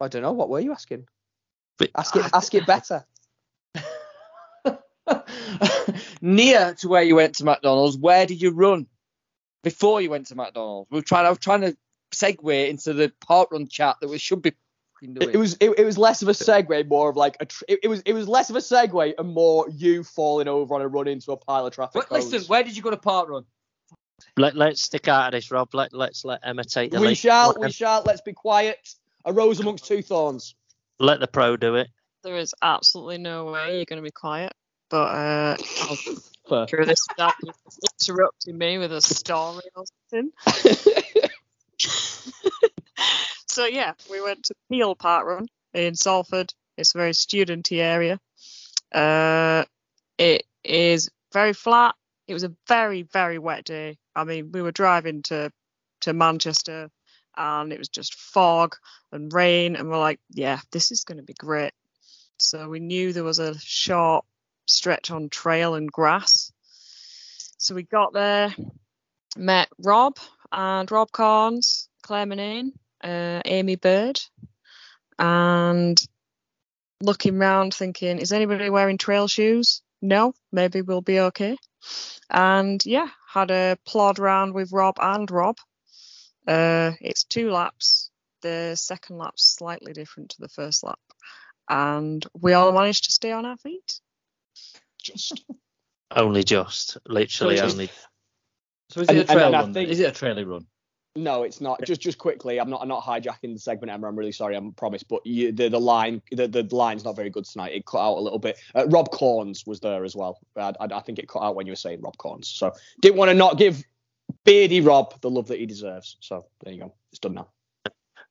I 0.00 0.08
don't 0.08 0.22
know. 0.22 0.32
What 0.32 0.48
were 0.48 0.60
you 0.60 0.72
asking? 0.72 1.06
But- 1.78 1.90
Ask 1.94 2.16
it. 2.16 2.24
Ask 2.32 2.54
it 2.54 2.66
better. 2.66 3.04
Near 6.20 6.74
to 6.74 6.88
where 6.88 7.02
you 7.02 7.16
went 7.16 7.36
to 7.36 7.44
McDonald's, 7.44 7.96
where 7.96 8.26
did 8.26 8.40
you 8.40 8.50
run 8.50 8.86
before 9.62 10.00
you 10.00 10.10
went 10.10 10.26
to 10.28 10.34
McDonald's? 10.34 10.90
We 10.90 10.98
were 10.98 11.02
trying. 11.02 11.26
I 11.26 11.30
was 11.30 11.38
trying 11.38 11.62
to 11.62 11.76
segue 12.12 12.68
into 12.68 12.92
the 12.92 13.12
park 13.26 13.50
run 13.52 13.66
chat 13.66 13.96
that 14.00 14.08
we 14.08 14.18
should 14.18 14.42
be 14.42 14.52
doing. 15.02 15.28
It, 15.30 15.34
it 15.34 15.38
was 15.38 15.56
it, 15.60 15.70
it 15.78 15.84
was 15.84 15.98
less 15.98 16.22
of 16.22 16.28
a 16.28 16.32
segue, 16.32 16.88
more 16.88 17.10
of 17.10 17.16
like 17.16 17.36
a. 17.40 17.46
Tr- 17.46 17.64
it, 17.68 17.80
it 17.82 17.88
was 17.88 18.00
it 18.02 18.12
was 18.12 18.28
less 18.28 18.50
of 18.50 18.56
a 18.56 18.60
segue 18.60 19.14
and 19.18 19.28
more 19.28 19.66
you 19.70 20.04
falling 20.04 20.48
over 20.48 20.74
on 20.74 20.80
a 20.80 20.88
run 20.88 21.08
into 21.08 21.32
a 21.32 21.36
pile 21.36 21.66
of 21.66 21.74
traffic. 21.74 22.02
Wait, 22.02 22.10
listen, 22.10 22.32
cones. 22.32 22.48
where 22.48 22.62
did 22.62 22.76
you 22.76 22.82
go 22.82 22.90
to 22.90 22.96
park 22.96 23.28
run? 23.28 23.44
Let, 24.36 24.56
let's 24.56 24.82
stick 24.82 25.08
out 25.08 25.26
of 25.26 25.32
this, 25.32 25.50
Rob. 25.50 25.74
Let, 25.74 25.92
let's 25.92 26.24
let 26.24 26.40
Emma 26.44 26.64
take 26.64 26.92
the 26.92 27.00
we 27.00 27.08
lead. 27.08 27.18
shall 27.18 27.48
Let, 27.48 27.60
we 27.60 27.70
shall. 27.70 28.02
Let's 28.04 28.20
be 28.20 28.32
quiet. 28.32 28.78
A 29.24 29.32
rose 29.32 29.60
amongst 29.60 29.86
two 29.86 30.02
thorns. 30.02 30.54
let 30.98 31.20
the 31.20 31.26
pro 31.26 31.56
do 31.56 31.76
it. 31.76 31.88
There 32.22 32.36
is 32.36 32.54
absolutely 32.62 33.18
no 33.18 33.46
way 33.46 33.76
you're 33.76 33.84
going 33.84 33.98
to 33.98 34.02
be 34.02 34.10
quiet. 34.10 34.52
But 34.94 35.10
uh, 35.10 35.56
I'll 36.46 36.66
through 36.68 36.84
this 36.84 37.04
interrupting 38.00 38.56
me 38.56 38.78
with 38.78 38.92
a 38.92 39.00
story 39.00 39.64
or 39.74 39.82
something. 40.12 40.30
so 43.48 43.66
yeah, 43.66 43.94
we 44.08 44.22
went 44.22 44.44
to 44.44 44.54
Peel 44.70 44.94
Park 44.94 45.26
Run 45.26 45.48
in 45.72 45.96
Salford. 45.96 46.54
It's 46.76 46.94
a 46.94 46.98
very 46.98 47.10
studenty 47.10 47.78
area. 47.78 48.20
Uh, 48.94 49.64
it 50.16 50.44
is 50.62 51.10
very 51.32 51.54
flat. 51.54 51.96
It 52.28 52.34
was 52.34 52.44
a 52.44 52.54
very 52.68 53.02
very 53.02 53.40
wet 53.40 53.64
day. 53.64 53.98
I 54.14 54.22
mean, 54.22 54.52
we 54.52 54.62
were 54.62 54.70
driving 54.70 55.22
to 55.22 55.50
to 56.02 56.12
Manchester, 56.12 56.88
and 57.36 57.72
it 57.72 57.80
was 57.80 57.88
just 57.88 58.14
fog 58.14 58.76
and 59.10 59.32
rain, 59.32 59.74
and 59.74 59.90
we're 59.90 59.98
like, 59.98 60.20
yeah, 60.30 60.60
this 60.70 60.92
is 60.92 61.02
going 61.02 61.18
to 61.18 61.24
be 61.24 61.34
great. 61.34 61.72
So 62.38 62.68
we 62.68 62.78
knew 62.78 63.12
there 63.12 63.24
was 63.24 63.40
a 63.40 63.58
short 63.58 64.24
stretch 64.66 65.10
on 65.10 65.28
trail 65.28 65.74
and 65.74 65.90
grass. 65.90 66.52
So 67.58 67.74
we 67.74 67.82
got 67.82 68.12
there, 68.12 68.54
met 69.36 69.68
Rob 69.78 70.18
and 70.52 70.90
Rob 70.90 71.10
Carnes, 71.12 71.88
Claire 72.02 72.62
uh, 73.02 73.42
Amy 73.44 73.76
Bird, 73.76 74.20
and 75.18 76.00
looking 77.00 77.38
round 77.38 77.74
thinking, 77.74 78.18
is 78.18 78.32
anybody 78.32 78.70
wearing 78.70 78.98
trail 78.98 79.28
shoes? 79.28 79.82
No, 80.02 80.34
maybe 80.52 80.82
we'll 80.82 81.00
be 81.00 81.20
okay. 81.20 81.56
And 82.30 82.84
yeah, 82.84 83.08
had 83.32 83.50
a 83.50 83.78
plod 83.86 84.18
round 84.18 84.54
with 84.54 84.72
Rob 84.72 84.96
and 85.00 85.30
Rob. 85.30 85.56
Uh, 86.46 86.92
it's 87.00 87.24
two 87.24 87.50
laps. 87.50 88.10
The 88.42 88.74
second 88.76 89.18
lap's 89.18 89.44
slightly 89.44 89.92
different 89.92 90.30
to 90.30 90.40
the 90.40 90.48
first 90.48 90.84
lap. 90.84 90.98
And 91.68 92.24
we 92.38 92.52
all 92.52 92.72
managed 92.72 93.04
to 93.04 93.12
stay 93.12 93.32
on 93.32 93.46
our 93.46 93.56
feet. 93.56 94.00
Just 95.02 95.44
Only 96.10 96.42
just, 96.44 96.96
literally 97.06 97.56
So 97.56 97.62
it's- 97.64 97.72
only. 97.72 97.90
So 98.90 99.00
is 99.00 99.08
it 99.08 99.16
a 99.16 99.20
and 99.20 99.28
then 99.28 99.36
trail 99.36 99.54
I 99.54 99.60
run? 99.60 99.74
think- 99.74 99.88
Is 99.90 100.00
it 100.00 100.08
a 100.08 100.12
trailer 100.12 100.46
run? 100.46 100.66
No, 101.16 101.44
it's 101.44 101.60
not. 101.60 101.80
Just 101.84 102.00
just 102.00 102.18
quickly, 102.18 102.58
I'm 102.60 102.68
not 102.68 102.82
I'm 102.82 102.88
not 102.88 103.02
hijacking 103.04 103.52
the 103.52 103.58
segment, 103.58 103.92
Emma. 103.92 104.08
I'm 104.08 104.16
really 104.16 104.32
sorry. 104.32 104.56
I 104.56 104.70
promise, 104.76 105.04
but 105.04 105.24
you, 105.24 105.52
the 105.52 105.68
the 105.68 105.78
line 105.80 106.20
the, 106.32 106.48
the 106.48 106.66
line's 106.74 107.04
not 107.04 107.14
very 107.14 107.30
good 107.30 107.44
tonight. 107.44 107.72
It 107.72 107.86
cut 107.86 108.00
out 108.00 108.18
a 108.18 108.20
little 108.20 108.40
bit. 108.40 108.58
Uh, 108.74 108.86
Rob 108.88 109.10
Corns 109.12 109.64
was 109.64 109.78
there 109.78 110.02
as 110.04 110.16
well. 110.16 110.40
I, 110.56 110.72
I, 110.80 110.86
I 110.96 111.00
think 111.00 111.20
it 111.20 111.28
cut 111.28 111.42
out 111.42 111.54
when 111.54 111.66
you 111.66 111.72
were 111.72 111.76
saying 111.76 112.00
Rob 112.02 112.16
Corns. 112.18 112.48
So 112.48 112.72
didn't 113.00 113.16
want 113.16 113.28
to 113.30 113.34
not 113.34 113.58
give 113.58 113.84
Beardy 114.44 114.80
Rob 114.80 115.20
the 115.20 115.30
love 115.30 115.46
that 115.48 115.60
he 115.60 115.66
deserves. 115.66 116.16
So 116.18 116.46
there 116.64 116.72
you 116.74 116.80
go. 116.80 116.94
It's 117.12 117.20
done 117.20 117.34
now. 117.34 117.48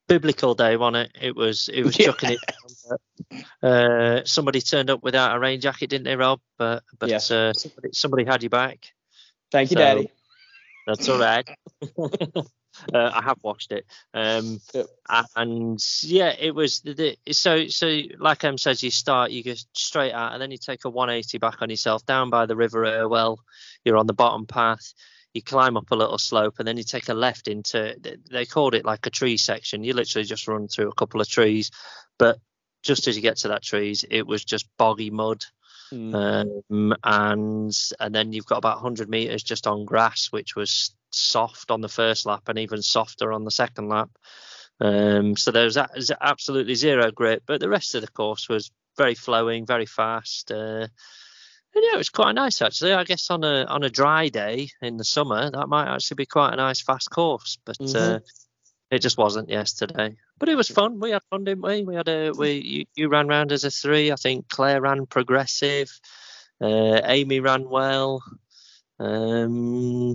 Biblical 0.08 0.54
day, 0.54 0.76
wasn't 0.76 1.08
it? 1.08 1.12
It 1.20 1.36
was 1.36 1.68
it 1.68 1.82
was 1.82 1.98
Yeah. 1.98 2.06
chucking 2.06 2.30
it. 2.32 2.38
Down, 2.46 2.98
but, 3.60 3.68
uh, 3.68 4.24
somebody 4.24 4.60
turned 4.60 4.90
up 4.90 5.02
without 5.02 5.34
a 5.36 5.38
rain 5.38 5.60
jacket, 5.60 5.88
didn't 5.90 6.04
they, 6.04 6.16
Rob? 6.16 6.40
But 6.58 6.82
but 6.98 7.08
Yes. 7.08 7.30
uh, 7.30 7.52
somebody, 7.52 7.88
somebody 7.92 8.24
had 8.24 8.42
you 8.42 8.50
back. 8.50 8.92
Thank 9.50 9.70
you, 9.70 9.76
So- 9.76 9.80
Daddy. 9.82 10.10
That's 10.86 11.08
all 11.08 11.18
right. 11.18 11.48
uh, 11.98 12.42
I 12.92 13.22
have 13.22 13.38
watched 13.42 13.72
it. 13.72 13.86
Um, 14.12 14.60
Yep. 14.74 14.86
and 15.34 15.82
yeah, 16.02 16.34
it 16.38 16.54
was 16.54 16.80
the, 16.80 16.92
the 17.24 17.32
so 17.32 17.68
so 17.68 18.00
like 18.18 18.44
Em 18.44 18.58
says, 18.58 18.82
you 18.82 18.90
start, 18.90 19.30
you 19.30 19.42
go 19.42 19.54
straight 19.72 20.12
out, 20.12 20.32
and 20.34 20.42
then 20.42 20.50
you 20.50 20.58
take 20.58 20.84
a 20.84 20.90
180 20.90 21.38
back 21.38 21.62
on 21.62 21.70
yourself 21.70 22.04
down 22.04 22.28
by 22.28 22.44
the 22.44 22.54
River 22.56 22.84
Irwell. 22.84 23.38
You're 23.84 23.96
on 23.96 24.06
the 24.06 24.12
bottom 24.12 24.44
path. 24.46 24.92
You 25.34 25.42
climb 25.42 25.76
up 25.76 25.90
a 25.90 25.96
little 25.96 26.18
slope, 26.18 26.56
and 26.58 26.66
then 26.66 26.76
you 26.76 26.84
take 26.84 27.08
a 27.08 27.14
left 27.14 27.48
into. 27.48 27.96
They 28.30 28.46
called 28.46 28.74
it 28.74 28.84
like 28.84 29.06
a 29.06 29.10
tree 29.10 29.36
section. 29.36 29.84
You 29.84 29.92
literally 29.92 30.24
just 30.24 30.48
run 30.48 30.68
through 30.68 30.88
a 30.88 30.94
couple 30.94 31.20
of 31.20 31.28
trees, 31.28 31.70
but 32.18 32.38
just 32.82 33.08
as 33.08 33.16
you 33.16 33.22
get 33.22 33.38
to 33.38 33.48
that 33.48 33.62
trees, 33.62 34.04
it 34.08 34.26
was 34.26 34.44
just 34.44 34.68
boggy 34.78 35.10
mud. 35.10 35.44
Mm. 35.92 36.62
Um, 36.70 36.96
and 37.02 37.76
and 38.00 38.14
then 38.14 38.32
you've 38.32 38.46
got 38.46 38.58
about 38.58 38.76
100 38.76 39.08
meters 39.08 39.42
just 39.42 39.66
on 39.66 39.84
grass, 39.84 40.28
which 40.30 40.56
was 40.56 40.94
soft 41.10 41.70
on 41.70 41.80
the 41.80 41.88
first 41.88 42.26
lap 42.26 42.48
and 42.48 42.58
even 42.58 42.82
softer 42.82 43.32
on 43.32 43.44
the 43.44 43.50
second 43.50 43.88
lap. 43.88 44.10
Um, 44.80 45.36
so 45.36 45.50
there 45.50 45.64
was 45.64 45.78
absolutely 46.20 46.74
zero 46.74 47.10
grip, 47.10 47.44
but 47.46 47.60
the 47.60 47.68
rest 47.68 47.94
of 47.94 48.02
the 48.02 48.08
course 48.08 48.48
was 48.48 48.70
very 48.96 49.14
flowing, 49.14 49.66
very 49.66 49.86
fast. 49.86 50.50
Uh, 50.50 50.88
and 51.74 51.84
yeah, 51.84 51.94
it 51.94 51.98
was 51.98 52.10
quite 52.10 52.32
nice 52.32 52.62
actually. 52.62 52.92
I 52.92 53.04
guess 53.04 53.30
on 53.30 53.44
a 53.44 53.64
on 53.64 53.82
a 53.82 53.90
dry 53.90 54.28
day 54.28 54.68
in 54.80 54.96
the 54.96 55.04
summer, 55.04 55.50
that 55.50 55.68
might 55.68 55.92
actually 55.92 56.16
be 56.16 56.26
quite 56.26 56.52
a 56.52 56.56
nice 56.56 56.80
fast 56.80 57.10
course, 57.10 57.58
but 57.64 57.76
uh, 57.94 58.20
it 58.90 59.00
just 59.00 59.18
wasn't 59.18 59.48
yesterday. 59.48 60.16
But 60.38 60.48
it 60.48 60.56
was 60.56 60.68
fun. 60.68 61.00
We 61.00 61.10
had 61.10 61.22
fun, 61.30 61.44
didn't 61.44 61.64
we? 61.64 61.84
We 61.84 61.94
had 61.94 62.08
a 62.08 62.32
we 62.32 62.52
you, 62.52 62.84
you 62.94 63.08
ran 63.08 63.28
round 63.28 63.52
as 63.52 63.64
a 63.64 63.70
three. 63.70 64.12
I 64.12 64.16
think 64.16 64.48
Claire 64.48 64.80
ran 64.80 65.06
progressive. 65.06 65.90
Uh, 66.60 67.00
Amy 67.04 67.40
ran 67.40 67.68
well. 67.68 68.22
Um, 68.98 70.14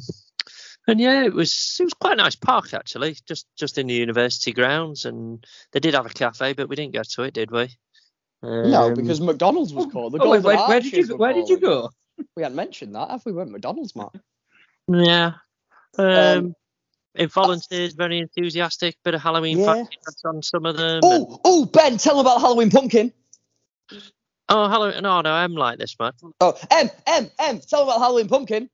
and 0.88 1.00
yeah, 1.00 1.24
it 1.24 1.34
was 1.34 1.78
it 1.80 1.84
was 1.84 1.94
quite 1.94 2.14
a 2.14 2.24
nice 2.24 2.36
park 2.36 2.74
actually, 2.74 3.18
just 3.28 3.46
just 3.58 3.78
in 3.78 3.88
the 3.88 3.94
university 3.94 4.54
grounds. 4.54 5.06
And 5.06 5.46
they 5.72 5.80
did 5.80 5.94
have 5.94 6.06
a 6.06 6.10
cafe, 6.10 6.54
but 6.54 6.70
we 6.70 6.76
didn't 6.76 6.94
go 6.94 7.04
to 7.04 7.24
it, 7.24 7.34
did 7.34 7.52
we? 7.52 7.70
No, 8.42 8.88
Um, 8.88 8.94
because 8.94 9.20
McDonald's 9.20 9.74
was 9.74 9.88
called. 9.92 10.14
The 10.14 10.20
Oh, 10.22 10.30
wait, 10.30 10.42
Golden 10.42 10.44
where, 10.44 10.68
where 10.68 10.80
did 10.80 10.94
Arches 10.94 11.08
you 11.10 11.14
were 11.16 11.18
where 11.20 11.34
did 11.34 11.50
you 11.50 11.60
go? 11.60 11.90
We 12.36 12.44
hadn't 12.44 12.56
mentioned 12.56 12.96
that, 12.96 13.10
have 13.10 13.26
we? 13.26 13.32
Went 13.34 13.52
McDonald's, 13.52 13.96
Matt. 13.96 14.12
yeah. 14.88 15.34
Um, 15.98 16.06
Um, 16.08 16.56
it 17.16 17.32
volunteers 17.34 17.94
very 17.94 18.20
enthusiastic, 18.20 18.96
bit 19.04 19.14
of 19.14 19.22
Halloween 19.22 19.60
Yeah. 19.60 19.74
facts 19.84 20.22
on 20.24 20.42
some 20.42 20.66
of 20.66 20.78
them. 20.78 21.02
Oh, 21.04 21.40
oh, 21.44 21.66
Ben, 21.66 21.98
tell 21.98 22.16
them 22.16 22.26
about 22.26 22.40
Halloween 22.40 22.70
pumpkin. 22.70 23.12
oh, 24.50 24.68
Halloween! 24.70 25.02
No, 25.04 25.22
no, 25.22 25.32
I'm 25.32 25.54
like 25.54 25.78
this, 25.80 25.96
man. 26.00 26.14
Oh, 26.40 26.58
M, 26.72 26.90
M, 27.08 27.32
M, 27.40 27.60
tell 27.60 27.80
them 27.82 27.90
about 27.90 28.00
Halloween 28.00 28.28
pumpkin. 28.30 28.70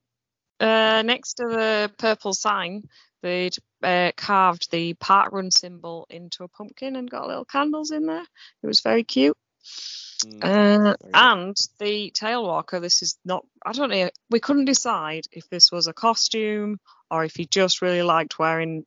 Uh, 0.60 1.02
next 1.06 1.36
to 1.36 1.48
the 1.48 1.92
purple 1.98 2.34
sign, 2.34 2.84
they'd 3.24 3.56
uh, 3.84 4.12
carved 4.16 4.70
the 4.72 4.94
park 4.96 5.32
run 5.32 5.50
symbol 5.52 6.06
into 6.10 6.44
a 6.44 6.48
pumpkin 6.48 6.96
and 6.96 7.10
got 7.10 7.28
little 7.28 7.46
candles 7.46 7.92
in 7.92 8.06
there. 8.06 8.26
It 8.64 8.68
was 8.68 8.82
very 8.82 9.04
cute. 9.04 9.38
Mm, 10.26 10.44
Uh, 10.44 10.96
and 11.14 11.58
the 11.80 12.12
tail 12.12 12.44
walker, 12.44 12.80
this 12.80 13.02
is 13.02 13.18
not, 13.26 13.46
I 13.66 13.72
don't 13.74 13.90
know, 13.90 14.10
we 14.30 14.40
couldn't 14.40 14.66
decide 14.66 15.26
if 15.32 15.50
this 15.50 15.72
was 15.72 15.88
a 15.88 15.94
costume 15.94 16.80
or 17.12 17.24
if 17.26 17.36
he 17.36 17.46
just 17.46 17.82
really 17.82 18.02
liked 18.02 18.40
wearing 18.40 18.86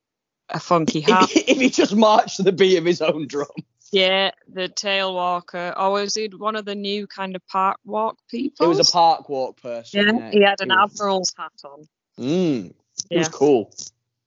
a 0.48 0.58
funky 0.60 1.00
hat. 1.00 1.24
If, 1.24 1.30
he- 1.30 1.52
if 1.52 1.58
he 1.58 1.70
just 1.70 1.94
marched 1.94 2.36
to 2.36 2.42
the 2.42 2.52
beat 2.52 2.78
of 2.78 2.84
his 2.84 3.02
own 3.02 3.26
drum. 3.26 3.48
yeah, 3.92 4.30
the 4.52 4.68
tail 4.68 5.14
walker. 5.14 5.74
Or 5.76 5.90
was 5.92 6.14
he 6.14 6.28
one 6.28 6.56
of 6.56 6.64
the 6.64 6.74
new 6.74 7.06
kind 7.06 7.36
of 7.36 7.46
park 7.46 7.78
walk 7.84 8.18
people? 8.30 8.64
It 8.66 8.68
was 8.68 8.88
a 8.88 8.92
park 8.92 9.28
walk 9.28 9.60
person. 9.60 10.16
Yeah, 10.18 10.30
he 10.30 10.42
had 10.42 10.60
an 10.60 10.70
admiral's 10.72 11.32
hat 11.36 11.52
on. 11.64 11.88
Mm, 12.18 12.74
it 13.10 13.18
was 13.18 13.28
cool. 13.28 13.70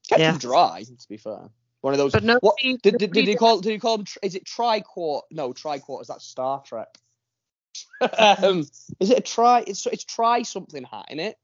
Kept 0.08 0.20
Yeah. 0.22 0.34
him 0.34 0.38
dry, 0.40 0.84
to 0.84 1.08
be 1.10 1.18
fair. 1.18 1.50
One 1.82 1.94
of 1.94 1.98
those. 1.98 2.12
But 2.12 2.24
no, 2.24 2.38
what 2.42 2.56
he- 2.60 2.78
did, 2.78 2.98
did, 2.98 3.00
did 3.00 3.10
nobody 3.10 3.32
he 3.32 3.36
call? 3.36 3.60
Did 3.60 3.72
he 3.72 3.80
call 3.80 3.96
him? 4.00 4.06
Is 4.22 4.36
it 4.36 4.46
triquart? 4.46 5.24
No, 5.32 5.52
triquart. 5.54 6.02
Is 6.02 6.08
that 6.08 6.22
Star 6.22 6.62
Trek? 6.66 6.88
um, 8.18 8.60
is 9.00 9.10
it 9.10 9.20
a 9.20 9.22
try? 9.22 9.64
It's 9.66 9.86
it's 9.88 10.04
try 10.04 10.44
something 10.44 10.84
hat 10.84 11.06
in 11.10 11.20
it, 11.20 11.38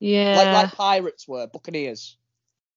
Yeah, 0.00 0.34
like 0.36 0.52
like 0.52 0.72
pirates 0.72 1.28
were, 1.28 1.46
Buccaneers. 1.46 2.16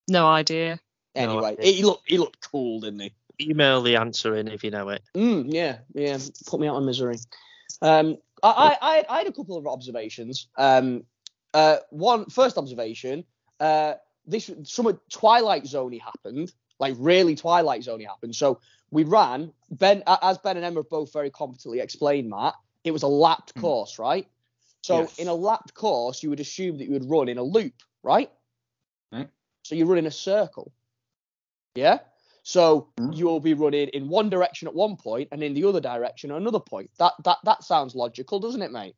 no 0.07 0.27
idea. 0.27 0.79
No 1.15 1.21
Anyway, 1.21 1.51
idea. 1.59 1.71
he 1.71 1.83
looked 1.83 2.09
he 2.09 2.17
looked 2.17 2.39
cool, 2.51 2.81
didn't 2.81 2.99
he? 2.99 3.13
Email 3.41 3.81
the 3.81 3.95
answer 3.95 4.35
in 4.35 4.47
if 4.47 4.63
you 4.63 4.71
know 4.71 4.89
it. 4.89 5.01
Mm, 5.15 5.45
yeah, 5.51 5.79
yeah. 5.93 6.17
Put 6.47 6.59
me 6.59 6.67
out 6.67 6.75
of 6.75 6.83
misery. 6.83 7.17
Um, 7.81 8.17
I, 8.43 8.49
I, 8.49 8.77
I, 8.91 8.95
had, 8.97 9.05
I 9.09 9.17
had 9.19 9.27
a 9.27 9.31
couple 9.31 9.57
of 9.57 9.65
observations. 9.67 10.47
Um, 10.57 11.03
uh, 11.53 11.77
one 11.89 12.25
first 12.29 12.57
observation. 12.57 13.25
Uh, 13.59 13.95
this 14.25 14.49
some 14.63 14.99
Twilight 15.11 15.65
Zone 15.65 15.93
happened, 15.93 16.53
like 16.83 16.95
really 16.99 17.35
Twilight 17.35 17.83
Zone 17.83 18.01
happened. 18.01 18.35
So 18.35 18.59
we 18.91 19.05
ran. 19.05 19.53
Ben, 19.71 20.03
as 20.05 20.37
Ben 20.37 20.57
and 20.57 20.65
Emma 20.65 20.83
both 20.83 21.13
very 21.13 21.29
competently 21.29 21.79
explained, 21.79 22.29
Matt, 22.29 22.55
it 22.83 22.91
was 22.91 23.03
a 23.03 23.07
lapped 23.07 23.53
hmm. 23.55 23.61
course, 23.61 23.99
right? 23.99 24.27
So 24.81 25.01
yes. 25.01 25.17
in 25.17 25.29
a 25.29 25.33
lapped 25.33 25.73
course, 25.73 26.21
you 26.21 26.29
would 26.29 26.41
assume 26.41 26.77
that 26.77 26.85
you 26.85 26.91
would 26.91 27.09
run 27.09 27.29
in 27.29 27.37
a 27.37 27.43
loop, 27.43 27.73
right? 28.03 28.29
Right. 29.13 29.29
So 29.63 29.75
you 29.75 29.85
run 29.85 29.97
in 29.97 30.07
a 30.07 30.11
circle. 30.11 30.73
Yeah. 31.73 31.99
So 32.43 32.89
mm. 32.99 33.15
you'll 33.15 33.39
be 33.39 33.53
running 33.53 33.87
in 33.89 34.09
one 34.09 34.29
direction 34.29 34.67
at 34.67 34.75
one 34.75 34.97
point 34.97 35.29
and 35.31 35.41
in 35.41 35.53
the 35.53 35.63
other 35.63 35.79
direction 35.79 36.31
at 36.31 36.37
another 36.37 36.59
point. 36.59 36.91
That 36.99 37.13
that 37.23 37.37
that 37.45 37.63
sounds 37.63 37.95
logical, 37.95 38.41
doesn't 38.41 38.61
it, 38.61 38.73
mate? 38.73 38.95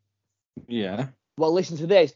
Yeah. 0.67 1.09
Well, 1.37 1.53
listen 1.53 1.77
to 1.77 1.87
this. 1.87 2.13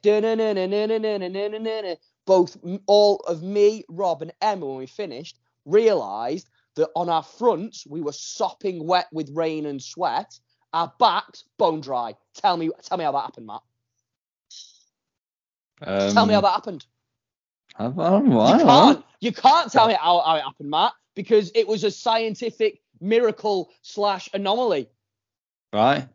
Both 2.25 2.57
all 2.87 3.17
of 3.27 3.43
me, 3.43 3.83
Rob, 3.89 4.21
and 4.23 4.33
Emma, 4.41 4.65
when 4.65 4.77
we 4.77 4.87
finished, 4.87 5.37
realised 5.65 6.49
that 6.75 6.89
on 6.95 7.09
our 7.09 7.23
fronts 7.23 7.85
we 7.87 8.01
were 8.01 8.11
sopping 8.13 8.85
wet 8.85 9.07
with 9.11 9.29
rain 9.33 9.65
and 9.65 9.81
sweat. 9.81 10.39
Our 10.73 10.91
backs 10.99 11.45
bone 11.57 11.81
dry. 11.81 12.15
Tell 12.35 12.55
me, 12.55 12.69
tell 12.83 12.97
me 12.97 13.03
how 13.03 13.11
that 13.13 13.21
happened, 13.21 13.47
Matt. 13.47 13.61
Um, 15.81 16.13
tell 16.13 16.25
me 16.25 16.33
how 16.33 16.41
that 16.41 16.51
happened. 16.51 16.85
I 17.77 17.83
don't 17.87 18.29
know, 18.29 18.39
I 18.39 18.51
You 18.51 18.57
don't 18.57 18.67
know. 18.67 18.93
can't. 18.93 19.05
You 19.21 19.31
can't 19.31 19.71
tell 19.71 19.87
me 19.87 19.95
how, 19.99 20.21
how 20.21 20.35
it 20.35 20.43
happened, 20.43 20.69
Matt, 20.69 20.93
because 21.15 21.51
it 21.55 21.67
was 21.67 21.83
a 21.83 21.91
scientific 21.91 22.81
miracle 23.01 23.71
slash 23.81 24.29
anomaly. 24.33 24.89
Right. 25.73 26.07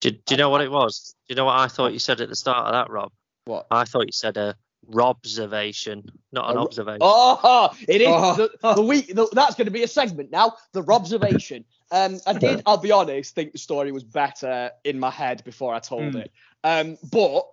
Do, 0.00 0.10
do 0.10 0.34
you 0.34 0.36
know 0.36 0.50
what 0.50 0.60
it 0.60 0.70
was? 0.70 1.14
Do 1.26 1.32
you 1.32 1.36
know 1.36 1.44
what 1.46 1.58
I 1.58 1.68
thought 1.68 1.92
you 1.92 1.98
said 1.98 2.20
at 2.20 2.28
the 2.28 2.36
start 2.36 2.66
of 2.66 2.72
that, 2.72 2.90
Rob? 2.90 3.12
What? 3.44 3.66
I 3.70 3.84
thought 3.84 4.06
you 4.06 4.12
said 4.12 4.36
a 4.36 4.54
observation, 4.98 6.10
not 6.32 6.50
an 6.50 6.56
A 6.56 6.60
observation. 6.60 6.98
Oh, 7.00 7.74
it 7.88 8.00
is. 8.00 8.08
Oh. 8.10 8.36
The, 8.36 8.74
the 8.74 8.82
week. 8.82 9.14
The, 9.14 9.28
that's 9.32 9.54
going 9.54 9.66
to 9.66 9.72
be 9.72 9.82
a 9.82 9.88
segment 9.88 10.30
now. 10.30 10.54
The 10.72 10.84
observation. 10.88 11.64
Um, 11.90 12.18
I 12.26 12.32
did. 12.32 12.62
I'll 12.66 12.78
be 12.78 12.92
honest. 12.92 13.34
Think 13.34 13.52
the 13.52 13.58
story 13.58 13.92
was 13.92 14.04
better 14.04 14.70
in 14.84 14.98
my 14.98 15.10
head 15.10 15.42
before 15.44 15.74
I 15.74 15.78
told 15.78 16.12
Hmm. 16.12 16.18
it. 16.18 16.32
Um, 16.64 16.96
but 17.10 17.46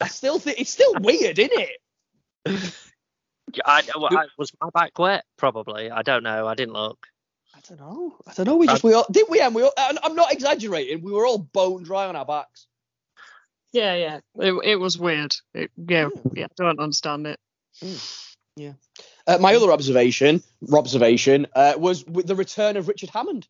I 0.00 0.08
still 0.08 0.38
think 0.38 0.60
it's 0.60 0.70
still 0.70 0.94
weird, 1.00 1.38
isn't 1.38 1.52
it? 1.52 2.74
I, 3.64 3.82
well, 3.96 4.08
I, 4.10 4.26
was 4.36 4.52
my 4.60 4.70
back 4.70 4.98
wet? 4.98 5.24
Probably. 5.36 5.90
I 5.90 6.02
don't 6.02 6.22
know. 6.22 6.46
I 6.46 6.54
didn't 6.54 6.74
look. 6.74 7.06
I 7.54 7.60
don't 7.68 7.78
know. 7.80 8.16
I 8.26 8.32
don't 8.34 8.46
know. 8.46 8.56
We 8.56 8.66
just 8.66 8.82
we 8.82 8.94
all 8.94 9.06
did 9.10 9.26
we? 9.28 9.40
And 9.40 9.54
we 9.54 9.62
all, 9.62 9.72
I'm 9.78 10.16
not 10.16 10.32
exaggerating. 10.32 11.02
We 11.02 11.12
were 11.12 11.26
all 11.26 11.38
bone 11.38 11.82
dry 11.82 12.06
on 12.06 12.16
our 12.16 12.26
backs. 12.26 12.66
Yeah, 13.74 13.94
yeah. 13.94 14.20
It, 14.38 14.54
it 14.64 14.76
was 14.76 14.96
weird. 14.96 15.34
It, 15.52 15.72
yeah, 15.76 16.08
yeah. 16.32 16.46
Don't 16.56 16.78
understand 16.78 17.26
it. 17.26 17.40
Uh, 19.26 19.38
my 19.40 19.56
other 19.56 19.72
observation, 19.72 20.44
observation, 20.72 21.48
uh, 21.56 21.74
was 21.76 22.06
with 22.06 22.28
the 22.28 22.36
return 22.36 22.76
of 22.76 22.86
Richard 22.86 23.10
Hammond. 23.10 23.48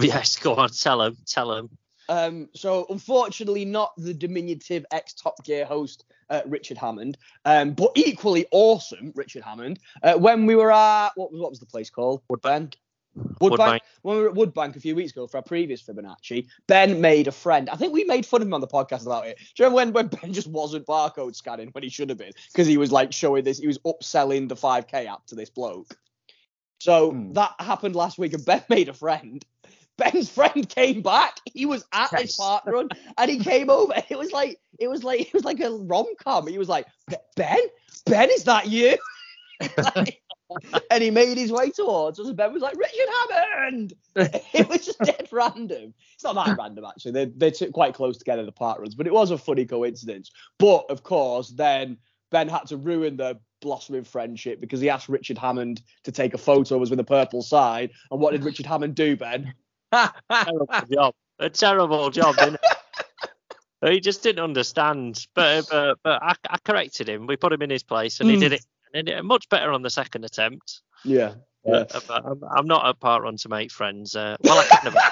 Yes, 0.00 0.36
go 0.36 0.54
on. 0.54 0.68
Tell 0.68 1.02
him. 1.02 1.16
Tell 1.26 1.52
him. 1.52 1.70
Um, 2.08 2.48
so 2.54 2.86
unfortunately, 2.88 3.64
not 3.64 3.92
the 3.96 4.14
diminutive 4.14 4.86
ex 4.92 5.14
Top 5.14 5.44
Gear 5.44 5.64
host 5.64 6.04
uh, 6.28 6.42
Richard 6.46 6.78
Hammond, 6.78 7.18
um, 7.44 7.72
but 7.72 7.90
equally 7.96 8.46
awesome 8.52 9.12
Richard 9.16 9.42
Hammond. 9.42 9.80
Uh, 10.04 10.14
when 10.14 10.46
we 10.46 10.54
were 10.54 10.72
at 10.72 11.10
what 11.16 11.32
was 11.32 11.40
what 11.40 11.50
was 11.50 11.58
the 11.58 11.66
place 11.66 11.90
called? 11.90 12.22
Woodbank. 12.30 12.74
Woodbank. 13.18 13.58
Woodbank. 13.58 13.80
When 14.02 14.16
we 14.16 14.22
were 14.22 14.28
at 14.30 14.34
Woodbank 14.34 14.76
a 14.76 14.80
few 14.80 14.94
weeks 14.94 15.12
ago 15.12 15.26
for 15.26 15.38
our 15.38 15.42
previous 15.42 15.82
Fibonacci, 15.82 16.46
Ben 16.66 17.00
made 17.00 17.26
a 17.26 17.32
friend. 17.32 17.68
I 17.70 17.76
think 17.76 17.92
we 17.92 18.04
made 18.04 18.24
fun 18.24 18.42
of 18.42 18.48
him 18.48 18.54
on 18.54 18.60
the 18.60 18.66
podcast 18.66 19.06
about 19.06 19.26
it. 19.26 19.38
Do 19.38 19.62
you 19.62 19.68
remember 19.68 19.94
when, 19.94 20.08
when 20.08 20.20
Ben 20.20 20.32
just 20.32 20.46
wasn't 20.48 20.86
barcode 20.86 21.34
scanning 21.34 21.68
when 21.72 21.82
he 21.82 21.90
should 21.90 22.08
have 22.08 22.18
been 22.18 22.32
because 22.52 22.66
he 22.66 22.76
was 22.76 22.92
like 22.92 23.12
showing 23.12 23.44
this, 23.44 23.58
he 23.58 23.66
was 23.66 23.78
upselling 23.78 24.48
the 24.48 24.56
5K 24.56 25.06
app 25.06 25.26
to 25.26 25.34
this 25.34 25.50
bloke. 25.50 25.96
So 26.78 27.10
Hmm. 27.10 27.32
that 27.34 27.54
happened 27.58 27.94
last 27.94 28.18
week, 28.18 28.32
and 28.32 28.44
Ben 28.44 28.62
made 28.68 28.88
a 28.88 28.94
friend. 28.94 29.44
Ben's 29.96 30.30
friend 30.30 30.66
came 30.66 31.02
back. 31.02 31.40
He 31.52 31.66
was 31.66 31.84
at 31.92 32.18
his 32.18 32.34
park 32.34 32.64
run, 32.66 32.88
and 33.18 33.30
he 33.30 33.38
came 33.38 33.68
over. 33.68 33.92
It 34.08 34.18
was 34.18 34.32
like 34.32 34.58
it 34.78 34.88
was 34.88 35.04
like 35.04 35.20
it 35.20 35.34
was 35.34 35.44
like 35.44 35.60
a 35.60 35.70
rom 35.70 36.06
com. 36.22 36.46
He 36.46 36.56
was 36.56 36.70
like, 36.70 36.86
Ben, 37.36 37.58
Ben, 38.06 38.30
is 38.30 38.44
that 38.44 38.68
you? 38.68 38.96
like, 39.76 40.22
and 40.90 41.02
he 41.02 41.10
made 41.10 41.36
his 41.38 41.52
way 41.52 41.70
towards 41.70 42.18
us, 42.20 42.26
and 42.28 42.36
Ben 42.36 42.52
was 42.52 42.62
like, 42.62 42.76
Richard 42.76 43.08
Hammond! 43.30 43.94
it 44.16 44.68
was 44.68 44.84
just 44.86 44.98
dead 45.00 45.28
random. 45.32 45.94
It's 46.14 46.24
not 46.24 46.34
that 46.34 46.56
random, 46.58 46.84
actually. 46.84 47.12
They, 47.12 47.24
they 47.26 47.50
took 47.50 47.72
quite 47.72 47.94
close 47.94 48.18
together, 48.18 48.44
the 48.44 48.52
park 48.52 48.78
runs, 48.80 48.94
but 48.94 49.06
it 49.06 49.12
was 49.12 49.30
a 49.30 49.38
funny 49.38 49.64
coincidence. 49.64 50.30
But, 50.58 50.86
of 50.90 51.02
course, 51.02 51.50
then 51.50 51.98
Ben 52.30 52.48
had 52.48 52.66
to 52.68 52.76
ruin 52.76 53.16
the 53.16 53.38
blossoming 53.60 54.04
friendship 54.04 54.60
because 54.60 54.80
he 54.80 54.88
asked 54.88 55.08
Richard 55.08 55.36
Hammond 55.38 55.82
to 56.04 56.12
take 56.12 56.32
a 56.34 56.38
photo 56.38 56.76
of 56.76 56.82
us 56.82 56.90
with 56.90 57.00
a 57.00 57.04
purple 57.04 57.42
sign. 57.42 57.90
And 58.10 58.20
what 58.20 58.32
did 58.32 58.44
Richard 58.44 58.66
Hammond 58.66 58.94
do, 58.94 59.16
Ben? 59.16 59.52
terrible 59.92 60.68
job. 60.92 61.14
A 61.38 61.50
terrible 61.50 62.10
job, 62.10 62.36
didn't 62.38 62.54
it? 62.54 63.92
He 63.92 64.00
just 64.00 64.22
didn't 64.22 64.44
understand, 64.44 65.26
but 65.34 65.66
but, 65.70 65.98
but 66.04 66.22
I, 66.22 66.34
I 66.50 66.58
corrected 66.62 67.08
him. 67.08 67.26
We 67.26 67.36
put 67.36 67.52
him 67.52 67.62
in 67.62 67.70
his 67.70 67.82
place, 67.82 68.20
and 68.20 68.28
he 68.28 68.36
Mm. 68.36 68.40
did 68.40 68.52
it, 68.52 68.64
and 68.94 69.08
it 69.08 69.24
much 69.24 69.48
better 69.48 69.72
on 69.72 69.82
the 69.82 69.90
second 69.90 70.24
attempt. 70.24 70.82
Yeah. 71.04 71.34
yeah. 71.64 71.84
Uh, 71.90 72.00
but 72.06 72.26
I'm, 72.26 72.42
I'm 72.56 72.66
not 72.66 72.88
a 72.88 72.94
part 72.94 73.22
run 73.22 73.36
to 73.38 73.48
make 73.48 73.70
friends. 73.70 74.16
Uh, 74.16 74.36
well, 74.42 74.58
I 74.58 74.64
kind 74.76 74.88
of. 74.88 74.96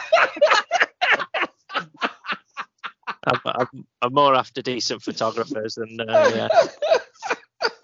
I'm, 3.26 3.40
I'm, 3.44 3.86
I'm 4.02 4.14
more 4.14 4.34
after 4.34 4.62
decent 4.62 5.02
photographers 5.02 5.74
than 5.74 6.00
uh, 6.00 6.30
yeah. 6.34 6.48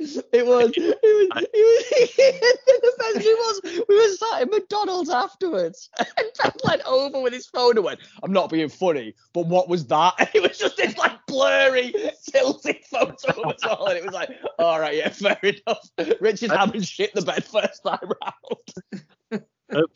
It 0.35 0.47
was, 0.47 0.73
it 0.77 0.83
was, 0.85 1.47
it 1.53 2.81
was, 3.15 3.63
was, 3.65 3.85
we 3.89 3.97
were 3.97 4.09
sat 4.09 4.43
in 4.43 4.51
McDonald's 4.51 5.11
afterwards, 5.11 5.89
and 5.99 6.27
Ben 6.43 6.53
went 6.65 6.83
over 6.87 7.21
with 7.21 7.33
his 7.33 7.47
phone 7.47 7.77
and 7.77 7.85
went, 7.85 8.01
I'm 8.23 8.33
not 8.33 8.51
being 8.51 8.69
funny, 8.69 9.15
but 9.33 9.47
what 9.47 9.69
was 9.69 9.87
that? 9.87 10.15
And 10.19 10.29
it 10.35 10.43
was 10.43 10.59
just 10.59 10.77
this 10.77 10.97
like 10.97 11.13
blurry, 11.27 11.95
tilted 12.31 12.85
photo 12.91 13.43
of 13.43 13.55
us 13.55 13.65
all, 13.65 13.87
and 13.87 13.99
it 13.99 14.05
was 14.05 14.15
like, 14.15 14.31
all 14.59 14.81
right, 14.81 14.97
yeah, 14.97 15.09
fair 15.09 15.39
enough. 15.43 15.89
Richard 16.21 16.51
Hammond 16.51 16.87
shit 16.87 17.15
the 17.15 17.23
bed 17.23 17.45
first 17.45 17.83
time 17.85 17.99
round. 18.21 19.45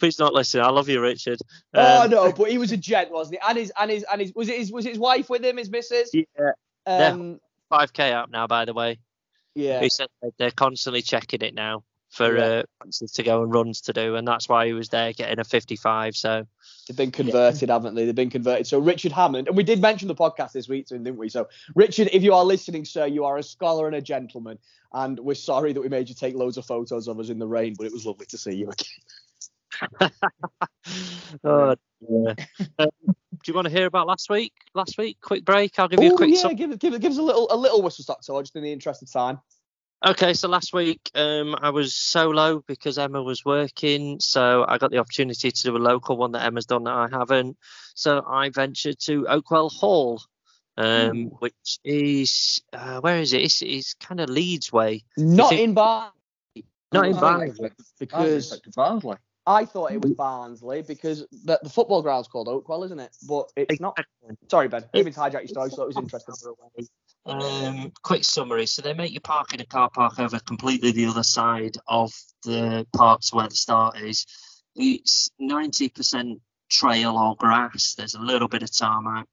He's 0.00 0.18
not 0.18 0.32
listening. 0.32 0.64
I 0.64 0.70
love 0.70 0.88
you, 0.88 1.00
Richard. 1.00 1.38
oh 1.74 2.04
Um, 2.04 2.10
no, 2.10 2.32
but 2.32 2.50
he 2.50 2.58
was 2.58 2.72
a 2.72 2.76
gent, 2.76 3.10
wasn't 3.10 3.40
he? 3.40 3.48
And 3.48 3.58
his, 3.58 3.72
and 3.78 3.90
his, 3.90 4.04
and 4.10 4.20
his, 4.20 4.32
was 4.34 4.48
it 4.48 4.58
his, 4.58 4.72
was 4.72 4.84
his 4.84 4.98
wife 4.98 5.28
with 5.28 5.44
him, 5.44 5.56
his 5.56 5.70
missus? 5.70 6.10
Yeah, 6.12 6.52
Um, 6.86 7.40
5k 7.70 8.12
up 8.12 8.30
now, 8.30 8.46
by 8.46 8.64
the 8.64 8.74
way. 8.74 8.98
Yeah. 9.58 9.80
He 9.80 9.88
said 9.88 10.08
that 10.22 10.32
they're 10.38 10.50
constantly 10.50 11.02
checking 11.02 11.42
it 11.42 11.54
now 11.54 11.82
for 12.10 12.36
Yeah. 12.36 12.62
uh, 12.84 13.06
to 13.14 13.22
go 13.22 13.42
and 13.42 13.52
runs 13.52 13.82
to 13.82 13.92
do, 13.92 14.14
and 14.14 14.26
that's 14.26 14.48
why 14.48 14.66
he 14.66 14.72
was 14.72 14.88
there 14.88 15.12
getting 15.12 15.38
a 15.38 15.44
55. 15.44 16.16
So 16.16 16.46
They've 16.86 16.96
been 16.96 17.10
converted, 17.10 17.68
haven't 17.68 17.94
they? 17.94 18.06
They've 18.06 18.14
been 18.14 18.30
converted. 18.30 18.66
So 18.66 18.78
Richard 18.78 19.12
Hammond, 19.12 19.48
and 19.48 19.56
we 19.56 19.62
did 19.62 19.82
mention 19.82 20.08
the 20.08 20.14
podcast 20.14 20.52
this 20.52 20.68
week, 20.68 20.86
didn't 20.86 21.16
we? 21.16 21.28
So 21.28 21.48
Richard, 21.74 22.08
if 22.12 22.22
you 22.22 22.32
are 22.32 22.44
listening, 22.44 22.84
sir, 22.84 23.06
you 23.06 23.24
are 23.24 23.36
a 23.36 23.42
scholar 23.42 23.86
and 23.86 23.96
a 23.96 24.00
gentleman, 24.00 24.58
and 24.92 25.18
we're 25.18 25.34
sorry 25.34 25.72
that 25.74 25.80
we 25.80 25.88
made 25.88 26.08
you 26.08 26.14
take 26.14 26.34
loads 26.34 26.56
of 26.56 26.64
photos 26.64 27.08
of 27.08 27.18
us 27.20 27.28
in 27.28 27.38
the 27.38 27.46
rain, 27.48 27.74
but 27.76 27.86
it 27.86 27.92
was 27.92 28.06
lovely 28.06 28.26
to 28.26 28.38
see 28.38 28.54
you 28.54 28.70
again. 28.70 30.10
Oh. 31.44 31.74
Um, 32.78 32.88
do 33.44 33.50
you 33.50 33.54
want 33.54 33.66
to 33.66 33.72
hear 33.72 33.86
about 33.86 34.06
last 34.06 34.28
week? 34.30 34.52
Last 34.74 34.98
week, 34.98 35.18
quick 35.20 35.44
break. 35.44 35.78
I'll 35.78 35.88
give 35.88 36.02
you 36.02 36.10
a 36.10 36.12
Oh 36.12 36.16
quick. 36.16 36.30
yeah, 36.30 36.40
sum- 36.40 36.54
give, 36.54 36.78
give, 36.78 37.00
give 37.00 37.12
us 37.12 37.18
a 37.18 37.22
little 37.22 37.46
a 37.50 37.56
little 37.56 37.82
whistle 37.82 38.02
stop 38.04 38.20
tour 38.22 38.42
just 38.42 38.54
in 38.56 38.62
the 38.62 38.72
interest 38.72 39.02
of 39.02 39.10
time. 39.10 39.38
Okay, 40.06 40.32
so 40.32 40.48
last 40.48 40.72
week 40.72 41.10
um, 41.16 41.56
I 41.60 41.70
was 41.70 41.92
solo 41.94 42.62
because 42.68 42.98
Emma 42.98 43.20
was 43.20 43.44
working, 43.44 44.20
so 44.20 44.64
I 44.68 44.78
got 44.78 44.92
the 44.92 44.98
opportunity 44.98 45.50
to 45.50 45.62
do 45.62 45.76
a 45.76 45.78
local 45.78 46.16
one 46.16 46.32
that 46.32 46.44
Emma's 46.44 46.66
done 46.66 46.84
that 46.84 46.94
I 46.94 47.08
haven't. 47.10 47.56
So 47.94 48.22
I 48.24 48.50
ventured 48.50 49.00
to 49.00 49.24
Oakwell 49.24 49.72
Hall, 49.72 50.22
um, 50.76 51.24
which 51.40 51.80
is 51.82 52.62
uh, 52.72 53.00
where 53.00 53.18
is 53.18 53.32
it? 53.32 53.42
It's, 53.42 53.60
it's 53.62 53.94
kind 53.94 54.20
of 54.20 54.30
Leeds 54.30 54.72
way, 54.72 55.02
Not 55.16 55.48
think- 55.50 55.62
in 55.62 55.74
Bar 55.74 56.12
not 56.90 57.06
in 57.06 57.16
Barnsley. 57.16 57.70
because 57.98 58.60
Barnsley. 58.74 59.16
I 59.48 59.64
thought 59.64 59.92
it 59.92 60.02
was 60.02 60.12
Barnsley 60.12 60.82
because 60.82 61.26
the, 61.44 61.58
the 61.62 61.70
football 61.70 62.02
ground's 62.02 62.28
called 62.28 62.48
Oakwell, 62.48 62.84
isn't 62.84 63.00
it? 63.00 63.16
But 63.26 63.50
it's 63.56 63.80
not. 63.80 63.98
Sorry, 64.50 64.68
Ben. 64.68 64.84
Didn't 64.92 65.14
to 65.14 65.20
hijack 65.20 65.32
your 65.32 65.48
story, 65.48 65.70
so 65.70 65.84
it 65.84 65.86
was 65.86 65.96
interesting. 65.96 66.34
Um, 67.24 67.90
quick 68.02 68.24
summary. 68.24 68.66
So 68.66 68.82
they 68.82 68.92
make 68.92 69.12
you 69.12 69.20
park 69.20 69.54
in 69.54 69.60
a 69.62 69.64
car 69.64 69.88
park 69.88 70.20
over 70.20 70.38
completely 70.38 70.92
the 70.92 71.06
other 71.06 71.22
side 71.22 71.78
of 71.86 72.12
the 72.44 72.86
park 72.94 73.22
to 73.22 73.36
where 73.36 73.48
the 73.48 73.56
start 73.56 73.98
is. 73.98 74.26
It's 74.76 75.30
90% 75.40 76.40
trail 76.70 77.16
or 77.16 77.34
grass. 77.34 77.94
There's 77.94 78.14
a 78.14 78.20
little 78.20 78.48
bit 78.48 78.62
of 78.62 78.70
tarmac. 78.70 79.28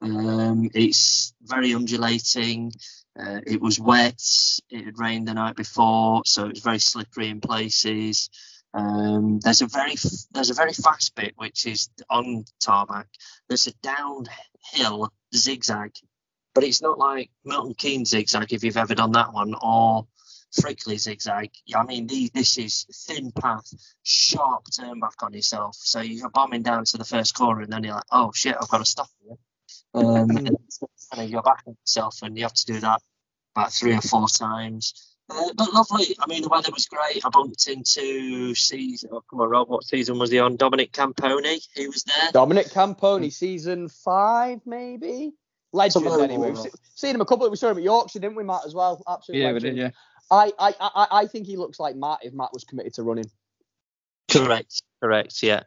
Um, 0.00 0.70
it's 0.72 1.32
very 1.42 1.74
undulating. 1.74 2.72
Uh, 3.18 3.40
it 3.44 3.60
was 3.60 3.80
wet. 3.80 4.22
It 4.70 4.84
had 4.84 5.00
rained 5.00 5.26
the 5.26 5.34
night 5.34 5.56
before, 5.56 6.22
so 6.26 6.44
it 6.44 6.50
was 6.50 6.60
very 6.60 6.78
slippery 6.78 7.28
in 7.28 7.40
places. 7.40 8.30
Um, 8.74 9.40
there's 9.40 9.62
a 9.62 9.66
very 9.66 9.94
there's 10.30 10.50
a 10.50 10.54
very 10.54 10.72
fast 10.72 11.14
bit 11.14 11.34
which 11.36 11.66
is 11.66 11.88
on 12.10 12.44
tarmac. 12.60 13.08
There's 13.48 13.66
a 13.66 13.72
downhill 13.82 15.12
zigzag 15.34 15.92
but 16.58 16.64
it's 16.64 16.82
not 16.82 16.98
like 16.98 17.30
Milton 17.44 17.74
Keynes 17.74 18.10
zigzag 18.10 18.52
if 18.52 18.64
you've 18.64 18.76
ever 18.76 18.96
done 18.96 19.12
that 19.12 19.32
one 19.32 19.54
or 19.62 20.08
Frickley 20.60 20.98
zigzag. 20.98 21.50
I 21.72 21.84
mean, 21.84 22.08
the, 22.08 22.32
this 22.34 22.58
is 22.58 22.84
thin 23.06 23.30
path, 23.30 23.72
sharp 24.02 24.64
turn 24.76 24.98
back 24.98 25.22
on 25.22 25.34
yourself. 25.34 25.76
So 25.78 26.00
you're 26.00 26.30
bombing 26.30 26.62
down 26.62 26.84
to 26.86 26.98
the 26.98 27.04
first 27.04 27.34
corner 27.34 27.60
and 27.60 27.72
then 27.72 27.84
you're 27.84 27.94
like, 27.94 28.02
oh 28.10 28.32
shit, 28.34 28.56
I've 28.60 28.68
got 28.68 28.78
to 28.78 28.84
stop 28.84 29.08
here. 29.22 29.36
Um, 29.94 30.30
and 31.16 31.30
you're 31.30 31.42
back 31.42 31.62
on 31.64 31.76
yourself 31.80 32.22
and 32.22 32.36
you 32.36 32.42
have 32.42 32.54
to 32.54 32.66
do 32.66 32.80
that 32.80 33.02
about 33.54 33.72
three 33.72 33.94
or 33.94 34.00
four 34.00 34.26
times. 34.26 35.16
Uh, 35.30 35.52
but 35.56 35.72
lovely. 35.74 36.16
I 36.20 36.26
mean, 36.26 36.42
the 36.42 36.48
weather 36.48 36.70
was 36.72 36.86
great. 36.86 37.24
I 37.24 37.28
bumped 37.28 37.66
into 37.66 38.54
season. 38.54 39.10
Oh, 39.12 39.22
come 39.28 39.40
on, 39.40 39.48
Rob. 39.50 39.68
What 39.68 39.84
season 39.84 40.18
was 40.18 40.30
he 40.30 40.38
on? 40.38 40.56
Dominic 40.56 40.92
Camponi. 40.92 41.60
He 41.74 41.86
was 41.86 42.02
there. 42.04 42.32
Dominic 42.32 42.68
Camponi, 42.68 43.30
season 43.32 43.88
five, 43.88 44.60
maybe. 44.64 45.32
Legend, 45.74 46.04
Something 46.04 46.24
anyway. 46.24 46.52
We've 46.52 46.72
seen 46.94 47.14
him 47.14 47.20
a 47.20 47.26
couple. 47.26 47.48
We 47.50 47.56
saw 47.56 47.68
him 47.70 47.76
at 47.76 47.82
Yorkshire, 47.82 48.20
didn't 48.20 48.36
we, 48.36 48.44
Matt, 48.44 48.62
as 48.64 48.74
well? 48.74 49.02
Absolutely. 49.06 49.44
Yeah, 49.44 49.52
we 49.52 49.58
did, 49.58 49.76
yeah. 49.76 49.90
I, 50.30 50.50
I, 50.58 50.74
I, 50.80 51.06
I 51.10 51.26
think 51.26 51.46
he 51.46 51.56
looks 51.58 51.78
like 51.78 51.94
Matt 51.94 52.20
if 52.22 52.32
Matt 52.32 52.54
was 52.54 52.64
committed 52.64 52.94
to 52.94 53.02
running. 53.02 53.30
Correct. 54.30 54.82
Correct. 55.02 55.42
Yeah. 55.42 55.62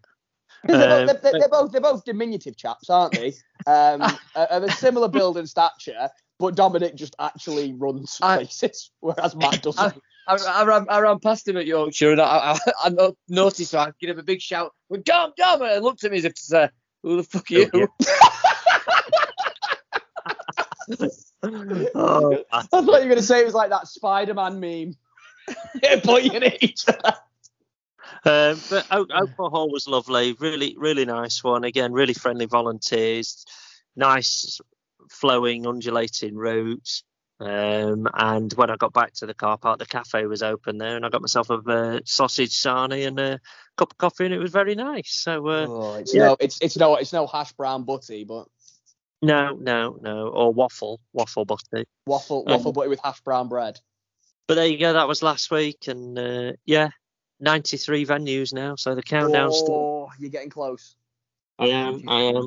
'Cause 0.68 0.78
they're, 0.78 1.02
Um, 1.02 1.08
both, 1.08 1.22
they're, 1.22 1.32
they're 1.40 1.50
both 1.50 1.72
they're 1.72 1.82
both 1.82 2.06
diminutive 2.06 2.56
chaps, 2.58 2.90
aren't 2.90 3.14
they? 3.14 3.34
Um, 3.68 4.02
uh, 4.02 4.48
of 4.50 4.64
a 4.64 4.72
similar 4.72 5.08
build 5.08 5.38
and 5.38 5.48
stature, 5.48 6.10
but 6.42 6.56
Dominic 6.56 6.96
just 6.96 7.16
actually 7.20 7.74
runs 7.74 8.18
I- 8.22 8.38
places, 8.38 8.92
whereas 9.00 9.36
Matt 9.36 9.62
doesn't. 9.64 10.02
I, 10.28 10.36
I, 10.36 10.66
ran, 10.66 10.86
I 10.90 11.00
ran 11.00 11.20
past 11.20 11.48
him 11.48 11.58
at 11.58 11.66
Yorkshire 11.66 12.12
and 12.12 12.22
I, 12.22 12.58
I, 12.84 12.90
I 12.90 13.12
noticed, 13.28 13.72
so 13.72 13.80
I 13.80 13.92
give 14.00 14.10
him 14.10 14.20
a 14.20 14.24
big 14.24 14.42
shout, 14.42 14.74
well, 14.90 15.02
Dom, 15.04 15.32
Dom, 15.38 15.62
and 15.62 15.84
looked 15.84 16.04
at 16.04 16.12
me 16.12 16.18
as 16.18 16.26
if 16.26 16.36
to 16.36 16.42
say, 16.42 16.70
who 17.02 17.18
the 17.18 17.24
fuck 17.24 17.50
are 17.50 17.54
you? 17.54 17.70
Who 17.72 17.88
oh, 21.96 22.44
I 22.52 22.62
thought 22.62 22.86
you 22.86 22.92
were 22.92 23.02
going 23.02 23.16
to 23.16 23.24
say 23.24 23.42
it 23.42 23.46
was 23.46 23.54
like 23.54 23.72
that 23.72 23.88
Spider-Man 23.88 24.60
meme. 24.60 24.96
Pointing 26.04 26.36
at 26.36 26.64
each 26.64 26.86
other. 26.88 27.16
Um, 28.24 28.62
but 28.70 28.86
Oak, 28.92 29.10
Oakwell 29.10 29.50
Hall 29.50 29.72
was 29.72 29.88
lovely, 29.88 30.34
really, 30.34 30.76
really 30.78 31.06
nice 31.06 31.44
one. 31.44 31.64
Again, 31.64 31.94
really 31.94 32.14
friendly 32.14 32.46
volunteers, 32.46 33.46
nice 33.96 34.62
flowing, 35.12 35.68
undulating 35.68 36.36
routes. 36.36 37.04
Um, 37.40 38.08
and 38.14 38.54
when 38.54 38.70
I 38.70 38.76
got 38.76 38.94
back 38.94 39.14
to 39.16 39.26
the 39.26 39.34
car 39.34 39.58
park, 39.58 39.80
the 39.80 39.86
cafe 39.86 40.26
was 40.28 40.44
open 40.44 40.78
there, 40.78 40.96
and 40.96 41.06
I 41.06 41.10
got 41.10 41.22
myself 41.22 41.50
a 41.50 41.56
uh, 41.56 42.00
sausage 42.06 42.52
sarnie 42.52 43.08
and 43.08 43.20
a 43.20 43.40
cup 43.78 43.92
of 43.94 43.98
coffee, 43.98 44.26
and 44.26 44.34
it 44.34 44.40
was 44.40 44.52
very 44.52 44.76
nice. 44.76 45.12
So 45.12 45.48
uh, 45.48 45.68
Oh, 45.68 45.96
it's 45.96 46.14
Yeah. 46.14 46.28
no, 46.28 46.38
it's 46.40 46.62
it's 46.62 46.78
no, 46.78 46.96
it's 46.96 47.14
no 47.14 47.26
hash 47.26 47.52
brown 47.54 47.84
butty, 47.84 48.26
but 48.26 48.48
no, 49.24 49.56
no, 49.56 49.98
no, 50.00 50.28
or 50.28 50.54
waffle, 50.54 51.00
waffle 51.14 51.46
butty. 51.46 51.86
waffle 52.06 52.44
Um, 52.46 52.52
waffle 52.52 52.74
butty 52.74 52.90
with 52.90 53.00
hash 53.04 53.22
brown 53.22 53.50
bread. 53.50 53.80
But 54.48 54.56
there 54.56 54.68
you 54.68 54.78
go. 54.78 54.94
That 54.94 55.08
was 55.08 55.24
last 55.24 55.50
week, 55.50 55.88
and 55.88 56.20
uh, 56.20 56.54
yeah, 56.66 56.90
93 57.40 58.06
venues 58.06 58.54
now. 58.54 58.76
So 58.76 58.94
the 58.94 59.02
countdown's 59.02 59.58
still. 59.58 59.74
Oh, 59.76 60.12
you're 60.20 60.30
getting 60.30 60.50
close. 60.50 60.96
I 61.58 61.68
am. 61.70 62.04
I 62.08 62.24
am. 62.24 62.46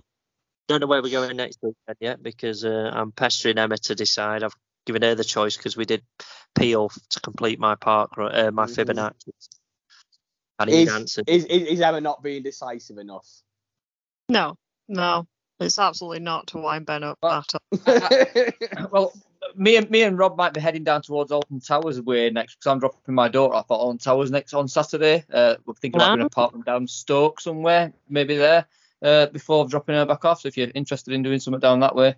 Don't 0.69 0.81
know 0.81 0.86
where 0.86 1.03
we're 1.03 1.11
going 1.11 1.36
next 1.36 1.59
weekend 1.62 1.97
yet 2.01 2.23
because 2.23 2.65
uh, 2.65 2.91
I'm 2.93 3.12
pestering 3.12 3.59
Emma 3.59 3.77
to 3.78 3.95
decide. 3.95 4.43
I've 4.43 4.55
given 4.86 5.03
her 5.03 5.15
the 5.15 5.24
choice 5.24 5.57
because 5.57 5.77
we 5.77 5.85
did 5.85 6.03
peel 6.59 6.91
to 7.11 7.20
complete 7.20 7.59
my 7.59 7.74
park, 7.74 8.12
uh, 8.16 8.51
my 8.51 8.66
Mhm. 8.66 8.74
Fibonacci. 8.86 9.31
And 10.59 10.70
he 10.70 10.82
Is, 10.82 10.93
answered. 10.93 11.24
is, 11.28 11.45
is, 11.47 11.62
is 11.69 11.81
Emma 11.81 12.01
not 12.01 12.23
being 12.23 12.43
decisive 12.43 12.99
enough? 12.99 13.27
No, 14.28 14.57
no, 14.89 15.27
it's 15.61 15.78
absolutely 15.78 16.20
not 16.20 16.47
to 16.49 16.59
wind 16.59 16.86
Ben 16.86 17.03
up 17.03 17.19
Well- 17.23 17.45
at 17.45 17.55
all. 17.55 18.89
well, 18.93 19.12
me 19.57 19.77
and 19.77 19.91
me 19.91 20.03
and 20.03 20.16
Rob 20.16 20.36
might 20.39 20.55
be 20.55 20.61
heading 20.61 20.85
down 20.85 21.03
towards 21.03 21.31
Alton 21.31 21.61
Towers 21.61 22.01
way 22.01 22.31
next 22.31 22.55
because 22.57 22.70
I'm 22.70 22.78
dropping 22.78 23.15
my 23.15 23.28
daughter 23.28 23.55
off 23.55 23.70
at 23.70 23.74
Alton 23.74 23.99
Towers 23.99 24.31
next 24.31 24.55
on 24.55 24.69
Saturday. 24.69 25.24
Uh, 25.32 25.57
we're 25.66 25.74
thinking 25.74 26.01
about 26.01 26.09
doing 26.11 26.20
an 26.20 26.27
apartment 26.27 26.65
down 26.65 26.86
Stoke 26.89 27.41
somewhere, 27.41 27.93
maybe 28.09 28.36
there, 28.36 28.66
uh, 29.05 29.26
before 29.26 29.68
dropping 29.68 29.94
her 29.94 30.05
back 30.06 30.24
off. 30.24 30.40
So 30.40 30.48
if 30.48 30.56
you're 30.56 30.70
interested 30.74 31.12
in 31.14 31.22
doing 31.22 31.39
something 31.39 31.60
down 31.60 31.81
that 31.81 31.94
way, 31.94 32.16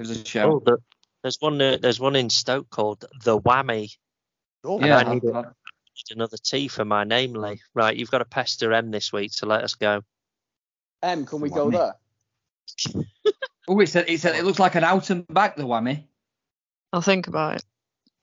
give 0.00 0.10
us 0.10 0.16
a 0.16 0.24
shout. 0.24 0.48
Oh, 0.48 0.78
there's 1.22 1.36
one. 1.40 1.60
Uh, 1.60 1.76
there's 1.80 2.00
one 2.00 2.16
in 2.16 2.30
Stoke 2.30 2.70
called 2.70 3.04
the 3.24 3.38
Whammy. 3.38 3.96
Oh, 4.64 4.80
yeah, 4.80 4.96
I 4.98 5.02
need 5.02 5.22
I've- 5.24 5.26
it. 5.28 5.34
I've- 5.34 5.48
need 5.48 6.16
another 6.16 6.38
T 6.38 6.68
for 6.68 6.84
my 6.86 7.04
namely. 7.04 7.60
Right, 7.74 7.94
you've 7.94 8.10
got 8.10 8.18
to 8.18 8.24
pester 8.24 8.72
M 8.72 8.90
this 8.90 9.12
week 9.12 9.32
to 9.36 9.46
let 9.46 9.62
us 9.62 9.74
go. 9.74 10.00
M, 11.02 11.26
can 11.26 11.40
we 11.40 11.50
go 11.50 11.70
there? 11.70 11.94
Oh, 13.68 13.78
it 13.78 13.88
said, 13.88 14.06
it 14.08 14.20
said 14.20 14.34
it 14.34 14.44
looks 14.44 14.58
like 14.58 14.74
an 14.74 14.82
out 14.82 15.08
and 15.10 15.24
back, 15.28 15.54
the 15.54 15.62
whammy. 15.62 16.02
I'll 16.92 17.00
think 17.00 17.28
about 17.28 17.56
it. 17.56 17.64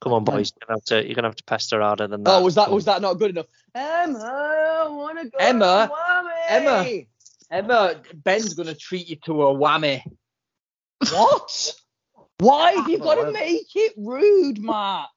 Come 0.01 0.11
on, 0.11 0.25
boys. 0.25 0.51
You're 0.59 0.67
gonna 0.67 0.77
have 0.79 0.85
to, 0.85 1.05
you're 1.05 1.15
gonna 1.15 1.29
have 1.29 1.37
to 1.37 1.43
pester 1.45 1.79
harder 1.81 2.07
than 2.07 2.23
that. 2.23 2.31
Oh, 2.35 2.43
was 2.43 2.55
that 2.55 2.69
was 2.69 2.83
that 2.85 3.01
not 3.01 3.13
good 3.15 3.31
enough? 3.31 3.45
Emma, 3.73 4.19
I 4.19 4.87
wanna 4.89 5.25
go 5.29 5.37
Emma, 5.39 5.89
Whammy. 5.89 6.31
Emma. 6.49 7.01
Emma, 7.51 8.01
Ben's 8.13 8.53
going 8.53 8.67
to 8.67 8.75
treat 8.75 9.09
you 9.09 9.15
to 9.25 9.43
a 9.43 9.55
whammy. 9.55 10.03
What? 11.11 11.73
Why 12.39 12.73
have 12.73 12.89
you 12.89 12.97
oh, 12.97 13.03
got 13.03 13.15
to 13.15 13.31
make 13.31 13.67
it 13.75 13.93
rude, 13.97 14.61
Matt? 14.61 15.07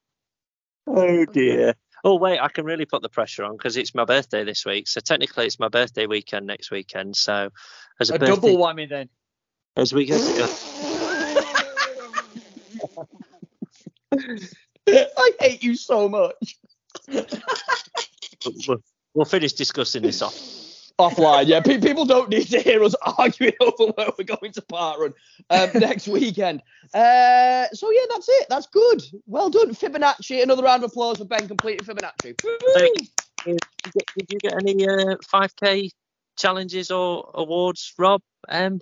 Oh 0.87 1.25
dear. 1.27 1.75
Oh 2.05 2.17
wait, 2.17 2.41
I 2.41 2.49
can 2.49 2.65
really 2.65 2.85
put 2.85 3.03
the 3.03 3.09
pressure 3.09 3.45
on 3.45 3.57
because 3.57 3.77
it's 3.77 3.95
my 3.95 4.05
birthday 4.05 4.45
this 4.45 4.65
week. 4.65 4.89
So 4.89 5.01
technically, 5.01 5.47
it's 5.47 5.61
my 5.61 5.69
birthday 5.69 6.07
weekend 6.07 6.47
next 6.47 6.71
weekend. 6.71 7.17
So 7.17 7.51
as 8.01 8.11
a, 8.11 8.15
A 8.15 8.19
birthday, 8.19 8.35
double 8.35 8.57
whammy 8.57 8.89
then. 8.89 9.09
as 9.77 9.93
we 9.93 10.07
go, 10.07 10.17
I 14.17 15.33
hate 15.41 15.63
you 15.63 15.77
so 15.77 16.09
much. 16.09 16.57
we'll, 18.67 18.83
we'll 19.15 19.25
finish 19.25 19.53
discussing 19.53 20.03
this 20.03 20.23
off. 20.23 20.35
Offline, 20.99 21.47
yeah. 21.47 21.61
Pe- 21.61 21.79
people 21.79 22.05
don't 22.05 22.29
need 22.29 22.47
to 22.49 22.61
hear 22.61 22.83
us 22.83 22.95
arguing 23.19 23.55
over 23.61 23.93
where 23.93 24.11
we're 24.19 24.25
going 24.25 24.53
to 24.53 24.63
part 24.63 25.01
run 25.01 25.15
um, 25.51 25.71
next 25.75 26.09
weekend. 26.09 26.63
Uh, 26.95 27.67
so 27.73 27.91
yeah, 27.91 28.05
that's 28.11 28.29
it. 28.29 28.47
That's 28.49 28.67
good. 28.67 29.03
Well 29.27 29.51
done, 29.51 29.75
Fibonacci. 29.75 30.43
Another 30.43 30.63
round 30.63 30.85
of 30.85 30.91
applause 30.91 31.19
for 31.19 31.25
Ben 31.25 31.49
completing 31.49 31.87
Fibonacci. 31.87 32.39
Thank 32.75 32.99
Did 33.45 33.59
you 33.87 33.93
get, 33.93 34.05
did 34.17 34.33
you 34.33 34.39
get 34.39 34.55
any 34.55 34.87
uh, 34.87 35.17
5k 35.33 35.91
challenges 36.37 36.91
or 36.91 37.31
awards, 37.35 37.93
Rob? 37.99 38.21
Um, 38.49 38.81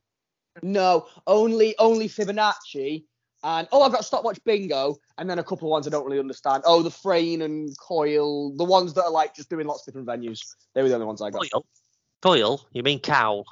No, 0.62 1.06
only 1.26 1.76
only 1.78 2.08
Fibonacci. 2.08 3.04
And 3.42 3.66
oh, 3.72 3.82
I've 3.82 3.92
got 3.92 4.04
stopwatch 4.04 4.38
bingo, 4.44 4.98
and 5.16 5.28
then 5.28 5.38
a 5.38 5.44
couple 5.44 5.68
of 5.68 5.70
ones 5.70 5.86
I 5.86 5.90
don't 5.90 6.04
really 6.04 6.18
understand. 6.18 6.62
Oh, 6.66 6.82
the 6.82 6.90
Frayne 6.90 7.40
and 7.40 7.74
Coil, 7.78 8.54
the 8.54 8.64
ones 8.64 8.92
that 8.94 9.04
are 9.04 9.10
like 9.10 9.34
just 9.34 9.48
doing 9.48 9.66
lots 9.66 9.80
of 9.80 9.94
different 9.94 10.08
venues. 10.08 10.40
They 10.74 10.82
were 10.82 10.88
the 10.88 10.94
only 10.96 11.06
ones 11.06 11.22
I 11.22 11.30
got. 11.30 11.48
coil. 11.50 11.64
Coil? 12.22 12.66
You 12.72 12.82
mean 12.82 13.00
cow? 13.00 13.44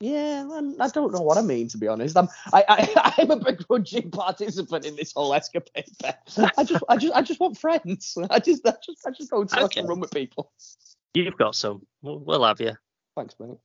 Yeah, 0.00 0.46
I 0.80 0.88
don't 0.88 1.12
know 1.12 1.20
what 1.22 1.38
I 1.38 1.42
mean 1.42 1.68
to 1.68 1.78
be 1.78 1.88
honest. 1.88 2.16
I'm 2.16 2.28
I, 2.52 2.64
I 2.68 3.14
I'm 3.18 3.30
a 3.30 3.36
begrudging 3.36 4.10
participant 4.10 4.84
in 4.84 4.96
this 4.96 5.12
whole 5.12 5.32
escapade. 5.34 5.84
I 6.56 6.64
just 6.64 6.84
I 6.88 6.96
just 6.96 7.14
I 7.14 7.22
just 7.22 7.40
want 7.40 7.58
friends. 7.58 8.16
I 8.30 8.38
just 8.38 8.66
I 8.66 8.74
just 8.84 9.06
I 9.06 9.10
just 9.10 9.30
go 9.30 9.44
to 9.44 9.64
Okay. 9.64 9.80
and 9.80 9.88
run 9.88 10.00
with 10.00 10.10
people. 10.10 10.52
You've 11.14 11.38
got 11.38 11.54
some. 11.54 11.86
We'll, 12.02 12.18
we'll 12.18 12.44
have 12.44 12.60
you 12.60 12.72
Thanks, 13.16 13.34
mate. 13.38 13.56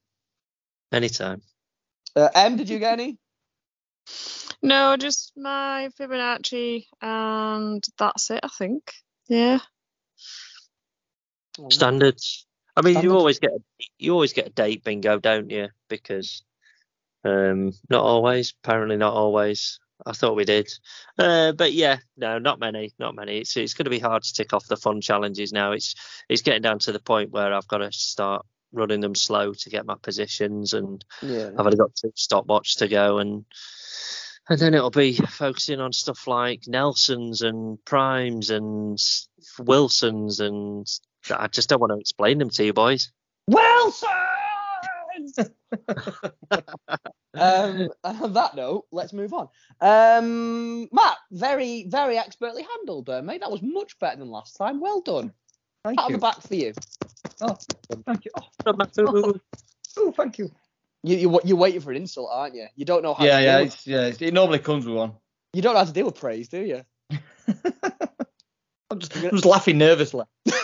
anytime. 0.91 1.41
Uh, 2.15 2.30
M, 2.35 2.57
did 2.57 2.69
you 2.69 2.80
get 2.80 2.93
any? 2.93 3.17
No, 4.61 4.97
just 4.97 5.34
my 5.35 5.89
Fibonacci, 5.99 6.85
and 7.01 7.84
that's 7.97 8.30
it. 8.30 8.41
I 8.43 8.49
think. 8.49 8.93
Yeah. 9.27 9.59
Standards. 11.71 12.45
I 12.76 12.82
mean, 12.82 13.02
you 13.02 13.16
always 13.16 13.40
get 13.40 13.52
a, 13.52 13.60
you 13.98 14.14
always 14.14 14.34
get 14.34 14.48
a 14.48 14.52
date 14.52 14.84
bingo, 14.84 15.20
don't 15.20 15.50
you? 15.50 15.70
Because 15.90 16.44
um, 17.24 17.74
not 17.90 18.04
always. 18.04 18.54
Apparently, 18.64 18.98
not 18.98 19.14
always. 19.14 19.80
I 20.06 20.14
thought 20.14 20.38
we 20.38 20.46
did, 20.46 20.70
uh, 21.18 21.52
but 21.52 21.74
yeah, 21.74 21.98
no, 22.16 22.40
not 22.40 22.60
many, 22.60 22.94
not 23.00 23.16
many. 23.16 23.40
It's 23.40 23.58
it's 23.58 23.74
going 23.74 23.84
to 23.84 23.90
be 23.90 24.00
hard 24.00 24.24
to 24.24 24.34
tick 24.34 24.54
off 24.54 24.66
the 24.68 24.78
fun 24.78 25.02
challenges 25.02 25.52
now. 25.52 25.74
It's 25.74 25.94
it's 26.30 26.41
getting 26.41 26.62
down 26.62 26.80
to 26.80 26.94
the 26.94 27.02
point 27.02 27.32
where 27.32 27.54
I've 27.54 27.68
got 27.68 27.80
to 27.80 27.91
start 27.91 28.46
running 28.72 29.02
them 29.02 29.16
slow 29.16 29.54
to 29.54 29.70
get 29.70 29.86
my 29.86 29.96
positions, 30.02 30.74
and 30.74 31.04
Yeah. 31.22 31.50
I've 31.58 31.66
only 31.66 31.78
got 31.78 31.96
two 31.96 32.14
stopwatch 32.16 32.78
to 32.78 32.88
go, 32.88 33.18
and 33.18 33.44
and 34.48 34.58
then 34.60 34.74
it'll 34.74 34.90
be 34.90 35.14
focusing 35.14 35.82
on 35.82 35.91
stuff 35.91 36.28
like 36.28 36.62
Nelsons 36.66 37.41
and 37.41 37.84
Primes 37.84 38.50
and 38.50 38.98
Wilsons, 39.60 40.40
and 40.40 40.88
I 41.31 41.47
just 41.47 41.69
don't 41.69 41.80
want 41.80 41.91
to 41.93 41.99
explain 41.99 42.38
them 42.38 42.49
to 42.51 42.65
you 42.65 42.73
boys. 42.73 43.11
Wilson. 43.47 44.10
um, 47.34 47.89
on 48.03 48.34
that 48.34 48.56
note, 48.56 48.85
let's 48.91 49.14
move 49.14 49.34
on. 49.34 49.47
Um, 49.81 50.88
Matt, 50.91 51.18
very, 51.31 51.85
very 51.88 52.18
expertly 52.18 52.65
handled 52.77 53.06
there, 53.07 53.22
mate. 53.22 53.41
That 53.41 53.51
was 53.51 53.61
much 53.61 53.97
better 53.99 54.18
than 54.18 54.30
last 54.30 54.56
time. 54.57 54.80
Well 54.80 55.01
done. 55.01 55.34
Thank 55.84 55.97
Pat 55.97 56.06
on 56.07 56.11
the 56.14 56.18
back 56.18 56.41
for 56.41 56.56
you. 56.56 56.73
Oh, 57.41 57.57
thank 58.06 58.26
you. 58.26 58.31
Oh, 58.65 59.34
oh, 59.97 60.11
thank 60.11 60.38
you. 60.38 60.51
You, 61.03 61.15
you, 61.15 61.39
you're 61.45 61.57
waiting 61.57 61.80
for 61.81 61.91
an 61.91 61.97
insult, 61.97 62.30
aren't 62.31 62.56
you? 62.56 62.68
You 62.76 62.85
don't 62.85 63.03
know 63.03 63.14
how. 63.14 63.23
Yeah, 63.23 63.38
to 63.39 63.43
yeah, 63.45 63.51
Deal 63.57 63.65
with, 63.65 63.73
it's, 63.73 63.88
yeah. 63.88 64.01
it's- 64.07 64.22
It 64.22 64.34
normally 64.34 64.60
comes 64.60 64.85
with 64.85 64.95
one. 64.95 65.14
you 65.53 65.61
don't 65.61 65.73
know 65.73 65.80
how 65.80 65.85
to 65.85 65.93
deal 65.93 66.06
with 66.07 66.15
praise, 66.19 66.49
do 66.49 66.60
you? 66.60 66.81
I'm 68.91 68.99
just, 68.99 69.15
I'm 69.15 69.30
just 69.31 69.45
laughing 69.45 69.77
nervously. 69.77 70.26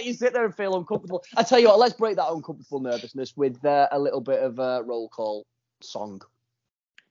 Let 0.00 0.06
you 0.06 0.14
sit 0.14 0.32
there 0.32 0.46
and 0.46 0.54
feel 0.54 0.78
uncomfortable. 0.78 1.22
I 1.36 1.42
tell 1.42 1.58
you 1.58 1.68
what, 1.68 1.78
let's 1.78 1.92
break 1.92 2.16
that 2.16 2.32
uncomfortable 2.32 2.80
nervousness 2.80 3.36
with 3.36 3.62
uh, 3.66 3.86
a 3.92 3.98
little 3.98 4.22
bit 4.22 4.42
of 4.42 4.58
a 4.58 4.82
roll 4.82 5.10
call 5.10 5.44
song. 5.82 6.22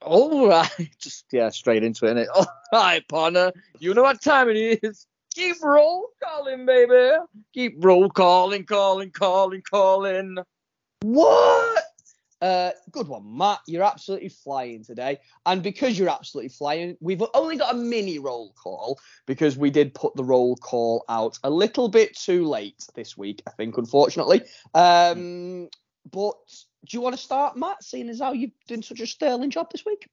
All 0.01 0.47
right, 0.47 0.89
just 0.99 1.25
yeah, 1.31 1.49
straight 1.49 1.83
into 1.83 2.07
it. 2.07 2.15
Innit? 2.15 2.29
All 2.35 2.47
right, 2.73 3.07
partner, 3.07 3.51
you 3.77 3.93
know 3.93 4.01
what 4.01 4.23
time 4.23 4.49
it 4.49 4.79
is. 4.81 5.05
Keep 5.35 5.57
roll 5.61 6.07
calling, 6.23 6.65
baby. 6.65 7.11
Keep 7.53 7.75
roll 7.85 8.09
calling, 8.09 8.63
calling, 8.63 9.11
calling, 9.11 9.61
calling. 9.69 10.37
What? 11.03 11.83
Uh, 12.41 12.71
good 12.91 13.07
one, 13.07 13.37
Matt. 13.37 13.59
You're 13.67 13.83
absolutely 13.83 14.29
flying 14.29 14.83
today. 14.83 15.19
And 15.45 15.61
because 15.61 15.97
you're 15.99 16.09
absolutely 16.09 16.49
flying, 16.49 16.97
we've 17.01 17.23
only 17.33 17.57
got 17.57 17.73
a 17.73 17.77
mini 17.77 18.19
roll 18.19 18.53
call 18.53 18.99
because 19.25 19.57
we 19.57 19.69
did 19.69 19.93
put 19.93 20.15
the 20.15 20.23
roll 20.23 20.55
call 20.55 21.03
out 21.09 21.37
a 21.43 21.49
little 21.49 21.89
bit 21.89 22.15
too 22.15 22.45
late 22.45 22.85
this 22.95 23.17
week, 23.17 23.41
I 23.47 23.51
think, 23.51 23.77
unfortunately. 23.77 24.43
Um, 24.73 25.69
but 26.09 26.37
do 26.85 26.97
you 26.97 27.01
want 27.01 27.15
to 27.15 27.21
start, 27.21 27.57
Matt, 27.57 27.83
seeing 27.83 28.09
as 28.09 28.19
how 28.19 28.31
you've 28.31 28.51
done 28.67 28.83
such 28.83 29.01
a 29.01 29.07
sterling 29.07 29.49
job 29.49 29.69
this 29.71 29.85
week? 29.85 30.07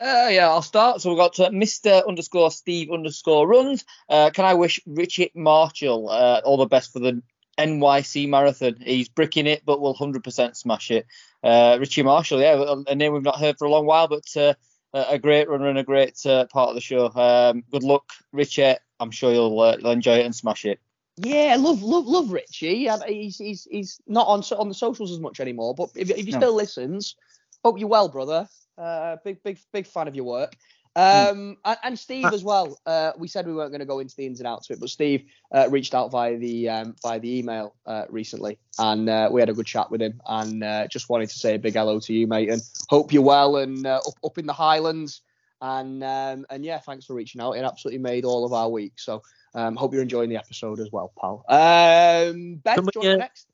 Uh, 0.00 0.28
yeah, 0.30 0.48
I'll 0.48 0.62
start. 0.62 1.02
So 1.02 1.10
we've 1.10 1.18
got 1.18 1.38
uh, 1.38 1.50
Mr. 1.50 2.06
underscore 2.08 2.50
Steve 2.50 2.90
underscore 2.90 3.46
runs. 3.46 3.84
Uh, 4.08 4.30
can 4.30 4.46
I 4.46 4.54
wish 4.54 4.80
Richard 4.86 5.30
Marshall 5.34 6.08
uh, 6.08 6.40
all 6.42 6.56
the 6.56 6.64
best 6.64 6.94
for 6.94 7.00
the 7.00 7.22
NYC 7.58 8.28
marathon? 8.28 8.76
He's 8.80 9.08
bricking 9.08 9.46
it, 9.46 9.62
but 9.64 9.80
will 9.80 9.94
100% 9.94 10.56
smash 10.56 10.90
it. 10.90 11.06
Uh, 11.42 11.76
Richie 11.80 12.02
Marshall, 12.02 12.40
yeah, 12.40 12.74
a 12.86 12.94
name 12.94 13.12
we've 13.12 13.22
not 13.22 13.38
heard 13.38 13.56
for 13.58 13.66
a 13.66 13.70
long 13.70 13.86
while, 13.86 14.08
but 14.08 14.24
uh, 14.36 14.54
a 14.92 15.18
great 15.18 15.48
runner 15.48 15.68
and 15.68 15.78
a 15.78 15.84
great 15.84 16.18
uh, 16.26 16.46
part 16.46 16.68
of 16.70 16.74
the 16.74 16.80
show. 16.80 17.10
Um, 17.14 17.62
good 17.70 17.82
luck, 17.82 18.10
Richie. 18.32 18.74
I'm 18.98 19.10
sure 19.10 19.32
you'll, 19.32 19.58
uh, 19.60 19.76
you'll 19.78 19.90
enjoy 19.90 20.18
it 20.18 20.26
and 20.26 20.34
smash 20.34 20.64
it. 20.64 20.80
Yeah, 21.16 21.56
love, 21.58 21.82
love, 21.82 22.06
love 22.06 22.32
Richie. 22.32 22.88
He's, 23.06 23.36
he's, 23.38 23.68
he's 23.70 24.00
not 24.06 24.26
on 24.26 24.42
on 24.58 24.68
the 24.68 24.74
socials 24.74 25.12
as 25.12 25.20
much 25.20 25.40
anymore, 25.40 25.74
but 25.74 25.90
if, 25.94 26.10
if 26.10 26.24
he 26.26 26.32
No. 26.32 26.38
still 26.38 26.54
listens, 26.54 27.16
hope 27.64 27.78
you're 27.78 27.88
well, 27.88 28.08
brother. 28.08 28.48
Uh, 28.78 29.16
big, 29.24 29.42
big, 29.42 29.58
big 29.72 29.86
fan 29.86 30.08
of 30.08 30.14
your 30.14 30.24
work. 30.24 30.54
Um, 30.96 31.56
and, 31.64 31.78
and 31.84 31.98
Steve 31.98 32.26
as 32.26 32.42
well. 32.42 32.78
Uh, 32.84 33.12
we 33.16 33.28
said 33.28 33.46
we 33.46 33.54
weren't 33.54 33.70
going 33.70 33.80
to 33.80 33.86
go 33.86 34.00
into 34.00 34.16
the 34.16 34.26
ins 34.26 34.40
and 34.40 34.46
outs 34.46 34.68
of 34.68 34.74
it, 34.74 34.80
but 34.80 34.90
Steve 34.90 35.24
uh, 35.54 35.68
reached 35.70 35.94
out 35.94 36.10
via 36.10 36.36
the 36.36 36.68
um, 36.68 36.96
via 37.02 37.20
the 37.20 37.38
email 37.38 37.74
uh, 37.86 38.04
recently, 38.08 38.58
and 38.78 39.08
uh, 39.08 39.28
we 39.30 39.40
had 39.40 39.48
a 39.48 39.54
good 39.54 39.66
chat 39.66 39.90
with 39.90 40.02
him. 40.02 40.20
And 40.26 40.64
uh, 40.64 40.88
just 40.88 41.08
wanted 41.08 41.28
to 41.30 41.38
say 41.38 41.54
a 41.54 41.58
big 41.58 41.74
hello 41.74 42.00
to 42.00 42.12
you, 42.12 42.26
mate, 42.26 42.50
and 42.50 42.60
hope 42.88 43.12
you're 43.12 43.22
well 43.22 43.56
and 43.56 43.86
uh, 43.86 44.00
up, 44.06 44.14
up 44.24 44.38
in 44.38 44.46
the 44.46 44.52
Highlands. 44.52 45.22
And 45.62 46.02
um, 46.02 46.46
and 46.50 46.64
yeah, 46.64 46.78
thanks 46.78 47.06
for 47.06 47.14
reaching 47.14 47.40
out. 47.40 47.52
It 47.52 47.64
absolutely 47.64 48.00
made 48.00 48.24
all 48.24 48.44
of 48.44 48.52
our 48.52 48.68
week. 48.68 48.94
So 48.96 49.22
um, 49.54 49.76
hope 49.76 49.92
you're 49.92 50.02
enjoying 50.02 50.30
the 50.30 50.36
episode 50.36 50.80
as 50.80 50.90
well, 50.90 51.12
pal. 51.20 51.44
Um, 51.48 52.56
Ben, 52.56 52.84
do 52.92 53.00
we, 53.00 53.16
next? 53.16 53.46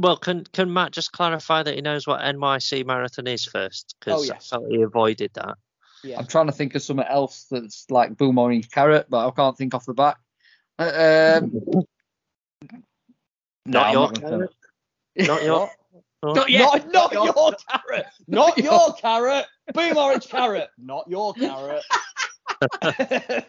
Well, 0.00 0.16
can 0.16 0.44
can 0.44 0.72
Matt 0.72 0.92
just 0.92 1.10
clarify 1.10 1.62
that 1.62 1.74
he 1.74 1.80
knows 1.80 2.06
what 2.06 2.20
NYC 2.20 2.86
marathon 2.86 3.26
is 3.26 3.44
first? 3.44 3.96
Oh, 4.06 4.22
Because 4.22 4.28
yes. 4.28 4.52
he 4.68 4.82
avoided 4.82 5.32
that. 5.34 5.56
Yeah. 6.04 6.18
I'm 6.18 6.26
trying 6.26 6.46
to 6.46 6.52
think 6.52 6.74
of 6.74 6.82
something 6.82 7.06
else 7.06 7.46
that's 7.50 7.90
like 7.90 8.16
boom 8.16 8.38
orange 8.38 8.70
carrot, 8.70 9.06
but 9.08 9.26
I 9.26 9.30
can't 9.32 9.56
think 9.56 9.74
off 9.74 9.86
the 9.86 9.94
back. 9.94 10.16
Um, 10.78 11.50
no, 13.66 13.80
Not 13.80 13.86
I'm 13.86 13.92
your 13.92 14.02
not 14.02 14.14
gonna 14.14 14.28
carrot. 14.28 14.50
Not 15.16 15.42
your. 15.42 15.70
Not 16.22 16.50
yet. 16.50 16.92
Not, 16.92 16.92
not 16.92 17.12
Not 17.12 17.24
your 17.24 17.52
carrot. 17.68 18.06
Not 18.26 18.58
your 18.64 18.92
carrot. 18.94 19.46
Boom 19.74 19.96
orange 19.96 20.28
carrot. 20.28 20.68
Not 20.78 21.08
your 21.08 21.34
carrot. 21.34 21.82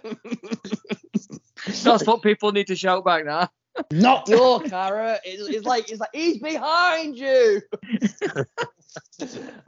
That's 1.84 2.06
what 2.06 2.22
people 2.22 2.52
need 2.52 2.68
to 2.68 2.76
shout 2.76 3.06
back 3.06 3.26
now. 3.26 3.50
Not 3.92 4.28
your 4.28 4.60
carrot. 4.62 5.22
It's, 5.24 5.48
it's 5.50 5.66
like 5.66 5.90
it's 5.90 6.00
like 6.00 6.10
he's 6.14 6.40
behind 6.40 7.18
you. 7.18 7.62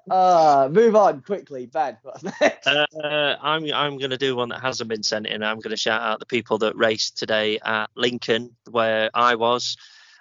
uh, 0.09 0.69
move 0.71 0.95
on 0.95 1.21
quickly, 1.21 1.67
Ben. 1.67 1.97
What's 2.01 2.23
next? 2.23 2.67
Uh, 2.67 3.37
I'm 3.41 3.65
I'm 3.73 3.97
going 3.97 4.11
to 4.11 4.17
do 4.17 4.35
one 4.35 4.49
that 4.49 4.61
hasn't 4.61 4.89
been 4.89 5.03
sent 5.03 5.27
in. 5.27 5.43
I'm 5.43 5.59
going 5.59 5.71
to 5.71 5.77
shout 5.77 6.01
out 6.01 6.19
the 6.19 6.25
people 6.25 6.57
that 6.59 6.75
raced 6.75 7.17
today 7.17 7.59
at 7.63 7.89
Lincoln, 7.95 8.55
where 8.69 9.09
I 9.13 9.35
was. 9.35 9.77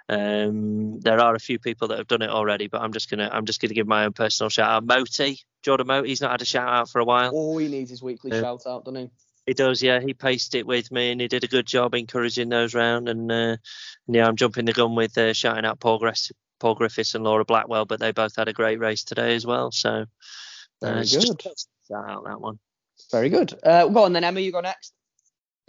Um, 0.08 0.98
there 1.00 1.20
are 1.20 1.36
a 1.36 1.40
few 1.40 1.60
people 1.60 1.86
that 1.88 1.98
have 1.98 2.08
done 2.08 2.22
it 2.22 2.30
already, 2.30 2.66
but 2.66 2.82
I'm 2.82 2.92
just 2.92 3.08
gonna 3.08 3.30
I'm 3.32 3.46
just 3.46 3.60
gonna 3.60 3.74
give 3.74 3.86
my 3.86 4.06
own 4.06 4.12
personal 4.12 4.50
shout 4.50 4.68
out. 4.68 4.84
Moti, 4.84 5.38
Jordan 5.62 5.86
Moti, 5.86 6.08
he's 6.08 6.20
not 6.20 6.32
had 6.32 6.42
a 6.42 6.44
shout 6.44 6.68
out 6.68 6.88
for 6.88 7.00
a 7.00 7.04
while. 7.04 7.30
All 7.30 7.56
he 7.58 7.68
needs 7.68 7.92
is 7.92 8.02
weekly 8.02 8.32
Yeah. 8.32 8.40
shout 8.40 8.62
out, 8.66 8.84
doesn't 8.84 9.00
he? 9.00 9.10
He 9.50 9.54
does, 9.54 9.82
yeah. 9.82 9.98
He 9.98 10.14
paced 10.14 10.54
it 10.54 10.64
with 10.64 10.92
me, 10.92 11.10
and 11.10 11.20
he 11.20 11.26
did 11.26 11.42
a 11.42 11.48
good 11.48 11.66
job 11.66 11.96
encouraging 11.96 12.50
those 12.50 12.72
round. 12.72 13.08
And 13.08 13.32
uh, 13.32 13.56
yeah, 14.06 14.24
I'm 14.28 14.36
jumping 14.36 14.64
the 14.64 14.72
gun 14.72 14.94
with 14.94 15.18
uh, 15.18 15.32
shouting 15.32 15.64
out 15.64 15.80
Paul, 15.80 15.98
Griff- 15.98 16.30
Paul 16.60 16.76
Griffiths 16.76 17.16
and 17.16 17.24
Laura 17.24 17.44
Blackwell, 17.44 17.84
but 17.84 17.98
they 17.98 18.12
both 18.12 18.36
had 18.36 18.46
a 18.46 18.52
great 18.52 18.78
race 18.78 19.02
today 19.02 19.34
as 19.34 19.44
well. 19.44 19.72
So 19.72 19.90
uh, 19.90 20.04
Very 20.80 21.00
it's 21.00 21.10
just 21.10 21.36
good. 21.36 21.52
shout 21.88 22.08
out 22.08 22.24
that 22.26 22.40
one. 22.40 22.60
Very 23.10 23.28
good. 23.28 23.52
Uh, 23.60 23.88
go 23.88 24.04
on 24.04 24.12
then, 24.12 24.22
Emma. 24.22 24.38
You 24.38 24.52
go 24.52 24.60
next. 24.60 24.92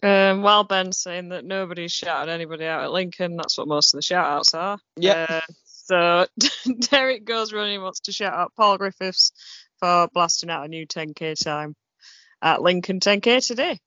Um, 0.03 0.43
while 0.43 0.63
Ben's 0.63 0.99
saying 0.99 1.29
that 1.29 1.43
nobody's 1.43 1.91
shouted 1.91 2.31
anybody 2.31 2.65
out 2.65 2.83
at 2.83 2.91
Lincoln, 2.91 3.35
that's 3.35 3.57
what 3.57 3.67
most 3.67 3.95
of 3.95 3.97
the 3.97 4.03
shout 4.03 4.27
outs 4.27 4.53
are. 4.53 4.77
Yeah. 4.95 5.25
Uh, 5.27 5.41
so 5.65 6.27
Derek 6.91 7.25
goes 7.25 7.51
running 7.51 7.81
wants 7.81 8.01
to 8.01 8.11
shout 8.11 8.33
out 8.33 8.53
Paul 8.55 8.77
Griffiths 8.77 9.31
for 9.79 10.07
blasting 10.13 10.51
out 10.51 10.65
a 10.65 10.67
new 10.67 10.85
10k 10.85 11.43
time 11.43 11.75
at 12.41 12.61
Lincoln 12.61 12.99
10k 12.99 13.45
today. 13.45 13.79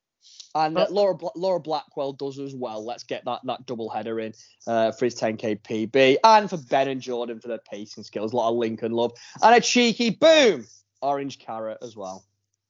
And 0.54 0.78
uh. 0.78 0.86
Laura 0.90 1.14
Bla- 1.14 1.32
Laura 1.34 1.60
Blackwell 1.60 2.12
does 2.12 2.38
as 2.38 2.54
well. 2.54 2.84
Let's 2.84 3.02
get 3.02 3.24
that 3.24 3.40
that 3.44 3.66
double 3.66 3.90
header 3.90 4.20
in 4.20 4.34
uh, 4.66 4.92
for 4.92 5.06
his 5.06 5.16
10k 5.16 5.60
PB 5.62 6.18
and 6.22 6.48
for 6.48 6.56
Ben 6.56 6.88
and 6.88 7.00
Jordan 7.00 7.40
for 7.40 7.48
their 7.48 7.58
pacing 7.58 8.04
skills. 8.04 8.32
A 8.32 8.36
lot 8.36 8.50
of 8.50 8.56
Lincoln 8.56 8.92
love 8.92 9.12
and 9.42 9.54
a 9.54 9.60
cheeky 9.60 10.10
boom 10.10 10.64
orange 11.02 11.38
carrot 11.38 11.78
as 11.82 11.96
well. 11.96 12.24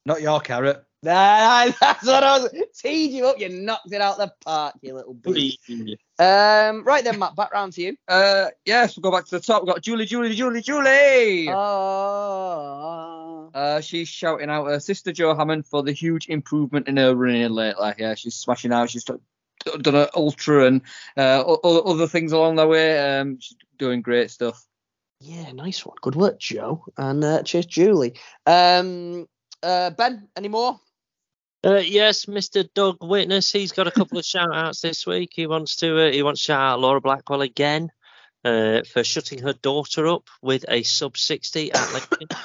Not 0.05 0.21
your 0.21 0.39
carrot. 0.39 0.83
Nah, 1.03 1.71
that's 1.81 2.05
what 2.05 2.23
I 2.23 2.39
was 2.39 2.53
teed 2.75 3.11
you 3.11 3.27
up. 3.27 3.39
You 3.39 3.49
knocked 3.49 3.93
it 3.93 4.01
out 4.01 4.17
the 4.17 4.33
park, 4.43 4.75
you 4.81 4.95
little 4.95 5.13
beast. 5.13 5.59
Um, 6.17 6.83
right 6.85 7.03
then, 7.03 7.19
Matt. 7.19 7.35
Back 7.35 7.51
round 7.53 7.73
to 7.73 7.81
you. 7.81 7.97
Uh, 8.07 8.47
yes, 8.65 8.95
we'll 8.95 9.01
go 9.01 9.11
back 9.11 9.25
to 9.25 9.31
the 9.31 9.41
top. 9.41 9.63
We've 9.63 9.73
got 9.73 9.81
Julie, 9.81 10.05
Julie, 10.05 10.33
Julie, 10.33 10.61
Julie. 10.61 11.49
Oh. 11.49 12.71
Uh, 13.53 13.81
she's 13.81 14.07
shouting 14.07 14.49
out 14.49 14.67
her 14.67 14.79
sister 14.79 15.11
Jo 15.11 15.35
Hammond 15.35 15.65
for 15.65 15.83
the 15.83 15.91
huge 15.91 16.27
improvement 16.27 16.87
in 16.87 16.97
her 16.97 17.13
running 17.15 17.51
lately. 17.51 17.93
Yeah, 17.97 18.15
she's 18.15 18.35
smashing 18.35 18.71
out. 18.71 18.89
She's 18.89 19.03
done 19.03 19.19
an 19.65 20.07
ultra 20.15 20.65
and 20.67 20.81
uh, 21.17 21.41
other 21.41 22.07
things 22.07 22.31
along 22.31 22.55
the 22.55 22.67
way. 22.67 23.19
Um, 23.19 23.39
she's 23.39 23.57
doing 23.77 24.01
great 24.01 24.31
stuff. 24.31 24.65
Yeah, 25.21 25.51
nice 25.53 25.85
one. 25.85 25.95
Good 26.01 26.15
work, 26.15 26.39
Joe. 26.39 26.85
And 26.97 27.23
uh, 27.23 27.43
cheers, 27.43 27.65
Julie. 27.65 28.15
Um, 28.45 29.27
uh, 29.63 29.89
Ben, 29.91 30.27
any 30.35 30.49
more? 30.49 30.79
Uh, 31.65 31.77
yes, 31.77 32.25
Mr. 32.25 32.67
Doug 32.75 32.97
Witness. 33.01 33.51
He's 33.51 33.71
got 33.71 33.87
a 33.87 33.91
couple 33.91 34.19
of 34.19 34.25
shout 34.25 34.53
outs 34.53 34.81
this 34.81 35.07
week. 35.07 35.31
He 35.33 35.47
wants 35.47 35.77
to 35.77 36.07
uh, 36.07 36.11
he 36.11 36.21
wants 36.21 36.41
to 36.41 36.45
shout 36.45 36.61
out 36.61 36.79
Laura 36.79 37.01
Blackwell 37.01 37.41
again 37.41 37.91
uh, 38.43 38.81
for 38.83 39.03
shutting 39.03 39.41
her 39.41 39.53
daughter 39.53 40.07
up 40.07 40.29
with 40.43 40.65
a 40.69 40.83
sub 40.83 41.17
60 41.17 41.71
at 41.71 41.93
Lincoln. 41.93 42.27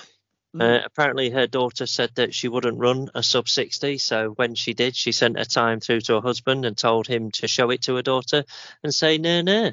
Uh, 0.59 0.81
apparently, 0.85 1.31
her 1.31 1.47
daughter 1.47 1.87
said 1.87 2.11
that 2.17 2.35
she 2.35 2.49
wouldn't 2.49 2.81
run 2.81 3.09
a 3.15 3.23
sub 3.23 3.49
60. 3.49 3.99
So 3.99 4.31
when 4.31 4.57
she 4.57 4.75
did, 4.75 4.97
she 4.97 5.13
sent 5.13 5.39
her 5.39 5.45
time 5.45 5.79
through 5.79 6.01
to 6.01 6.15
her 6.15 6.21
husband 6.21 6.65
and 6.65 6.77
told 6.77 7.07
him 7.07 7.31
to 7.35 7.47
show 7.47 7.71
it 7.71 7.83
to 7.83 7.95
her 7.95 8.03
daughter 8.03 8.43
and 8.83 8.93
say 8.93 9.19
no, 9.19 9.43
no. 9.43 9.71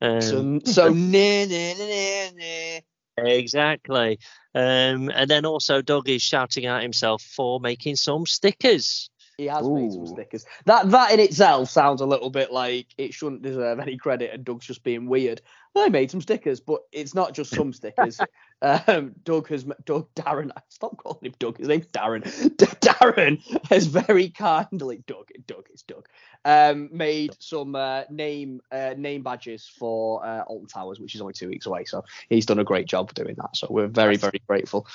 Um, 0.00 0.20
So, 0.20 0.60
so 0.64 0.88
nah, 0.92 1.44
nah, 1.44 1.74
nah, 1.76 2.30
nah. 2.36 2.80
Exactly. 3.16 4.18
Um, 4.54 5.10
and 5.14 5.28
then 5.28 5.44
also 5.44 5.82
Doug 5.82 6.08
is 6.08 6.22
shouting 6.22 6.66
at 6.66 6.82
himself 6.82 7.22
for 7.22 7.60
making 7.60 7.96
some 7.96 8.26
stickers. 8.26 9.10
He 9.38 9.46
has 9.46 9.66
made 9.68 9.92
some 9.92 10.06
stickers. 10.06 10.44
That 10.66 10.90
that 10.90 11.12
in 11.12 11.20
itself 11.20 11.70
sounds 11.70 12.00
a 12.00 12.06
little 12.06 12.30
bit 12.30 12.52
like 12.52 12.86
it 12.98 13.14
shouldn't 13.14 13.42
deserve 13.42 13.80
any 13.80 13.96
credit, 13.96 14.32
and 14.32 14.44
Doug's 14.44 14.66
just 14.66 14.82
being 14.82 15.06
weird. 15.06 15.40
I 15.74 15.88
made 15.88 16.10
some 16.10 16.20
stickers, 16.20 16.60
but 16.60 16.82
it's 16.92 17.14
not 17.14 17.32
just 17.32 17.54
some 17.54 17.72
stickers. 17.72 18.20
um, 18.62 19.14
Doug 19.24 19.48
has 19.48 19.64
Doug 19.84 20.08
Darren. 20.14 20.50
Stop 20.68 20.98
calling 20.98 21.20
him 21.22 21.34
Doug. 21.38 21.58
His 21.58 21.68
name's 21.68 21.86
Darren. 21.86 22.24
D- 22.56 22.66
Darren 22.66 23.40
has 23.70 23.86
very 23.86 24.28
kindly 24.28 25.02
Doug. 25.06 25.28
Doug 25.46 25.66
it's 25.70 25.82
Doug. 25.82 26.08
Um, 26.44 26.90
made 26.92 27.34
some 27.38 27.74
uh, 27.74 28.02
name 28.10 28.60
uh, 28.70 28.94
name 28.96 29.22
badges 29.22 29.66
for 29.66 30.24
uh, 30.24 30.42
Alton 30.42 30.68
Towers, 30.68 31.00
which 31.00 31.14
is 31.14 31.20
only 31.20 31.32
two 31.32 31.48
weeks 31.48 31.66
away. 31.66 31.84
So 31.84 32.04
he's 32.28 32.46
done 32.46 32.58
a 32.58 32.64
great 32.64 32.86
job 32.86 33.14
doing 33.14 33.36
that. 33.36 33.56
So 33.56 33.66
we're 33.70 33.86
very 33.86 34.16
very 34.16 34.42
grateful. 34.46 34.86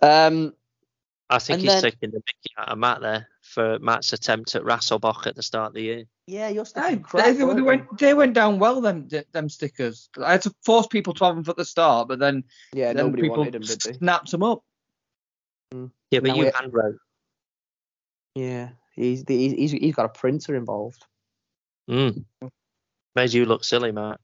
Um, 0.00 0.54
I 1.28 1.38
think 1.40 1.60
he's 1.60 1.72
then- 1.72 1.82
taking 1.82 2.10
the 2.10 2.18
mickey 2.20 2.54
out 2.56 2.70
of 2.70 2.78
Matt 2.78 3.02
there 3.02 3.28
for 3.52 3.78
Matt's 3.80 4.12
attempt 4.14 4.54
at 4.54 4.62
Rasselbach 4.62 5.26
at 5.26 5.36
the 5.36 5.42
start 5.42 5.68
of 5.68 5.74
the 5.74 5.82
year. 5.82 6.04
yeah, 6.26 6.48
you're 6.48 6.64
They, 6.64 6.70
sticking 7.02 7.04
they, 7.14 7.32
they 7.32 7.60
went 7.60 7.98
they 7.98 8.14
went 8.14 8.32
down 8.34 8.58
well 8.58 8.80
them 8.80 9.08
them 9.32 9.48
stickers. 9.50 10.08
I 10.22 10.32
had 10.32 10.42
to 10.42 10.54
force 10.64 10.86
people 10.86 11.12
to 11.14 11.24
have 11.26 11.34
them 11.36 11.44
at 11.46 11.56
the 11.56 11.64
start, 11.64 12.08
but 12.08 12.18
then, 12.18 12.44
Yeah, 12.72 12.92
then 12.94 13.06
nobody 13.06 13.22
people 13.24 13.38
wanted 13.38 13.52
them, 13.54 13.62
did 13.62 13.80
they? 13.82 13.92
snapped 13.92 14.30
them 14.30 14.42
up. 14.42 14.62
Yeah, 15.72 16.20
but 16.20 16.24
Now 16.24 16.34
you 16.34 16.44
we- 16.46 16.50
hand 16.54 16.72
wrote. 16.72 16.96
Yeah, 18.34 18.70
he's 18.94 19.24
he's 19.28 19.52
he's, 19.52 19.70
he's 19.72 19.94
got 19.94 20.06
a 20.06 20.08
printer 20.08 20.54
involved. 20.56 21.04
Mm. 21.90 22.24
Made 23.14 23.32
you 23.34 23.44
look 23.44 23.64
silly, 23.64 23.92
Matt. 23.92 24.18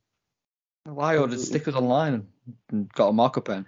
Well, 0.86 1.04
I 1.04 1.18
ordered 1.18 1.40
stickers 1.40 1.74
online 1.74 2.26
and 2.70 2.90
got 2.94 3.08
a 3.08 3.12
marker 3.12 3.42
pen. 3.42 3.66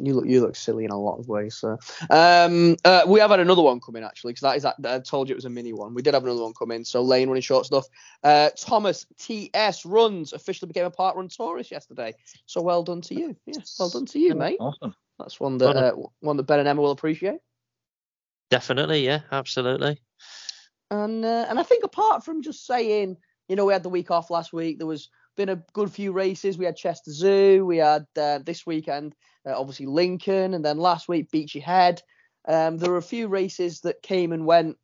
You 0.00 0.14
look 0.14 0.26
you 0.26 0.40
look 0.40 0.56
silly 0.56 0.84
in 0.84 0.90
a 0.90 0.98
lot 0.98 1.18
of 1.18 1.28
ways. 1.28 1.56
So. 1.56 1.78
Um, 2.08 2.76
uh, 2.84 3.02
we 3.06 3.20
have 3.20 3.30
had 3.30 3.40
another 3.40 3.62
one 3.62 3.78
coming 3.80 4.02
actually, 4.04 4.32
because 4.32 4.42
that 4.42 4.56
is 4.56 4.62
that 4.62 4.94
I 4.94 5.00
told 5.00 5.28
you 5.28 5.34
it 5.34 5.36
was 5.36 5.44
a 5.44 5.50
mini 5.50 5.72
one. 5.72 5.92
We 5.92 6.00
did 6.00 6.14
have 6.14 6.24
another 6.24 6.42
one 6.42 6.54
come 6.58 6.70
in. 6.70 6.84
So 6.84 7.02
Lane 7.02 7.28
running 7.28 7.42
short 7.42 7.66
stuff. 7.66 7.86
Uh, 8.24 8.50
Thomas 8.56 9.06
TS 9.18 9.84
runs 9.84 10.32
officially 10.32 10.68
became 10.68 10.86
a 10.86 10.90
part 10.90 11.16
run 11.16 11.28
tourist 11.28 11.70
yesterday. 11.70 12.14
So 12.46 12.62
well 12.62 12.82
done 12.82 13.02
to 13.02 13.14
you. 13.14 13.36
Yeah, 13.46 13.60
well 13.78 13.90
done 13.90 14.06
to 14.06 14.18
you, 14.18 14.34
mate. 14.34 14.56
Awesome. 14.60 14.94
That's 15.18 15.38
one 15.38 15.58
that 15.58 15.76
uh, 15.76 15.94
one 16.20 16.36
that 16.38 16.44
Ben 16.44 16.58
and 16.58 16.68
Emma 16.68 16.80
will 16.80 16.90
appreciate. 16.90 17.40
Definitely, 18.50 19.04
yeah, 19.04 19.20
absolutely. 19.30 19.98
And 20.90 21.24
uh, 21.24 21.46
and 21.48 21.58
I 21.58 21.62
think 21.62 21.84
apart 21.84 22.24
from 22.24 22.42
just 22.42 22.66
saying, 22.66 23.16
you 23.48 23.56
know, 23.56 23.64
we 23.64 23.72
had 23.72 23.82
the 23.82 23.88
week 23.88 24.10
off 24.10 24.30
last 24.30 24.52
week. 24.52 24.78
There 24.78 24.86
was 24.86 25.10
been 25.36 25.48
a 25.48 25.62
good 25.72 25.90
few 25.90 26.12
races. 26.12 26.58
We 26.58 26.64
had 26.64 26.76
Chester 26.76 27.12
Zoo. 27.12 27.64
We 27.66 27.78
had 27.78 28.06
uh, 28.18 28.38
this 28.38 28.66
weekend, 28.66 29.14
uh, 29.46 29.58
obviously 29.58 29.86
Lincoln, 29.86 30.54
and 30.54 30.64
then 30.64 30.78
last 30.78 31.08
week 31.08 31.30
Beachy 31.30 31.60
Head. 31.60 32.02
Um, 32.46 32.78
there 32.78 32.90
were 32.90 32.98
a 32.98 33.02
few 33.02 33.28
races 33.28 33.80
that 33.80 34.02
came 34.02 34.32
and 34.32 34.46
went 34.46 34.76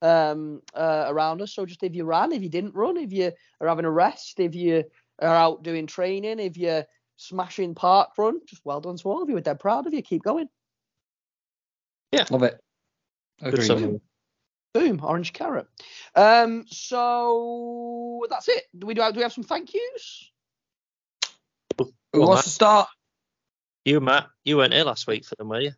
um, 0.00 0.62
uh, 0.74 1.06
around 1.08 1.42
us. 1.42 1.54
So 1.54 1.66
just 1.66 1.82
if 1.82 1.94
you 1.94 2.04
ran, 2.04 2.32
if 2.32 2.42
you 2.42 2.48
didn't 2.48 2.74
run, 2.74 2.96
if 2.96 3.12
you 3.12 3.32
are 3.60 3.68
having 3.68 3.84
a 3.84 3.90
rest, 3.90 4.40
if 4.40 4.54
you 4.54 4.84
are 5.20 5.34
out 5.34 5.62
doing 5.62 5.86
training, 5.86 6.40
if 6.40 6.56
you're 6.56 6.84
smashing 7.16 7.74
park 7.74 8.10
run, 8.18 8.40
just 8.46 8.62
well 8.64 8.80
done 8.80 8.96
to 8.96 9.08
all 9.08 9.22
of 9.22 9.28
you. 9.28 9.34
We're 9.34 9.42
dead 9.42 9.60
proud 9.60 9.86
of 9.86 9.94
you. 9.94 10.02
Keep 10.02 10.22
going. 10.22 10.48
Yeah, 12.10 12.26
love 12.30 12.42
it. 12.42 12.60
Good 13.42 13.54
Agreed. 13.54 14.00
Summary. 14.74 14.90
Boom, 14.90 15.00
orange 15.04 15.32
carrot. 15.32 15.66
Um, 16.14 16.64
so 16.68 18.24
that's 18.30 18.48
it. 18.48 18.64
Do 18.78 18.86
we 18.86 18.94
do? 18.94 19.02
Do 19.12 19.16
we 19.16 19.22
have 19.22 19.32
some 19.32 19.44
thank 19.44 19.72
yous? 19.74 20.30
Who 21.78 22.20
Well, 22.20 22.28
wants 22.28 22.40
Matt. 22.40 22.44
to 22.44 22.50
start? 22.50 22.88
You, 23.84 24.00
Matt, 24.00 24.28
you 24.44 24.58
weren't 24.58 24.72
here 24.74 24.84
last 24.84 25.06
week 25.06 25.24
for 25.24 25.34
them, 25.36 25.48
were 25.48 25.60
you? 25.60 25.72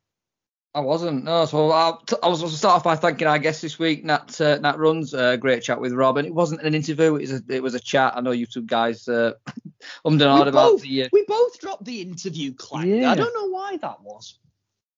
I 0.76 0.80
wasn't. 0.80 1.22
No, 1.24 1.44
so 1.46 1.70
I'll 1.70 1.98
t- 1.98 2.16
I 2.20 2.26
was 2.28 2.40
supposed 2.40 2.54
to 2.54 2.58
start 2.58 2.74
off 2.76 2.84
by 2.84 2.96
thanking 2.96 3.28
our 3.28 3.38
guest 3.38 3.62
this 3.62 3.78
week, 3.78 4.04
Nat. 4.04 4.40
Uh, 4.40 4.58
Nat 4.58 4.76
runs. 4.76 5.14
Uh, 5.14 5.36
great 5.36 5.62
chat 5.62 5.80
with 5.80 5.92
Rob, 5.92 6.16
and 6.16 6.26
it 6.26 6.34
wasn't 6.34 6.62
an 6.62 6.74
interview. 6.74 7.14
It 7.14 7.20
was 7.20 7.32
a, 7.32 7.42
it 7.48 7.62
was 7.62 7.74
a 7.76 7.80
chat. 7.80 8.14
I 8.16 8.20
know 8.20 8.32
you 8.32 8.44
two 8.46 8.62
guys 8.62 9.06
uh, 9.06 9.34
ummed 10.04 10.20
and 10.20 10.34
We 10.34 10.40
about 10.48 10.52
both- 10.52 10.82
the. 10.82 11.04
Uh, 11.04 11.08
We 11.12 11.24
both 11.28 11.60
dropped 11.60 11.84
the 11.84 12.00
interview 12.00 12.52
clang. 12.54 12.88
Yeah. 12.88 13.12
I 13.12 13.14
don't 13.14 13.32
know 13.34 13.50
why 13.50 13.76
that 13.76 14.02
was. 14.02 14.36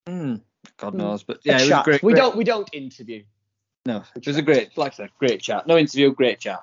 hmm, 0.09 0.37
God 0.79 0.93
Hmm. 0.93 0.99
knows, 0.99 1.23
but 1.25 1.37
A 1.37 1.41
yeah, 1.45 1.57
it 1.59 1.61
was 1.61 1.69
chat. 1.69 1.85
great. 1.85 2.03
we 2.03 2.15
don't. 2.15 2.35
We 2.37 2.45
don't 2.45 2.69
interview. 2.73 3.23
No, 3.87 4.03
it 4.17 4.27
was 4.27 4.37
a 4.37 4.43
great, 4.43 4.77
like 4.77 4.93
I 4.95 4.97
said, 4.97 5.11
great 5.19 5.41
chat. 5.41 5.67
No 5.67 5.79
interview, 5.79 6.13
great 6.13 6.41
chat. 6.41 6.61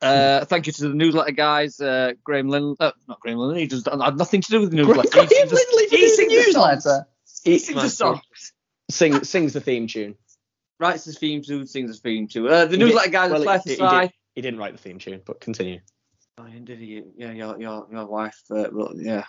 Uh, 0.00 0.44
thank 0.44 0.66
you 0.66 0.72
to 0.72 0.88
the 0.88 0.94
newsletter 0.94 1.32
guys, 1.32 1.80
uh, 1.80 2.12
Graham 2.24 2.48
Lin, 2.48 2.74
uh, 2.80 2.92
not 3.08 3.20
Graham 3.20 3.38
Lin, 3.38 3.56
he 3.56 3.66
does 3.66 3.84
had 3.86 4.16
nothing 4.16 4.40
to 4.40 4.50
do 4.50 4.60
with 4.60 4.70
the 4.70 4.76
newsletter. 4.76 5.08
Graham 5.10 5.28
he 5.28 5.34
sings 5.36 5.50
the- 5.50 5.56
Lindley 5.56 5.98
he 5.98 6.08
sings 6.08 6.32
the 6.32 6.36
newsletter. 6.46 7.06
He 7.44 7.58
sings 7.58 7.82
the 7.82 7.90
songs. 7.90 8.20
Sing, 8.90 9.22
sings 9.24 9.52
the 9.52 9.60
theme 9.60 9.86
tune. 9.86 10.16
Writes 10.78 11.04
the 11.04 11.12
theme 11.12 11.42
tune, 11.42 11.66
sings 11.66 11.90
the 11.90 12.08
theme 12.08 12.26
tune. 12.28 12.48
Uh, 12.48 12.64
the 12.64 12.72
He 12.72 12.76
newsletter 12.78 13.06
did- 13.08 13.12
guys, 13.12 13.30
well, 13.30 13.42
Claire 13.42 13.60
he- 13.64 13.70
he 13.70 13.76
did- 13.76 14.12
He 14.34 14.40
didn't 14.42 14.58
write 14.60 14.72
the 14.72 14.78
theme 14.78 14.98
tune, 14.98 15.20
but 15.24 15.40
continue. 15.40 15.80
Oh, 16.38 16.46
did 16.46 16.78
he? 16.78 17.02
Yeah, 17.16 17.32
your 17.32 17.60
your 17.60 17.86
your 17.92 18.06
wife. 18.06 18.40
Uh, 18.50 18.68
well, 18.72 18.92
yeah, 18.96 19.24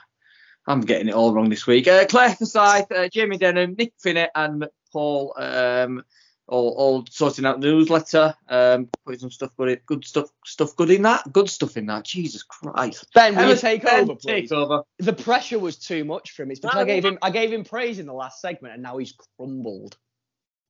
I'm 0.65 0.81
getting 0.81 1.09
it 1.09 1.13
all 1.13 1.33
wrong 1.33 1.49
this 1.49 1.67
week. 1.67 1.87
Uh, 1.87 2.05
Claire 2.05 2.35
Forsyth, 2.35 2.91
uh, 2.91 3.09
Jamie 3.09 3.37
Denham, 3.37 3.75
Nick 3.77 3.93
Finnett, 4.03 4.29
and 4.33 4.67
Paul 4.91 5.33
um, 5.37 6.03
all, 6.47 6.69
all 6.77 7.05
sorting 7.09 7.45
out 7.45 7.59
newsletter, 7.59 8.35
um, 8.49 8.89
putting 9.05 9.19
some 9.19 9.31
stuff 9.31 9.51
good, 9.57 9.81
good 9.85 10.05
stuff, 10.05 10.27
stuff 10.45 10.75
good 10.75 10.89
in 10.89 11.03
that, 11.03 11.31
good 11.31 11.49
stuff 11.49 11.77
in 11.77 11.85
that. 11.87 12.03
Jesus 12.03 12.43
Christ. 12.43 13.05
Ben, 13.13 13.35
will 13.35 13.49
you 13.49 13.55
take 13.57 13.83
Ben, 13.83 14.03
over, 14.03 14.15
please? 14.15 14.49
Take 14.49 14.51
over. 14.51 14.83
The 14.99 15.13
pressure 15.13 15.59
was 15.59 15.77
too 15.77 16.03
much 16.03 16.31
for 16.31 16.43
him. 16.43 16.51
It's 16.51 16.59
because 16.59 16.75
No, 16.75 16.81
I 16.81 16.85
gave 16.85 17.05
him 17.05 17.17
I 17.21 17.29
gave 17.29 17.51
him 17.51 17.63
praise 17.63 17.99
in 17.99 18.05
the 18.05 18.13
last 18.13 18.41
segment, 18.41 18.73
and 18.73 18.83
now 18.83 18.97
he's 18.97 19.13
crumbled. 19.37 19.97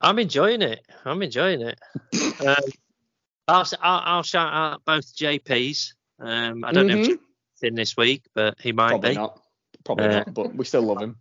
I'm 0.02 0.20
enjoying 0.20 0.62
it. 0.62 0.86
I'm 1.06 1.22
enjoying 1.22 1.62
it. 1.62 1.80
um, 2.40 2.56
I'll, 3.48 3.62
s- 3.62 3.74
I'll, 3.82 4.02
I'll 4.18 4.24
shout 4.24 4.54
out 4.54 4.82
both 4.86 5.16
JPs. 5.16 5.94
Um, 6.20 6.64
I 6.64 6.72
don't 6.72 6.88
know 6.88 6.96
if 6.96 7.08
Mhm. 7.08 7.20
In 7.62 7.76
this 7.76 7.96
week, 7.96 8.24
but 8.36 8.60
he 8.60 8.74
might 8.74 8.90
Probably 8.90 9.12
be. 9.12 9.16
not. 9.16 9.42
Probably 9.86 10.06
Uh, 10.06 10.10
not. 10.10 10.34
But 10.34 10.54
we 10.54 10.66
still 10.66 10.82
love 10.82 11.02
him. 11.02 11.18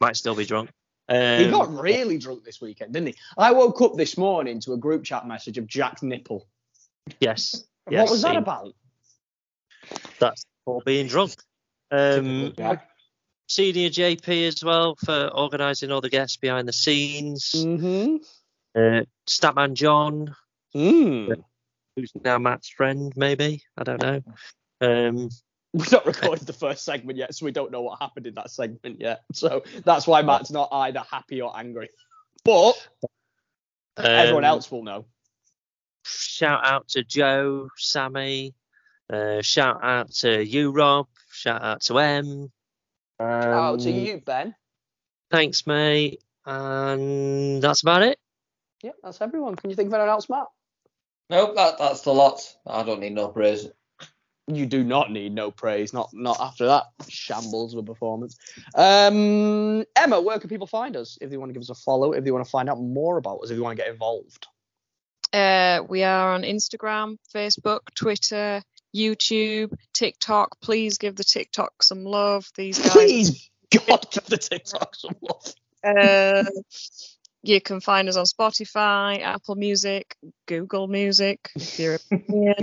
Might 0.00 0.16
still 0.16 0.34
be 0.34 0.46
drunk. 0.46 0.70
Um, 1.08 1.38
He 1.44 1.50
got 1.50 1.72
really 1.72 2.18
drunk 2.18 2.44
this 2.44 2.60
weekend, 2.60 2.92
didn't 2.92 3.08
he? 3.08 3.14
I 3.38 3.52
woke 3.52 3.80
up 3.80 3.94
this 3.96 4.16
morning 4.18 4.60
to 4.60 4.72
a 4.72 4.76
group 4.76 5.04
chat 5.04 5.26
message 5.26 5.56
of 5.58 5.66
Jack's 5.66 6.02
nipple. 6.02 6.46
yes. 7.20 7.64
what 7.84 7.92
yes, 7.92 8.10
was 8.10 8.22
that 8.22 8.32
he- 8.32 8.38
about? 8.38 8.74
That's 10.18 10.44
for 10.64 10.80
being 10.84 11.06
drunk. 11.06 11.34
Um, 11.92 12.52
Yeah. 12.58 12.80
senior 13.48 13.88
JP 13.90 14.48
as 14.48 14.64
well 14.64 14.96
for 14.96 15.28
organising 15.32 15.92
all 15.92 16.00
the 16.00 16.10
guests 16.10 16.36
behind 16.36 16.66
the 16.66 16.72
scenes. 16.72 17.52
Mm-hmm. 17.54 18.16
Uh, 18.74 19.02
Statman 19.28 19.74
John, 19.74 20.34
Mm. 20.74 21.42
who's 21.94 22.10
now 22.22 22.38
Matt's 22.38 22.68
friend, 22.68 23.12
maybe. 23.16 23.62
I 23.78 23.84
don't 23.84 24.02
know. 24.02 24.22
Um, 24.80 25.30
We've 25.76 25.92
not 25.92 26.06
recorded 26.06 26.46
the 26.46 26.54
first 26.54 26.86
segment 26.86 27.18
yet, 27.18 27.34
so 27.34 27.44
we 27.44 27.52
don't 27.52 27.70
know 27.70 27.82
what 27.82 28.00
happened 28.00 28.26
in 28.26 28.34
that 28.36 28.50
segment 28.50 28.98
yet. 28.98 29.24
So 29.34 29.62
that's 29.84 30.06
why 30.06 30.22
Matt's 30.22 30.50
not 30.50 30.70
either 30.72 31.02
happy 31.10 31.42
or 31.42 31.54
angry. 31.54 31.90
But 32.44 32.88
everyone 33.98 34.44
um, 34.44 34.48
else 34.48 34.70
will 34.70 34.82
know. 34.82 35.04
Shout 36.06 36.64
out 36.64 36.88
to 36.88 37.04
Joe, 37.04 37.68
Sammy. 37.76 38.54
Uh, 39.12 39.42
shout 39.42 39.84
out 39.84 40.12
to 40.12 40.42
you, 40.42 40.70
Rob. 40.70 41.08
Shout 41.30 41.62
out 41.62 41.82
to 41.82 41.98
M. 41.98 42.50
Out 43.20 43.80
to 43.80 43.90
Um, 43.90 43.94
you, 43.94 44.22
Ben. 44.24 44.54
Thanks, 45.30 45.66
mate. 45.66 46.22
And 46.46 47.60
that's 47.60 47.82
about 47.82 48.02
it. 48.02 48.18
Yeah, 48.82 48.92
that's 49.02 49.20
everyone. 49.20 49.56
Can 49.56 49.68
you 49.68 49.76
think 49.76 49.88
of 49.88 49.94
anyone 49.94 50.08
else, 50.08 50.30
Matt? 50.30 50.46
Nope, 51.28 51.56
that, 51.56 51.78
that's 51.78 52.00
the 52.00 52.14
lot. 52.14 52.40
I 52.66 52.82
don't 52.82 53.00
need 53.00 53.12
no 53.12 53.28
praise. 53.28 53.68
You 54.48 54.66
do 54.66 54.84
not 54.84 55.10
need 55.10 55.34
no 55.34 55.50
praise, 55.50 55.92
not 55.92 56.10
not 56.12 56.38
after 56.40 56.66
that 56.66 56.84
shambles 57.08 57.74
of 57.74 57.80
a 57.80 57.82
performance. 57.82 58.36
Um, 58.74 59.84
Emma, 59.96 60.20
where 60.20 60.38
can 60.38 60.48
people 60.48 60.68
find 60.68 60.96
us 60.96 61.18
if 61.20 61.30
they 61.30 61.36
want 61.36 61.48
to 61.48 61.52
give 61.52 61.62
us 61.62 61.70
a 61.70 61.74
follow, 61.74 62.12
if 62.12 62.22
they 62.24 62.30
want 62.30 62.44
to 62.44 62.50
find 62.50 62.68
out 62.68 62.80
more 62.80 63.18
about 63.18 63.38
us, 63.42 63.50
if 63.50 63.56
they 63.56 63.60
want 63.60 63.76
to 63.76 63.82
get 63.82 63.92
involved? 63.92 64.46
Uh, 65.32 65.82
we 65.88 66.04
are 66.04 66.32
on 66.32 66.42
Instagram, 66.42 67.16
Facebook, 67.34 67.80
Twitter, 67.94 68.62
YouTube, 68.94 69.72
TikTok. 69.92 70.60
Please 70.60 70.98
give 70.98 71.16
the 71.16 71.24
TikTok 71.24 71.82
some 71.82 72.04
love. 72.04 72.48
These 72.56 72.78
guys. 72.78 72.92
Please, 72.92 73.50
God, 73.86 74.06
give 74.12 74.26
the 74.26 74.38
TikTok 74.38 74.94
some 74.94 75.16
love. 75.20 75.54
Uh, 75.84 76.44
you 77.42 77.60
can 77.60 77.80
find 77.80 78.08
us 78.08 78.16
on 78.16 78.24
Spotify, 78.24 79.20
Apple 79.22 79.54
Music, 79.56 80.16
Google 80.46 80.88
Music. 80.88 81.38
If 81.54 81.78
you're. 81.78 81.98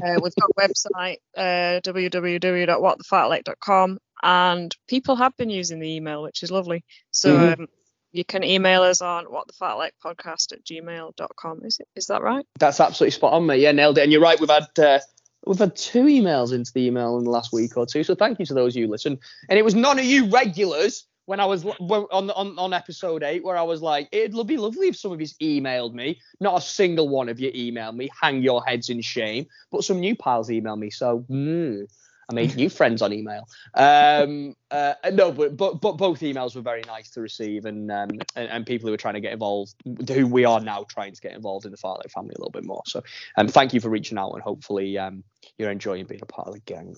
Uh, 0.00 0.20
we've 0.22 0.34
got 0.36 0.50
a 0.50 0.54
website, 0.68 1.16
uh, 1.36 1.80
www.whatthefartlek.com, 1.80 3.98
and 4.22 4.76
people 4.86 5.16
have 5.16 5.36
been 5.36 5.50
using 5.50 5.80
the 5.80 5.94
email, 5.96 6.22
which 6.22 6.42
is 6.42 6.50
lovely. 6.50 6.84
So 7.10 7.36
Mhm. 7.36 7.58
um, 7.60 7.66
you 8.12 8.24
can 8.24 8.44
email 8.44 8.82
us 8.82 9.00
on 9.02 9.26
whatthefartlekpodcast 9.26 10.52
at 10.52 10.64
gmail.com. 10.64 11.64
Is 11.64 11.80
it? 11.80 11.88
Is 11.96 12.06
that 12.06 12.22
right? 12.22 12.44
That's 12.58 12.80
absolutely 12.80 13.12
spot 13.12 13.32
on, 13.32 13.46
mate. 13.46 13.60
Yeah, 13.60 13.72
nailed 13.72 13.98
it. 13.98 14.02
And 14.02 14.12
you're 14.12 14.20
right. 14.20 14.38
We've 14.38 14.48
had 14.50 14.68
uh, 14.78 15.00
we've 15.46 15.58
had 15.58 15.74
two 15.76 16.04
emails 16.04 16.52
into 16.52 16.72
the 16.72 16.86
email 16.86 17.18
in 17.18 17.24
the 17.24 17.30
last 17.30 17.52
week 17.52 17.76
or 17.76 17.86
two. 17.86 18.04
So 18.04 18.14
thank 18.14 18.38
you 18.38 18.46
to 18.46 18.54
those 18.54 18.74
of 18.74 18.80
you 18.80 18.86
who 18.86 18.92
listen. 18.92 19.18
And 19.48 19.58
it 19.58 19.64
was 19.64 19.74
none 19.74 19.98
of 19.98 20.04
you 20.04 20.28
regulars 20.30 21.06
when 21.28 21.40
I 21.40 21.44
was 21.44 21.62
on 21.66 22.30
on 22.30 22.58
on 22.58 22.72
episode 22.72 23.22
eight 23.22 23.44
where 23.44 23.58
I 23.58 23.62
was 23.62 23.82
like, 23.82 24.08
it'd 24.12 24.46
be 24.46 24.56
lovely 24.56 24.88
if 24.88 24.96
some 24.96 25.12
of 25.12 25.20
you 25.20 25.26
emailed 25.42 25.92
me. 25.92 26.18
Not 26.40 26.56
a 26.56 26.60
single 26.62 27.10
one 27.10 27.28
of 27.28 27.38
you 27.38 27.52
emailed 27.52 27.96
me. 27.96 28.08
Hang 28.18 28.42
your 28.42 28.64
heads 28.64 28.88
in 28.88 29.02
shame. 29.02 29.46
But 29.70 29.84
some 29.84 30.00
new 30.00 30.16
pals 30.16 30.48
emailed 30.48 30.78
me. 30.78 30.90
So. 30.90 31.26
Mm, 31.30 31.86
I 32.30 32.34
made 32.34 32.56
new 32.56 32.68
friends 32.68 33.00
on 33.00 33.10
email. 33.14 33.48
Um, 33.72 34.54
uh, 34.70 34.92
no, 35.12 35.32
but, 35.32 35.56
but 35.56 35.80
but 35.80 35.92
both 35.92 36.20
emails 36.20 36.54
were 36.54 36.60
very 36.60 36.82
nice 36.86 37.08
to 37.12 37.22
receive, 37.22 37.64
and, 37.64 37.90
um, 37.90 38.10
and 38.36 38.50
and 38.50 38.66
people 38.66 38.86
who 38.86 38.90
were 38.90 38.98
trying 38.98 39.14
to 39.14 39.20
get 39.20 39.32
involved, 39.32 39.74
who 40.10 40.26
we 40.26 40.44
are 40.44 40.60
now 40.60 40.84
trying 40.90 41.14
to 41.14 41.20
get 41.22 41.32
involved 41.32 41.64
in 41.64 41.70
the 41.70 41.78
Fartlek 41.78 42.10
family 42.10 42.34
a 42.36 42.38
little 42.38 42.50
bit 42.50 42.66
more. 42.66 42.82
So, 42.84 43.02
um, 43.38 43.48
thank 43.48 43.72
you 43.72 43.80
for 43.80 43.88
reaching 43.88 44.18
out, 44.18 44.32
and 44.32 44.42
hopefully 44.42 44.98
um, 44.98 45.24
you're 45.56 45.70
enjoying 45.70 46.04
being 46.04 46.20
a 46.20 46.26
part 46.26 46.48
of 46.48 46.52
the 46.52 46.60
gang. 46.60 46.96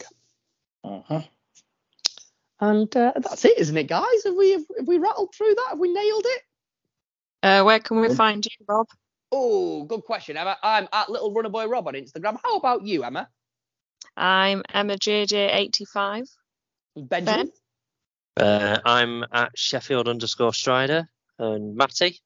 Uh-huh. 0.83 1.23
And 2.61 2.95
uh, 2.95 3.13
that's 3.17 3.45
it, 3.45 3.59
isn't 3.59 3.77
it, 3.77 3.89
guys? 3.89 4.25
Have 4.25 4.35
we 4.35 4.53
have, 4.53 4.65
have 4.79 4.87
we 4.87 4.99
rattled 4.99 5.35
through 5.35 5.55
that? 5.55 5.67
Have 5.71 5.79
we 5.79 5.93
nailed 5.93 6.25
it? 6.27 6.43
Uh, 7.43 7.63
where 7.63 7.81
can 7.81 8.01
we 8.01 8.15
find 8.15 8.45
you, 8.45 8.67
Rob? 8.69 8.87
Oh, 9.33 9.85
good 9.85 10.03
question, 10.03 10.37
Emma. 10.37 10.59
I'm 10.63 10.89
at 10.93 11.09
Little 11.09 11.33
Runner 11.33 11.49
Boy 11.49 11.67
Rob 11.67 11.89
on 11.89 11.95
Instagram. 11.95 12.39
How 12.43 12.57
about 12.57 12.83
you, 12.83 13.03
Emma? 13.05 13.29
I'm 14.17 14.63
Emma 14.73 14.97
JJ85. 14.97 16.29
Benjamin. 16.97 17.51
Uh, 18.37 18.79
I'm 18.85 19.25
at 19.33 19.53
Sheffield 19.57 20.09
underscore 20.09 20.53
Strider 20.53 21.09
and 21.39 21.77
Matty. 21.77 22.21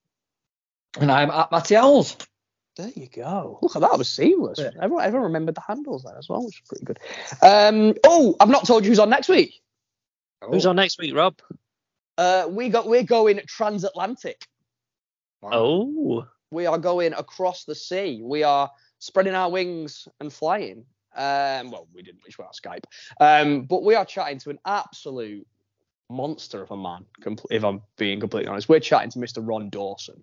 And 0.98 1.12
I'm 1.12 1.30
at 1.30 1.52
Matty 1.52 1.76
Owls. 1.76 2.16
There 2.76 2.90
you 2.96 3.08
go. 3.08 3.58
Look 3.62 3.76
at 3.76 3.82
that. 3.82 3.90
That 3.92 3.98
was 3.98 4.08
seamless. 4.08 4.58
Everyone, 4.58 5.04
everyone 5.04 5.26
remembered 5.26 5.54
the 5.54 5.60
handles 5.60 6.02
there 6.02 6.18
as 6.18 6.28
well, 6.28 6.44
which 6.44 6.60
is 6.60 6.68
pretty 6.68 6.84
good. 6.84 6.98
Um, 7.40 7.94
oh, 8.02 8.34
I've 8.40 8.48
not 8.48 8.66
told 8.66 8.84
you 8.84 8.90
who's 8.90 8.98
on 8.98 9.10
next 9.10 9.28
week. 9.28 9.60
Who's 10.50 10.66
on 10.66 10.76
next 10.76 10.98
week, 10.98 11.14
Rob? 11.14 11.40
Uh, 12.16 12.46
we 12.48 12.68
got 12.68 12.86
we're 12.86 13.02
going 13.02 13.40
transatlantic. 13.46 14.46
Oh, 15.42 16.26
We 16.50 16.66
are 16.66 16.78
going 16.78 17.12
across 17.12 17.64
the 17.64 17.74
sea. 17.74 18.20
We 18.22 18.42
are 18.44 18.70
spreading 18.98 19.34
our 19.34 19.50
wings 19.50 20.08
and 20.20 20.32
flying. 20.32 20.84
Um, 21.16 21.70
well, 21.70 21.88
we 21.94 22.02
didn't, 22.02 22.22
which 22.24 22.38
were 22.38 22.44
our 22.46 22.52
Skype. 22.52 22.84
Um, 23.20 23.62
but 23.62 23.82
we 23.84 23.94
are 23.94 24.04
chatting 24.04 24.38
to 24.40 24.50
an 24.50 24.58
absolute 24.64 25.46
monster 26.10 26.62
of 26.62 26.70
a 26.70 26.76
man. 26.76 27.04
compl- 27.20 27.46
If 27.50 27.64
I'm 27.64 27.82
being 27.98 28.20
completely 28.20 28.48
honest, 28.48 28.68
we're 28.68 28.80
chatting 28.80 29.10
to 29.10 29.18
Mr. 29.18 29.46
Ron 29.46 29.68
Dawson. 29.70 30.22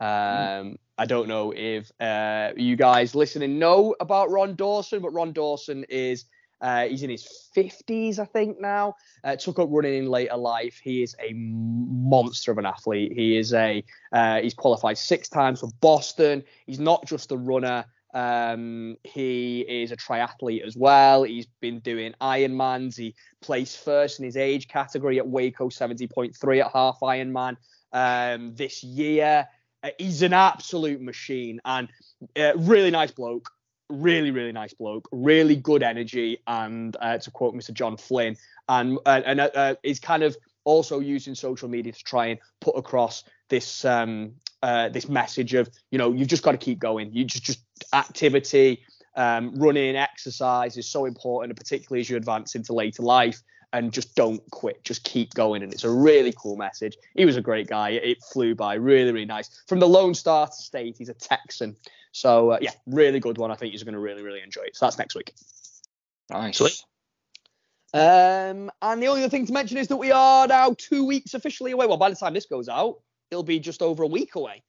Um, 0.00 0.76
I 0.98 1.06
don't 1.06 1.28
know 1.28 1.52
if 1.56 1.90
uh, 2.00 2.52
you 2.56 2.76
guys 2.76 3.14
listening 3.14 3.58
know 3.58 3.94
about 4.00 4.30
Ron 4.30 4.56
Dawson, 4.56 5.00
but 5.00 5.12
Ron 5.12 5.32
Dawson 5.32 5.84
is 5.88 6.24
uh, 6.64 6.88
he's 6.88 7.02
in 7.02 7.10
his 7.10 7.50
50s, 7.54 8.18
I 8.18 8.24
think 8.24 8.58
now. 8.58 8.96
Uh, 9.22 9.36
took 9.36 9.58
up 9.58 9.68
running 9.70 9.92
in 9.92 10.06
later 10.08 10.38
life. 10.38 10.80
He 10.82 11.02
is 11.02 11.14
a 11.22 11.34
monster 11.34 12.52
of 12.52 12.56
an 12.56 12.64
athlete. 12.64 13.12
He 13.12 13.36
is 13.36 13.52
a 13.52 13.84
uh, 14.12 14.40
he's 14.40 14.54
qualified 14.54 14.96
six 14.96 15.28
times 15.28 15.60
for 15.60 15.68
Boston. 15.82 16.42
He's 16.66 16.80
not 16.80 17.06
just 17.06 17.32
a 17.32 17.36
runner. 17.36 17.84
Um, 18.14 18.96
he 19.04 19.60
is 19.60 19.92
a 19.92 19.96
triathlete 19.96 20.64
as 20.66 20.74
well. 20.74 21.24
He's 21.24 21.46
been 21.60 21.80
doing 21.80 22.14
Ironmans. 22.18 22.96
He 22.96 23.14
placed 23.42 23.84
first 23.84 24.18
in 24.18 24.24
his 24.24 24.38
age 24.38 24.66
category 24.66 25.18
at 25.18 25.28
Waco 25.28 25.68
70.3 25.68 26.64
at 26.64 26.72
half 26.72 26.98
Ironman 27.02 27.58
um, 27.92 28.54
this 28.54 28.82
year. 28.82 29.46
Uh, 29.82 29.90
he's 29.98 30.22
an 30.22 30.32
absolute 30.32 31.02
machine 31.02 31.60
and 31.66 31.88
uh, 32.38 32.52
really 32.56 32.90
nice 32.90 33.10
bloke. 33.10 33.50
Really, 33.90 34.30
really 34.30 34.52
nice 34.52 34.72
bloke. 34.72 35.08
Really 35.12 35.56
good 35.56 35.82
energy. 35.82 36.38
And 36.46 36.96
uh, 37.00 37.18
to 37.18 37.30
quote 37.30 37.54
Mr. 37.54 37.72
John 37.72 37.96
Flynn, 37.96 38.36
and 38.68 38.98
uh, 39.04 39.20
and 39.24 39.40
uh, 39.40 39.50
uh, 39.54 39.74
is 39.82 40.00
kind 40.00 40.22
of 40.22 40.36
also 40.64 41.00
using 41.00 41.34
social 41.34 41.68
media 41.68 41.92
to 41.92 42.02
try 42.04 42.26
and 42.26 42.40
put 42.60 42.76
across 42.76 43.24
this 43.50 43.84
um, 43.84 44.32
uh, 44.62 44.88
this 44.88 45.08
message 45.08 45.52
of 45.52 45.68
you 45.90 45.98
know 45.98 46.12
you've 46.12 46.28
just 46.28 46.42
got 46.42 46.52
to 46.52 46.58
keep 46.58 46.78
going. 46.78 47.12
You 47.12 47.24
just 47.24 47.44
just 47.44 47.60
activity, 47.92 48.82
um, 49.16 49.54
running, 49.56 49.96
exercise 49.96 50.78
is 50.78 50.88
so 50.88 51.04
important, 51.04 51.54
particularly 51.54 52.00
as 52.00 52.08
you 52.08 52.16
advance 52.16 52.54
into 52.54 52.72
later 52.72 53.02
life. 53.02 53.40
And 53.74 53.92
just 53.92 54.14
don't 54.14 54.40
quit. 54.52 54.84
Just 54.84 55.02
keep 55.02 55.34
going. 55.34 55.64
And 55.64 55.72
it's 55.72 55.82
a 55.82 55.90
really 55.90 56.32
cool 56.40 56.56
message. 56.56 56.96
He 57.16 57.24
was 57.24 57.36
a 57.36 57.40
great 57.40 57.66
guy. 57.66 57.90
It 57.90 58.22
flew 58.22 58.54
by. 58.54 58.74
Really, 58.74 59.10
really 59.10 59.26
nice. 59.26 59.50
From 59.66 59.80
the 59.80 59.88
Lone 59.88 60.14
Star 60.14 60.48
State, 60.52 60.94
he's 60.96 61.08
a 61.08 61.14
Texan. 61.14 61.74
So 62.14 62.50
uh, 62.50 62.58
yeah, 62.60 62.70
really 62.86 63.18
good 63.18 63.38
one. 63.38 63.50
I 63.50 63.56
think 63.56 63.74
you're 63.74 63.84
going 63.84 63.94
to 63.94 63.98
really, 63.98 64.22
really 64.22 64.40
enjoy 64.40 64.62
it. 64.62 64.76
So 64.76 64.86
that's 64.86 64.98
next 64.98 65.16
week. 65.16 65.34
Nice. 66.30 66.58
Sweet. 66.58 66.80
Um, 67.92 68.70
and 68.80 69.02
the 69.02 69.08
only 69.08 69.22
other 69.22 69.28
thing 69.28 69.46
to 69.46 69.52
mention 69.52 69.78
is 69.78 69.88
that 69.88 69.96
we 69.96 70.12
are 70.12 70.46
now 70.46 70.76
two 70.78 71.04
weeks 71.04 71.34
officially 71.34 71.72
away. 71.72 71.88
Well, 71.88 71.96
by 71.96 72.10
the 72.10 72.16
time 72.16 72.32
this 72.32 72.46
goes 72.46 72.68
out, 72.68 73.00
it'll 73.32 73.42
be 73.42 73.58
just 73.58 73.82
over 73.82 74.04
a 74.04 74.06
week 74.06 74.36
away 74.36 74.62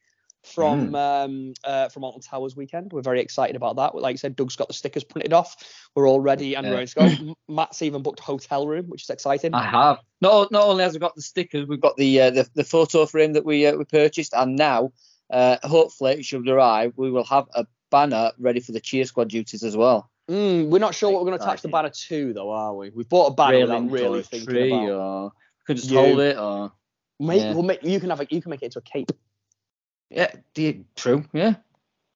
from 0.43 0.95
um, 0.95 1.53
uh, 1.63 1.89
from 1.89 2.03
Alton 2.03 2.21
Towers 2.21 2.55
weekend. 2.55 2.91
We're 2.91 3.01
very 3.03 3.21
excited 3.21 3.55
about 3.55 3.75
that. 3.75 3.93
Like 3.93 4.13
I 4.13 4.17
said, 4.17 4.35
Doug's 4.35 4.55
got 4.55 4.67
the 4.67 4.73
stickers 4.73 5.03
printed 5.03 5.33
off. 5.33 5.55
We're 5.95 6.07
all 6.07 6.19
ready 6.19 6.55
and 6.55 6.65
Yeah. 6.65 6.73
ready 6.73 6.87
to 6.87 6.95
go. 6.95 7.35
Matt's 7.47 7.83
even 7.83 8.01
booked 8.01 8.21
a 8.21 8.23
hotel 8.23 8.67
room, 8.67 8.85
which 8.85 9.03
is 9.03 9.09
exciting. 9.11 9.53
I 9.53 9.63
have. 9.63 9.99
Not 10.19 10.51
not 10.51 10.67
only 10.67 10.83
has 10.83 10.93
we 10.93 10.99
got 10.99 11.15
the 11.15 11.21
stickers, 11.21 11.67
we've 11.67 11.79
got 11.79 11.95
the 11.95 12.21
uh, 12.21 12.31
the, 12.31 12.49
the 12.55 12.63
photo 12.63 13.05
frame 13.05 13.33
that 13.33 13.45
we 13.45 13.67
uh, 13.67 13.75
we 13.75 13.85
purchased, 13.85 14.33
and 14.33 14.55
now 14.55 14.91
uh, 15.31 15.57
hopefully 15.63 16.13
it 16.13 16.25
should 16.25 16.47
arrive. 16.47 16.93
We 16.95 17.11
will 17.11 17.23
have 17.25 17.45
a 17.55 17.65
banner 17.91 18.31
ready 18.39 18.59
for 18.59 18.71
the 18.71 18.79
cheer 18.79 19.05
squad 19.05 19.29
duties 19.29 19.63
as 19.63 19.75
well. 19.77 20.09
Mm, 20.29 20.69
we're 20.69 20.79
not 20.79 20.95
sure 20.95 21.11
what 21.11 21.21
we're 21.23 21.29
going 21.29 21.39
to 21.39 21.45
attach 21.45 21.61
the 21.61 21.67
banner 21.67 21.91
to, 22.07 22.33
though, 22.33 22.49
are 22.51 22.75
we? 22.75 22.89
We've 22.89 23.07
bought 23.07 23.27
a 23.27 23.33
banner 23.35 23.59
without 23.61 23.91
really 23.91 24.19
or 24.19 24.23
thinking 24.23 24.47
tree, 24.49 24.71
about. 24.71 24.89
or 24.89 25.23
we 25.25 25.29
could 25.67 25.77
just 25.77 25.91
You. 25.91 25.99
hold 25.99 26.19
it, 26.19 26.37
or 26.37 26.71
Make, 27.19 27.41
yeah. 27.41 27.53
we'll 27.53 27.63
make, 27.63 27.83
you 27.83 27.99
can 27.99 28.09
have 28.09 28.19
a, 28.21 28.27
you 28.29 28.41
can 28.41 28.49
make 28.49 28.61
it 28.61 28.65
into 28.65 28.79
a 28.79 28.81
cape. 28.81 29.11
yeah, 30.09 30.31
true, 30.95 31.23
yeah. 31.33 31.55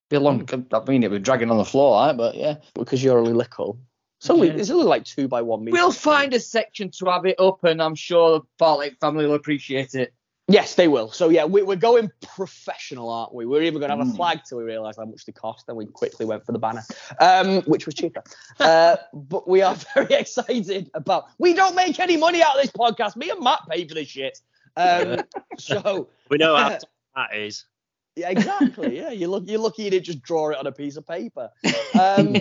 Be 0.10 0.16
a 0.16 0.20
long. 0.20 0.48
I 0.74 0.80
mean, 0.88 1.04
it 1.04 1.12
would 1.12 1.22
dragging 1.24 1.52
on 1.52 1.58
the 1.58 1.66
floor, 1.66 1.96
right? 2.08 2.18
But 2.18 2.36
yeah, 2.36 2.56
because 2.74 3.04
you're 3.04 3.20
only 3.20 3.34
little. 3.34 3.80
Only 4.28 4.48
Yeah. 4.48 4.56
it's 4.56 4.70
only 4.72 4.86
like 4.86 5.06
two 5.06 5.28
by 5.28 5.42
one 5.44 5.64
meter. 5.64 5.76
we'll 5.76 5.92
find 5.92 6.34
a 6.34 6.40
section 6.40 6.90
to 6.98 7.06
have 7.06 7.26
it 7.26 7.40
up, 7.40 7.64
and 7.64 7.82
I'm 7.82 7.96
sure 7.96 8.40
the 8.40 8.46
Fartlek 8.60 9.00
family 9.00 9.26
will 9.28 9.36
appreciate 9.36 9.94
it. 9.94 10.14
Yes, 10.52 10.74
they 10.74 10.88
will. 10.88 11.12
So 11.12 11.30
yeah, 11.30 11.46
we, 11.46 11.62
we're 11.62 11.76
going 11.76 12.12
professional, 12.22 13.10
aren't 13.10 13.36
we? 13.36 13.46
We're 13.46 13.62
even 13.62 13.80
going 13.80 13.92
to 13.92 13.98
have 13.98 14.08
a 14.08 14.10
Mm. 14.12 14.16
flag 14.16 14.40
till 14.48 14.58
we 14.58 14.64
realise 14.64 14.98
how 14.98 15.06
much 15.06 15.24
they 15.26 15.32
cost, 15.32 15.66
and 15.68 15.78
we 15.78 15.86
quickly 15.86 16.26
went 16.26 16.44
for 16.46 16.54
the 16.54 16.60
banner, 16.60 16.84
um, 17.20 17.62
which 17.64 17.86
was 17.86 17.94
cheaper. 17.94 18.24
Uh, 18.60 18.98
but 19.14 19.48
we 19.48 19.62
are 19.62 19.76
very 19.94 20.14
excited 20.16 20.90
about. 20.96 21.26
We 21.38 21.54
don't 21.54 21.76
make 21.76 22.00
any 22.00 22.18
money 22.18 22.42
out 22.42 22.56
of 22.56 22.62
this 22.64 22.72
podcast. 22.72 23.16
Me 23.16 23.30
and 23.30 23.42
Matt 23.44 23.60
pay 23.70 23.88
for 23.88 23.94
this 23.94 24.08
shit. 24.08 24.40
Um, 24.76 25.18
so 25.60 26.10
We 26.30 26.38
know 26.38 26.56
how 26.56 26.70
tough 26.80 26.82
that 27.16 27.36
is. 27.36 27.66
yeah, 28.16 28.30
exactly. 28.30 28.98
Yeah, 28.98 29.12
you 29.12 29.28
look 29.28 29.44
you're 29.48 29.60
lucky 29.60 29.84
you 29.84 29.92
didn't 29.92 30.06
just 30.06 30.22
draw 30.24 30.50
it 30.50 30.58
on 30.58 30.66
a 30.66 30.72
piece 30.72 30.96
of 30.98 31.06
paper. 31.06 31.52
Um, 31.98 32.36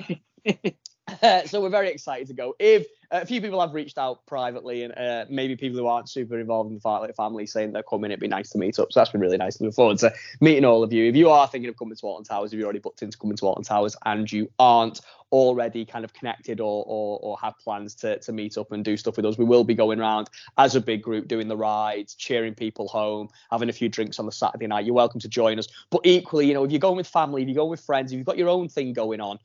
so 1.46 1.60
we're 1.60 1.70
very 1.70 1.90
excited 1.90 2.26
to 2.28 2.34
go. 2.34 2.54
If 2.58 2.86
uh, 3.10 3.20
a 3.22 3.26
few 3.26 3.40
people 3.40 3.60
have 3.60 3.74
reached 3.74 3.98
out 3.98 4.26
privately, 4.26 4.82
and 4.82 4.96
uh, 4.96 5.24
maybe 5.30 5.56
people 5.56 5.78
who 5.78 5.86
aren't 5.86 6.08
super 6.08 6.38
involved 6.38 6.68
in 6.68 6.74
the 6.74 6.80
Fartlek 6.80 7.14
family 7.16 7.46
saying 7.46 7.72
they're 7.72 7.82
coming, 7.82 8.10
it'd 8.10 8.20
be 8.20 8.28
nice 8.28 8.50
to 8.50 8.58
meet 8.58 8.78
up. 8.78 8.92
So 8.92 9.00
that's 9.00 9.10
been 9.10 9.20
really 9.20 9.38
nice. 9.38 9.60
Looking 9.60 9.72
forward 9.72 9.98
to 9.98 10.12
meeting 10.40 10.64
all 10.64 10.82
of 10.82 10.92
you. 10.92 11.06
If 11.06 11.16
you 11.16 11.30
are 11.30 11.46
thinking 11.46 11.68
of 11.68 11.78
coming 11.78 11.96
to 11.96 12.06
Alton 12.06 12.24
Towers, 12.24 12.52
if 12.52 12.58
you're 12.58 12.66
already 12.66 12.80
booked 12.80 13.02
into 13.02 13.16
coming 13.16 13.36
to 13.36 13.46
Alton 13.46 13.64
Towers, 13.64 13.96
and 14.04 14.30
you 14.30 14.50
aren't 14.58 15.00
already 15.30 15.84
kind 15.84 16.04
of 16.04 16.12
connected 16.14 16.58
or 16.60 16.84
or, 16.86 17.18
or 17.22 17.38
have 17.38 17.58
plans 17.58 17.94
to, 17.94 18.18
to 18.18 18.32
meet 18.32 18.56
up 18.56 18.72
and 18.72 18.84
do 18.84 18.96
stuff 18.96 19.16
with 19.16 19.24
us, 19.24 19.38
we 19.38 19.44
will 19.44 19.64
be 19.64 19.74
going 19.74 20.00
around 20.00 20.28
as 20.58 20.74
a 20.74 20.80
big 20.80 21.02
group 21.02 21.28
doing 21.28 21.48
the 21.48 21.56
rides, 21.56 22.14
cheering 22.14 22.54
people 22.54 22.88
home, 22.88 23.28
having 23.50 23.68
a 23.68 23.72
few 23.72 23.88
drinks 23.88 24.18
on 24.18 24.26
the 24.26 24.32
Saturday 24.32 24.66
night. 24.66 24.84
You're 24.84 24.94
welcome 24.94 25.20
to 25.20 25.28
join 25.28 25.58
us. 25.58 25.68
But 25.90 26.02
equally, 26.04 26.46
you 26.46 26.54
know, 26.54 26.64
if 26.64 26.70
you're 26.70 26.78
going 26.78 26.96
with 26.96 27.08
family, 27.08 27.42
if 27.42 27.48
you're 27.48 27.56
going 27.56 27.70
with 27.70 27.80
friends, 27.80 28.12
if 28.12 28.16
you've 28.18 28.26
got 28.26 28.38
your 28.38 28.48
own 28.48 28.68
thing 28.68 28.92
going 28.92 29.20
on, 29.20 29.38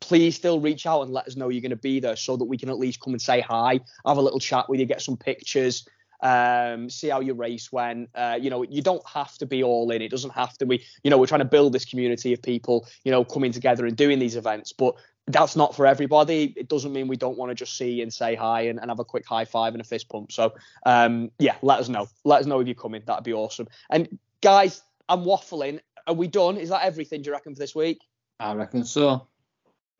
please 0.00 0.36
still 0.36 0.60
reach 0.60 0.86
out 0.86 1.02
and 1.02 1.12
let 1.12 1.26
us 1.26 1.36
know 1.36 1.48
you're 1.48 1.60
going 1.60 1.70
to 1.70 1.76
be 1.76 2.00
there 2.00 2.16
so 2.16 2.36
that 2.36 2.44
we 2.44 2.58
can 2.58 2.68
at 2.68 2.78
least 2.78 3.00
come 3.00 3.12
and 3.12 3.22
say 3.22 3.40
hi, 3.40 3.80
have 4.06 4.16
a 4.16 4.22
little 4.22 4.40
chat 4.40 4.68
with 4.68 4.80
you, 4.80 4.86
get 4.86 5.02
some 5.02 5.16
pictures, 5.16 5.86
um, 6.22 6.88
see 6.88 7.08
how 7.08 7.20
your 7.20 7.34
race 7.34 7.70
went. 7.70 8.08
Uh, 8.14 8.38
you 8.40 8.50
know, 8.50 8.62
you 8.62 8.82
don't 8.82 9.06
have 9.06 9.36
to 9.38 9.46
be 9.46 9.62
all 9.62 9.90
in. 9.90 10.02
It 10.02 10.10
doesn't 10.10 10.32
have 10.32 10.56
to 10.58 10.66
be, 10.66 10.82
you 11.02 11.10
know, 11.10 11.18
we're 11.18 11.26
trying 11.26 11.40
to 11.40 11.44
build 11.44 11.72
this 11.72 11.84
community 11.84 12.32
of 12.32 12.42
people, 12.42 12.86
you 13.04 13.12
know, 13.12 13.24
coming 13.24 13.52
together 13.52 13.86
and 13.86 13.96
doing 13.96 14.18
these 14.18 14.36
events, 14.36 14.72
but 14.72 14.94
that's 15.26 15.56
not 15.56 15.74
for 15.74 15.86
everybody. 15.86 16.52
It 16.56 16.68
doesn't 16.68 16.92
mean 16.92 17.08
we 17.08 17.16
don't 17.16 17.38
want 17.38 17.50
to 17.50 17.54
just 17.54 17.76
see 17.76 18.02
and 18.02 18.12
say 18.12 18.34
hi 18.34 18.62
and, 18.62 18.78
and 18.78 18.90
have 18.90 19.00
a 19.00 19.04
quick 19.04 19.26
high 19.26 19.44
five 19.44 19.74
and 19.74 19.80
a 19.80 19.84
fist 19.84 20.08
pump. 20.08 20.32
So, 20.32 20.54
um, 20.84 21.30
yeah, 21.38 21.56
let 21.62 21.78
us 21.78 21.88
know. 21.88 22.08
Let 22.24 22.40
us 22.40 22.46
know 22.46 22.60
if 22.60 22.66
you're 22.66 22.74
coming. 22.74 23.02
That'd 23.06 23.24
be 23.24 23.32
awesome. 23.32 23.68
And 23.90 24.18
guys, 24.42 24.82
I'm 25.08 25.24
waffling. 25.24 25.80
Are 26.06 26.14
we 26.14 26.28
done? 26.28 26.58
Is 26.58 26.68
that 26.68 26.82
everything, 26.82 27.22
do 27.22 27.28
you 27.28 27.32
reckon, 27.32 27.54
for 27.54 27.58
this 27.58 27.74
week? 27.74 28.00
I 28.38 28.52
reckon 28.54 28.84
so. 28.84 29.26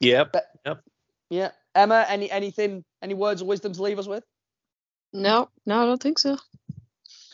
Yep. 0.00 0.36
Yeah. 1.30 1.50
Emma, 1.74 2.04
any 2.08 2.30
anything, 2.30 2.84
any 3.02 3.14
words 3.14 3.40
of 3.40 3.46
wisdom 3.46 3.72
to 3.72 3.82
leave 3.82 3.98
us 3.98 4.06
with? 4.06 4.24
No, 5.12 5.48
no, 5.66 5.82
I 5.82 5.86
don't 5.86 6.02
think 6.02 6.18
so. 6.18 6.36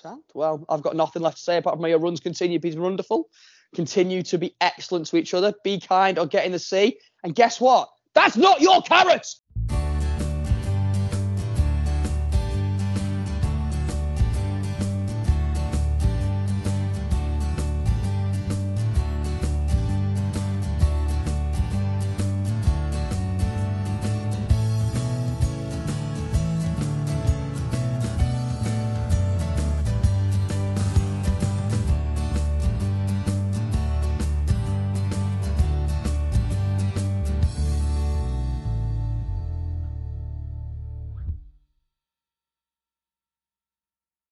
Sound? 0.03 0.23
Well, 0.35 0.65
I've 0.69 0.82
got 0.82 0.97
nothing 0.97 1.23
left 1.23 1.39
to 1.39 1.43
say 1.43 1.57
apart 1.59 1.77
from 1.77 1.82
may 1.82 1.91
your 1.91 1.99
runs 1.99 2.20
continue 2.20 2.59
to 2.59 2.70
be 2.70 2.78
wonderful. 2.78 3.28
Continue 3.74 4.23
to 4.24 4.39
be 4.39 4.55
excellent 4.61 5.07
to 5.07 5.16
each 5.16 5.35
other. 5.35 5.53
Be 5.62 5.78
kind 5.81 6.19
or 6.19 6.27
get 6.27 6.47
in 6.47 6.53
the 6.53 6.59
sea. 6.59 6.99
And 7.23 7.35
guess 7.35 7.61
what? 7.61 7.89
That's 8.15 8.37
not 8.37 8.61
your 8.61 8.82
carrot. 8.82 9.27